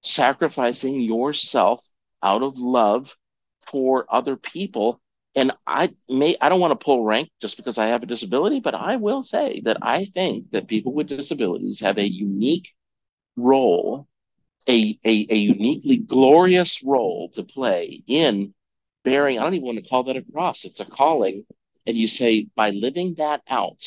sacrificing 0.00 1.00
yourself 1.00 1.88
out 2.24 2.42
of 2.42 2.58
love 2.58 3.16
for 3.68 4.04
other 4.08 4.36
people 4.36 5.00
and 5.36 5.52
I 5.64 5.94
may 6.08 6.36
I 6.40 6.48
don't 6.48 6.60
want 6.60 6.72
to 6.78 6.84
pull 6.84 7.04
rank 7.04 7.30
just 7.40 7.56
because 7.56 7.78
I 7.78 7.86
have 7.86 8.02
a 8.02 8.06
disability, 8.06 8.58
but 8.58 8.74
I 8.74 8.96
will 8.96 9.22
say 9.22 9.62
that 9.64 9.78
I 9.80 10.06
think 10.06 10.50
that 10.50 10.66
people 10.66 10.92
with 10.92 11.06
disabilities 11.06 11.80
have 11.80 11.98
a 11.98 12.06
unique 12.06 12.74
role, 13.36 14.06
a 14.68 14.98
a, 15.04 15.26
a 15.30 15.36
uniquely 15.36 15.96
glorious 15.96 16.82
role 16.82 17.30
to 17.30 17.42
play 17.42 18.02
in 18.06 18.54
bearing. 19.04 19.38
I 19.38 19.44
don't 19.44 19.54
even 19.54 19.66
want 19.66 19.78
to 19.82 19.88
call 19.88 20.04
that 20.04 20.16
a 20.16 20.22
cross; 20.22 20.64
it's 20.64 20.80
a 20.80 20.84
calling. 20.86 21.44
And 21.86 21.96
you 21.96 22.08
say 22.08 22.46
by 22.54 22.70
living 22.70 23.14
that 23.14 23.42
out, 23.48 23.82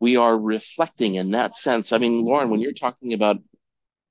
we 0.00 0.16
are 0.16 0.38
reflecting 0.38 1.16
in 1.16 1.32
that 1.32 1.56
sense. 1.56 1.92
I 1.92 1.98
mean, 1.98 2.24
Lauren, 2.24 2.50
when 2.50 2.60
you're 2.60 2.72
talking 2.72 3.14
about, 3.14 3.38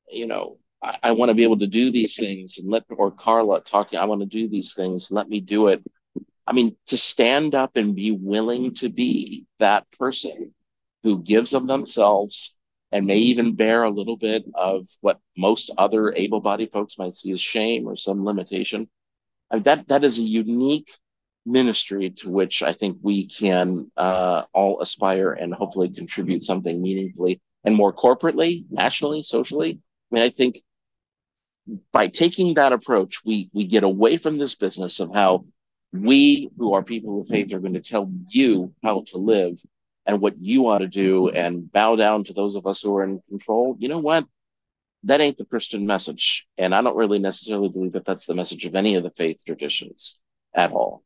you 0.09 0.27
know, 0.27 0.57
I, 0.83 0.97
I 1.03 1.11
want 1.13 1.29
to 1.29 1.35
be 1.35 1.43
able 1.43 1.59
to 1.59 1.67
do 1.67 1.91
these 1.91 2.17
things, 2.17 2.57
and 2.57 2.69
let 2.69 2.83
or 2.89 3.11
Carla 3.11 3.61
talking, 3.61 3.99
I 3.99 4.05
want 4.05 4.21
to 4.21 4.27
do 4.27 4.49
these 4.49 4.73
things, 4.73 5.11
let 5.11 5.29
me 5.29 5.39
do 5.39 5.67
it 5.67 5.81
I 6.47 6.53
mean, 6.53 6.75
to 6.87 6.97
stand 6.97 7.55
up 7.55 7.77
and 7.77 7.95
be 7.95 8.11
willing 8.11 8.73
to 8.75 8.89
be 8.89 9.45
that 9.59 9.89
person 9.91 10.53
who 11.03 11.23
gives 11.23 11.53
of 11.53 11.67
themselves 11.67 12.57
and 12.91 13.05
may 13.05 13.17
even 13.17 13.55
bear 13.55 13.83
a 13.83 13.89
little 13.89 14.17
bit 14.17 14.45
of 14.53 14.87
what 15.01 15.19
most 15.37 15.71
other 15.77 16.13
able-bodied 16.13 16.71
folks 16.71 16.97
might 16.97 17.15
see 17.15 17.31
as 17.31 17.41
shame 17.41 17.87
or 17.87 17.95
some 17.95 18.25
limitation. 18.25 18.89
I 19.49 19.55
mean, 19.55 19.63
that 19.63 19.87
that 19.87 20.03
is 20.03 20.17
a 20.17 20.23
unique 20.23 20.89
ministry 21.45 22.11
to 22.11 22.29
which 22.29 22.61
I 22.61 22.73
think 22.73 22.97
we 23.01 23.27
can 23.27 23.91
uh, 23.97 24.43
all 24.53 24.81
aspire 24.81 25.31
and 25.33 25.53
hopefully 25.53 25.89
contribute 25.89 26.43
something 26.43 26.81
meaningfully 26.81 27.41
and 27.63 27.75
more 27.75 27.93
corporately, 27.93 28.65
nationally, 28.69 29.23
socially. 29.23 29.79
I 30.11 30.15
mean, 30.15 30.23
I 30.23 30.29
think 30.29 30.61
by 31.91 32.07
taking 32.07 32.55
that 32.55 32.73
approach, 32.73 33.23
we 33.25 33.49
we 33.53 33.65
get 33.65 33.83
away 33.83 34.17
from 34.17 34.37
this 34.37 34.55
business 34.55 34.99
of 34.99 35.13
how 35.13 35.45
we 35.93 36.49
who 36.57 36.73
are 36.73 36.83
people 36.83 37.21
of 37.21 37.27
faith 37.27 37.53
are 37.53 37.59
going 37.59 37.73
to 37.73 37.81
tell 37.81 38.11
you 38.27 38.73
how 38.83 39.03
to 39.07 39.17
live 39.17 39.57
and 40.11 40.19
what 40.19 40.35
you 40.41 40.67
ought 40.67 40.79
to 40.79 40.89
do 40.89 41.29
and 41.29 41.71
bow 41.71 41.95
down 41.95 42.25
to 42.25 42.33
those 42.33 42.57
of 42.57 42.67
us 42.67 42.81
who 42.81 42.93
are 42.97 43.03
in 43.05 43.21
control. 43.29 43.77
You 43.79 43.87
know 43.87 43.99
what? 43.99 44.27
That 45.05 45.21
ain't 45.21 45.37
the 45.37 45.45
Christian 45.45 45.85
message. 45.85 46.45
And 46.57 46.75
I 46.75 46.81
don't 46.81 46.97
really 46.97 47.17
necessarily 47.17 47.69
believe 47.69 47.93
that 47.93 48.03
that's 48.03 48.25
the 48.25 48.35
message 48.35 48.65
of 48.65 48.75
any 48.75 48.95
of 48.95 49.03
the 49.03 49.11
faith 49.11 49.39
traditions 49.45 50.19
at 50.53 50.73
all. 50.73 51.05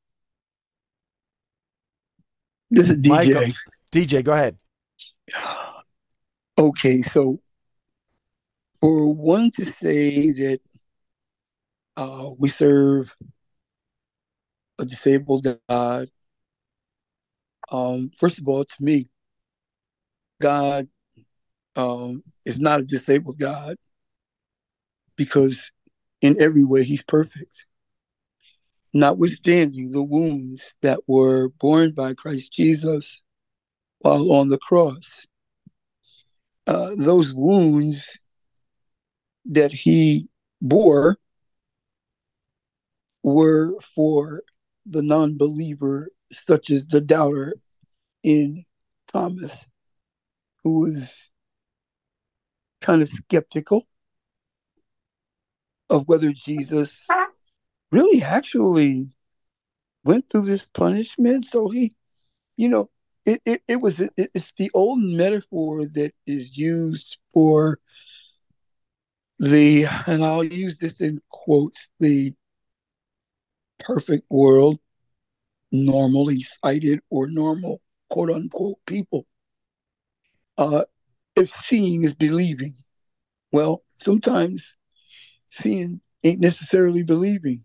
This 2.72 2.90
is 2.90 2.98
DJ. 2.98 3.10
Michael, 3.10 3.54
DJ, 3.92 4.24
go 4.24 4.34
ahead. 4.34 4.58
Okay, 6.58 7.02
so 7.02 7.42
for 8.80 9.14
one 9.14 9.52
to 9.56 9.66
say 9.66 10.32
that 10.32 10.62
uh, 11.98 12.30
we 12.40 12.48
serve 12.48 13.14
a 14.80 14.86
disabled 14.86 15.46
God. 15.68 16.10
Um, 17.72 18.12
first 18.20 18.40
of 18.40 18.48
all, 18.48 18.66
to 18.66 18.76
me, 18.80 19.10
God 20.42 20.88
um, 21.76 22.22
is 22.46 22.60
not 22.60 22.82
a 22.82 22.86
disabled 22.86 23.40
God 23.40 23.78
because 25.16 25.72
in 26.22 26.42
every 26.42 26.64
way 26.64 26.84
he's 26.84 27.04
perfect. 27.04 27.66
notwithstanding 28.94 29.92
the 29.92 30.02
wounds 30.04 30.74
that 30.82 31.00
were 31.08 31.50
borne 31.60 31.92
by 31.92 32.14
Christ 32.14 32.54
Jesus 32.54 33.24
while 34.00 34.32
on 34.32 34.50
the 34.50 34.58
cross. 34.58 35.26
Uh, 36.68 36.96
those 36.98 37.34
wounds 37.34 38.18
that 39.46 39.72
he 39.72 40.28
bore 40.62 41.18
were 43.24 43.80
for 43.82 44.44
the 44.86 45.02
non 45.02 45.38
believer, 45.38 46.10
such 46.32 46.70
as 46.70 46.86
the 46.86 47.02
doubter 47.02 47.56
in 48.24 48.64
Thomas, 49.08 49.66
who 50.64 50.80
was 50.80 51.32
kind 52.82 53.02
of 53.02 53.10
skeptical 53.10 53.88
of 55.90 56.08
whether 56.08 56.32
Jesus 56.32 57.06
really 57.92 58.22
actually 58.22 59.10
went 60.04 60.30
through 60.30 60.46
this 60.46 60.66
punishment. 60.74 61.46
So 61.46 61.70
he, 61.70 61.96
you 62.58 62.70
know, 62.70 62.90
it, 63.26 63.42
it, 63.46 63.62
it 63.68 63.82
was 63.82 64.00
it, 64.00 64.12
it's 64.18 64.54
the 64.58 64.70
old 64.74 65.00
metaphor 65.00 65.88
that 65.94 66.14
is 66.28 66.58
used 66.58 67.18
for 67.34 67.80
the 69.40 69.86
and 70.08 70.24
I'll 70.24 70.44
use 70.44 70.80
this 70.80 71.02
in 71.02 71.22
quotes 71.30 71.90
the 72.00 72.34
perfect 73.80 74.26
world 74.30 74.80
normally 75.72 76.40
sighted 76.42 77.00
or 77.10 77.28
normal 77.28 77.82
quote 78.10 78.30
unquote 78.30 78.78
people 78.86 79.26
uh 80.58 80.84
if 81.36 81.50
seeing 81.50 82.04
is 82.04 82.14
believing 82.14 82.74
well 83.52 83.84
sometimes 83.98 84.78
seeing 85.50 86.00
ain't 86.24 86.40
necessarily 86.40 87.04
believing 87.04 87.64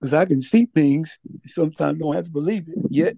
because 0.00 0.14
I 0.14 0.24
can 0.26 0.42
see 0.42 0.66
things, 0.66 1.18
sometimes 1.46 1.98
don't 1.98 2.14
have 2.14 2.26
to 2.26 2.30
believe 2.30 2.68
it. 2.68 2.78
Yet, 2.88 3.16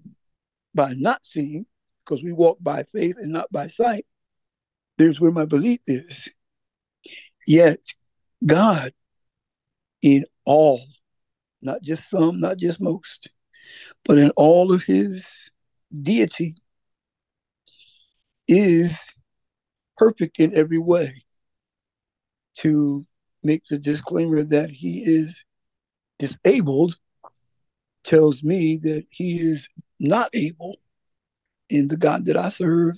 by 0.73 0.93
not 0.93 1.21
seeing, 1.23 1.65
because 2.03 2.23
we 2.23 2.33
walk 2.33 2.57
by 2.59 2.85
faith 2.93 3.17
and 3.17 3.31
not 3.31 3.51
by 3.51 3.67
sight, 3.67 4.05
there's 4.97 5.19
where 5.19 5.31
my 5.31 5.45
belief 5.45 5.79
is. 5.85 6.29
Yet, 7.45 7.79
God, 8.45 8.93
in 10.01 10.25
all, 10.45 10.81
not 11.61 11.83
just 11.83 12.09
some, 12.09 12.39
not 12.39 12.57
just 12.57 12.81
most, 12.81 13.29
but 14.05 14.17
in 14.17 14.31
all 14.37 14.71
of 14.71 14.83
his 14.83 15.25
deity, 16.01 16.55
is 18.47 18.97
perfect 19.97 20.39
in 20.39 20.53
every 20.55 20.77
way. 20.77 21.23
To 22.59 23.05
make 23.43 23.63
the 23.69 23.79
disclaimer 23.79 24.43
that 24.43 24.69
he 24.69 25.03
is 25.03 25.43
disabled 26.19 26.97
tells 28.03 28.43
me 28.43 28.77
that 28.77 29.05
he 29.09 29.39
is 29.39 29.69
not 29.99 30.29
able, 30.33 30.75
and 31.69 31.89
the 31.89 31.97
God 31.97 32.25
that 32.25 32.37
I 32.37 32.49
serve 32.49 32.97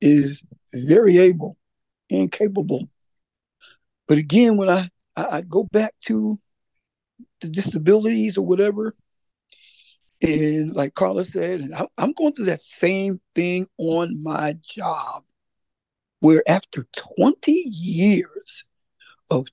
is 0.00 0.42
very 0.72 1.18
able 1.18 1.56
and 2.10 2.30
capable. 2.30 2.88
But 4.06 4.18
again, 4.18 4.56
when 4.56 4.68
I, 4.68 4.90
I, 5.16 5.42
go 5.42 5.64
back 5.64 5.94
to 6.06 6.38
the 7.40 7.48
disabilities 7.48 8.38
or 8.38 8.46
whatever, 8.46 8.94
and 10.22 10.74
like 10.74 10.94
Carla 10.94 11.24
said, 11.24 11.60
and 11.60 11.74
I'm 11.96 12.12
going 12.12 12.32
through 12.32 12.46
that 12.46 12.60
same 12.60 13.20
thing 13.34 13.68
on 13.78 14.22
my 14.22 14.56
job, 14.68 15.24
where 16.20 16.42
after 16.48 16.86
20 17.16 17.52
years 17.52 18.64
of 19.30 19.46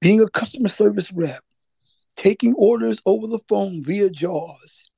being 0.00 0.20
a 0.20 0.30
customer 0.30 0.68
service 0.68 1.12
rep, 1.12 1.42
taking 2.16 2.54
orders 2.54 3.00
over 3.04 3.26
the 3.26 3.40
phone 3.48 3.84
via 3.84 4.10
JAWS 4.10 4.90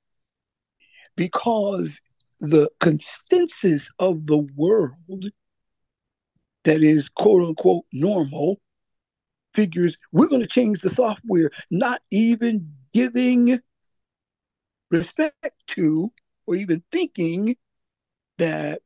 because 1.16 2.01
the 2.41 2.69
consensus 2.81 3.89
of 3.99 4.27
the 4.27 4.39
world 4.57 5.31
that 6.65 6.83
is 6.83 7.09
quote 7.09 7.47
unquote 7.47 7.85
normal 7.93 8.61
figures 9.55 9.97
we're 10.12 10.27
going 10.27 10.41
to 10.41 10.49
change 10.49 10.81
the 10.81 10.91
software, 10.91 11.51
not 11.70 12.01
even 12.11 12.73
giving 12.93 13.61
respect 14.93 15.55
to 15.69 16.12
or 16.47 16.55
even 16.55 16.82
thinking 16.93 17.56
that 18.39 18.81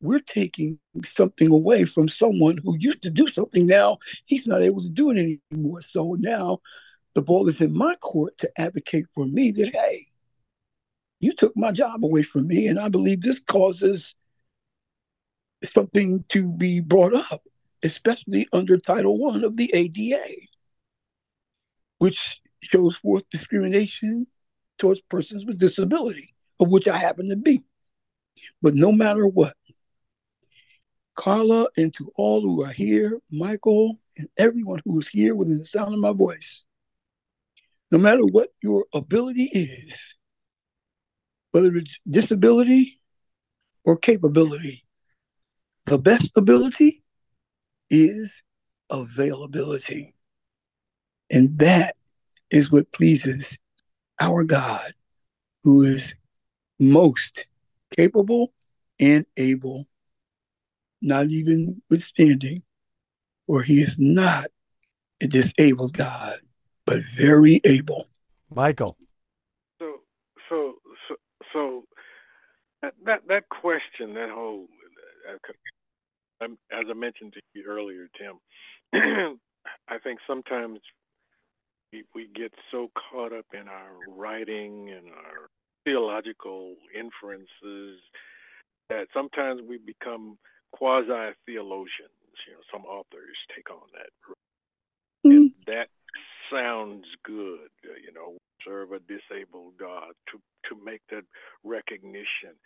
we're 0.00 0.18
taking 0.18 0.78
something 1.04 1.50
away 1.50 1.84
from 1.84 2.08
someone 2.08 2.58
who 2.58 2.76
used 2.76 3.02
to 3.02 3.10
do 3.10 3.28
something. 3.28 3.66
Now 3.66 3.98
he's 4.26 4.46
not 4.46 4.62
able 4.62 4.82
to 4.82 4.88
do 4.88 5.10
it 5.10 5.40
anymore. 5.52 5.80
So 5.80 6.16
now 6.18 6.58
the 7.14 7.22
ball 7.22 7.48
is 7.48 7.60
in 7.60 7.72
my 7.72 7.94
court 7.96 8.36
to 8.38 8.50
advocate 8.60 9.06
for 9.14 9.24
me 9.24 9.52
that, 9.52 9.74
hey, 9.74 10.08
you 11.20 11.32
took 11.32 11.52
my 11.56 11.70
job 11.70 12.04
away 12.04 12.24
from 12.24 12.48
me, 12.48 12.66
and 12.66 12.80
I 12.80 12.88
believe 12.88 13.22
this 13.22 13.38
causes 13.38 14.16
something 15.72 16.24
to 16.30 16.48
be 16.48 16.80
brought 16.80 17.14
up, 17.14 17.42
especially 17.84 18.48
under 18.52 18.76
Title 18.76 19.18
One 19.18 19.44
of 19.44 19.56
the 19.56 19.70
ADA, 19.72 20.34
which 21.98 22.40
shows 22.64 22.96
forth 22.96 23.22
discrimination 23.30 24.26
towards 24.82 25.00
persons 25.02 25.44
with 25.44 25.60
disability, 25.60 26.34
of 26.58 26.68
which 26.68 26.88
I 26.88 26.96
happen 26.96 27.28
to 27.28 27.36
be. 27.36 27.62
But 28.60 28.74
no 28.74 28.90
matter 28.90 29.28
what, 29.28 29.54
Carla, 31.14 31.68
and 31.76 31.94
to 31.94 32.10
all 32.16 32.40
who 32.40 32.64
are 32.64 32.72
here, 32.72 33.20
Michael, 33.30 34.00
and 34.18 34.28
everyone 34.36 34.82
who 34.84 34.98
is 34.98 35.08
here 35.08 35.36
within 35.36 35.58
the 35.58 35.66
sound 35.66 35.94
of 35.94 36.00
my 36.00 36.12
voice, 36.12 36.64
no 37.92 37.98
matter 37.98 38.26
what 38.26 38.48
your 38.60 38.86
ability 38.92 39.44
is, 39.52 40.14
whether 41.52 41.76
it's 41.76 42.00
disability 42.10 42.98
or 43.84 43.96
capability, 43.96 44.84
the 45.84 45.98
best 45.98 46.32
ability 46.34 47.04
is 47.88 48.42
availability. 48.90 50.16
And 51.30 51.56
that 51.60 51.94
is 52.50 52.72
what 52.72 52.90
pleases 52.90 53.58
our 54.20 54.44
God, 54.44 54.94
who 55.64 55.82
is 55.82 56.14
most 56.78 57.46
capable 57.96 58.52
and 58.98 59.26
able, 59.36 59.86
not 61.00 61.26
even 61.26 61.80
withstanding, 61.90 62.62
or 63.46 63.62
he 63.62 63.80
is 63.80 63.98
not 63.98 64.46
a 65.20 65.26
disabled 65.26 65.92
God 65.92 66.38
but 66.86 67.02
very 67.16 67.60
able. 67.64 68.06
Michael. 68.54 68.96
So, 69.78 70.00
so, 70.48 70.74
so, 71.08 71.14
so 71.52 71.84
that 72.82 72.94
that, 73.04 73.20
that 73.28 73.48
question, 73.48 74.14
that 74.14 74.30
whole, 74.30 74.66
uh, 75.28 76.44
as 76.44 76.86
I 76.90 76.94
mentioned 76.94 77.32
to 77.34 77.40
you 77.54 77.64
earlier, 77.66 78.08
Tim, 78.18 78.38
I 79.88 79.98
think 79.98 80.18
sometimes 80.26 80.80
we, 81.92 82.04
we 82.14 82.28
get 82.34 82.52
so 82.70 82.90
caught 83.10 83.32
up 83.32 83.46
in 83.52 83.68
our 83.68 83.92
writing 84.08 84.90
and 84.90 85.08
our 85.08 85.48
theological 85.84 86.74
inferences 86.94 88.00
that 88.88 89.06
sometimes 89.12 89.60
we 89.68 89.78
become 89.78 90.38
quasi 90.72 91.34
theologians. 91.46 92.18
You 92.46 92.54
know, 92.54 92.60
some 92.72 92.84
authors 92.84 93.36
take 93.54 93.70
on 93.70 93.86
that. 93.92 95.28
Mm. 95.28 95.36
And 95.36 95.50
that 95.66 95.88
sounds 96.50 97.04
good, 97.24 97.70
you 97.82 98.12
know, 98.14 98.36
serve 98.64 98.92
a 98.92 98.98
disabled 99.00 99.74
God 99.78 100.12
to 100.30 100.38
to 100.68 100.84
make 100.84 101.00
that 101.10 101.24
recognition. 101.64 102.56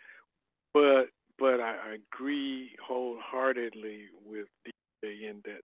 But 0.73 1.07
but 1.37 1.59
I 1.59 1.95
agree 1.95 2.71
wholeheartedly 2.85 4.05
with 4.25 4.47
DJ 4.65 5.29
in 5.29 5.41
that 5.45 5.61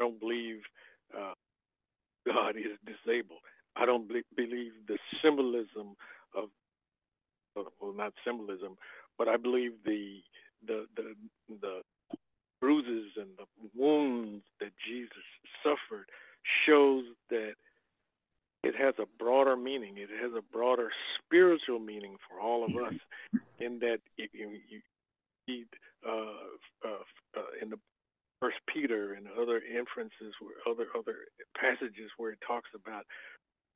I 0.00 0.04
don't 0.04 0.20
believe 0.20 0.60
uh, 1.16 1.32
God 2.32 2.56
is 2.56 2.78
disabled. 2.84 3.40
I 3.76 3.86
don't 3.86 4.08
believe 4.08 4.72
the 4.86 4.98
symbolism 5.22 5.96
of 6.36 6.48
well, 7.54 7.92
not 7.92 8.12
symbolism, 8.24 8.76
but 9.16 9.28
I 9.28 9.36
believe 9.36 9.72
the 9.84 10.20
the 10.66 10.86
the 10.96 11.14
the 11.60 11.80
bruises 12.60 13.12
and 13.16 13.30
the 13.38 13.46
wounds 13.76 14.42
that 14.60 14.72
Jesus 14.86 15.24
suffered 15.62 16.08
shows 16.66 17.04
that 17.30 17.54
it 18.64 18.74
has 18.74 18.94
a 18.98 19.06
broader 19.18 19.56
meaning. 19.56 19.94
It 19.96 20.10
has 20.20 20.32
a 20.36 20.42
broader 20.52 20.90
spiritual 21.18 21.78
meaning 21.78 22.16
for 22.28 22.40
all 22.40 22.64
of 22.64 22.74
us. 22.74 22.94
In 23.60 23.78
that, 23.80 23.98
if 24.16 24.30
you, 24.32 24.50
you 24.68 24.80
read 25.48 25.66
uh, 26.06 26.88
uh, 26.88 27.02
uh, 27.36 27.40
in 27.62 27.70
the 27.70 27.78
First 28.40 28.58
Peter 28.72 29.14
and 29.14 29.26
other 29.40 29.60
inferences, 29.60 30.34
where 30.40 30.54
other 30.70 30.86
other 30.96 31.26
passages 31.58 32.10
where 32.16 32.32
it 32.32 32.38
talks 32.46 32.70
about 32.74 33.04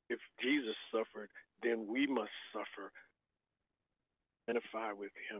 if 0.09 0.19
Jesus 0.41 0.75
suffered, 0.91 1.29
then 1.61 1.87
we 1.87 2.07
must 2.07 2.31
suffer. 2.53 2.91
Identify 4.47 4.91
with 4.93 5.11
Him. 5.31 5.39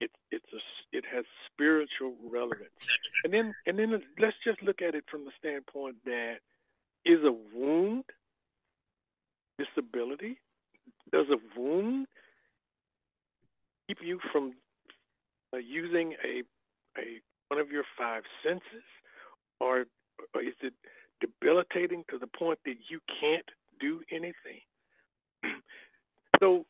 It 0.00 0.10
it's 0.30 0.52
a 0.52 0.96
it 0.96 1.04
has 1.12 1.24
spiritual 1.52 2.16
relevance, 2.30 2.88
and 3.24 3.32
then 3.32 3.54
and 3.66 3.78
then 3.78 4.02
let's 4.18 4.36
just 4.44 4.62
look 4.62 4.82
at 4.82 4.94
it 4.94 5.04
from 5.10 5.24
the 5.24 5.32
standpoint 5.38 5.96
that 6.04 6.36
is 7.04 7.20
a 7.24 7.32
wound 7.54 8.04
disability? 9.60 10.38
Does 11.12 11.26
a 11.30 11.58
wound 11.58 12.06
keep 13.88 13.98
you 14.02 14.18
from 14.32 14.54
uh, 15.52 15.58
using 15.58 16.14
a 16.24 16.42
a 16.98 17.20
one 17.50 17.60
of 17.60 17.70
your 17.70 17.84
five 17.98 18.22
senses, 18.44 18.86
or, 19.58 19.84
or 20.34 20.42
is 20.42 20.54
it 20.62 20.74
debilitating 21.20 22.04
to 22.10 22.18
the 22.18 22.26
point 22.26 22.60
that 22.64 22.76
you 22.88 23.00
can't 23.20 23.48
do 23.80 24.00
anything? 24.10 24.62
so 26.40 26.64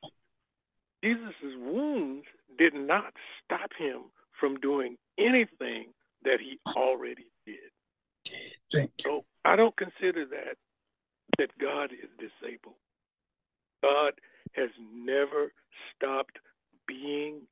Jesus' 1.05 1.57
wounds 1.59 2.25
did 2.59 2.75
not 2.75 3.13
stop 3.45 3.71
him 3.79 4.05
from 4.39 4.57
doing 4.57 4.97
anything 5.19 5.93
that 6.25 6.39
he 6.41 6.59
already 6.75 7.27
did. 7.47 7.57
Thank 8.73 8.91
you. 9.05 9.11
So 9.11 9.25
I 9.45 9.57
don't 9.57 9.77
consider 9.77 10.25
that 10.27 10.57
that 11.39 11.51
God 11.61 11.91
is 11.93 12.11
disabled. 12.19 12.75
God 13.83 14.13
has 14.53 14.71
never 14.93 15.53
stopped 15.95 16.39
being 16.87 17.43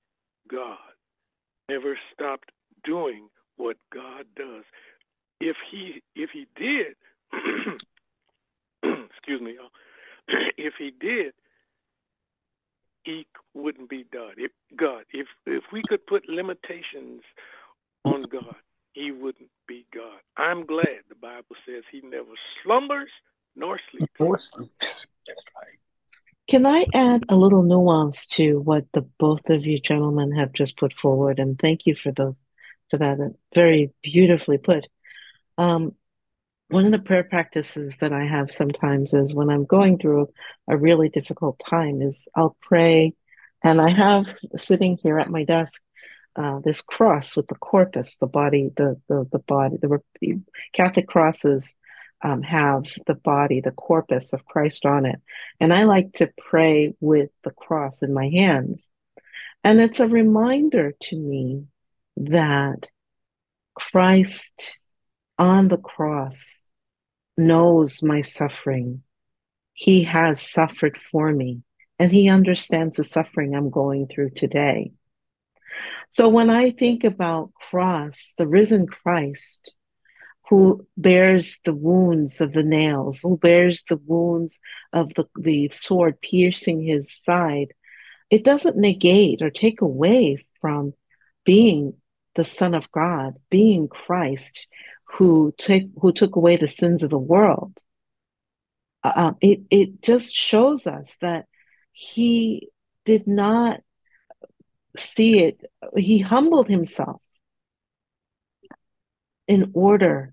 God, 0.51 0.77
never 1.69 1.99
stopped 2.13 2.51
doing 2.85 3.29
what 3.57 3.77
God 3.93 4.27
does. 4.37 4.65
If 5.41 5.57
he 5.71 6.03
if 6.15 6.31
he 6.33 6.47
did, 6.57 6.97
excuse 8.83 9.41
me, 9.41 9.57
if 10.57 10.75
he 10.79 10.91
did, 10.91 11.35
he 13.05 13.27
wouldn't 13.55 13.89
be 13.89 14.05
God. 14.13 14.35
If 14.37 14.53
God, 14.77 15.05
if 15.13 15.27
if 15.47 15.65
we 15.73 15.83
could 15.83 16.07
put 16.07 16.29
limitations 16.29 17.23
on 18.05 18.23
God, 18.23 18.57
he 18.93 19.11
wouldn't 19.11 19.51
be 19.67 19.87
God. 19.95 20.21
I'm 20.37 20.67
glad 20.67 21.05
the 21.09 21.15
Bible 21.15 21.57
says 21.67 21.85
he 21.91 22.01
never 22.01 22.33
slumbers 22.63 23.11
nor 23.55 23.79
sleeps. 23.91 24.13
Nor 24.21 24.39
sleeps. 24.39 25.07
That's 25.27 25.45
right. 25.57 25.79
Can 26.49 26.65
I 26.65 26.87
add 26.95 27.25
a 27.29 27.37
little 27.37 27.63
nuance 27.63 28.27
to 28.29 28.59
what 28.61 28.87
the 28.95 29.03
both 29.03 29.51
of 29.51 29.67
you 29.67 29.79
gentlemen 29.79 30.33
have 30.33 30.53
just 30.55 30.79
put 30.79 30.95
forward? 30.95 31.39
And 31.39 31.59
thank 31.59 31.85
you 31.85 31.95
for 31.95 32.11
those 32.11 32.37
for 32.91 32.99
that. 32.99 33.35
Very 33.55 33.93
beautifully 34.03 34.59
put. 34.59 34.87
Um, 35.57 35.95
one 36.69 36.85
of 36.85 36.93
the 36.93 36.99
prayer 36.99 37.25
practices 37.25 37.95
that 38.01 38.13
I 38.13 38.25
have 38.27 38.51
sometimes 38.51 39.15
is 39.15 39.35
when 39.35 39.49
I'm 39.49 39.65
going 39.65 39.99
through 39.99 40.29
a 40.69 40.77
really 40.77 41.09
difficult 41.09 41.61
time 41.69 42.03
is 42.03 42.29
I'll 42.35 42.57
pray, 42.61 43.15
and 43.65 43.81
I 43.81 43.91
have 43.91 44.27
sitting 44.57 44.99
here 45.03 45.19
at 45.19 45.31
my 45.31 45.45
desk 45.45 45.83
uh, 46.37 46.61
this 46.65 46.81
cross 46.81 47.37
with 47.37 47.49
the 47.49 47.57
corpus, 47.57 48.17
the 48.17 48.27
body, 48.27 48.71
the 48.77 49.01
the 49.09 49.27
the 49.33 49.41
body, 49.41 49.77
the, 49.81 50.01
the 50.21 50.41
Catholic 50.73 51.09
crosses 51.09 51.77
um, 52.23 52.43
have 52.43 52.85
the 53.07 53.15
body, 53.15 53.61
the 53.61 53.71
corpus 53.73 54.33
of 54.33 54.45
Christ 54.45 54.87
on 54.87 55.07
it. 55.07 55.21
And 55.61 55.73
I 55.73 55.85
like 55.85 56.13
to 56.15 56.31
pray 56.37 56.95
with 57.01 57.31
the 57.45 57.51
cross 57.51 58.03
in 58.03 58.13
my 58.13 58.29
hands. 58.29 58.93
And 59.65 59.81
it's 59.81 60.01
a 60.01 60.09
reminder 60.09 60.95
to 61.03 61.17
me 61.17 61.65
that 62.25 62.89
Christ 63.75 64.79
on 65.39 65.69
the 65.69 65.77
cross 65.77 66.61
knows 67.37 68.03
my 68.03 68.23
suffering. 68.23 69.03
He 69.73 70.05
has 70.05 70.43
suffered 70.43 70.99
for 71.11 71.33
me 71.33 71.63
and 71.99 72.11
he 72.13 72.29
understands 72.29 72.97
the 72.97 73.05
suffering 73.05 73.55
I'm 73.55 73.71
going 73.71 74.09
through 74.09 74.31
today. 74.31 74.93
So 76.11 76.29
when 76.29 76.51
I 76.51 76.71
think 76.71 77.05
about 77.05 77.53
cross, 77.71 78.35
the 78.39 78.47
risen 78.47 78.87
Christ, 78.87 79.75
who 80.49 80.87
bears 80.97 81.61
the 81.65 81.75
wounds 81.75 82.41
of 82.41 82.53
the 82.53 82.63
nails, 82.63 83.21
who 83.23 83.37
bears 83.37 83.85
the 83.89 83.99
wounds 83.99 84.59
of 84.93 85.13
the, 85.15 85.27
the 85.39 85.71
sword 85.81 86.21
piercing 86.21 86.83
his 86.83 87.13
side, 87.15 87.75
it 88.31 88.45
doesn't 88.45 88.77
negate 88.77 89.43
or 89.43 89.51
take 89.51 89.83
away 89.83 90.45
from 90.61 90.95
being 91.45 91.95
the 92.39 92.45
Son 92.45 92.73
of 92.73 92.91
God, 92.93 93.35
being 93.51 93.89
Christ, 93.89 94.69
who 95.17 95.53
took 95.59 95.83
who 96.01 96.13
took 96.13 96.37
away 96.37 96.57
the 96.57 96.69
sins 96.69 97.03
of 97.03 97.11
the 97.11 97.19
world. 97.19 97.77
Uh, 99.03 99.13
um, 99.17 99.37
it 99.41 99.63
it 99.71 100.01
just 100.03 100.33
shows 100.33 100.87
us 100.87 101.17
that 101.21 101.47
he 101.91 102.69
did 103.05 103.27
not 103.27 103.81
see 104.97 105.41
it. 105.41 105.61
He 105.97 106.21
humbled 106.21 106.69
himself 106.69 107.21
in 109.49 109.73
order 109.75 110.33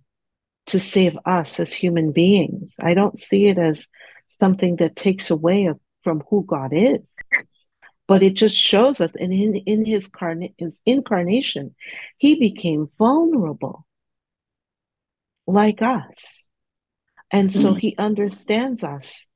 to 0.67 0.79
save 0.79 1.17
us 1.25 1.59
as 1.59 1.73
human 1.73 2.11
beings. 2.11 2.75
I 2.79 2.93
don't 2.93 3.17
see 3.17 3.47
it 3.47 3.57
as 3.57 3.89
something 4.27 4.75
that 4.75 4.95
takes 4.95 5.31
away 5.31 5.73
from 6.03 6.23
who 6.29 6.45
God 6.45 6.69
is, 6.71 7.15
but 8.07 8.23
it 8.23 8.33
just 8.33 8.55
shows 8.55 9.01
us. 9.01 9.13
And 9.15 9.33
in, 9.33 9.55
in 9.55 9.85
his, 9.85 10.07
carna- 10.07 10.49
his 10.57 10.79
incarnation, 10.85 11.75
he 12.17 12.35
became 12.39 12.89
vulnerable 12.97 13.85
like 15.47 15.81
us. 15.81 16.47
And 17.31 17.51
so 17.51 17.73
mm. 17.73 17.79
he 17.79 17.95
understands 17.97 18.83
us 18.83 19.27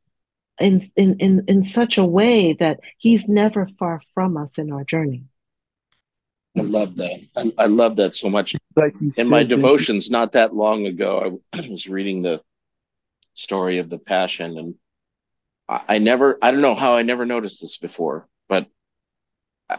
in, 0.59 0.81
in, 0.95 1.17
in, 1.19 1.43
in 1.47 1.65
such 1.65 1.97
a 1.97 2.05
way 2.05 2.53
that 2.53 2.79
he's 2.97 3.27
never 3.27 3.67
far 3.79 4.01
from 4.13 4.37
us 4.37 4.57
in 4.57 4.71
our 4.71 4.83
journey. 4.83 5.23
I 6.57 6.61
love 6.61 6.95
that. 6.97 7.21
I, 7.35 7.53
I 7.57 7.65
love 7.67 7.95
that 7.97 8.15
so 8.15 8.29
much. 8.29 8.55
Like 8.75 8.95
in 9.17 9.29
my 9.29 9.43
devotions, 9.43 10.09
not 10.09 10.33
that 10.33 10.53
long 10.53 10.85
ago, 10.85 11.41
I 11.53 11.67
was 11.69 11.87
reading 11.87 12.21
the 12.21 12.41
story 13.33 13.79
of 13.79 13.89
the 13.89 13.97
Passion, 13.97 14.57
and 14.57 14.75
I, 15.67 15.81
I 15.87 15.97
never, 15.99 16.37
I 16.41 16.51
don't 16.51 16.61
know 16.61 16.75
how 16.75 16.95
I 16.95 17.03
never 17.03 17.25
noticed 17.25 17.61
this 17.61 17.77
before, 17.77 18.27
but 18.49 18.67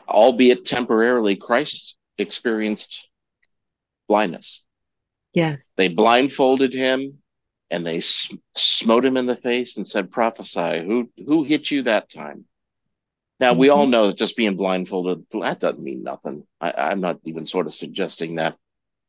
albeit 0.09 0.65
temporarily, 0.65 1.37
Christ 1.37 1.97
experienced 2.17 3.09
blindness. 4.09 4.63
Yes. 5.35 5.63
They 5.77 5.89
blindfolded 5.89 6.73
him 6.73 7.21
and 7.71 7.87
they 7.87 8.01
sm- 8.01 8.37
smote 8.57 9.05
him 9.05 9.17
in 9.17 9.27
the 9.27 9.37
face 9.37 9.77
and 9.77 9.87
said, 9.87 10.11
Prophesy, 10.11 10.85
who, 10.85 11.11
who 11.25 11.45
hit 11.45 11.71
you 11.71 11.83
that 11.83 12.11
time? 12.11 12.47
Now, 13.39 13.55
we 13.55 13.71
all 13.71 13.85
mm-hmm. 13.85 13.91
know 13.93 14.07
that 14.09 14.19
just 14.19 14.37
being 14.37 14.57
blindfolded, 14.57 15.25
that 15.33 15.61
doesn't 15.61 15.83
mean 15.83 16.03
nothing. 16.03 16.47
I, 16.61 16.93
am 16.93 17.01
not 17.01 17.21
even 17.25 17.47
sort 17.47 17.67
of 17.67 17.73
suggesting 17.73 18.35
that. 18.35 18.57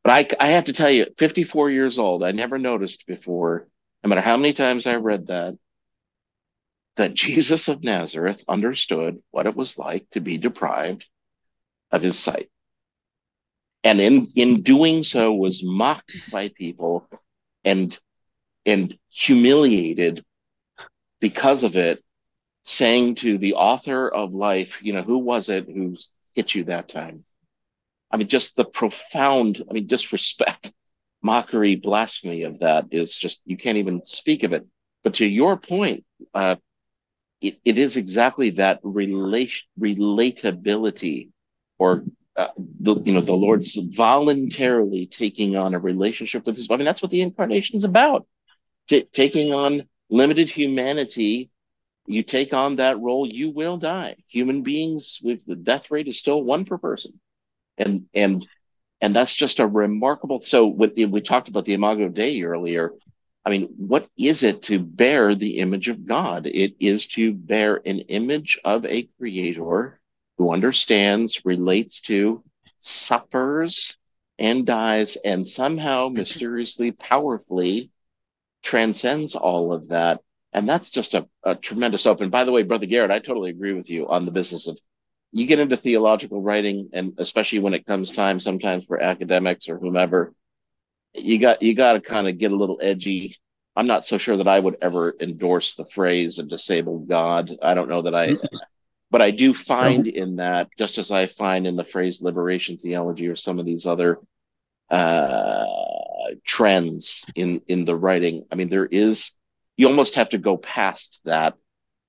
But 0.02 0.34
I, 0.40 0.46
I 0.46 0.50
have 0.52 0.64
to 0.64 0.72
tell 0.72 0.90
you, 0.90 1.06
54 1.18 1.70
years 1.70 1.98
old, 1.98 2.24
I 2.24 2.32
never 2.32 2.58
noticed 2.58 3.06
before, 3.06 3.68
no 4.02 4.08
matter 4.08 4.22
how 4.22 4.36
many 4.36 4.54
times 4.54 4.86
I 4.86 4.96
read 4.96 5.26
that, 5.26 5.58
that 6.96 7.14
Jesus 7.14 7.68
of 7.68 7.82
Nazareth 7.82 8.42
understood 8.48 9.22
what 9.30 9.46
it 9.46 9.56
was 9.56 9.78
like 9.78 10.08
to 10.10 10.20
be 10.20 10.38
deprived 10.38 11.06
of 11.90 12.02
his 12.02 12.18
sight. 12.18 12.50
And 13.84 14.00
in, 14.00 14.28
in 14.36 14.62
doing 14.62 15.02
so 15.02 15.32
was 15.32 15.64
mocked 15.64 16.30
by 16.30 16.48
people 16.48 17.08
and, 17.64 17.98
and 18.64 18.96
humiliated 19.10 20.24
because 21.20 21.64
of 21.64 21.76
it 21.76 22.02
saying 22.64 23.16
to 23.16 23.38
the 23.38 23.54
author 23.54 24.08
of 24.08 24.34
life, 24.34 24.80
you 24.82 24.92
know, 24.92 25.02
who 25.02 25.18
was 25.18 25.48
it 25.48 25.66
who 25.66 25.96
hit 26.34 26.54
you 26.54 26.64
that 26.64 26.88
time? 26.88 27.24
I 28.10 28.18
mean, 28.18 28.28
just 28.28 28.56
the 28.56 28.64
profound, 28.64 29.64
I 29.68 29.72
mean, 29.72 29.86
disrespect, 29.86 30.72
mockery, 31.22 31.76
blasphemy 31.76 32.42
of 32.42 32.60
that 32.60 32.86
is 32.90 33.16
just, 33.16 33.40
you 33.44 33.56
can't 33.56 33.78
even 33.78 34.04
speak 34.06 34.42
of 34.42 34.52
it. 34.52 34.66
But 35.02 35.14
to 35.14 35.26
your 35.26 35.56
point, 35.56 36.04
uh, 36.34 36.56
it, 37.42 37.58
it 37.64 37.78
is 37.78 37.96
exactly 37.96 38.50
that 38.52 38.80
relation, 38.82 39.68
relatability 39.80 41.30
or 41.78 42.04
uh, 42.36 42.48
the, 42.80 42.96
you 43.04 43.14
know, 43.14 43.20
the 43.20 43.34
Lord's 43.34 43.76
voluntarily 43.94 45.06
taking 45.06 45.56
on 45.56 45.74
a 45.74 45.78
relationship 45.78 46.46
with 46.46 46.56
his, 46.56 46.68
I 46.70 46.76
mean, 46.76 46.86
that's 46.86 47.02
what 47.02 47.10
the 47.10 47.22
incarnation 47.22 47.76
is 47.76 47.84
about. 47.84 48.26
T- 48.88 49.06
taking 49.12 49.52
on 49.52 49.82
limited 50.10 50.50
humanity 50.50 51.50
you 52.06 52.22
take 52.22 52.52
on 52.52 52.76
that 52.76 53.00
role, 53.00 53.26
you 53.26 53.50
will 53.50 53.78
die. 53.78 54.16
Human 54.28 54.62
beings 54.62 55.20
with 55.22 55.44
the 55.46 55.56
death 55.56 55.90
rate 55.90 56.08
is 56.08 56.18
still 56.18 56.42
one 56.42 56.64
per 56.64 56.78
person. 56.78 57.20
And 57.78 58.06
and 58.14 58.46
and 59.00 59.16
that's 59.16 59.34
just 59.34 59.60
a 59.60 59.66
remarkable 59.66 60.42
so 60.42 60.66
with 60.66 60.92
we 60.96 61.20
talked 61.20 61.48
about 61.48 61.64
the 61.64 61.74
imago 61.74 62.08
dei 62.08 62.42
earlier 62.42 62.92
i 63.44 63.50
mean 63.50 63.68
what 63.76 64.08
is 64.18 64.42
it 64.42 64.62
to 64.62 64.78
bear 64.78 65.34
the 65.34 65.58
image 65.58 65.88
of 65.88 66.06
god 66.06 66.46
it 66.46 66.74
is 66.80 67.06
to 67.06 67.32
bear 67.32 67.80
an 67.86 68.00
image 68.00 68.58
of 68.64 68.84
a 68.86 69.08
creator 69.18 70.00
who 70.38 70.52
understands 70.52 71.44
relates 71.44 72.00
to 72.00 72.42
suffers 72.78 73.96
and 74.38 74.66
dies 74.66 75.16
and 75.24 75.46
somehow 75.46 76.08
mysteriously 76.12 76.92
powerfully 76.92 77.90
transcends 78.62 79.34
all 79.34 79.72
of 79.72 79.88
that 79.88 80.20
and 80.52 80.68
that's 80.68 80.90
just 80.90 81.14
a, 81.14 81.26
a 81.44 81.54
tremendous 81.54 82.06
open. 82.06 82.28
By 82.28 82.44
the 82.44 82.52
way, 82.52 82.62
Brother 82.62 82.86
Garrett, 82.86 83.10
I 83.10 83.18
totally 83.18 83.50
agree 83.50 83.72
with 83.72 83.88
you 83.88 84.08
on 84.08 84.26
the 84.26 84.32
business 84.32 84.68
of 84.68 84.78
you 85.34 85.46
get 85.46 85.60
into 85.60 85.78
theological 85.78 86.42
writing, 86.42 86.90
and 86.92 87.14
especially 87.16 87.60
when 87.60 87.72
it 87.72 87.86
comes 87.86 88.12
time 88.12 88.38
sometimes 88.38 88.84
for 88.84 89.00
academics 89.00 89.70
or 89.70 89.78
whomever, 89.78 90.34
you 91.14 91.38
got 91.38 91.62
you 91.62 91.74
got 91.74 91.94
to 91.94 92.00
kind 92.00 92.28
of 92.28 92.38
get 92.38 92.52
a 92.52 92.56
little 92.56 92.78
edgy 92.80 93.36
I'm 93.74 93.86
not 93.86 94.04
so 94.04 94.18
sure 94.18 94.36
that 94.36 94.48
I 94.48 94.58
would 94.58 94.76
ever 94.82 95.16
endorse 95.18 95.74
the 95.74 95.86
phrase 95.86 96.38
a 96.38 96.42
disabled 96.42 97.08
God. 97.08 97.56
I 97.62 97.74
don't 97.74 97.88
know 97.88 98.02
that 98.02 98.14
I, 98.14 98.28
but 99.10 99.22
I 99.22 99.30
do 99.30 99.54
find 99.54 100.06
in 100.06 100.36
that, 100.36 100.68
just 100.78 100.98
as 100.98 101.10
I 101.10 101.26
find 101.26 101.66
in 101.66 101.76
the 101.76 101.84
phrase 101.84 102.20
liberation 102.20 102.76
theology 102.76 103.28
or 103.28 103.36
some 103.36 103.58
of 103.58 103.64
these 103.64 103.86
other 103.86 104.18
uh, 104.90 105.64
trends 106.44 107.24
in 107.34 107.62
in 107.66 107.84
the 107.86 107.96
writing. 107.96 108.44
I 108.52 108.56
mean, 108.56 108.68
there 108.68 108.86
is 108.86 109.32
you 109.76 109.88
almost 109.88 110.16
have 110.16 110.30
to 110.30 110.38
go 110.38 110.58
past 110.58 111.20
that 111.24 111.54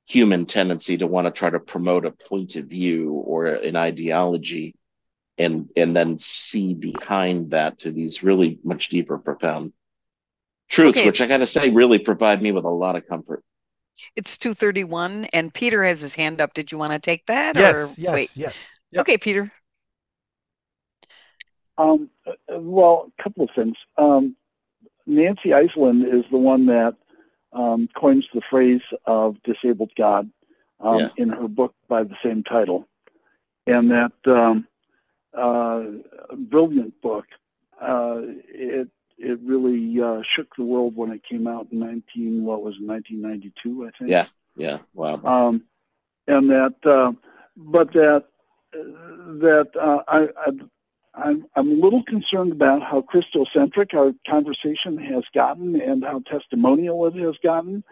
human 0.05 0.45
tendency 0.45 0.97
to 0.97 1.07
want 1.07 1.25
to 1.25 1.31
try 1.31 1.49
to 1.49 1.61
promote 1.61 2.05
a 2.05 2.11
point 2.11 2.57
of 2.57 2.65
view 2.65 3.11
or 3.11 3.45
an 3.45 3.77
ideology 3.77 4.75
and 5.43 5.69
and 5.75 5.95
then 5.95 6.17
see 6.17 6.73
behind 6.73 7.51
that 7.51 7.79
to 7.79 7.91
these 7.91 8.23
really 8.23 8.59
much 8.63 8.89
deeper 8.89 9.17
profound 9.17 9.73
truths 10.69 10.97
Okay. 10.97 11.07
which 11.07 11.21
i 11.21 11.27
got 11.27 11.37
to 11.37 11.47
say 11.47 11.69
really 11.69 11.99
provide 11.99 12.41
me 12.41 12.51
with 12.51 12.65
a 12.65 12.69
lot 12.69 12.95
of 12.95 13.07
comfort 13.07 13.43
It's 14.15 14.37
231 14.37 15.25
and 15.33 15.53
Peter 15.53 15.83
has 15.83 16.01
his 16.01 16.15
hand 16.15 16.41
up. 16.41 16.53
Did 16.53 16.71
you 16.71 16.77
want 16.79 16.93
to 16.93 16.99
take 16.99 17.25
that? 17.27 17.55
Yes, 17.55 17.75
or 17.75 17.89
yes, 17.97 18.13
wait? 18.15 18.29
yes. 18.35 18.57
Okay, 18.97 19.17
Peter. 19.17 19.51
Um, 21.77 22.09
uh, 22.27 22.59
well, 22.59 23.11
a 23.17 23.23
couple 23.23 23.43
of 23.43 23.49
things. 23.55 23.75
Um, 23.97 24.35
Nancy 25.05 25.49
Eiesland 25.49 26.05
is 26.11 26.23
the 26.31 26.37
one 26.37 26.65
that 26.67 26.95
um, 27.51 27.87
coins 27.95 28.25
the 28.33 28.41
phrase 28.49 28.81
of 29.05 29.35
disabled 29.43 29.91
God 29.97 30.29
um, 30.79 30.99
Yeah. 30.99 31.09
in 31.17 31.29
her 31.29 31.47
book 31.47 31.73
by 31.87 32.03
the 32.03 32.15
same 32.23 32.43
title, 32.43 32.87
and 33.67 33.91
that 33.91 34.11
um, 34.25 34.67
brilliant 35.34 37.01
book. 37.01 37.26
Uh, 37.81 38.22
it 38.47 38.88
it 39.18 39.39
really 39.43 40.01
uh, 40.01 40.22
shook 40.35 40.55
the 40.57 40.64
world 40.64 40.95
when 40.95 41.11
it 41.11 41.22
came 41.30 41.47
out 41.47 41.68
in 41.72 41.80
19 41.80 42.43
what 42.43 42.64
was 42.64 42.76
it, 42.80 42.85
1992 42.85 43.85
I 43.85 43.91
think 43.97 44.10
yeah 44.10 44.27
yeah 44.55 44.80
wow 44.93 45.22
um, 45.23 45.64
and 46.27 46.49
that, 46.49 46.76
uh, 46.85 47.11
but 47.57 47.91
that 47.93 48.26
that 48.72 49.68
uh, 49.80 50.03
I, 50.07 50.27
I 50.38 50.51
I'm 51.15 51.45
I'm 51.55 51.72
a 51.72 51.84
little 51.84 52.03
concerned 52.03 52.51
about 52.51 52.81
how 52.81 53.01
Christocentric 53.01 53.93
our 53.93 54.14
conversation 54.27 54.97
has 54.97 55.23
gotten 55.34 55.80
and 55.80 56.03
how 56.03 56.22
testimonial 56.30 57.05
it 57.07 57.15
has 57.15 57.35
gotten. 57.43 57.84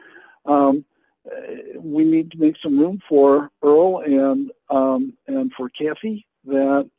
Um, 0.45 0.85
uh, 1.25 1.79
we 1.79 2.03
need 2.03 2.31
to 2.31 2.37
make 2.37 2.55
some 2.63 2.79
room 2.79 2.99
for 3.07 3.51
Earl 3.63 3.99
and 3.99 4.51
um, 4.69 5.13
and 5.27 5.51
for 5.55 5.69
Kathy 5.69 6.25
that 6.45 6.89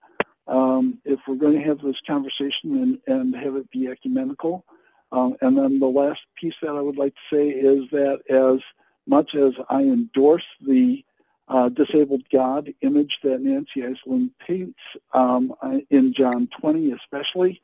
um, 0.52 0.98
if 1.04 1.18
we're 1.26 1.36
going 1.36 1.58
to 1.58 1.66
have 1.66 1.78
this 1.78 1.96
conversation 2.06 2.52
and, 2.64 2.98
and 3.06 3.34
have 3.34 3.56
it 3.56 3.70
be 3.70 3.88
ecumenical. 3.88 4.64
Um, 5.10 5.34
and 5.40 5.56
then 5.56 5.78
the 5.80 5.86
last 5.86 6.20
piece 6.40 6.54
that 6.62 6.70
I 6.70 6.80
would 6.80 6.96
like 6.96 7.14
to 7.14 7.36
say 7.36 7.48
is 7.48 7.88
that 7.90 8.20
as 8.30 8.60
much 9.06 9.34
as 9.34 9.52
I 9.68 9.80
endorse 9.80 10.44
the 10.66 11.02
uh, 11.48 11.70
disabled 11.70 12.22
God 12.30 12.72
image 12.82 13.12
that 13.24 13.40
Nancy 13.40 13.80
Eiesland 13.80 14.30
paints 14.46 14.78
um, 15.12 15.52
in 15.90 16.14
John 16.16 16.48
20, 16.60 16.92
especially, 16.92 17.60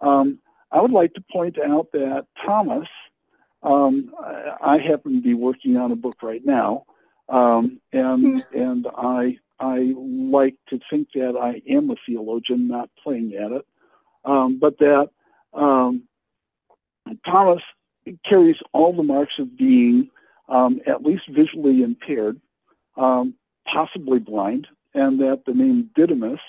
um, 0.00 0.38
I 0.70 0.80
would 0.80 0.92
like 0.92 1.14
to 1.14 1.24
point 1.32 1.56
out 1.58 1.88
that 1.92 2.26
Thomas, 2.44 2.88
um, 3.62 4.12
I 4.20 4.54
I 4.60 4.78
happen 4.78 5.14
to 5.14 5.20
be 5.20 5.34
working 5.34 5.76
on 5.76 5.90
a 5.90 5.96
book 5.96 6.22
right 6.22 6.44
now, 6.44 6.84
um, 7.28 7.80
and 7.92 8.44
and 8.52 8.86
I 8.96 9.38
I 9.60 9.92
like 9.96 10.54
to 10.68 10.78
think 10.90 11.08
that 11.14 11.36
I 11.40 11.62
am 11.70 11.90
a 11.90 11.96
theologian, 12.06 12.68
not 12.68 12.90
playing 13.02 13.34
at 13.34 13.50
it, 13.52 13.66
um, 14.24 14.58
but 14.58 14.78
that 14.78 15.10
um, 15.52 16.04
Thomas 17.26 17.62
carries 18.24 18.56
all 18.72 18.92
the 18.92 19.02
marks 19.02 19.38
of 19.38 19.56
being 19.56 20.10
um, 20.48 20.80
at 20.86 21.02
least 21.02 21.24
visually 21.28 21.82
impaired, 21.82 22.40
um, 22.96 23.34
possibly 23.72 24.18
blind, 24.18 24.66
and 24.94 25.20
that 25.20 25.42
the 25.46 25.54
name 25.54 25.90
Didymus 25.94 26.40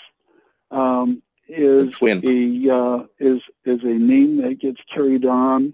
um, 0.71 1.21
is 1.47 1.93
a 2.01 2.69
uh, 2.71 3.05
is 3.19 3.41
is 3.65 3.83
a 3.83 3.97
name 3.97 4.41
that 4.41 4.59
gets 4.61 4.79
carried 4.93 5.25
on 5.25 5.73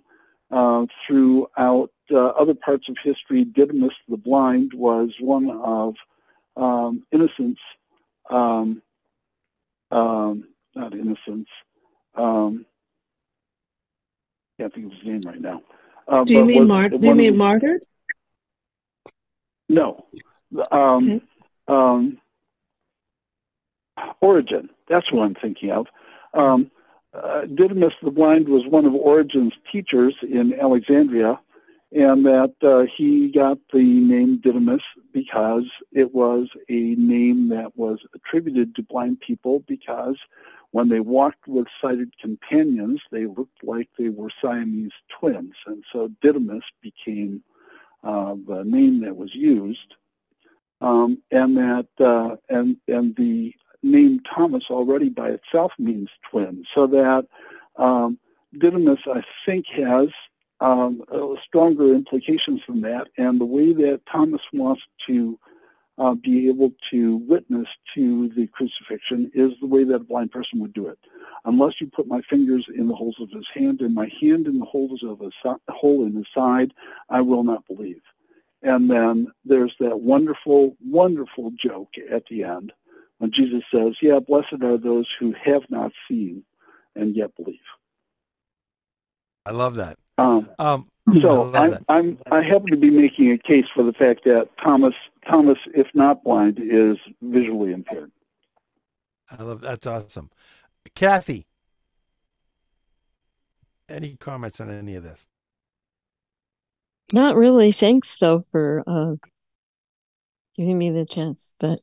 uh, 0.52 0.86
throughout 1.06 1.92
uh, 2.12 2.28
other 2.28 2.54
parts 2.54 2.88
of 2.90 2.96
history. 3.04 3.44
Didymus 3.44 3.94
the 4.08 4.18
blind 4.18 4.74
was 4.74 5.10
one 5.20 5.50
of 5.50 5.96
um, 6.56 7.04
Innocence, 7.12 7.60
um, 8.30 8.82
um, 9.92 10.48
not 10.76 10.94
Innocence. 10.94 11.48
Um, 12.16 12.66
can't 14.60 14.74
think 14.74 14.86
of 14.88 14.92
his 14.94 15.06
name 15.06 15.22
right 15.26 15.42
now. 15.42 15.62
Uh, 16.08 16.24
Do 16.24 16.34
you 16.34 16.46
mean 16.46 16.68
do 16.68 17.00
you 17.02 17.16
mean 17.16 17.38
martyred? 17.38 17.82
No. 19.68 20.06
Um, 20.72 21.22
um, 21.68 22.18
Origen. 24.22 24.70
That's 24.88 25.12
what 25.12 25.24
I'm 25.24 25.36
thinking 25.36 25.72
of. 25.72 25.88
Um, 26.34 26.72
uh, 27.14 27.42
Didymus 27.46 27.94
the 28.04 28.12
Blind 28.12 28.48
was 28.48 28.64
one 28.68 28.86
of 28.86 28.94
Origen's 28.94 29.54
teachers 29.72 30.16
in 30.22 30.54
Alexandria, 30.62 31.40
and 31.92 32.26
that 32.26 32.54
uh, 32.64 32.86
he 32.98 33.32
got 33.34 33.58
the 33.72 33.80
name 33.80 34.42
Didymus 34.44 34.82
because 35.14 35.66
it 35.92 36.14
was 36.14 36.48
a 36.70 36.96
name 36.98 37.50
that 37.50 37.72
was 37.76 38.00
attributed 38.14 38.76
to 38.76 38.84
blind 38.84 39.20
people 39.22 39.64
because 39.68 40.18
when 40.72 40.90
they 40.90 41.00
walked 41.00 41.48
with 41.48 41.68
sighted 41.82 42.14
companions, 42.20 43.02
they 43.12 43.26
looked 43.26 43.64
like 43.64 43.88
they 43.98 44.10
were 44.10 44.30
Siamese 44.42 44.92
twins. 45.20 45.54
And 45.68 45.84
so 45.94 46.10
Didymus 46.22 46.64
became 46.82 47.44
uh, 48.04 48.36
the 48.48 48.64
name 48.66 49.02
that 49.02 49.16
was 49.16 49.34
used 49.34 49.96
um, 50.82 51.22
and 51.32 51.58
that 51.58 51.88
uh, 52.00 52.36
and 52.50 52.78
and 52.88 53.16
the 53.16 53.54
name 53.84 54.20
Thomas 54.36 54.64
already 54.70 55.10
by 55.10 55.30
itself 55.30 55.72
means 55.80 56.10
twin, 56.30 56.66
so 56.74 56.88
that 56.88 57.26
um, 57.78 58.18
Didymus 58.60 59.00
I 59.08 59.22
think 59.46 59.66
has 59.78 60.10
stronger 61.48 61.94
implications 61.94 62.62
from 62.66 62.82
that, 62.82 63.06
and 63.18 63.40
the 63.40 63.46
way 63.46 63.74
that 63.74 64.02
Thomas 64.12 64.42
wants 64.54 64.82
to 65.08 65.38
uh, 65.98 66.14
be 66.14 66.50
able 66.50 66.72
to 66.92 67.18
witness 67.28 67.68
to 67.96 68.30
the 68.36 68.48
crucifixion 68.48 69.32
is 69.34 69.52
the 69.62 69.68
way 69.68 69.84
that 69.84 69.96
a 69.96 70.00
blind 70.00 70.32
person 70.32 70.60
would 70.60 70.74
do 70.74 70.88
it. 70.88 71.00
Unless 71.46 71.74
you 71.80 71.90
put 71.96 72.08
my 72.08 72.22
fingers 72.30 72.66
in 72.76 72.88
the 72.88 72.96
holes 72.96 73.16
of 73.22 73.30
his 73.30 73.46
hand 73.54 73.82
and 73.82 73.94
my 73.94 74.10
hand 74.22 74.48
in 74.48 74.60
the 74.60 74.66
holes 74.66 75.02
of 75.08 75.20
si- 75.44 75.62
hole 75.70 76.06
in 76.06 76.16
his 76.16 76.26
side, 76.34 76.74
I 77.10 77.22
will 77.22 77.44
not 77.44 77.66
believe. 77.68 78.02
And 78.62 78.90
then 78.90 79.28
there's 79.46 79.74
that 79.80 80.02
wonderful, 80.02 80.76
wonderful 80.84 81.52
joke 81.64 81.92
at 82.14 82.24
the 82.30 82.44
end 82.44 82.74
when 83.20 83.32
Jesus 83.32 83.64
says, 83.74 83.94
Yeah, 84.02 84.20
blessed 84.20 84.64
are 84.64 84.78
those 84.78 85.08
who 85.20 85.34
have 85.44 85.62
not 85.70 85.92
seen 86.10 86.44
and 86.96 87.16
yet 87.16 87.36
believe. 87.36 87.60
I 89.46 89.52
love 89.52 89.76
that. 89.76 89.98
Um, 90.18 90.50
Um, 90.60 90.88
so 91.22 91.30
I 91.30 91.34
love 91.34 91.54
I, 91.54 91.68
that. 91.70 91.84
I'm 91.90 92.18
I 92.32 92.42
happen 92.42 92.72
to 92.72 92.78
be 92.78 92.90
making 92.90 93.32
a 93.32 93.38
case 93.38 93.66
for 93.74 93.84
the 93.84 93.94
fact 93.94 94.24
that 94.26 94.50
Thomas 94.64 94.94
Thomas, 95.30 95.58
if 95.74 95.88
not 95.94 96.24
blind, 96.24 96.60
is 96.60 96.98
visually 97.22 97.74
impaired. 97.74 98.12
I 99.30 99.44
love 99.44 99.62
that's 99.62 99.86
awesome. 99.88 100.30
Kathy, 100.94 101.48
any 103.90 104.16
comments 104.16 104.60
on 104.60 104.70
any 104.70 104.96
of 104.96 105.04
this? 105.04 105.28
Not 107.14 107.36
really. 107.36 107.72
Thanks 107.72 108.18
though 108.18 108.46
for 108.52 108.84
uh, 108.88 109.16
giving 110.56 110.78
me 110.78 110.92
the 110.92 111.06
chance, 111.06 111.54
but 111.60 111.82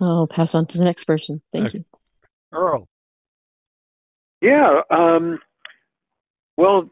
I'll 0.00 0.26
pass 0.26 0.54
on 0.54 0.66
to 0.66 0.78
the 0.78 0.84
next 0.84 1.04
person. 1.04 1.42
Thank 1.52 1.66
Okay. 1.66 1.78
you. 1.78 1.84
Earl. 2.52 2.88
Yeah. 4.40 4.82
Um, 4.90 5.40
well, 6.56 6.90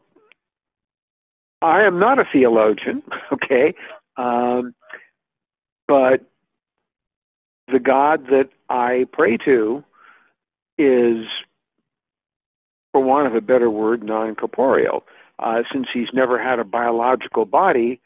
I 1.61 1.83
am 1.83 1.99
not 1.99 2.19
a 2.19 2.25
theologian, 2.33 3.03
okay, 3.33 3.75
um, 4.17 4.75
but 5.87 6.25
the 7.71 7.79
God 7.79 8.27
that 8.27 8.49
I 8.69 9.07
pray 9.13 9.37
to 9.45 9.85
is, 10.79 11.27
for 12.93 13.03
want 13.03 13.27
of 13.27 13.35
a 13.35 13.41
better 13.41 13.71
word, 13.71 14.03
non 14.03 14.35
corporeal. 14.35 15.05
Uh, 15.39 15.63
since 15.73 15.87
he's 15.93 16.09
never 16.13 16.41
had 16.43 16.59
a 16.59 16.65
biological 16.65 17.45
body, 17.45 18.01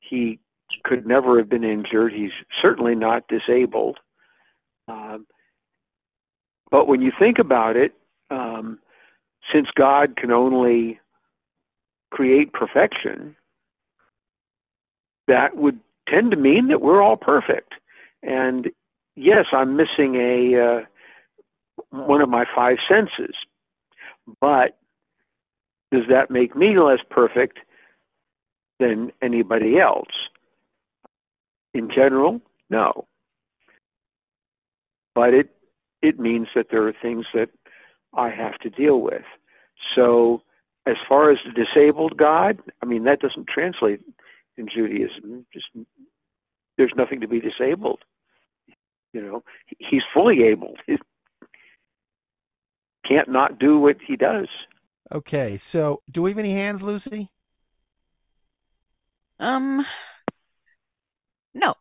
he 0.00 0.38
could 0.84 1.06
never 1.06 1.38
have 1.38 1.48
been 1.48 1.64
injured. 1.64 2.12
He's 2.12 2.32
certainly 2.60 2.94
not 2.94 3.28
disabled. 3.28 3.98
Um, 4.88 5.26
but 6.70 6.88
when 6.88 7.02
you 7.02 7.12
think 7.16 7.38
about 7.38 7.76
it, 7.76 7.92
um, 8.30 8.78
since 9.52 9.68
God 9.74 10.16
can 10.16 10.30
only 10.30 11.00
create 12.10 12.52
perfection, 12.52 13.36
that 15.28 15.56
would 15.56 15.80
tend 16.08 16.30
to 16.32 16.36
mean 16.36 16.68
that 16.68 16.82
we're 16.82 17.02
all 17.02 17.16
perfect. 17.16 17.74
And 18.22 18.70
yes, 19.16 19.46
I'm 19.52 19.76
missing 19.76 20.16
a 20.16 20.60
uh, 20.60 20.80
one 21.90 22.20
of 22.20 22.28
my 22.28 22.44
five 22.54 22.78
senses, 22.88 23.34
but 24.40 24.76
Does 25.92 26.04
that 26.08 26.30
make 26.30 26.56
me 26.56 26.78
less 26.78 27.00
perfect 27.10 27.58
than 28.80 29.12
anybody 29.22 29.78
else? 29.78 30.08
In 31.74 31.90
general, 31.94 32.40
no. 32.70 33.06
But 35.14 35.34
it 35.34 35.50
it 36.02 36.18
means 36.20 36.48
that 36.54 36.68
there 36.70 36.86
are 36.88 36.94
things 37.02 37.26
that 37.34 37.50
I 38.14 38.30
have 38.30 38.58
to 38.60 38.70
deal 38.70 39.00
with. 39.00 39.24
So 39.94 40.42
as 40.86 40.96
far 41.08 41.30
as 41.30 41.38
the 41.44 41.52
disabled 41.52 42.16
God, 42.16 42.58
I 42.82 42.86
mean 42.86 43.04
that 43.04 43.20
doesn't 43.20 43.48
translate 43.48 44.00
in 44.56 44.68
Judaism. 44.68 45.46
Just 45.52 45.66
there's 46.76 46.92
nothing 46.96 47.20
to 47.20 47.28
be 47.28 47.40
disabled. 47.40 48.00
You 49.12 49.20
know, 49.22 49.44
he's 49.78 50.02
fully 50.12 50.42
able. 50.44 50.74
He 53.04 53.16
can't 53.16 53.28
not 53.28 53.58
do 53.58 53.78
what 53.80 53.96
he 54.06 54.14
does. 54.14 54.46
Okay, 55.12 55.56
so 55.56 56.02
do 56.08 56.22
we 56.22 56.30
have 56.30 56.38
any 56.38 56.52
hands, 56.52 56.82
Lucy? 56.82 57.28
Um, 59.40 59.84
no. 61.52 61.74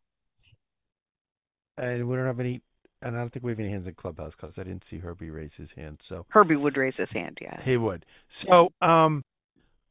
And 1.77 2.07
we 2.09 2.15
don't 2.15 2.25
have 2.25 2.39
any, 2.39 2.61
and 3.01 3.15
I 3.15 3.19
don't 3.19 3.31
think 3.31 3.43
we 3.43 3.51
have 3.51 3.59
any 3.59 3.69
hands 3.69 3.87
in 3.87 3.95
Clubhouse 3.95 4.35
because 4.35 4.57
I 4.59 4.63
didn't 4.63 4.83
see 4.83 4.99
Herbie 4.99 5.29
raise 5.29 5.55
his 5.55 5.73
hand. 5.73 5.97
So 6.01 6.25
Herbie 6.29 6.55
would 6.55 6.77
raise 6.77 6.97
his 6.97 7.11
hand, 7.11 7.39
yeah. 7.41 7.61
he 7.61 7.77
would. 7.77 8.05
So, 8.29 8.71
um, 8.81 9.23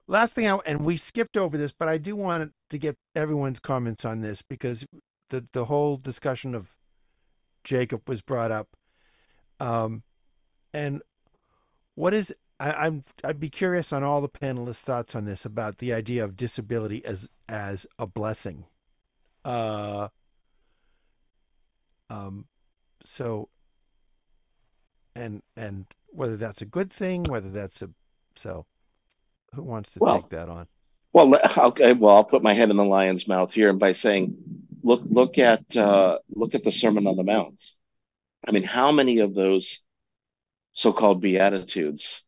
last 0.07 0.33
thing, 0.33 0.49
I, 0.49 0.59
and 0.67 0.85
we 0.85 0.97
skipped 0.97 1.37
over 1.37 1.57
this, 1.57 1.73
but 1.73 1.89
I 1.89 1.99
do 1.99 2.17
want 2.17 2.53
to 2.71 2.79
get 2.79 2.97
everyone's 3.15 3.61
comments 3.61 4.05
on 4.05 4.21
this 4.21 4.43
because 4.43 4.87
the 5.31 5.47
the 5.53 5.67
whole 5.67 5.97
discussion 5.97 6.55
of 6.55 6.75
Jacob 7.65 8.09
was 8.09 8.23
brought 8.23 8.51
up. 8.53 8.69
Um, 9.59 10.03
and 10.73 11.03
what 11.95 12.15
is 12.15 12.33
I, 12.59 12.73
I'm 12.73 13.05
I'd 13.25 13.41
be 13.41 13.49
curious 13.51 13.93
on 13.93 14.05
all 14.05 14.21
the 14.21 14.29
panelists' 14.29 14.77
thoughts 14.77 15.15
on 15.15 15.25
this 15.25 15.45
about 15.45 15.79
the 15.79 15.93
idea 15.93 16.23
of 16.23 16.37
disability 16.37 17.05
as 17.05 17.29
as 17.49 17.87
a 17.99 18.07
blessing. 18.07 18.67
Uh, 19.45 20.09
um, 22.11 22.47
so, 23.05 23.49
and 25.15 25.43
and 25.57 25.87
whether 26.11 26.37
that's 26.37 26.63
a 26.63 26.67
good 26.67 26.93
thing, 26.93 27.25
whether 27.25 27.51
that's 27.51 27.83
a 27.83 27.91
so, 28.37 28.67
who 29.55 29.63
wants 29.63 29.93
to 29.93 30.01
Well, 30.01 30.21
take 30.21 30.31
that 30.31 30.49
on? 30.49 30.67
Well, 31.13 31.41
okay. 31.59 31.93
Well, 31.93 32.15
I'll 32.15 32.25
put 32.25 32.43
my 32.43 32.53
head 32.53 32.71
in 32.71 32.77
the 32.77 32.85
lion's 32.85 33.27
mouth 33.27 33.53
here, 33.53 33.69
and 33.69 33.79
by 33.79 33.93
saying, 33.93 34.37
look, 34.83 35.03
look 35.05 35.39
at 35.39 35.77
uh, 35.77 36.19
look 36.31 36.55
at 36.55 36.63
the 36.65 36.73
Sermon 36.73 37.07
on 37.07 37.17
the 37.17 37.25
Mount. 37.25 37.61
I 38.47 38.53
mean, 38.53 38.63
how 38.63 38.93
many 38.93 39.19
of 39.19 39.35
those 39.35 39.83
so-called 40.73 41.21
beatitudes 41.21 42.25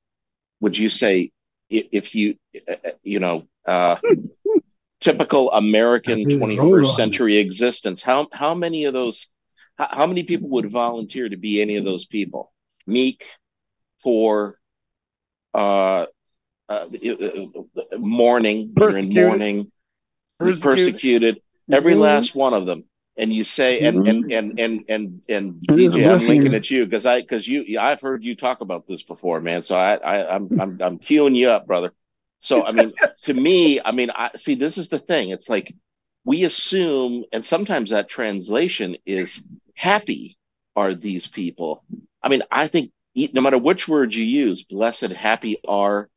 would 0.61 0.77
you 0.77 0.89
say, 0.89 1.31
i- 1.73 1.89
if 1.93 2.15
you, 2.15 2.37
uh, 2.69 2.73
uh, 2.85 2.91
you 3.03 3.19
know, 3.21 3.45
uh, 3.67 3.97
typical 5.01 5.51
American 5.53 6.21
I 6.21 6.25
didn't 6.25 6.41
roll 6.41 6.49
21st 6.49 6.95
century 6.97 7.37
existence? 7.39 8.03
How 8.03 8.29
how 8.33 8.55
many 8.55 8.85
of 8.85 8.93
those? 8.95 9.27
How, 9.79 9.89
how 9.91 10.07
many 10.07 10.23
people 10.25 10.49
would 10.51 10.71
volunteer 10.71 11.29
to 11.29 11.37
be 11.37 11.61
any 11.63 11.77
of 11.77 11.85
those 11.85 12.05
people? 12.05 12.53
Meek, 12.87 13.25
poor, 14.03 14.59
uh, 15.55 16.07
uh, 16.69 16.87
mourning, 17.99 18.73
you're 18.77 18.97
in 18.97 19.07
Persecuted. 19.07 19.15
mourning, 19.15 19.73
Persecuted. 20.39 20.63
persecuted, 20.63 21.43
every 21.71 21.95
Mhm. 21.95 22.01
last 22.01 22.35
one 22.35 22.55
of 22.55 22.67
them. 22.67 22.85
And 23.17 23.33
you 23.33 23.45
say, 23.45 23.83
and 23.83 23.99
Mhm. 23.99 24.09
and 24.09 24.33
and 24.33 24.59
and 24.59 24.85
and 24.89 25.23
and 25.29 25.61
DJ, 25.63 26.07
I'm 26.07 26.27
linking 26.27 26.55
at 26.55 26.71
you 26.71 26.85
because 26.87 27.05
I 27.07 27.21
because 27.21 27.47
you 27.47 27.79
I've 27.79 28.01
heard 28.01 28.25
you 28.25 28.35
talk 28.35 28.63
about 28.63 28.87
this 28.87 29.03
before, 29.03 29.41
man. 29.41 29.63
So 29.63 29.77
I, 29.77 29.97
I 29.97 30.35
I'm 30.35 30.51
I'm 30.59 30.79
I'm 30.81 30.99
queuing 30.99 31.35
you 31.37 31.51
up, 31.51 31.67
brother. 31.67 31.93
So 32.41 32.65
I 32.65 32.73
mean, 32.73 32.95
to 33.25 33.35
me, 33.35 33.81
I 33.85 33.93
mean, 33.93 34.11
I 34.11 34.31
see 34.37 34.55
this 34.55 34.79
is 34.79 34.89
the 34.89 34.99
thing. 34.99 35.31
It's 35.31 35.51
like 35.51 35.75
we 36.25 36.45
assume, 36.45 37.25
and 37.33 37.45
sometimes 37.45 37.91
that 37.91 38.09
translation 38.09 38.97
is 39.05 39.45
happy 39.75 40.37
are 40.77 40.95
these 40.95 41.27
people. 41.27 41.85
I 42.23 42.29
mean, 42.29 42.43
I 42.51 42.69
think 42.69 42.93
no 43.15 43.41
matter 43.41 43.59
which 43.59 43.89
word 43.89 44.15
you 44.15 44.25
use, 44.25 44.65
blessed, 44.65 45.11
happy 45.11 45.59
are, 45.67 46.09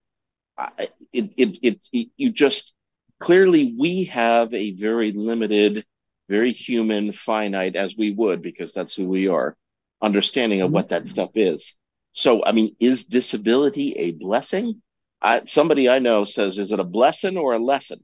it, 0.78 0.94
it, 1.14 1.58
it, 1.62 1.80
it, 1.92 2.08
you 2.16 2.32
just 2.32 2.74
clearly 3.20 3.76
we 3.78 4.06
have 4.06 4.54
a 4.54 4.72
very 4.72 5.12
limited, 5.12 5.86
very 6.30 6.52
human, 6.52 7.12
finite, 7.12 7.76
as 7.76 7.96
we 7.98 8.12
would, 8.12 8.42
because 8.42 8.74
that's 8.74 8.96
who 8.96 9.08
we 9.08 9.28
are, 9.28 9.58
understanding 10.02 10.62
of 10.62 10.72
what 10.72 10.90
that 10.90 11.04
mm-hmm. 11.04 11.12
stuff 11.12 11.32
is. 11.36 11.76
So, 12.14 12.46
I 12.46 12.54
mean, 12.54 12.76
is 12.80 13.06
disability 13.06 13.94
a 13.98 14.12
blessing? 14.12 14.82
I, 15.22 15.44
somebody 15.46 15.90
I 15.90 16.00
know 16.00 16.24
says, 16.24 16.60
is 16.60 16.72
it 16.72 16.80
a 16.80 16.86
blessing 16.86 17.38
or 17.38 17.54
a 17.54 17.60
lesson? 17.60 18.00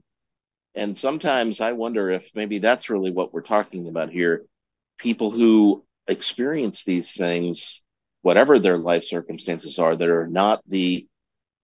And 0.75 0.97
sometimes 0.97 1.61
I 1.61 1.73
wonder 1.73 2.09
if 2.09 2.29
maybe 2.35 2.59
that's 2.59 2.89
really 2.89 3.11
what 3.11 3.33
we're 3.33 3.41
talking 3.41 3.87
about 3.87 4.09
here. 4.09 4.45
People 5.01 5.31
who 5.31 5.83
experience 6.07 6.83
these 6.83 7.15
things, 7.15 7.83
whatever 8.21 8.59
their 8.59 8.77
life 8.77 9.03
circumstances 9.03 9.79
are, 9.79 9.95
that 9.95 10.09
are 10.09 10.27
not 10.27 10.61
the, 10.67 11.07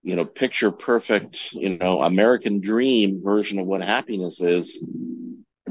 you 0.02 0.16
know, 0.16 0.26
picture 0.26 0.72
perfect, 0.72 1.54
you 1.54 1.78
know, 1.78 2.02
American 2.02 2.60
dream 2.62 3.22
version 3.24 3.60
of 3.60 3.68
what 3.68 3.82
happiness 3.82 4.42
is. 4.42 4.84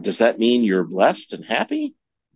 Does 0.01 0.19
that 0.19 0.39
mean 0.39 0.63
you're 0.63 0.85
blessed 0.85 1.33
and 1.33 1.45
happy? 1.45 1.95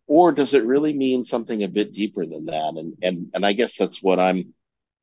Or 0.09 0.32
does 0.32 0.55
it 0.55 0.65
really 0.65 0.93
mean 0.93 1.23
something 1.23 1.62
a 1.62 1.69
bit 1.69 1.93
deeper 1.93 2.27
than 2.27 2.47
that? 2.47 2.74
And 2.77 2.97
and 3.01 3.31
and 3.32 3.47
I 3.47 3.52
guess 3.52 3.77
that's 3.77 4.02
what 4.02 4.19
I'm 4.19 4.52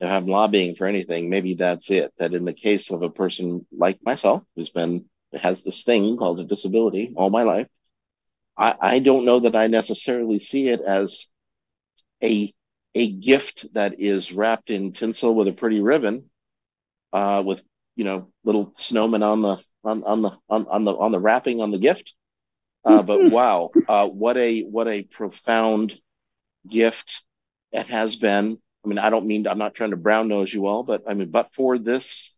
if 0.01 0.09
I'm 0.09 0.27
lobbying 0.27 0.75
for 0.75 0.85
anything, 0.85 1.29
maybe 1.29 1.55
that's 1.55 1.89
it. 1.89 2.11
That 2.17 2.33
in 2.33 2.43
the 2.43 2.53
case 2.53 2.91
of 2.91 3.01
a 3.01 3.09
person 3.09 3.65
like 3.71 3.99
myself, 4.03 4.43
who's 4.55 4.69
been 4.69 5.05
has 5.33 5.63
this 5.63 5.83
thing 5.83 6.17
called 6.17 6.41
a 6.41 6.43
disability 6.43 7.13
all 7.15 7.29
my 7.29 7.43
life, 7.43 7.67
I, 8.57 8.75
I 8.79 8.99
don't 8.99 9.25
know 9.25 9.41
that 9.41 9.55
I 9.55 9.67
necessarily 9.67 10.39
see 10.39 10.67
it 10.69 10.81
as 10.81 11.27
a 12.23 12.53
a 12.95 13.11
gift 13.11 13.71
that 13.73 13.99
is 13.99 14.31
wrapped 14.31 14.71
in 14.71 14.91
tinsel 14.91 15.35
with 15.35 15.47
a 15.47 15.53
pretty 15.53 15.79
ribbon, 15.81 16.25
uh, 17.13 17.43
with 17.45 17.61
you 17.95 18.03
know 18.03 18.29
little 18.43 18.71
snowmen 18.71 19.23
on 19.23 19.41
the 19.41 19.57
on 19.84 20.03
on 20.03 20.21
the 20.21 20.31
on, 20.49 20.67
on 20.67 20.84
the 20.84 20.95
on 20.95 21.11
the 21.11 21.19
wrapping 21.19 21.61
on 21.61 21.71
the 21.71 21.77
gift. 21.77 22.13
Uh, 22.84 23.03
but 23.03 23.31
wow, 23.31 23.69
uh, 23.88 24.07
what 24.07 24.38
a 24.38 24.61
what 24.61 24.88
a 24.88 25.03
profound 25.03 25.99
gift 26.67 27.23
it 27.71 27.88
has 27.88 28.15
been. 28.15 28.57
I 28.84 28.88
mean, 28.88 28.99
I 28.99 29.09
don't 29.09 29.27
mean 29.27 29.47
I'm 29.47 29.57
not 29.57 29.75
trying 29.75 29.91
to 29.91 29.97
brown 29.97 30.27
nose 30.27 30.53
you 30.53 30.65
all, 30.65 30.84
but 30.84 31.03
I 31.07 31.13
mean, 31.13 31.29
but 31.29 31.53
for 31.53 31.77
this 31.77 32.38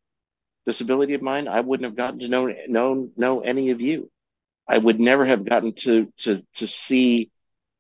disability 0.66 1.14
of 1.14 1.22
mine, 1.22 1.48
I 1.48 1.62
wouldn't 1.62 1.86
have 1.86 1.96
gotten 1.96 2.20
to 2.20 2.28
know 2.28 2.54
know 2.68 3.10
know 3.16 3.40
any 3.42 3.70
of 3.70 3.80
you. 3.82 4.10
I 4.70 4.78
would 4.78 5.00
never 5.00 5.26
have 5.26 5.46
gotten 5.46 5.74
to 5.74 6.14
to 6.20 6.44
to 6.56 6.68
see 6.68 7.32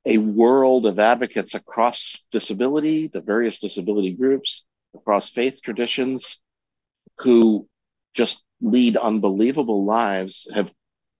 a 0.05 0.17
world 0.17 0.87
of 0.87 0.97
advocates 0.97 1.53
across 1.53 2.25
disability, 2.31 3.07
the 3.07 3.21
various 3.21 3.59
disability 3.59 4.13
groups, 4.13 4.65
across 4.95 5.29
faith 5.29 5.61
traditions, 5.61 6.39
who 7.19 7.67
just 8.13 8.43
lead 8.59 8.97
unbelievable 8.97 9.85
lives, 9.85 10.47
have 10.53 10.71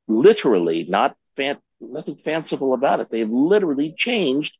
literally 0.07 0.85
not 0.85 1.15
fan, 1.35 1.59
nothing 1.79 2.17
fanciful 2.17 2.73
about 2.73 2.99
it. 2.99 3.09
They've 3.11 3.29
literally 3.29 3.93
changed 3.95 4.57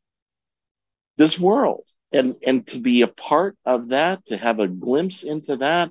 this 1.16 1.38
world. 1.38 1.84
And 2.12 2.36
and 2.46 2.66
to 2.68 2.78
be 2.78 3.02
a 3.02 3.08
part 3.08 3.56
of 3.64 3.88
that, 3.88 4.26
to 4.26 4.36
have 4.36 4.60
a 4.60 4.68
glimpse 4.68 5.24
into 5.24 5.56
that, 5.56 5.90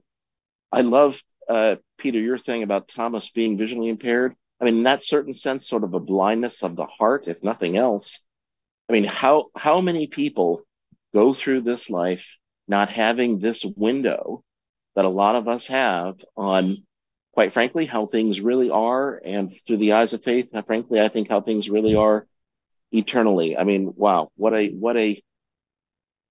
I 0.71 0.81
love 0.81 1.21
uh, 1.49 1.75
Peter 1.97 2.19
your 2.19 2.37
thing 2.37 2.63
about 2.63 2.87
Thomas 2.87 3.29
being 3.29 3.57
visually 3.57 3.89
impaired. 3.89 4.35
I 4.59 4.65
mean, 4.65 4.77
in 4.77 4.83
that 4.83 5.03
certain 5.03 5.33
sense, 5.33 5.67
sort 5.67 5.83
of 5.83 5.93
a 5.93 5.99
blindness 5.99 6.63
of 6.63 6.75
the 6.75 6.85
heart, 6.85 7.27
if 7.27 7.41
nothing 7.43 7.77
else. 7.77 8.23
I 8.89 8.93
mean, 8.93 9.05
how 9.05 9.47
how 9.55 9.81
many 9.81 10.07
people 10.07 10.61
go 11.13 11.33
through 11.33 11.61
this 11.61 11.89
life 11.89 12.37
not 12.67 12.89
having 12.89 13.39
this 13.39 13.65
window 13.65 14.43
that 14.95 15.05
a 15.05 15.09
lot 15.09 15.35
of 15.35 15.47
us 15.47 15.67
have 15.67 16.15
on, 16.35 16.77
quite 17.33 17.53
frankly, 17.53 17.85
how 17.85 18.05
things 18.05 18.41
really 18.41 18.69
are, 18.69 19.21
and 19.23 19.51
through 19.65 19.77
the 19.77 19.93
eyes 19.93 20.13
of 20.13 20.23
faith, 20.23 20.49
frankly, 20.65 20.99
I 20.99 21.09
think 21.09 21.29
how 21.29 21.41
things 21.41 21.69
really 21.69 21.95
are 21.95 22.27
eternally. 22.91 23.57
I 23.57 23.63
mean, 23.63 23.93
wow, 23.95 24.29
what 24.35 24.53
a 24.53 24.69
what 24.69 24.97
a 24.97 25.21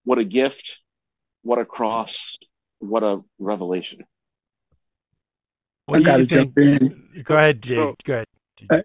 what 0.05 0.19
a 0.19 0.25
gift, 0.25 0.81
what 1.43 1.59
a 1.59 1.65
cross, 1.65 2.37
what 2.79 3.03
a 3.03 3.21
revelation. 3.39 4.05
What 5.89 6.01
I 6.01 6.03
gotta 6.03 6.27
jump 6.27 6.59
in. 6.59 7.23
Go 7.25 7.35
ahead, 7.37 7.63
Jade. 7.63 7.77
So- 7.77 7.97
Go 8.05 8.13
ahead. 8.13 8.27
Uh, 8.71 8.83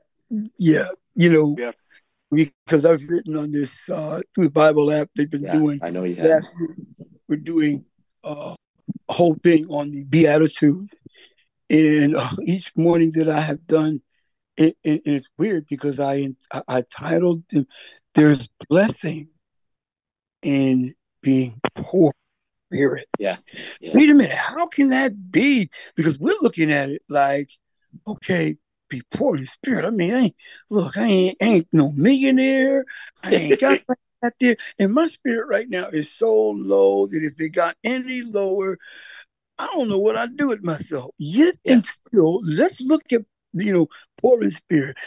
yeah, 0.57 0.87
you 1.15 1.29
know, 1.29 1.55
Yeah. 1.59 1.71
because 2.31 2.85
I've 2.85 3.01
written 3.09 3.35
on 3.35 3.51
this 3.51 3.69
uh, 3.89 4.21
through 4.33 4.45
the 4.45 4.49
Bible 4.51 4.89
app. 4.91 5.09
They've 5.15 5.29
been 5.29 5.43
Yeah, 5.43 5.51
doing 5.51 5.79
I 5.83 5.89
know 5.89 6.05
you 6.05 6.15
have. 6.15 6.25
last 6.25 6.51
week. 6.61 6.77
We're 7.27 7.35
doing 7.37 7.83
uh, 8.23 8.55
a 9.09 9.13
whole 9.13 9.35
thing 9.43 9.65
on 9.67 9.91
the 9.91 10.03
Beatitudes, 10.05 10.93
and 11.69 12.15
uh, 12.15 12.29
each 12.43 12.71
morning 12.77 13.11
that 13.15 13.27
I 13.27 13.41
have 13.41 13.67
done, 13.67 14.01
it, 14.55 14.77
it, 14.83 15.01
it's 15.05 15.27
weird 15.37 15.65
because 15.67 15.99
I, 15.99 16.29
I 16.53 16.61
I 16.69 16.83
titled 16.89 17.43
them. 17.49 17.65
There's 18.15 18.47
blessing 18.69 19.27
in 20.41 20.93
being 21.21 21.59
poor. 21.75 22.13
Spirit. 22.73 23.07
Yeah. 23.19 23.37
yeah. 23.79 23.91
Wait 23.93 24.09
a 24.09 24.13
minute, 24.13 24.35
how 24.35 24.67
can 24.67 24.89
that 24.89 25.31
be? 25.31 25.69
Because 25.95 26.17
we're 26.19 26.35
looking 26.41 26.71
at 26.71 26.89
it 26.89 27.01
like, 27.09 27.49
okay, 28.07 28.57
be 28.89 29.01
poor 29.11 29.37
in 29.37 29.45
spirit. 29.45 29.85
I 29.85 29.89
mean, 29.89 30.13
I 30.13 30.19
ain't 30.19 30.35
look, 30.69 30.97
I 30.97 31.05
ain't 31.05 31.37
ain't 31.41 31.67
no 31.73 31.91
millionaire. 31.91 32.85
I 33.23 33.33
ain't 33.33 33.59
got 33.59 33.79
that 34.21 34.33
there. 34.39 34.57
And 34.79 34.93
my 34.93 35.07
spirit 35.07 35.47
right 35.47 35.69
now 35.69 35.87
is 35.87 36.11
so 36.11 36.49
low 36.49 37.07
that 37.07 37.23
if 37.23 37.39
it 37.39 37.49
got 37.49 37.75
any 37.83 38.21
lower, 38.21 38.77
I 39.57 39.67
don't 39.73 39.89
know 39.89 39.99
what 39.99 40.17
I'd 40.17 40.37
do 40.37 40.49
with 40.49 40.63
myself. 40.63 41.11
Yet 41.17 41.55
Yeah. 41.63 41.73
and 41.75 41.85
still, 41.85 42.41
let's 42.43 42.81
look 42.81 43.03
at 43.11 43.21
you 43.53 43.73
know, 43.73 43.87
poor 44.17 44.43
in 44.43 44.51
spirit. 44.51 44.97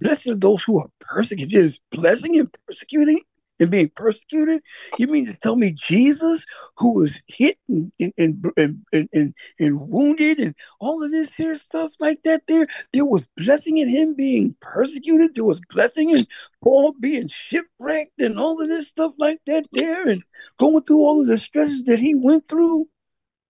Blessed 0.00 0.28
are 0.28 0.36
those 0.36 0.62
who 0.62 0.78
are 0.78 0.88
persecuted. 1.00 1.52
There's 1.52 1.80
blessing 1.90 2.38
and 2.38 2.54
persecuting 2.66 3.20
and 3.58 3.70
being 3.70 3.90
persecuted. 3.94 4.62
You 4.98 5.06
mean 5.06 5.26
to 5.26 5.34
tell 5.34 5.56
me 5.56 5.72
Jesus, 5.72 6.44
who 6.76 6.94
was 6.94 7.20
hit 7.26 7.58
and 7.68 7.92
and 7.98 8.12
and 8.56 8.84
and, 8.92 9.08
and, 9.12 9.34
and, 9.58 9.80
wounded 9.88 10.38
and 10.38 10.54
all 10.80 11.02
of 11.02 11.10
this 11.10 11.34
here 11.34 11.56
stuff 11.56 11.92
like 12.00 12.22
that 12.24 12.42
there, 12.48 12.66
there 12.92 13.04
was 13.04 13.26
blessing 13.36 13.78
in 13.78 13.88
him 13.88 14.14
being 14.14 14.56
persecuted. 14.60 15.34
There 15.34 15.44
was 15.44 15.60
blessing 15.70 16.10
in 16.10 16.26
Paul 16.62 16.94
being 17.00 17.28
shipwrecked 17.28 18.20
and 18.20 18.38
all 18.38 18.60
of 18.60 18.68
this 18.68 18.88
stuff 18.88 19.12
like 19.18 19.40
that 19.46 19.66
there 19.72 20.08
and 20.08 20.22
going 20.58 20.82
through 20.82 21.00
all 21.00 21.20
of 21.20 21.26
the 21.26 21.38
stresses 21.38 21.84
that 21.84 21.98
he 21.98 22.14
went 22.14 22.48
through. 22.48 22.88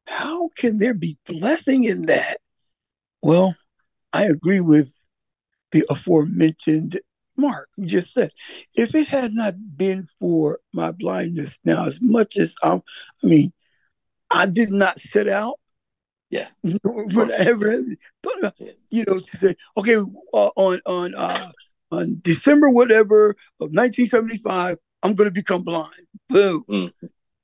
How 0.07 0.51
can 0.57 0.78
there 0.78 0.95
be 0.95 1.19
blessing 1.27 1.85
in 1.85 2.07
that? 2.07 2.39
Well, 3.23 3.57
I 4.12 4.24
agree 4.24 4.61
with 4.61 4.89
the 5.73 5.85
aforementioned 5.91 7.01
Mark 7.39 7.69
who 7.77 7.87
just 7.87 8.13
said, 8.13 8.31
if 8.75 8.95
it 8.95 9.09
had 9.09 9.33
not 9.33 9.55
been 9.77 10.09
for 10.19 10.61
my 10.73 10.93
blindness 10.93 11.59
now, 11.65 11.87
as 11.87 11.99
much 12.01 12.37
as 12.37 12.55
I'm, 12.63 12.83
I 13.23 13.27
mean, 13.27 13.53
I 14.31 14.47
did 14.47 14.71
not 14.71 15.01
set 15.01 15.29
out. 15.29 15.59
Yeah. 16.31 16.49
Whatever, 16.83 17.81
thought 18.23 18.39
about, 18.39 18.55
you 18.91 19.05
know, 19.07 19.19
to 19.21 19.37
say, 19.37 19.57
okay, 19.77 19.97
uh, 19.97 20.51
on 20.57 20.81
on 20.85 21.15
uh, 21.15 21.51
on 21.93 22.21
December 22.23 22.69
whatever 22.69 23.31
of 23.61 23.71
1975, 23.73 24.79
I'm 25.03 25.15
going 25.15 25.29
to 25.29 25.33
become 25.33 25.63
blind. 25.63 25.93
Boom. 26.29 26.65
Mm. 26.69 26.93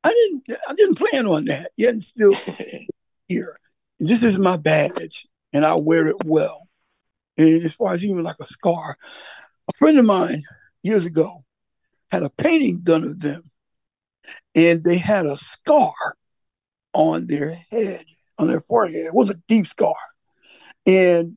I 0.05 0.09
didn't. 0.09 0.61
I 0.69 0.75
didn't 0.75 0.97
plan 0.97 1.27
on 1.27 1.45
that. 1.47 1.71
Yet 1.77 1.95
and 1.95 2.03
still 2.03 2.35
here. 3.29 3.59
This 4.01 4.23
is 4.23 4.37
my 4.37 4.57
badge, 4.57 5.27
and 5.53 5.65
I 5.65 5.75
wear 5.75 6.09
it 6.09 6.17
well. 6.25 6.67
And 7.37 7.63
as 7.65 7.75
far 7.75 7.95
as 7.95 8.05
even 8.05 8.23
like 8.23 8.41
a 8.41 8.47
scar, 8.47 8.97
a 9.69 9.77
friend 9.77 9.99
of 9.99 10.05
mine 10.05 10.43
years 10.83 11.07
ago 11.07 11.45
had 12.11 12.23
a 12.23 12.31
painting 12.31 12.81
done 12.83 13.05
of 13.05 13.21
them, 13.21 13.51
and 14.55 14.85
they 14.85 14.99
had 14.99 15.27
a 15.27 15.39
scar 15.39 15.93
on 16.93 17.27
their 17.27 17.55
head, 17.71 18.05
on 18.39 18.49
their 18.49 18.61
forehead. 18.61 19.07
It 19.07 19.15
was 19.15 19.31
a 19.31 19.41
deep 19.49 19.67
scar. 19.67 19.95
And 20.87 21.37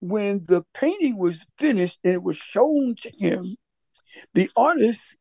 when 0.00 0.44
the 0.46 0.64
painting 0.74 1.18
was 1.18 1.44
finished 1.58 1.98
and 2.04 2.14
it 2.14 2.22
was 2.22 2.36
shown 2.36 2.96
to 3.02 3.10
him, 3.18 3.56
the 4.34 4.50
artist 4.56 5.16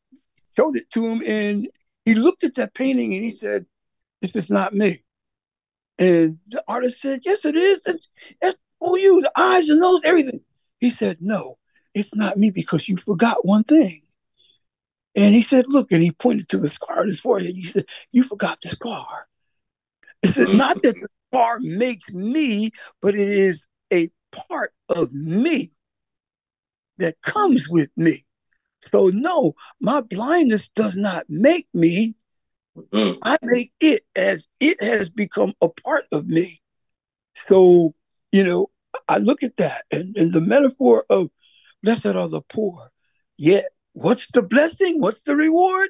showed 0.55 0.75
it 0.75 0.89
to 0.91 1.07
him, 1.07 1.21
and 1.25 1.67
he 2.05 2.15
looked 2.15 2.43
at 2.43 2.55
that 2.55 2.73
painting 2.73 3.13
and 3.13 3.23
he 3.23 3.31
said, 3.31 3.65
"This 4.21 4.35
is 4.35 4.49
not 4.49 4.73
me." 4.73 5.03
And 6.01 6.39
the 6.47 6.63
artist 6.67 6.99
said, 6.99 7.21
Yes, 7.23 7.45
it 7.45 7.55
is. 7.55 7.79
That's 8.41 8.57
for 8.79 8.97
you, 8.97 9.21
the 9.21 9.31
eyes 9.39 9.69
and 9.69 9.79
nose, 9.79 10.01
everything. 10.03 10.41
He 10.79 10.89
said, 10.89 11.17
No, 11.21 11.59
it's 11.93 12.15
not 12.15 12.37
me 12.37 12.49
because 12.49 12.87
you 12.87 12.97
forgot 12.97 13.45
one 13.45 13.63
thing. 13.63 14.01
And 15.15 15.35
he 15.35 15.41
said, 15.41 15.65
Look, 15.67 15.91
and 15.91 16.01
he 16.01 16.11
pointed 16.11 16.49
to 16.49 16.57
the 16.57 16.69
scar 16.69 17.01
on 17.01 17.07
his 17.07 17.19
forehead. 17.19 17.55
He 17.55 17.65
said, 17.65 17.85
You 18.11 18.23
forgot 18.23 18.59
the 18.61 18.69
scar. 18.69 19.27
He 20.21 20.29
said, 20.29 20.49
Not 20.49 20.81
that 20.83 20.95
the 20.95 21.07
scar 21.29 21.59
makes 21.59 22.09
me, 22.09 22.71
but 23.01 23.15
it 23.15 23.27
is 23.27 23.67
a 23.91 24.09
part 24.31 24.73
of 24.89 25.11
me 25.13 25.71
that 26.97 27.21
comes 27.21 27.67
with 27.67 27.89
me. 27.97 28.25
So, 28.91 29.07
no, 29.07 29.53
my 29.79 30.01
blindness 30.01 30.69
does 30.75 30.95
not 30.95 31.25
make 31.29 31.67
me. 31.73 32.15
Mm. 32.93 33.17
I 33.21 33.37
make 33.41 33.73
it 33.79 34.05
as 34.15 34.47
it 34.59 34.81
has 34.81 35.09
become 35.09 35.53
a 35.61 35.67
part 35.67 36.05
of 36.11 36.27
me. 36.27 36.61
So, 37.35 37.93
you 38.31 38.43
know, 38.43 38.69
I 39.07 39.17
look 39.17 39.43
at 39.43 39.57
that 39.57 39.85
and, 39.91 40.15
and 40.15 40.33
the 40.33 40.41
metaphor 40.41 41.05
of 41.09 41.29
blessed 41.83 42.07
are 42.07 42.29
the 42.29 42.41
poor. 42.41 42.91
Yet, 43.37 43.65
what's 43.93 44.27
the 44.33 44.41
blessing? 44.41 45.01
What's 45.01 45.21
the 45.23 45.35
reward? 45.35 45.89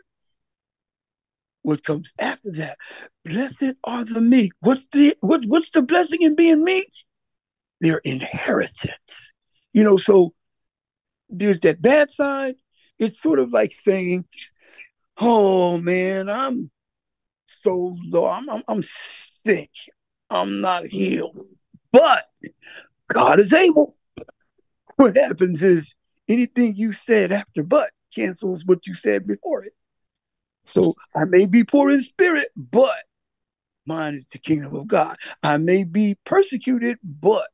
What 1.64 1.84
comes 1.84 2.12
after 2.20 2.52
that? 2.54 2.78
Blessed 3.26 3.76
are 3.84 4.04
the 4.04 4.22
meek. 4.22 4.54
What's 4.62 4.86
the 4.92 5.16
what, 5.22 5.46
what's 5.46 5.72
the 5.72 5.82
blessing 5.82 6.22
in 6.22 6.36
being 6.36 6.64
meek? 6.64 6.92
Their 7.82 8.00
inheritance. 8.00 9.32
You 9.74 9.84
know, 9.84 9.98
so 9.98 10.34
there's 11.30 11.60
that 11.62 11.82
bad 11.82 12.10
side. 12.10 12.56
It's 13.00 13.22
sort 13.22 13.40
of 13.40 13.54
like 13.54 13.74
saying, 13.84 14.26
Oh 15.18 15.78
man, 15.78 16.30
I'm 16.30 16.72
so 17.64 17.96
low. 18.06 18.28
I'm, 18.28 18.50
I'm 18.50 18.64
I'm 18.68 18.84
sick. 18.84 19.70
I'm 20.30 20.62
not 20.62 20.86
healed. 20.86 21.38
But 21.92 22.26
God 23.14 23.40
is 23.40 23.54
able. 23.54 23.96
What 25.02 25.18
happens 25.18 25.64
is 25.64 25.96
anything 26.30 26.76
you 26.76 26.94
said 26.94 27.32
after 27.32 27.64
but 27.64 27.90
cancels 28.14 28.64
what 28.64 28.86
you 28.86 28.94
said 28.94 29.26
before 29.26 29.64
it. 29.64 29.74
So 30.68 30.94
I 31.16 31.26
may 31.26 31.48
be 31.48 31.64
poor 31.64 31.90
in 31.90 32.04
spirit, 32.04 32.50
but 32.56 33.00
mine 33.88 34.14
is 34.14 34.26
the 34.32 34.38
kingdom 34.38 34.76
of 34.76 34.86
God. 34.86 35.18
I 35.42 35.58
may 35.58 35.86
be 35.86 36.20
persecuted, 36.24 37.00
but 37.04 37.48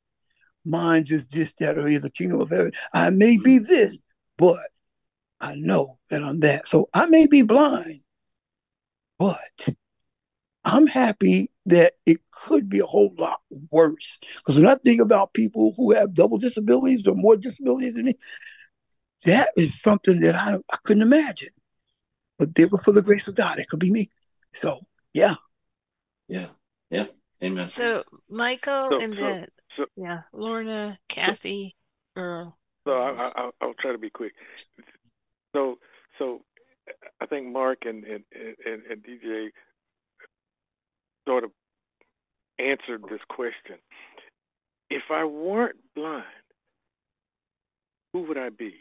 mine 0.65 1.05
is 1.07 1.29
this, 1.29 1.53
that, 1.59 1.77
or 1.77 1.83
the 1.83 2.09
kingdom 2.09 2.41
of 2.41 2.49
heaven. 2.49 2.73
I 2.93 3.11
may 3.11 3.37
be 3.37 3.59
this, 3.59 3.97
but 4.37 4.67
I 5.39 5.55
know 5.55 5.99
that 6.09 6.21
I'm 6.21 6.41
that. 6.41 6.67
So 6.67 6.89
I 6.93 7.05
may 7.05 7.27
be 7.27 7.43
blind, 7.43 8.01
but 9.17 9.69
I'm 10.65 10.85
happy 10.85 11.49
that 11.67 11.93
it 12.05 12.19
could 12.31 12.69
be 12.69 12.79
a 12.79 12.85
whole 12.85 13.13
lot 13.17 13.41
worse. 13.71 14.19
Because 14.37 14.55
when 14.55 14.67
I 14.67 14.75
think 14.75 15.01
about 15.01 15.33
people 15.33 15.73
who 15.75 15.93
have 15.93 16.13
double 16.13 16.37
disabilities 16.37 17.05
or 17.07 17.13
more 17.15 17.35
disabilities 17.35 17.95
than 17.95 18.05
me, 18.05 18.15
that 19.25 19.49
is 19.57 19.79
something 19.81 20.21
that 20.21 20.35
I, 20.35 20.55
I 20.71 20.77
couldn't 20.83 21.03
imagine. 21.03 21.49
But 22.39 22.55
they 22.55 22.65
were 22.65 22.77
for 22.79 22.93
the 22.93 23.01
grace 23.01 23.27
of 23.27 23.35
God. 23.35 23.59
It 23.59 23.67
could 23.67 23.79
be 23.79 23.91
me. 23.91 24.09
So, 24.53 24.79
yeah. 25.13 25.35
Yeah. 26.29 26.47
Yeah. 26.89 27.07
Amen. 27.43 27.67
So 27.67 28.03
Michael 28.29 28.89
So- 28.89 28.99
and 29.01 29.13
so- 29.13 29.19
then 29.19 29.47
so- 29.75 29.85
yeah, 29.95 30.21
Lorna, 30.33 30.97
Kathy, 31.09 31.75
Earl. 32.15 32.57
So 32.85 32.93
I, 32.93 33.09
I, 33.11 33.31
I'll, 33.35 33.51
I'll 33.61 33.73
try 33.79 33.91
to 33.91 33.97
be 33.97 34.09
quick. 34.09 34.31
So, 35.53 35.77
so 36.17 36.43
I 37.19 37.25
think 37.25 37.51
Mark 37.51 37.79
and 37.85 38.05
and, 38.05 38.23
and, 38.65 38.81
and 38.89 39.03
DJ 39.03 39.49
sort 41.27 41.43
of 41.43 41.51
answered 42.57 43.03
this 43.09 43.19
question. 43.29 43.77
If 44.89 45.03
I 45.11 45.25
weren't 45.25 45.75
blind, 45.95 46.23
who 48.13 48.23
would 48.23 48.37
I 48.37 48.49
be? 48.49 48.73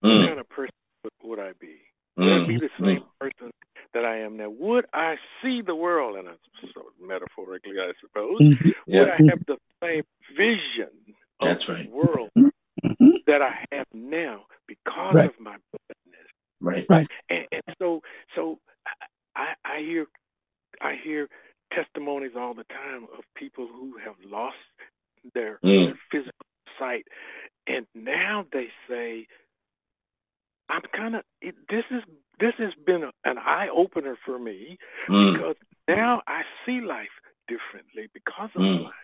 What 0.00 0.10
Mm. 0.12 0.26
kind 0.28 0.40
of 0.40 0.48
person 0.48 0.72
would- 1.02 1.28
would 1.28 1.38
I 1.38 1.52
be? 1.54 1.80
Would 2.16 2.28
I 2.32 2.46
be 2.46 2.56
the 2.56 2.70
same 2.80 3.04
person 3.18 3.50
that 3.92 4.04
I 4.04 4.18
am 4.18 4.36
now? 4.36 4.48
Would 4.48 4.86
I 4.92 5.18
see 5.42 5.60
the 5.60 5.74
world, 5.74 6.16
and 6.16 6.28
I- 6.28 6.36
sort 6.72 6.86
of 6.86 6.98
metaphorically, 7.00 7.78
I 7.80 7.92
suppose, 8.00 8.40
Mhm. 8.40 8.64
would 8.64 8.74
Yeah. 8.86 9.16
I 9.18 9.22
have 9.28 9.44
the 9.46 9.58
same 9.82 10.04
vision 10.30 11.16
of 11.40 11.48
That's 11.48 11.66
the 11.66 11.72
right. 11.74 11.90
world 11.90 12.30
Mhm. 12.36 13.24
that 13.26 13.42
I 13.42 13.66
have 13.72 13.92
now 13.92 14.46
because 14.66 15.14
Right. 15.14 15.28
of 15.30 15.40
my 15.40 15.58
blindness? 15.72 16.30
Right. 16.62 16.86
Right. 16.88 17.10
And, 17.28 17.46
and 17.50 17.76
so, 17.78 18.02
so 18.34 18.60
I, 19.36 19.56
I 19.64 19.80
hear, 19.80 20.06
I 20.80 20.94
hear 20.94 21.28
testimonies 21.74 22.32
all 22.36 22.54
the 22.54 22.64
time 22.64 23.04
of 23.16 23.24
people 23.34 23.66
who 23.66 23.96
have 24.04 24.14
lost 24.24 24.56
their, 25.34 25.58
Mm. 25.64 25.86
their 25.86 25.98
physical 26.10 26.46
sight, 26.78 27.06
and 27.66 27.86
now 27.94 28.46
they 28.52 28.68
say, 28.88 29.26
"I'm 30.68 30.82
kind 30.92 31.16
of 31.16 31.24
this 31.42 31.84
is 31.90 32.02
this 32.40 32.54
has 32.58 32.74
been 32.86 33.04
a, 33.04 33.12
an 33.24 33.38
eye 33.38 33.68
opener 33.68 34.16
for 34.24 34.38
me 34.38 34.78
Mm. 35.08 35.32
because 35.32 35.56
now 35.88 36.22
I 36.26 36.42
see 36.64 36.80
life 36.80 37.08
differently 37.48 38.08
because 38.12 38.50
I'm 38.56 38.62
Mm. 38.62 38.78
blind. 38.78 38.94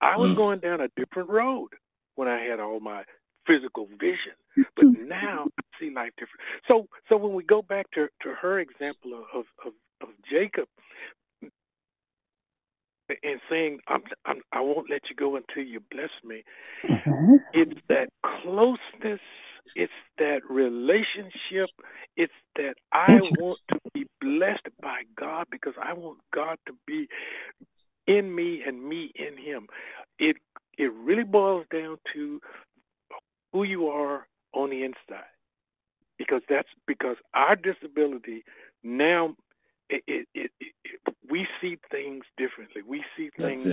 I 0.00 0.16
was 0.16 0.30
Mm. 0.30 0.36
going 0.36 0.60
down 0.60 0.80
a 0.80 0.88
different 0.96 1.28
road 1.28 1.74
when 2.16 2.28
I 2.28 2.40
had 2.42 2.60
all 2.60 2.80
my 2.80 3.04
physical 3.46 3.86
vision, 3.86 4.36
but 4.76 4.86
now 4.94 5.48
I 5.58 5.62
see 5.78 5.90
life 5.90 6.12
different. 6.16 6.40
So, 6.66 6.88
so 7.08 7.16
when 7.16 7.34
we 7.34 7.44
go 7.44 7.62
back 7.62 7.90
to, 7.92 8.08
to 8.22 8.34
her 8.34 8.60
example 8.60 9.14
of, 9.14 9.24
of, 9.34 9.44
of, 9.66 9.72
of 10.02 10.08
Jacob 10.30 10.68
and 13.08 13.40
saying, 13.50 13.80
I'm, 13.88 14.02
I'm, 14.26 14.42
I 14.52 14.60
won't 14.60 14.90
let 14.90 15.02
you 15.10 15.16
go 15.16 15.36
until 15.36 15.64
you 15.64 15.80
bless 15.90 16.10
me, 16.24 16.44
Mhm. 17.06 17.38
it's 17.52 17.72
that 17.88 18.08
closeness, 18.42 19.20
it's 19.74 19.92
that 20.18 20.40
relationship, 20.48 21.70
it's 22.16 22.32
that 22.56 22.74
I 22.92 23.20
want 23.22 23.58
to 23.70 23.78
be 23.94 24.06
blessed 24.20 24.68
by 24.82 25.02
God 25.18 25.46
because 25.50 25.74
I 25.82 25.94
want 25.94 26.18
God 26.34 26.58
to 26.66 26.74
be 26.86 27.08
in 28.06 28.34
me 28.34 28.62
and 28.66 28.82
me 28.88 29.12
in 29.14 29.36
Him. 29.38 29.68
It 30.18 30.36
it 30.78 30.92
really 30.94 31.24
boils 31.24 31.66
down 31.72 31.98
to 32.14 32.40
who 33.52 33.64
you 33.64 33.88
are 33.88 34.26
on 34.54 34.70
the 34.70 34.84
inside, 34.84 35.24
because 36.18 36.42
that's 36.48 36.68
because 36.86 37.16
our 37.34 37.56
disability 37.56 38.44
now 38.84 39.34
it, 39.92 40.02
it, 40.06 40.28
it, 40.34 40.50
it 40.84 41.14
we 41.30 41.46
see 41.60 41.78
things 41.90 42.24
differently. 42.36 42.82
We 42.86 43.04
see 43.16 43.30
things 43.38 43.66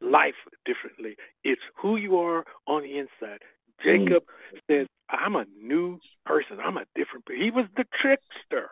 life 0.00 0.34
differently. 0.64 1.16
It's 1.44 1.60
who 1.80 1.96
you 1.96 2.18
are 2.18 2.44
on 2.66 2.82
the 2.82 2.98
inside. 2.98 3.40
Jacob 3.82 4.24
mm. 4.24 4.58
says, 4.70 4.86
I'm 5.10 5.36
a 5.36 5.44
new 5.60 5.98
person. 6.24 6.58
I'm 6.64 6.76
a 6.76 6.84
different 6.94 7.26
person. 7.26 7.42
He 7.42 7.50
was 7.50 7.66
the 7.76 7.84
trickster. 8.00 8.70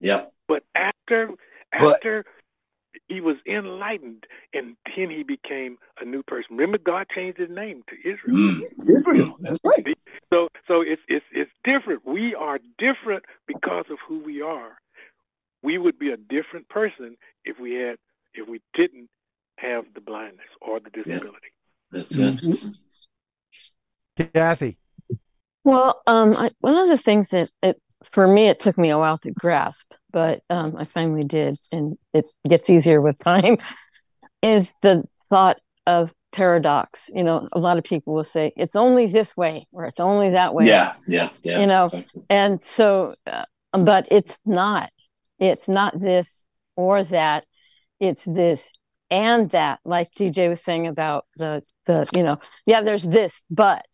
Yep. 0.00 0.32
But 0.48 0.62
after 0.74 1.30
after 1.72 2.24
but, 2.24 3.00
he 3.08 3.20
was 3.20 3.36
enlightened 3.46 4.24
and 4.52 4.76
then 4.96 5.10
he 5.10 5.22
became 5.22 5.76
a 6.00 6.04
new 6.04 6.22
person. 6.22 6.56
Remember 6.56 6.78
God 6.78 7.06
changed 7.14 7.38
his 7.38 7.50
name 7.50 7.82
to 7.88 7.96
Israel. 7.96 8.36
Mm, 8.36 8.98
Israel, 8.98 9.36
that's 9.40 9.60
right. 9.64 9.96
So 10.32 10.48
so 10.66 10.80
it's 10.80 11.02
it's 11.08 11.24
it's 11.32 11.50
different. 11.64 12.06
We 12.06 12.34
are 12.34 12.58
different 12.78 13.24
because 13.46 13.84
of 13.90 13.98
who 14.08 14.22
we 14.24 14.42
are. 14.42 14.72
We 15.62 15.78
would 15.78 15.98
be 15.98 16.10
a 16.10 16.16
different 16.16 16.68
person 16.68 17.16
if 17.44 17.58
we 17.60 17.74
had 17.74 17.96
if 18.34 18.48
we 18.48 18.60
didn't 18.74 19.08
have 19.56 19.84
the 19.94 20.00
blindness 20.00 20.46
or 20.60 20.80
the 20.80 20.90
disability. 20.90 21.38
Yeah. 21.92 21.98
That's 21.98 22.16
it. 22.16 22.40
Mm-hmm. 22.40 22.68
Kathy. 24.34 24.78
Well, 25.64 26.00
um, 26.06 26.36
I, 26.36 26.50
one 26.60 26.76
of 26.76 26.88
the 26.88 26.98
things 26.98 27.28
that 27.28 27.50
it, 27.62 27.80
for 28.12 28.26
me 28.26 28.48
it 28.48 28.60
took 28.60 28.78
me 28.78 28.90
a 28.90 28.98
while 28.98 29.18
to 29.18 29.30
grasp, 29.30 29.92
but 30.10 30.42
um, 30.48 30.76
I 30.76 30.84
finally 30.84 31.24
did, 31.24 31.58
and 31.70 31.98
it 32.14 32.26
gets 32.48 32.70
easier 32.70 33.00
with 33.00 33.18
time. 33.18 33.56
Is 34.42 34.74
the 34.80 35.04
thought 35.28 35.58
of 35.86 36.10
paradox? 36.32 37.10
You 37.14 37.24
know, 37.24 37.46
a 37.52 37.58
lot 37.58 37.76
of 37.76 37.84
people 37.84 38.14
will 38.14 38.24
say 38.24 38.52
it's 38.56 38.74
only 38.74 39.06
this 39.06 39.36
way 39.36 39.66
or 39.70 39.84
it's 39.84 40.00
only 40.00 40.30
that 40.30 40.54
way. 40.54 40.66
Yeah, 40.66 40.94
yeah, 41.06 41.28
yeah. 41.42 41.60
You 41.60 41.66
know, 41.66 41.84
exactly. 41.84 42.22
and 42.30 42.62
so, 42.62 43.16
uh, 43.26 43.44
but 43.72 44.08
it's 44.10 44.38
not. 44.46 44.90
It's 45.40 45.68
not 45.68 45.98
this 45.98 46.46
or 46.76 47.02
that. 47.04 47.44
It's 47.98 48.24
this 48.24 48.72
and 49.12 49.50
that 49.50 49.80
like 49.84 50.08
dj 50.14 50.48
was 50.48 50.62
saying 50.62 50.86
about 50.86 51.26
the 51.36 51.64
the 51.84 52.08
you 52.14 52.22
know 52.22 52.38
yeah 52.64 52.80
there's 52.80 53.02
this 53.02 53.42
but 53.50 53.84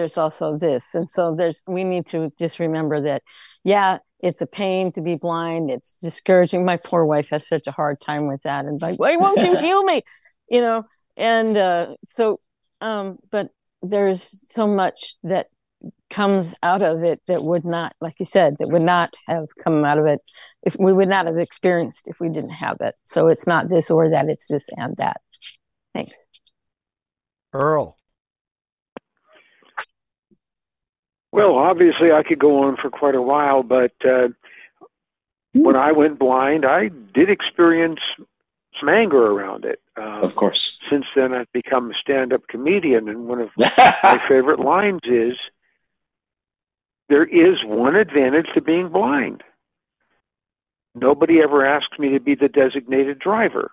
there's 0.00 0.16
also 0.16 0.56
this. 0.56 0.94
And 0.94 1.10
so 1.10 1.34
there's 1.34 1.62
we 1.66 1.84
need 1.84 2.06
to 2.06 2.32
just 2.38 2.58
remember 2.58 3.02
that 3.02 3.22
yeah 3.64 3.98
it's 4.20 4.40
a 4.40 4.46
pain 4.46 4.92
to 4.92 5.02
be 5.02 5.14
blind. 5.14 5.70
It's 5.70 5.96
discouraging. 6.00 6.64
My 6.64 6.76
poor 6.76 7.04
wife 7.04 7.28
has 7.30 7.46
such 7.46 7.66
a 7.66 7.72
hard 7.72 8.00
time 8.00 8.26
with 8.26 8.42
that. 8.42 8.64
And 8.64 8.80
like 8.80 8.98
why 8.98 9.16
won't 9.16 9.42
you 9.42 9.56
heal 9.66 9.82
me? 9.84 10.02
You 10.48 10.60
know? 10.62 10.84
And 11.16 11.56
uh 11.56 11.96
so 12.04 12.40
um 12.80 13.18
but 13.30 13.50
there's 13.82 14.22
so 14.50 14.66
much 14.66 15.16
that 15.22 15.48
comes 16.10 16.54
out 16.62 16.82
of 16.82 17.02
it 17.04 17.20
that 17.28 17.42
would 17.42 17.64
not 17.64 17.94
like 18.00 18.14
you 18.18 18.26
said 18.26 18.56
that 18.58 18.68
would 18.68 18.82
not 18.82 19.14
have 19.26 19.46
come 19.62 19.84
out 19.84 19.98
of 19.98 20.06
it 20.06 20.20
if 20.62 20.76
we 20.78 20.92
would 20.92 21.08
not 21.08 21.26
have 21.26 21.38
experienced 21.38 22.08
if 22.08 22.20
we 22.20 22.28
didn't 22.28 22.50
have 22.50 22.78
it. 22.80 22.94
So 23.04 23.28
it's 23.28 23.46
not 23.46 23.68
this 23.68 23.90
or 23.90 24.10
that, 24.10 24.28
it's 24.28 24.46
this 24.46 24.68
and 24.76 24.96
that. 24.96 25.20
Thanks. 25.94 26.14
Earl. 27.52 27.96
Well, 31.32 31.54
obviously, 31.54 32.12
I 32.12 32.22
could 32.22 32.38
go 32.38 32.64
on 32.64 32.76
for 32.76 32.90
quite 32.90 33.14
a 33.14 33.22
while, 33.22 33.62
but 33.62 33.92
uh, 34.04 34.28
when 35.52 35.76
I 35.76 35.92
went 35.92 36.18
blind, 36.18 36.64
I 36.64 36.88
did 36.88 37.30
experience 37.30 38.00
some 38.78 38.88
anger 38.88 39.26
around 39.26 39.64
it. 39.64 39.80
Um, 39.96 40.24
of 40.24 40.34
course. 40.34 40.78
Since 40.90 41.06
then, 41.14 41.32
I've 41.32 41.50
become 41.52 41.90
a 41.90 41.94
stand 41.94 42.32
up 42.32 42.48
comedian, 42.48 43.08
and 43.08 43.28
one 43.28 43.40
of 43.40 43.50
my 43.56 44.20
favorite 44.28 44.58
lines 44.58 45.00
is 45.04 45.38
there 47.10 47.26
is 47.26 47.58
one 47.64 47.96
advantage 47.96 48.46
to 48.54 48.62
being 48.62 48.88
blind 48.88 49.42
Nobody 50.94 51.40
ever 51.40 51.64
asked 51.64 51.98
me 51.98 52.10
to 52.10 52.20
be 52.20 52.34
the 52.34 52.48
designated 52.48 53.18
driver. 53.18 53.70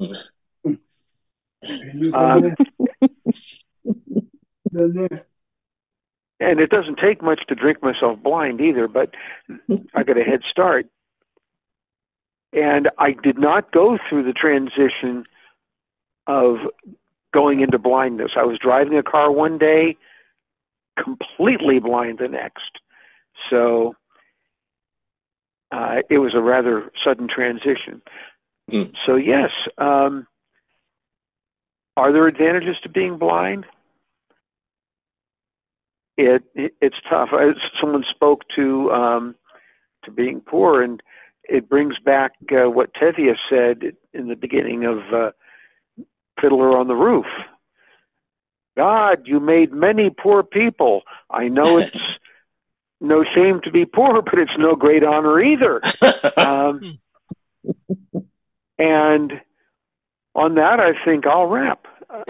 um, 0.00 0.10
and 6.40 6.60
it 6.60 6.70
doesn't 6.70 6.98
take 6.98 7.22
much 7.22 7.40
to 7.48 7.54
drink 7.54 7.82
myself 7.82 8.18
blind 8.22 8.60
either, 8.60 8.88
but 8.88 9.14
I 9.94 10.02
got 10.04 10.18
a 10.18 10.24
head 10.24 10.40
start. 10.50 10.86
And 12.52 12.88
I 12.96 13.12
did 13.12 13.38
not 13.38 13.70
go 13.70 13.98
through 14.08 14.24
the 14.24 14.32
transition 14.32 15.24
of 16.26 16.56
going 17.34 17.60
into 17.60 17.78
blindness. 17.78 18.32
I 18.36 18.44
was 18.44 18.58
driving 18.58 18.96
a 18.96 19.02
car 19.02 19.30
one 19.30 19.58
day, 19.58 19.98
completely 21.02 21.78
blind 21.78 22.18
the 22.18 22.28
next. 22.28 22.78
So 23.50 23.94
uh, 25.70 25.96
it 26.10 26.18
was 26.18 26.34
a 26.34 26.40
rather 26.40 26.90
sudden 27.04 27.28
transition. 27.28 28.02
Mm. 28.70 28.92
So 29.06 29.16
yes, 29.16 29.50
um, 29.78 30.26
are 31.96 32.12
there 32.12 32.26
advantages 32.26 32.76
to 32.82 32.88
being 32.88 33.18
blind? 33.18 33.66
It, 36.16 36.42
it 36.54 36.74
it's 36.80 36.96
tough. 37.08 37.30
I, 37.32 37.52
Someone 37.80 38.04
spoke 38.08 38.42
to 38.56 38.90
um, 38.90 39.34
to 40.04 40.10
being 40.10 40.40
poor, 40.40 40.82
and 40.82 41.02
it 41.44 41.68
brings 41.68 41.94
back 42.04 42.32
uh, 42.52 42.70
what 42.70 42.94
Tevye 42.94 43.36
said 43.48 43.96
in 44.12 44.28
the 44.28 44.36
beginning 44.36 44.84
of 44.84 44.98
uh, 45.12 45.30
Fiddler 46.40 46.76
on 46.76 46.88
the 46.88 46.94
Roof. 46.94 47.26
God, 48.78 49.26
you 49.26 49.40
made 49.40 49.72
many 49.72 50.08
poor 50.08 50.44
people. 50.44 51.02
I 51.28 51.48
know 51.48 51.78
it's 51.78 51.98
no 53.00 53.24
shame 53.34 53.60
to 53.64 53.72
be 53.72 53.84
poor, 53.84 54.22
but 54.22 54.38
it's 54.38 54.56
no 54.56 54.76
great 54.76 55.02
honor 55.02 55.40
either. 55.40 55.82
um, 56.36 56.80
and 58.78 59.32
on 60.36 60.54
that, 60.54 60.80
I 60.80 61.04
think 61.04 61.26
I'll 61.26 61.46
wrap. 61.46 61.86
Uh, 62.08 62.22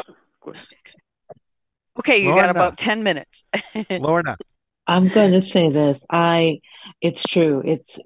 okay, 1.99 2.23
you 2.23 2.31
Lorna. 2.31 2.41
got 2.41 2.51
about 2.51 2.79
10 2.79 3.03
minutes. 3.03 3.45
Lorna. 3.91 4.39
I'm 4.87 5.09
going 5.09 5.33
to 5.33 5.43
say 5.43 5.71
this. 5.71 6.07
I, 6.11 6.61
it's 7.03 7.23
true. 7.23 7.63
It's 7.63 8.01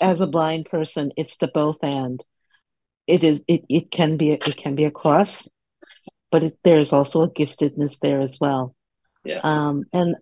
as 0.00 0.22
a 0.22 0.26
blind 0.26 0.70
person, 0.70 1.12
it's 1.18 1.36
the 1.36 1.48
both 1.48 1.76
and. 1.82 2.24
It 3.06 3.22
is. 3.22 3.40
It 3.46 3.66
it 3.68 3.90
can 3.90 4.16
be. 4.16 4.30
It 4.30 4.56
can 4.56 4.74
be 4.74 4.84
a 4.84 4.90
cross, 4.90 5.46
but 6.34 6.42
it, 6.42 6.58
there's 6.64 6.92
also 6.92 7.22
a 7.22 7.30
giftedness 7.30 8.00
there 8.00 8.20
as 8.20 8.38
well. 8.40 8.74
Yeah. 9.24 9.38
Um, 9.44 9.84
and 9.92 10.16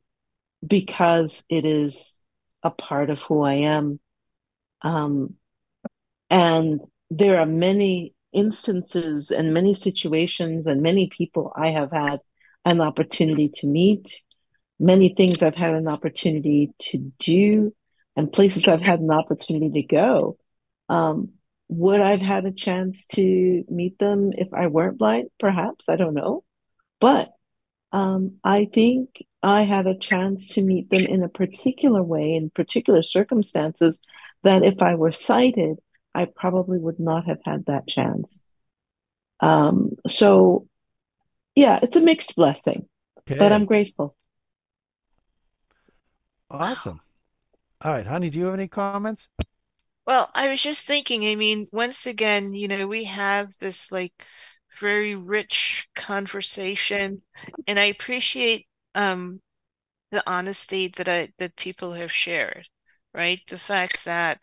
because 0.64 1.42
it 1.48 1.64
is 1.64 2.18
a 2.62 2.68
part 2.68 3.08
of 3.08 3.18
who 3.20 3.40
I 3.40 3.54
am. 3.54 3.98
Um, 4.82 5.36
and 6.28 6.82
there 7.08 7.40
are 7.40 7.46
many 7.46 8.12
instances 8.30 9.30
and 9.30 9.54
many 9.54 9.74
situations 9.74 10.66
and 10.66 10.82
many 10.82 11.08
people 11.08 11.50
I 11.56 11.68
have 11.68 11.90
had 11.90 12.20
an 12.66 12.82
opportunity 12.82 13.48
to 13.60 13.66
meet, 13.66 14.22
many 14.78 15.14
things 15.14 15.40
I've 15.40 15.54
had 15.54 15.72
an 15.72 15.88
opportunity 15.88 16.74
to 16.90 17.10
do, 17.20 17.74
and 18.16 18.30
places 18.30 18.68
I've 18.68 18.82
had 18.82 19.00
an 19.00 19.12
opportunity 19.12 19.80
to 19.80 19.88
go. 19.88 20.36
Um, 20.90 21.30
would 21.72 22.00
I've 22.00 22.20
had 22.20 22.44
a 22.44 22.52
chance 22.52 23.06
to 23.14 23.64
meet 23.68 23.98
them 23.98 24.32
if 24.32 24.52
I 24.52 24.66
weren't 24.66 24.98
blind? 24.98 25.28
Perhaps, 25.40 25.88
I 25.88 25.96
don't 25.96 26.14
know. 26.14 26.44
But 27.00 27.32
um, 27.92 28.36
I 28.44 28.68
think 28.72 29.24
I 29.42 29.62
had 29.62 29.86
a 29.86 29.98
chance 29.98 30.48
to 30.50 30.62
meet 30.62 30.90
them 30.90 31.04
in 31.06 31.22
a 31.22 31.28
particular 31.28 32.02
way, 32.02 32.34
in 32.34 32.50
particular 32.50 33.02
circumstances, 33.02 33.98
that 34.42 34.62
if 34.62 34.82
I 34.82 34.96
were 34.96 35.12
sighted, 35.12 35.78
I 36.14 36.26
probably 36.26 36.78
would 36.78 37.00
not 37.00 37.24
have 37.26 37.40
had 37.44 37.66
that 37.66 37.88
chance. 37.88 38.38
Um, 39.40 39.92
so, 40.06 40.68
yeah, 41.54 41.80
it's 41.82 41.96
a 41.96 42.00
mixed 42.00 42.36
blessing, 42.36 42.86
okay. 43.20 43.38
but 43.38 43.50
I'm 43.50 43.64
grateful. 43.64 44.14
Awesome. 46.50 47.00
All 47.80 47.92
right, 47.92 48.06
honey, 48.06 48.30
do 48.30 48.38
you 48.38 48.44
have 48.44 48.54
any 48.54 48.68
comments? 48.68 49.28
Well, 50.06 50.30
I 50.34 50.48
was 50.48 50.62
just 50.62 50.86
thinking, 50.86 51.26
I 51.26 51.34
mean, 51.36 51.66
once 51.72 52.06
again, 52.06 52.54
you 52.54 52.68
know, 52.68 52.86
we 52.86 53.04
have 53.04 53.56
this 53.58 53.92
like 53.92 54.26
very 54.78 55.14
rich 55.14 55.88
conversation, 55.94 57.22
and 57.66 57.78
I 57.78 57.84
appreciate 57.84 58.66
um, 58.94 59.40
the 60.12 60.22
honesty 60.30 60.88
that 60.88 61.08
I 61.08 61.32
that 61.38 61.56
people 61.56 61.94
have 61.94 62.12
shared, 62.12 62.68
right? 63.14 63.40
The 63.48 63.58
fact 63.58 64.04
that 64.06 64.40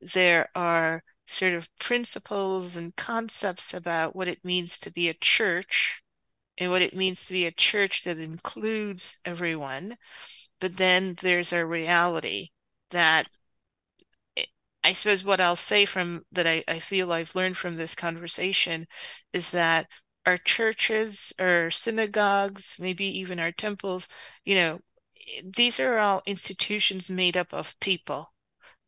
there 0.00 0.48
are 0.56 1.02
sort 1.26 1.54
of 1.54 1.70
principles 1.78 2.76
and 2.76 2.96
concepts 2.96 3.74
about 3.74 4.16
what 4.16 4.28
it 4.28 4.44
means 4.44 4.78
to 4.80 4.92
be 4.92 5.08
a 5.10 5.14
church 5.14 6.02
and 6.58 6.70
what 6.72 6.82
it 6.82 6.96
means 6.96 7.26
to 7.26 7.34
be 7.34 7.46
a 7.46 7.52
church 7.52 8.02
that 8.04 8.18
includes 8.18 9.20
everyone. 9.24 9.96
But 10.60 10.76
then 10.78 11.14
there's 11.20 11.52
a 11.52 11.66
reality 11.66 12.50
that 12.90 13.28
I 14.84 14.92
suppose 14.92 15.24
what 15.24 15.40
I'll 15.40 15.56
say 15.56 15.84
from 15.84 16.24
that 16.32 16.46
I, 16.46 16.64
I 16.68 16.78
feel 16.78 17.12
I've 17.12 17.34
learned 17.34 17.56
from 17.56 17.76
this 17.76 17.94
conversation 17.94 18.86
is 19.32 19.50
that 19.52 19.86
our 20.26 20.38
churches, 20.38 21.32
our 21.38 21.70
synagogues, 21.70 22.78
maybe 22.80 23.04
even 23.20 23.38
our 23.40 23.52
temples, 23.52 24.08
you 24.44 24.54
know, 24.56 24.80
these 25.44 25.78
are 25.80 25.98
all 25.98 26.22
institutions 26.26 27.10
made 27.10 27.36
up 27.36 27.52
of 27.52 27.78
people. 27.80 28.32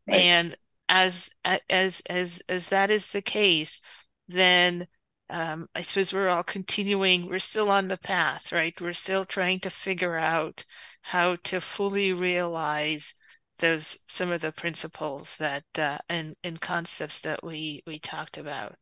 Right. 0.06 0.20
And 0.20 0.56
as 0.88 1.30
as 1.70 2.02
as 2.08 2.42
as 2.48 2.68
that 2.68 2.90
is 2.90 3.08
the 3.12 3.22
case, 3.22 3.80
then 4.28 4.86
um, 5.30 5.68
I 5.74 5.82
suppose 5.82 6.12
we're 6.12 6.28
all 6.28 6.42
continuing, 6.42 7.26
we're 7.28 7.38
still 7.38 7.70
on 7.70 7.88
the 7.88 7.98
path, 7.98 8.52
right? 8.52 8.78
We're 8.80 8.92
still 8.92 9.24
trying 9.24 9.60
to 9.60 9.70
figure 9.70 10.16
out 10.16 10.64
how 11.02 11.36
to 11.44 11.60
fully 11.60 12.12
realize 12.12 13.14
those 13.58 13.98
some 14.06 14.30
of 14.32 14.40
the 14.40 14.52
principles 14.52 15.36
that 15.38 15.64
uh, 15.78 15.98
and 16.08 16.34
and 16.44 16.60
concepts 16.60 17.20
that 17.20 17.44
we 17.44 17.82
we 17.86 17.98
talked 17.98 18.38
about. 18.38 18.76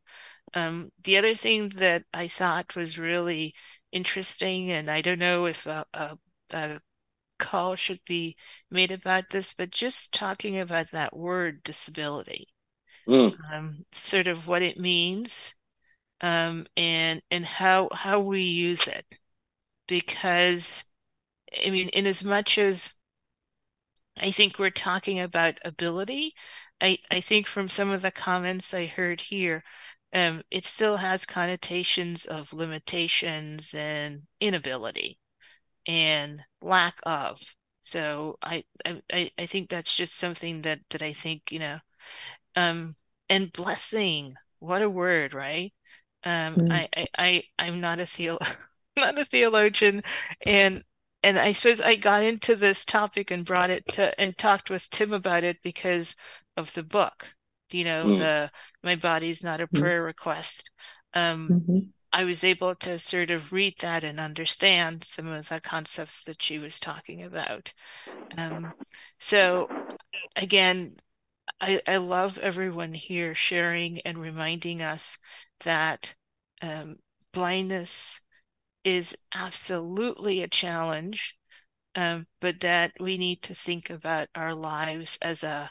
Um, 0.55 0.90
the 1.03 1.16
other 1.19 1.35
thing 1.35 1.70
that 1.70 2.05
I 2.12 2.28
thought 2.28 2.77
was 2.77 2.99
really 2.99 3.55
interesting, 3.93 4.70
and 4.70 4.90
I 4.90 5.01
don't 5.03 5.19
know 5.19 5.47
if 5.47 5.66
a, 5.66 5.85
a, 5.94 6.19
a 6.53 6.81
call 7.39 7.77
should 7.77 8.01
be 8.07 8.36
made 8.70 8.90
about 8.93 9.31
this, 9.31 9.55
but 9.55 9.70
just 9.70 10.12
talking 10.15 10.59
about 10.59 10.90
that 10.93 11.16
word 11.16 11.62
disability, 11.62 12.49
mm. 13.09 13.35
um, 13.53 13.85
sort 13.93 14.27
of 14.27 14.47
what 14.47 14.62
it 14.62 14.78
means, 14.78 15.55
um, 16.20 16.66
and 16.77 17.23
and 17.31 17.44
how 17.44 17.89
how 17.93 18.20
we 18.20 18.43
use 18.43 18.89
it, 18.89 19.19
because 19.89 20.85
I 21.66 21.70
mean, 21.70 21.89
in 21.90 22.07
as 22.07 22.24
much 22.24 22.59
as 22.59 22.94
I 24.17 24.31
think 24.31 24.59
we're 24.59 24.71
talking 24.71 25.21
about 25.21 25.59
ability, 25.65 26.35
I 26.81 26.99
I 27.11 27.21
think 27.21 27.47
from 27.47 27.69
some 27.69 27.91
of 27.91 28.03
the 28.03 28.11
comments 28.11 28.75
I 28.75 28.87
heard 28.87 29.21
here, 29.21 29.65
um, 30.13 30.43
it 30.51 30.67
still 30.67 30.99
has 30.99 31.27
connotations 31.27 32.27
of 32.27 32.53
limitations 32.53 33.75
and 33.75 34.23
inability 34.41 35.19
and 35.87 36.43
lack 36.63 37.01
of. 37.05 37.41
So 37.81 38.39
I 38.43 38.65
I 39.13 39.31
I 39.39 39.47
think 39.47 39.71
that's 39.71 39.95
just 39.97 40.17
something 40.17 40.63
that 40.63 40.81
that 40.91 41.03
I 41.03 41.13
think 41.13 41.53
you 41.53 41.59
know, 41.61 41.79
um, 42.57 42.95
and 43.29 43.53
blessing. 43.53 44.35
What 44.61 44.83
a 44.83 44.91
word, 44.91 45.35
right? 45.35 45.73
Um, 46.25 46.57
mm. 46.57 46.73
I, 46.73 46.89
I 46.97 47.07
I 47.19 47.43
I'm 47.59 47.81
not 47.81 48.01
a 48.01 48.07
theo 48.07 48.39
not 48.99 49.19
a 49.19 49.25
theologian, 49.25 50.03
and 50.47 50.85
and 51.23 51.39
I 51.39 51.53
suppose 51.53 51.81
I 51.81 51.97
got 51.97 52.23
into 52.23 52.57
this 52.57 52.85
topic 52.85 53.31
and 53.31 53.44
brought 53.44 53.70
it 53.70 53.86
to 53.90 54.19
and 54.20 54.36
talked 54.36 54.70
with 54.70 54.90
Tim 54.90 55.12
about 55.12 55.44
it 55.44 55.59
because 55.62 56.16
of 56.57 56.73
the 56.74 56.82
book. 56.82 57.35
You 57.70 57.85
know, 57.85 58.05
mm. 58.05 58.19
the 58.19 58.51
my 58.82 58.97
body's 58.97 59.43
not 59.43 59.61
a 59.61 59.66
mm. 59.66 59.78
prayer 59.78 60.03
request. 60.03 60.70
Um, 61.15 61.49
mm-hmm. 61.49 61.78
I 62.12 62.24
was 62.24 62.44
able 62.44 62.74
to 62.77 62.99
sort 62.99 63.31
of 63.31 63.53
read 63.53 63.78
that 63.81 64.05
and 64.05 64.20
understand 64.20 65.05
some 65.05 65.27
of 65.28 65.49
the 65.49 65.61
concepts 65.61 66.24
that 66.24 66.43
she 66.43 66.59
was 66.59 66.78
talking 66.78 67.23
about. 67.23 67.73
Um, 68.36 68.74
so, 69.19 69.70
again, 70.36 70.97
I, 71.59 71.81
I 71.86 71.97
love 71.97 72.39
everyone 72.39 72.93
here 72.93 73.35
sharing 73.35 74.01
and 74.01 74.19
reminding 74.19 74.82
us 74.82 75.16
that 75.61 76.15
um, 76.61 76.97
blindness 77.32 78.20
is 78.85 79.17
absolutely 79.35 80.43
a 80.43 80.49
challenge, 80.49 81.37
um, 81.95 82.27
but 82.41 82.61
that 82.61 82.93
we 83.01 83.19
need 83.19 83.43
to 83.43 83.55
think 83.55 83.91
about 83.91 84.29
our 84.35 84.55
lives 84.55 85.19
as 85.23 85.43
a 85.45 85.71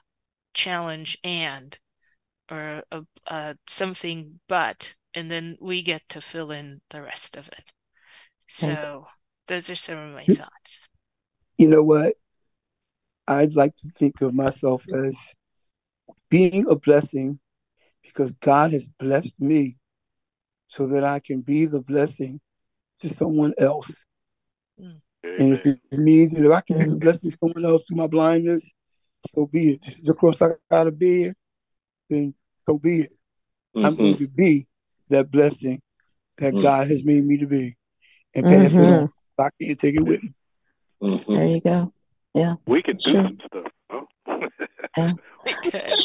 challenge 0.54 1.18
and 1.24 1.78
or 2.50 2.84
a, 2.92 3.04
a 3.28 3.56
something 3.68 4.40
but 4.50 4.94
and 5.14 5.32
then 5.32 5.58
we 5.62 5.82
get 5.82 6.02
to 6.10 6.22
fill 6.22 6.52
in 6.52 6.82
the 6.90 7.02
rest 7.02 7.38
of 7.38 7.48
it. 7.50 7.72
So 8.48 9.08
those 9.48 9.70
are 9.70 9.76
some 9.76 9.98
of 9.98 10.14
my 10.14 10.24
thoughts. 10.24 10.90
You 11.58 11.68
know 11.68 11.84
what? 11.84 12.16
I'd 13.28 13.56
like 13.56 13.76
to 13.78 13.90
think 13.90 14.22
of 14.22 14.34
myself 14.34 14.84
as 14.94 15.16
being 16.30 16.66
a 16.70 16.76
blessing 16.76 17.40
because 18.04 18.32
God 18.32 18.74
has 18.74 18.88
blessed 19.00 19.36
me 19.40 19.78
so 20.68 20.88
that 20.88 21.04
I 21.04 21.20
can 21.20 21.42
be 21.42 21.66
the 21.66 21.82
blessing 21.82 22.40
to 23.02 23.16
someone 23.16 23.54
else. 23.58 23.94
Mm. 24.80 25.02
And 25.24 25.54
if 25.54 25.66
it 25.66 25.80
means 25.92 26.32
that 26.32 26.46
if 26.46 26.52
I 26.52 26.62
can 26.62 26.78
be 26.80 26.86
the 26.86 26.96
blessing 26.96 27.30
to 27.30 27.38
someone 27.38 27.66
else 27.66 27.84
through 27.88 27.98
my 27.98 28.08
blindness, 28.08 28.74
so 29.34 29.46
be 29.46 29.74
it. 29.74 29.98
The 30.04 30.14
cross 30.14 30.42
I 30.42 30.50
gotta 30.70 30.92
bear, 30.92 31.36
then 32.10 32.34
so 32.66 32.78
be 32.78 33.02
it. 33.02 33.16
Mm-hmm. 33.76 33.86
I'm 33.86 33.96
going 33.96 34.18
to 34.18 34.28
be 34.28 34.68
that 35.10 35.32
blessing 35.32 35.82
that 36.38 36.54
mm-hmm. 36.54 36.64
God 36.64 36.88
has 36.88 37.04
made 37.04 37.24
me 37.24 37.38
to 37.38 37.48
be 37.48 37.78
and 38.34 38.46
pass 38.46 38.74
mm-hmm. 38.74 38.80
it 38.80 39.02
on. 39.02 39.10
I 39.40 39.50
can't 39.62 39.80
take 39.80 39.96
it 39.96 40.02
with 40.02 40.24
me. 40.24 40.34
Mm-hmm. 41.02 41.34
There 41.34 41.48
you 41.48 41.62
go. 41.62 41.94
Yeah. 42.34 42.56
We 42.68 42.84
can 42.84 42.96
do 42.98 43.12
sure. 43.12 43.24
some 43.24 43.40
stuff. 43.48 43.72
Oh. 43.92 44.08
yeah. 44.98 45.08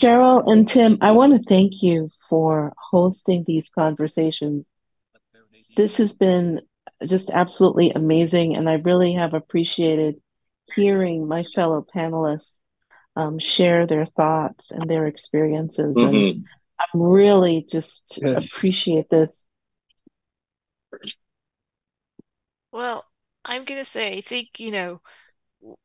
Cheryl 0.01 0.51
and 0.51 0.69
Tim, 0.69 0.99
I 1.01 1.13
want 1.13 1.35
to 1.35 1.49
thank 1.49 1.83
you 1.83 2.09
for 2.29 2.73
hosting 2.91 3.45
these 3.47 3.69
conversations. 3.69 4.65
This 5.77 5.99
has 5.99 6.15
been 6.15 6.61
just 7.05 7.31
absolutely 7.31 7.91
amazing, 7.91 8.57
and 8.57 8.69
I 8.69 8.75
really 8.75 9.15
have 9.15 9.35
appreciated 9.35 10.17
hearing 10.75 11.29
my 11.29 11.45
fellow 11.55 11.85
panelists 11.95 12.51
um, 13.15 13.39
share 13.39 13.87
their 13.87 14.07
thoughts 14.07 14.71
and 14.71 14.89
their 14.89 15.07
experiences. 15.07 15.97
Mm-hmm. 15.97 16.15
And 16.15 16.45
I'm 16.81 17.01
really 17.01 17.67
just 17.69 18.19
yes. 18.21 18.47
appreciate 18.47 19.09
this. 19.11 19.47
Well, 22.73 23.05
I'm 23.45 23.65
gonna 23.65 23.85
say 23.85 24.17
I 24.17 24.21
think 24.21 24.61
you 24.61 24.71
know 24.71 25.01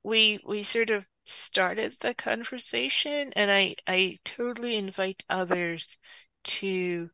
we 0.04 0.40
we 0.46 0.64
sort 0.64 0.90
of 0.90 1.08
started 1.24 1.94
the 2.02 2.14
conversation, 2.14 3.32
and 3.36 3.50
I 3.50 3.76
I 3.88 4.18
totally 4.26 4.76
invite 4.76 5.24
others 5.30 5.98
to 6.44 7.10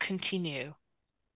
continue. 0.00 0.74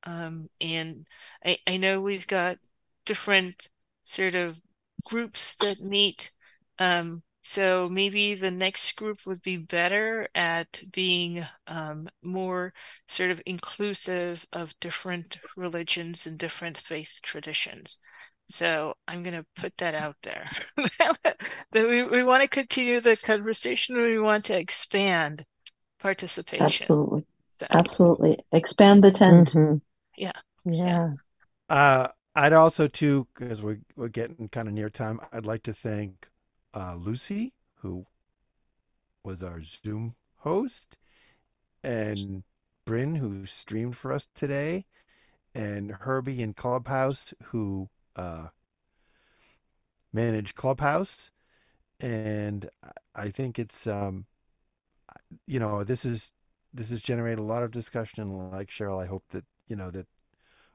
Um, 0.05 0.48
and 0.60 1.06
I 1.44 1.59
I 1.66 1.77
know 1.77 2.01
we've 2.01 2.27
got 2.27 2.59
different 3.05 3.68
sort 4.05 4.35
of 4.35 4.60
groups 5.05 5.56
that 5.56 5.81
meet 5.81 6.32
um, 6.78 7.22
so 7.43 7.89
maybe 7.90 8.35
the 8.35 8.51
next 8.51 8.93
group 8.97 9.24
would 9.27 9.43
be 9.43 9.56
better 9.56 10.28
at 10.35 10.82
being 10.93 11.44
um, 11.66 12.09
more 12.22 12.72
sort 13.09 13.31
of 13.31 13.40
inclusive 13.47 14.47
of 14.52 14.78
different 14.81 15.39
religions 15.56 16.27
and 16.27 16.39
different 16.39 16.77
faith 16.77 17.20
traditions. 17.22 17.98
So 18.48 18.94
I'm 19.09 19.22
going 19.22 19.36
to 19.36 19.47
put 19.56 19.77
that 19.78 19.94
out 19.94 20.16
there. 20.22 20.51
that 20.77 21.89
we, 21.89 22.02
we 22.02 22.22
want 22.22 22.43
to 22.43 22.48
continue 22.48 23.01
the 23.01 23.16
conversation. 23.16 23.97
We 23.97 24.18
want 24.18 24.44
to 24.47 24.59
expand 24.59 25.44
participation. 25.98 26.85
Absolutely. 26.85 27.24
So. 27.51 27.66
Absolutely. 27.70 28.39
Expand 28.52 29.02
the 29.02 29.12
tent. 29.12 29.51
Mm-hmm. 29.51 29.77
Yeah. 30.20 30.32
Yeah. 30.66 31.14
Uh, 31.70 32.09
I'd 32.34 32.52
also 32.52 32.88
too, 32.88 33.26
because 33.34 33.62
we're, 33.62 33.80
we're 33.97 34.09
getting 34.09 34.48
kind 34.48 34.68
of 34.68 34.74
near 34.74 34.90
time, 34.90 35.18
I'd 35.32 35.47
like 35.47 35.62
to 35.64 35.72
thank 35.72 36.28
uh, 36.74 36.94
Lucy, 36.94 37.55
who 37.76 38.06
was 39.24 39.42
our 39.42 39.62
Zoom 39.62 40.14
host, 40.38 40.97
and 41.82 42.42
Bryn, 42.84 43.16
who 43.16 43.47
streamed 43.47 43.97
for 43.97 44.12
us 44.12 44.28
today, 44.34 44.84
and 45.55 45.90
Herbie 45.90 46.42
in 46.42 46.52
Clubhouse, 46.52 47.32
who 47.44 47.88
uh, 48.14 48.48
manage 50.12 50.55
Clubhouse. 50.55 51.30
And 51.98 52.68
I 53.14 53.30
think 53.30 53.59
it's, 53.59 53.86
um, 53.86 54.26
you 55.47 55.59
know, 55.59 55.82
this 55.84 56.05
is 56.05 56.30
this 56.72 56.90
has 56.90 57.02
generated 57.02 57.38
a 57.40 57.42
lot 57.44 57.62
of 57.62 57.70
discussion. 57.70 58.51
Like 58.51 58.68
Cheryl, 58.68 59.02
I 59.02 59.06
hope 59.06 59.24
that 59.30 59.44
you 59.70 59.76
know 59.76 59.90
that 59.90 60.06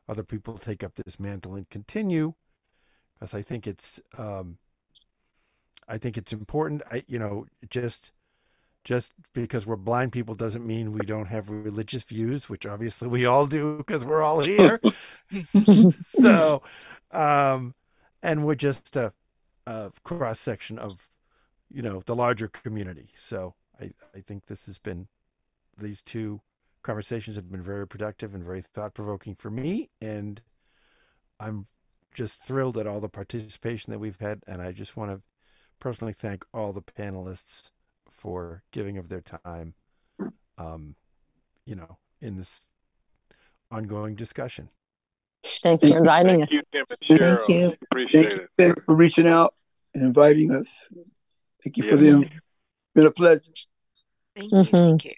other 0.07 0.23
people 0.23 0.57
take 0.57 0.83
up 0.83 0.95
this 0.95 1.19
mantle 1.19 1.55
and 1.55 1.69
continue, 1.69 2.33
because 3.13 3.33
I 3.33 3.41
think 3.41 3.67
it's 3.67 3.99
um, 4.17 4.57
I 5.87 5.97
think 5.97 6.17
it's 6.17 6.33
important. 6.33 6.81
I, 6.91 7.03
you 7.07 7.19
know, 7.19 7.45
just 7.69 8.11
just 8.85 9.13
because 9.33 9.65
we're 9.65 9.75
blind 9.75 10.11
people 10.11 10.35
doesn't 10.35 10.65
mean 10.65 10.93
we 10.93 11.05
don't 11.05 11.25
have 11.25 11.49
religious 11.49 12.03
views, 12.03 12.47
which 12.47 12.67
obviously 12.67 13.07
we 13.07 13.25
all 13.25 13.47
do 13.47 13.77
because 13.77 14.05
we're 14.05 14.21
all 14.21 14.39
here. 14.41 14.79
so, 16.21 16.61
um, 17.11 17.73
and 18.21 18.45
we're 18.45 18.53
just 18.55 18.95
a, 18.95 19.11
a 19.65 19.91
cross 20.03 20.39
section 20.39 20.77
of, 20.77 21.09
you 21.73 21.81
know, 21.81 22.03
the 22.05 22.15
larger 22.15 22.47
community. 22.47 23.09
So 23.15 23.55
I, 23.81 23.89
I 24.15 24.21
think 24.21 24.45
this 24.45 24.67
has 24.67 24.77
been, 24.77 25.07
these 25.77 26.03
two 26.03 26.41
conversations 26.85 27.35
have 27.35 27.51
been 27.51 27.63
very 27.63 27.87
productive 27.87 28.35
and 28.35 28.43
very 28.43 28.61
thought 28.61 28.93
provoking 28.93 29.33
for 29.33 29.49
me. 29.49 29.89
And 30.01 30.39
I'm 31.39 31.65
just 32.13 32.43
thrilled 32.43 32.77
at 32.77 32.85
all 32.85 32.99
the 32.99 33.09
participation 33.09 33.91
that 33.91 33.97
we've 33.97 34.19
had. 34.19 34.41
And 34.45 34.61
I 34.61 34.71
just 34.71 34.95
want 34.95 35.09
to 35.11 35.21
personally 35.79 36.13
thank 36.13 36.45
all 36.53 36.71
the 36.73 36.83
panelists 36.83 37.71
for 38.07 38.61
giving 38.71 38.99
of 38.99 39.09
their 39.09 39.21
time, 39.21 39.73
um, 40.59 40.95
you 41.65 41.75
know, 41.75 41.97
in 42.21 42.37
this 42.37 42.61
ongoing 43.71 44.13
discussion. 44.13 44.69
Thanks 45.43 45.87
for 45.87 45.97
inviting 45.97 46.43
us. 46.43 46.49
Thank 46.49 46.51
you, 46.51 46.61
Tim 46.71 46.85
and 46.89 47.19
Thank 47.19 47.49
you. 47.49 47.73
Appreciate 47.91 48.25
Thank 48.25 48.35
you 48.37 48.43
it. 48.43 48.49
Ben, 48.57 48.73
for 48.85 48.95
reaching 48.95 49.27
out 49.27 49.55
and 49.95 50.03
inviting 50.03 50.51
us. 50.51 50.67
Thank 51.63 51.77
you 51.77 51.83
for 51.83 51.95
Yes. 51.95 52.03
them. 52.03 52.29
Been 52.93 53.07
a 53.07 53.11
pleasure. 53.11 53.41
Thank 54.35 54.51
you. 54.51 54.57
Mhm. 54.59 54.69
Thank 54.69 55.05
you. 55.05 55.13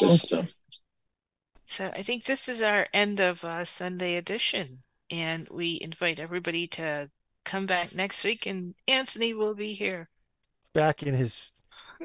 Good 0.00 0.18
stuff. 0.18 0.48
So 1.64 1.90
I 1.94 2.02
think 2.02 2.24
this 2.24 2.48
is 2.48 2.62
our 2.62 2.86
end 2.92 3.20
of 3.20 3.42
uh, 3.42 3.64
Sunday 3.64 4.16
edition, 4.16 4.82
and 5.10 5.48
we 5.48 5.78
invite 5.80 6.20
everybody 6.20 6.66
to 6.68 7.10
come 7.44 7.66
back 7.66 7.94
next 7.94 8.24
week, 8.24 8.46
and 8.46 8.74
Anthony 8.86 9.34
will 9.34 9.54
be 9.54 9.72
here. 9.72 10.08
Back 10.72 11.02
in 11.02 11.14
his 11.14 11.52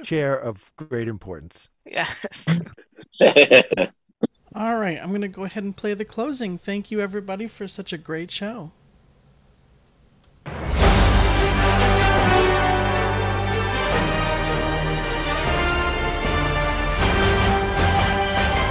chair 0.03 0.36
of 0.36 0.72
great 0.76 1.07
importance. 1.07 1.69
Yes. 1.91 2.45
All 4.53 4.77
right, 4.77 4.99
I'm 5.02 5.10
going 5.10 5.22
to 5.22 5.27
go 5.27 5.44
ahead 5.44 5.64
and 5.64 5.76
play 5.76 5.95
the 5.95 6.06
closing. 6.06 6.60
Thank 6.60 6.91
you, 6.91 7.02
everybody, 7.02 7.48
for 7.48 7.68
such 7.68 7.91
a 7.91 7.98
great 7.98 8.30
show. 8.30 8.72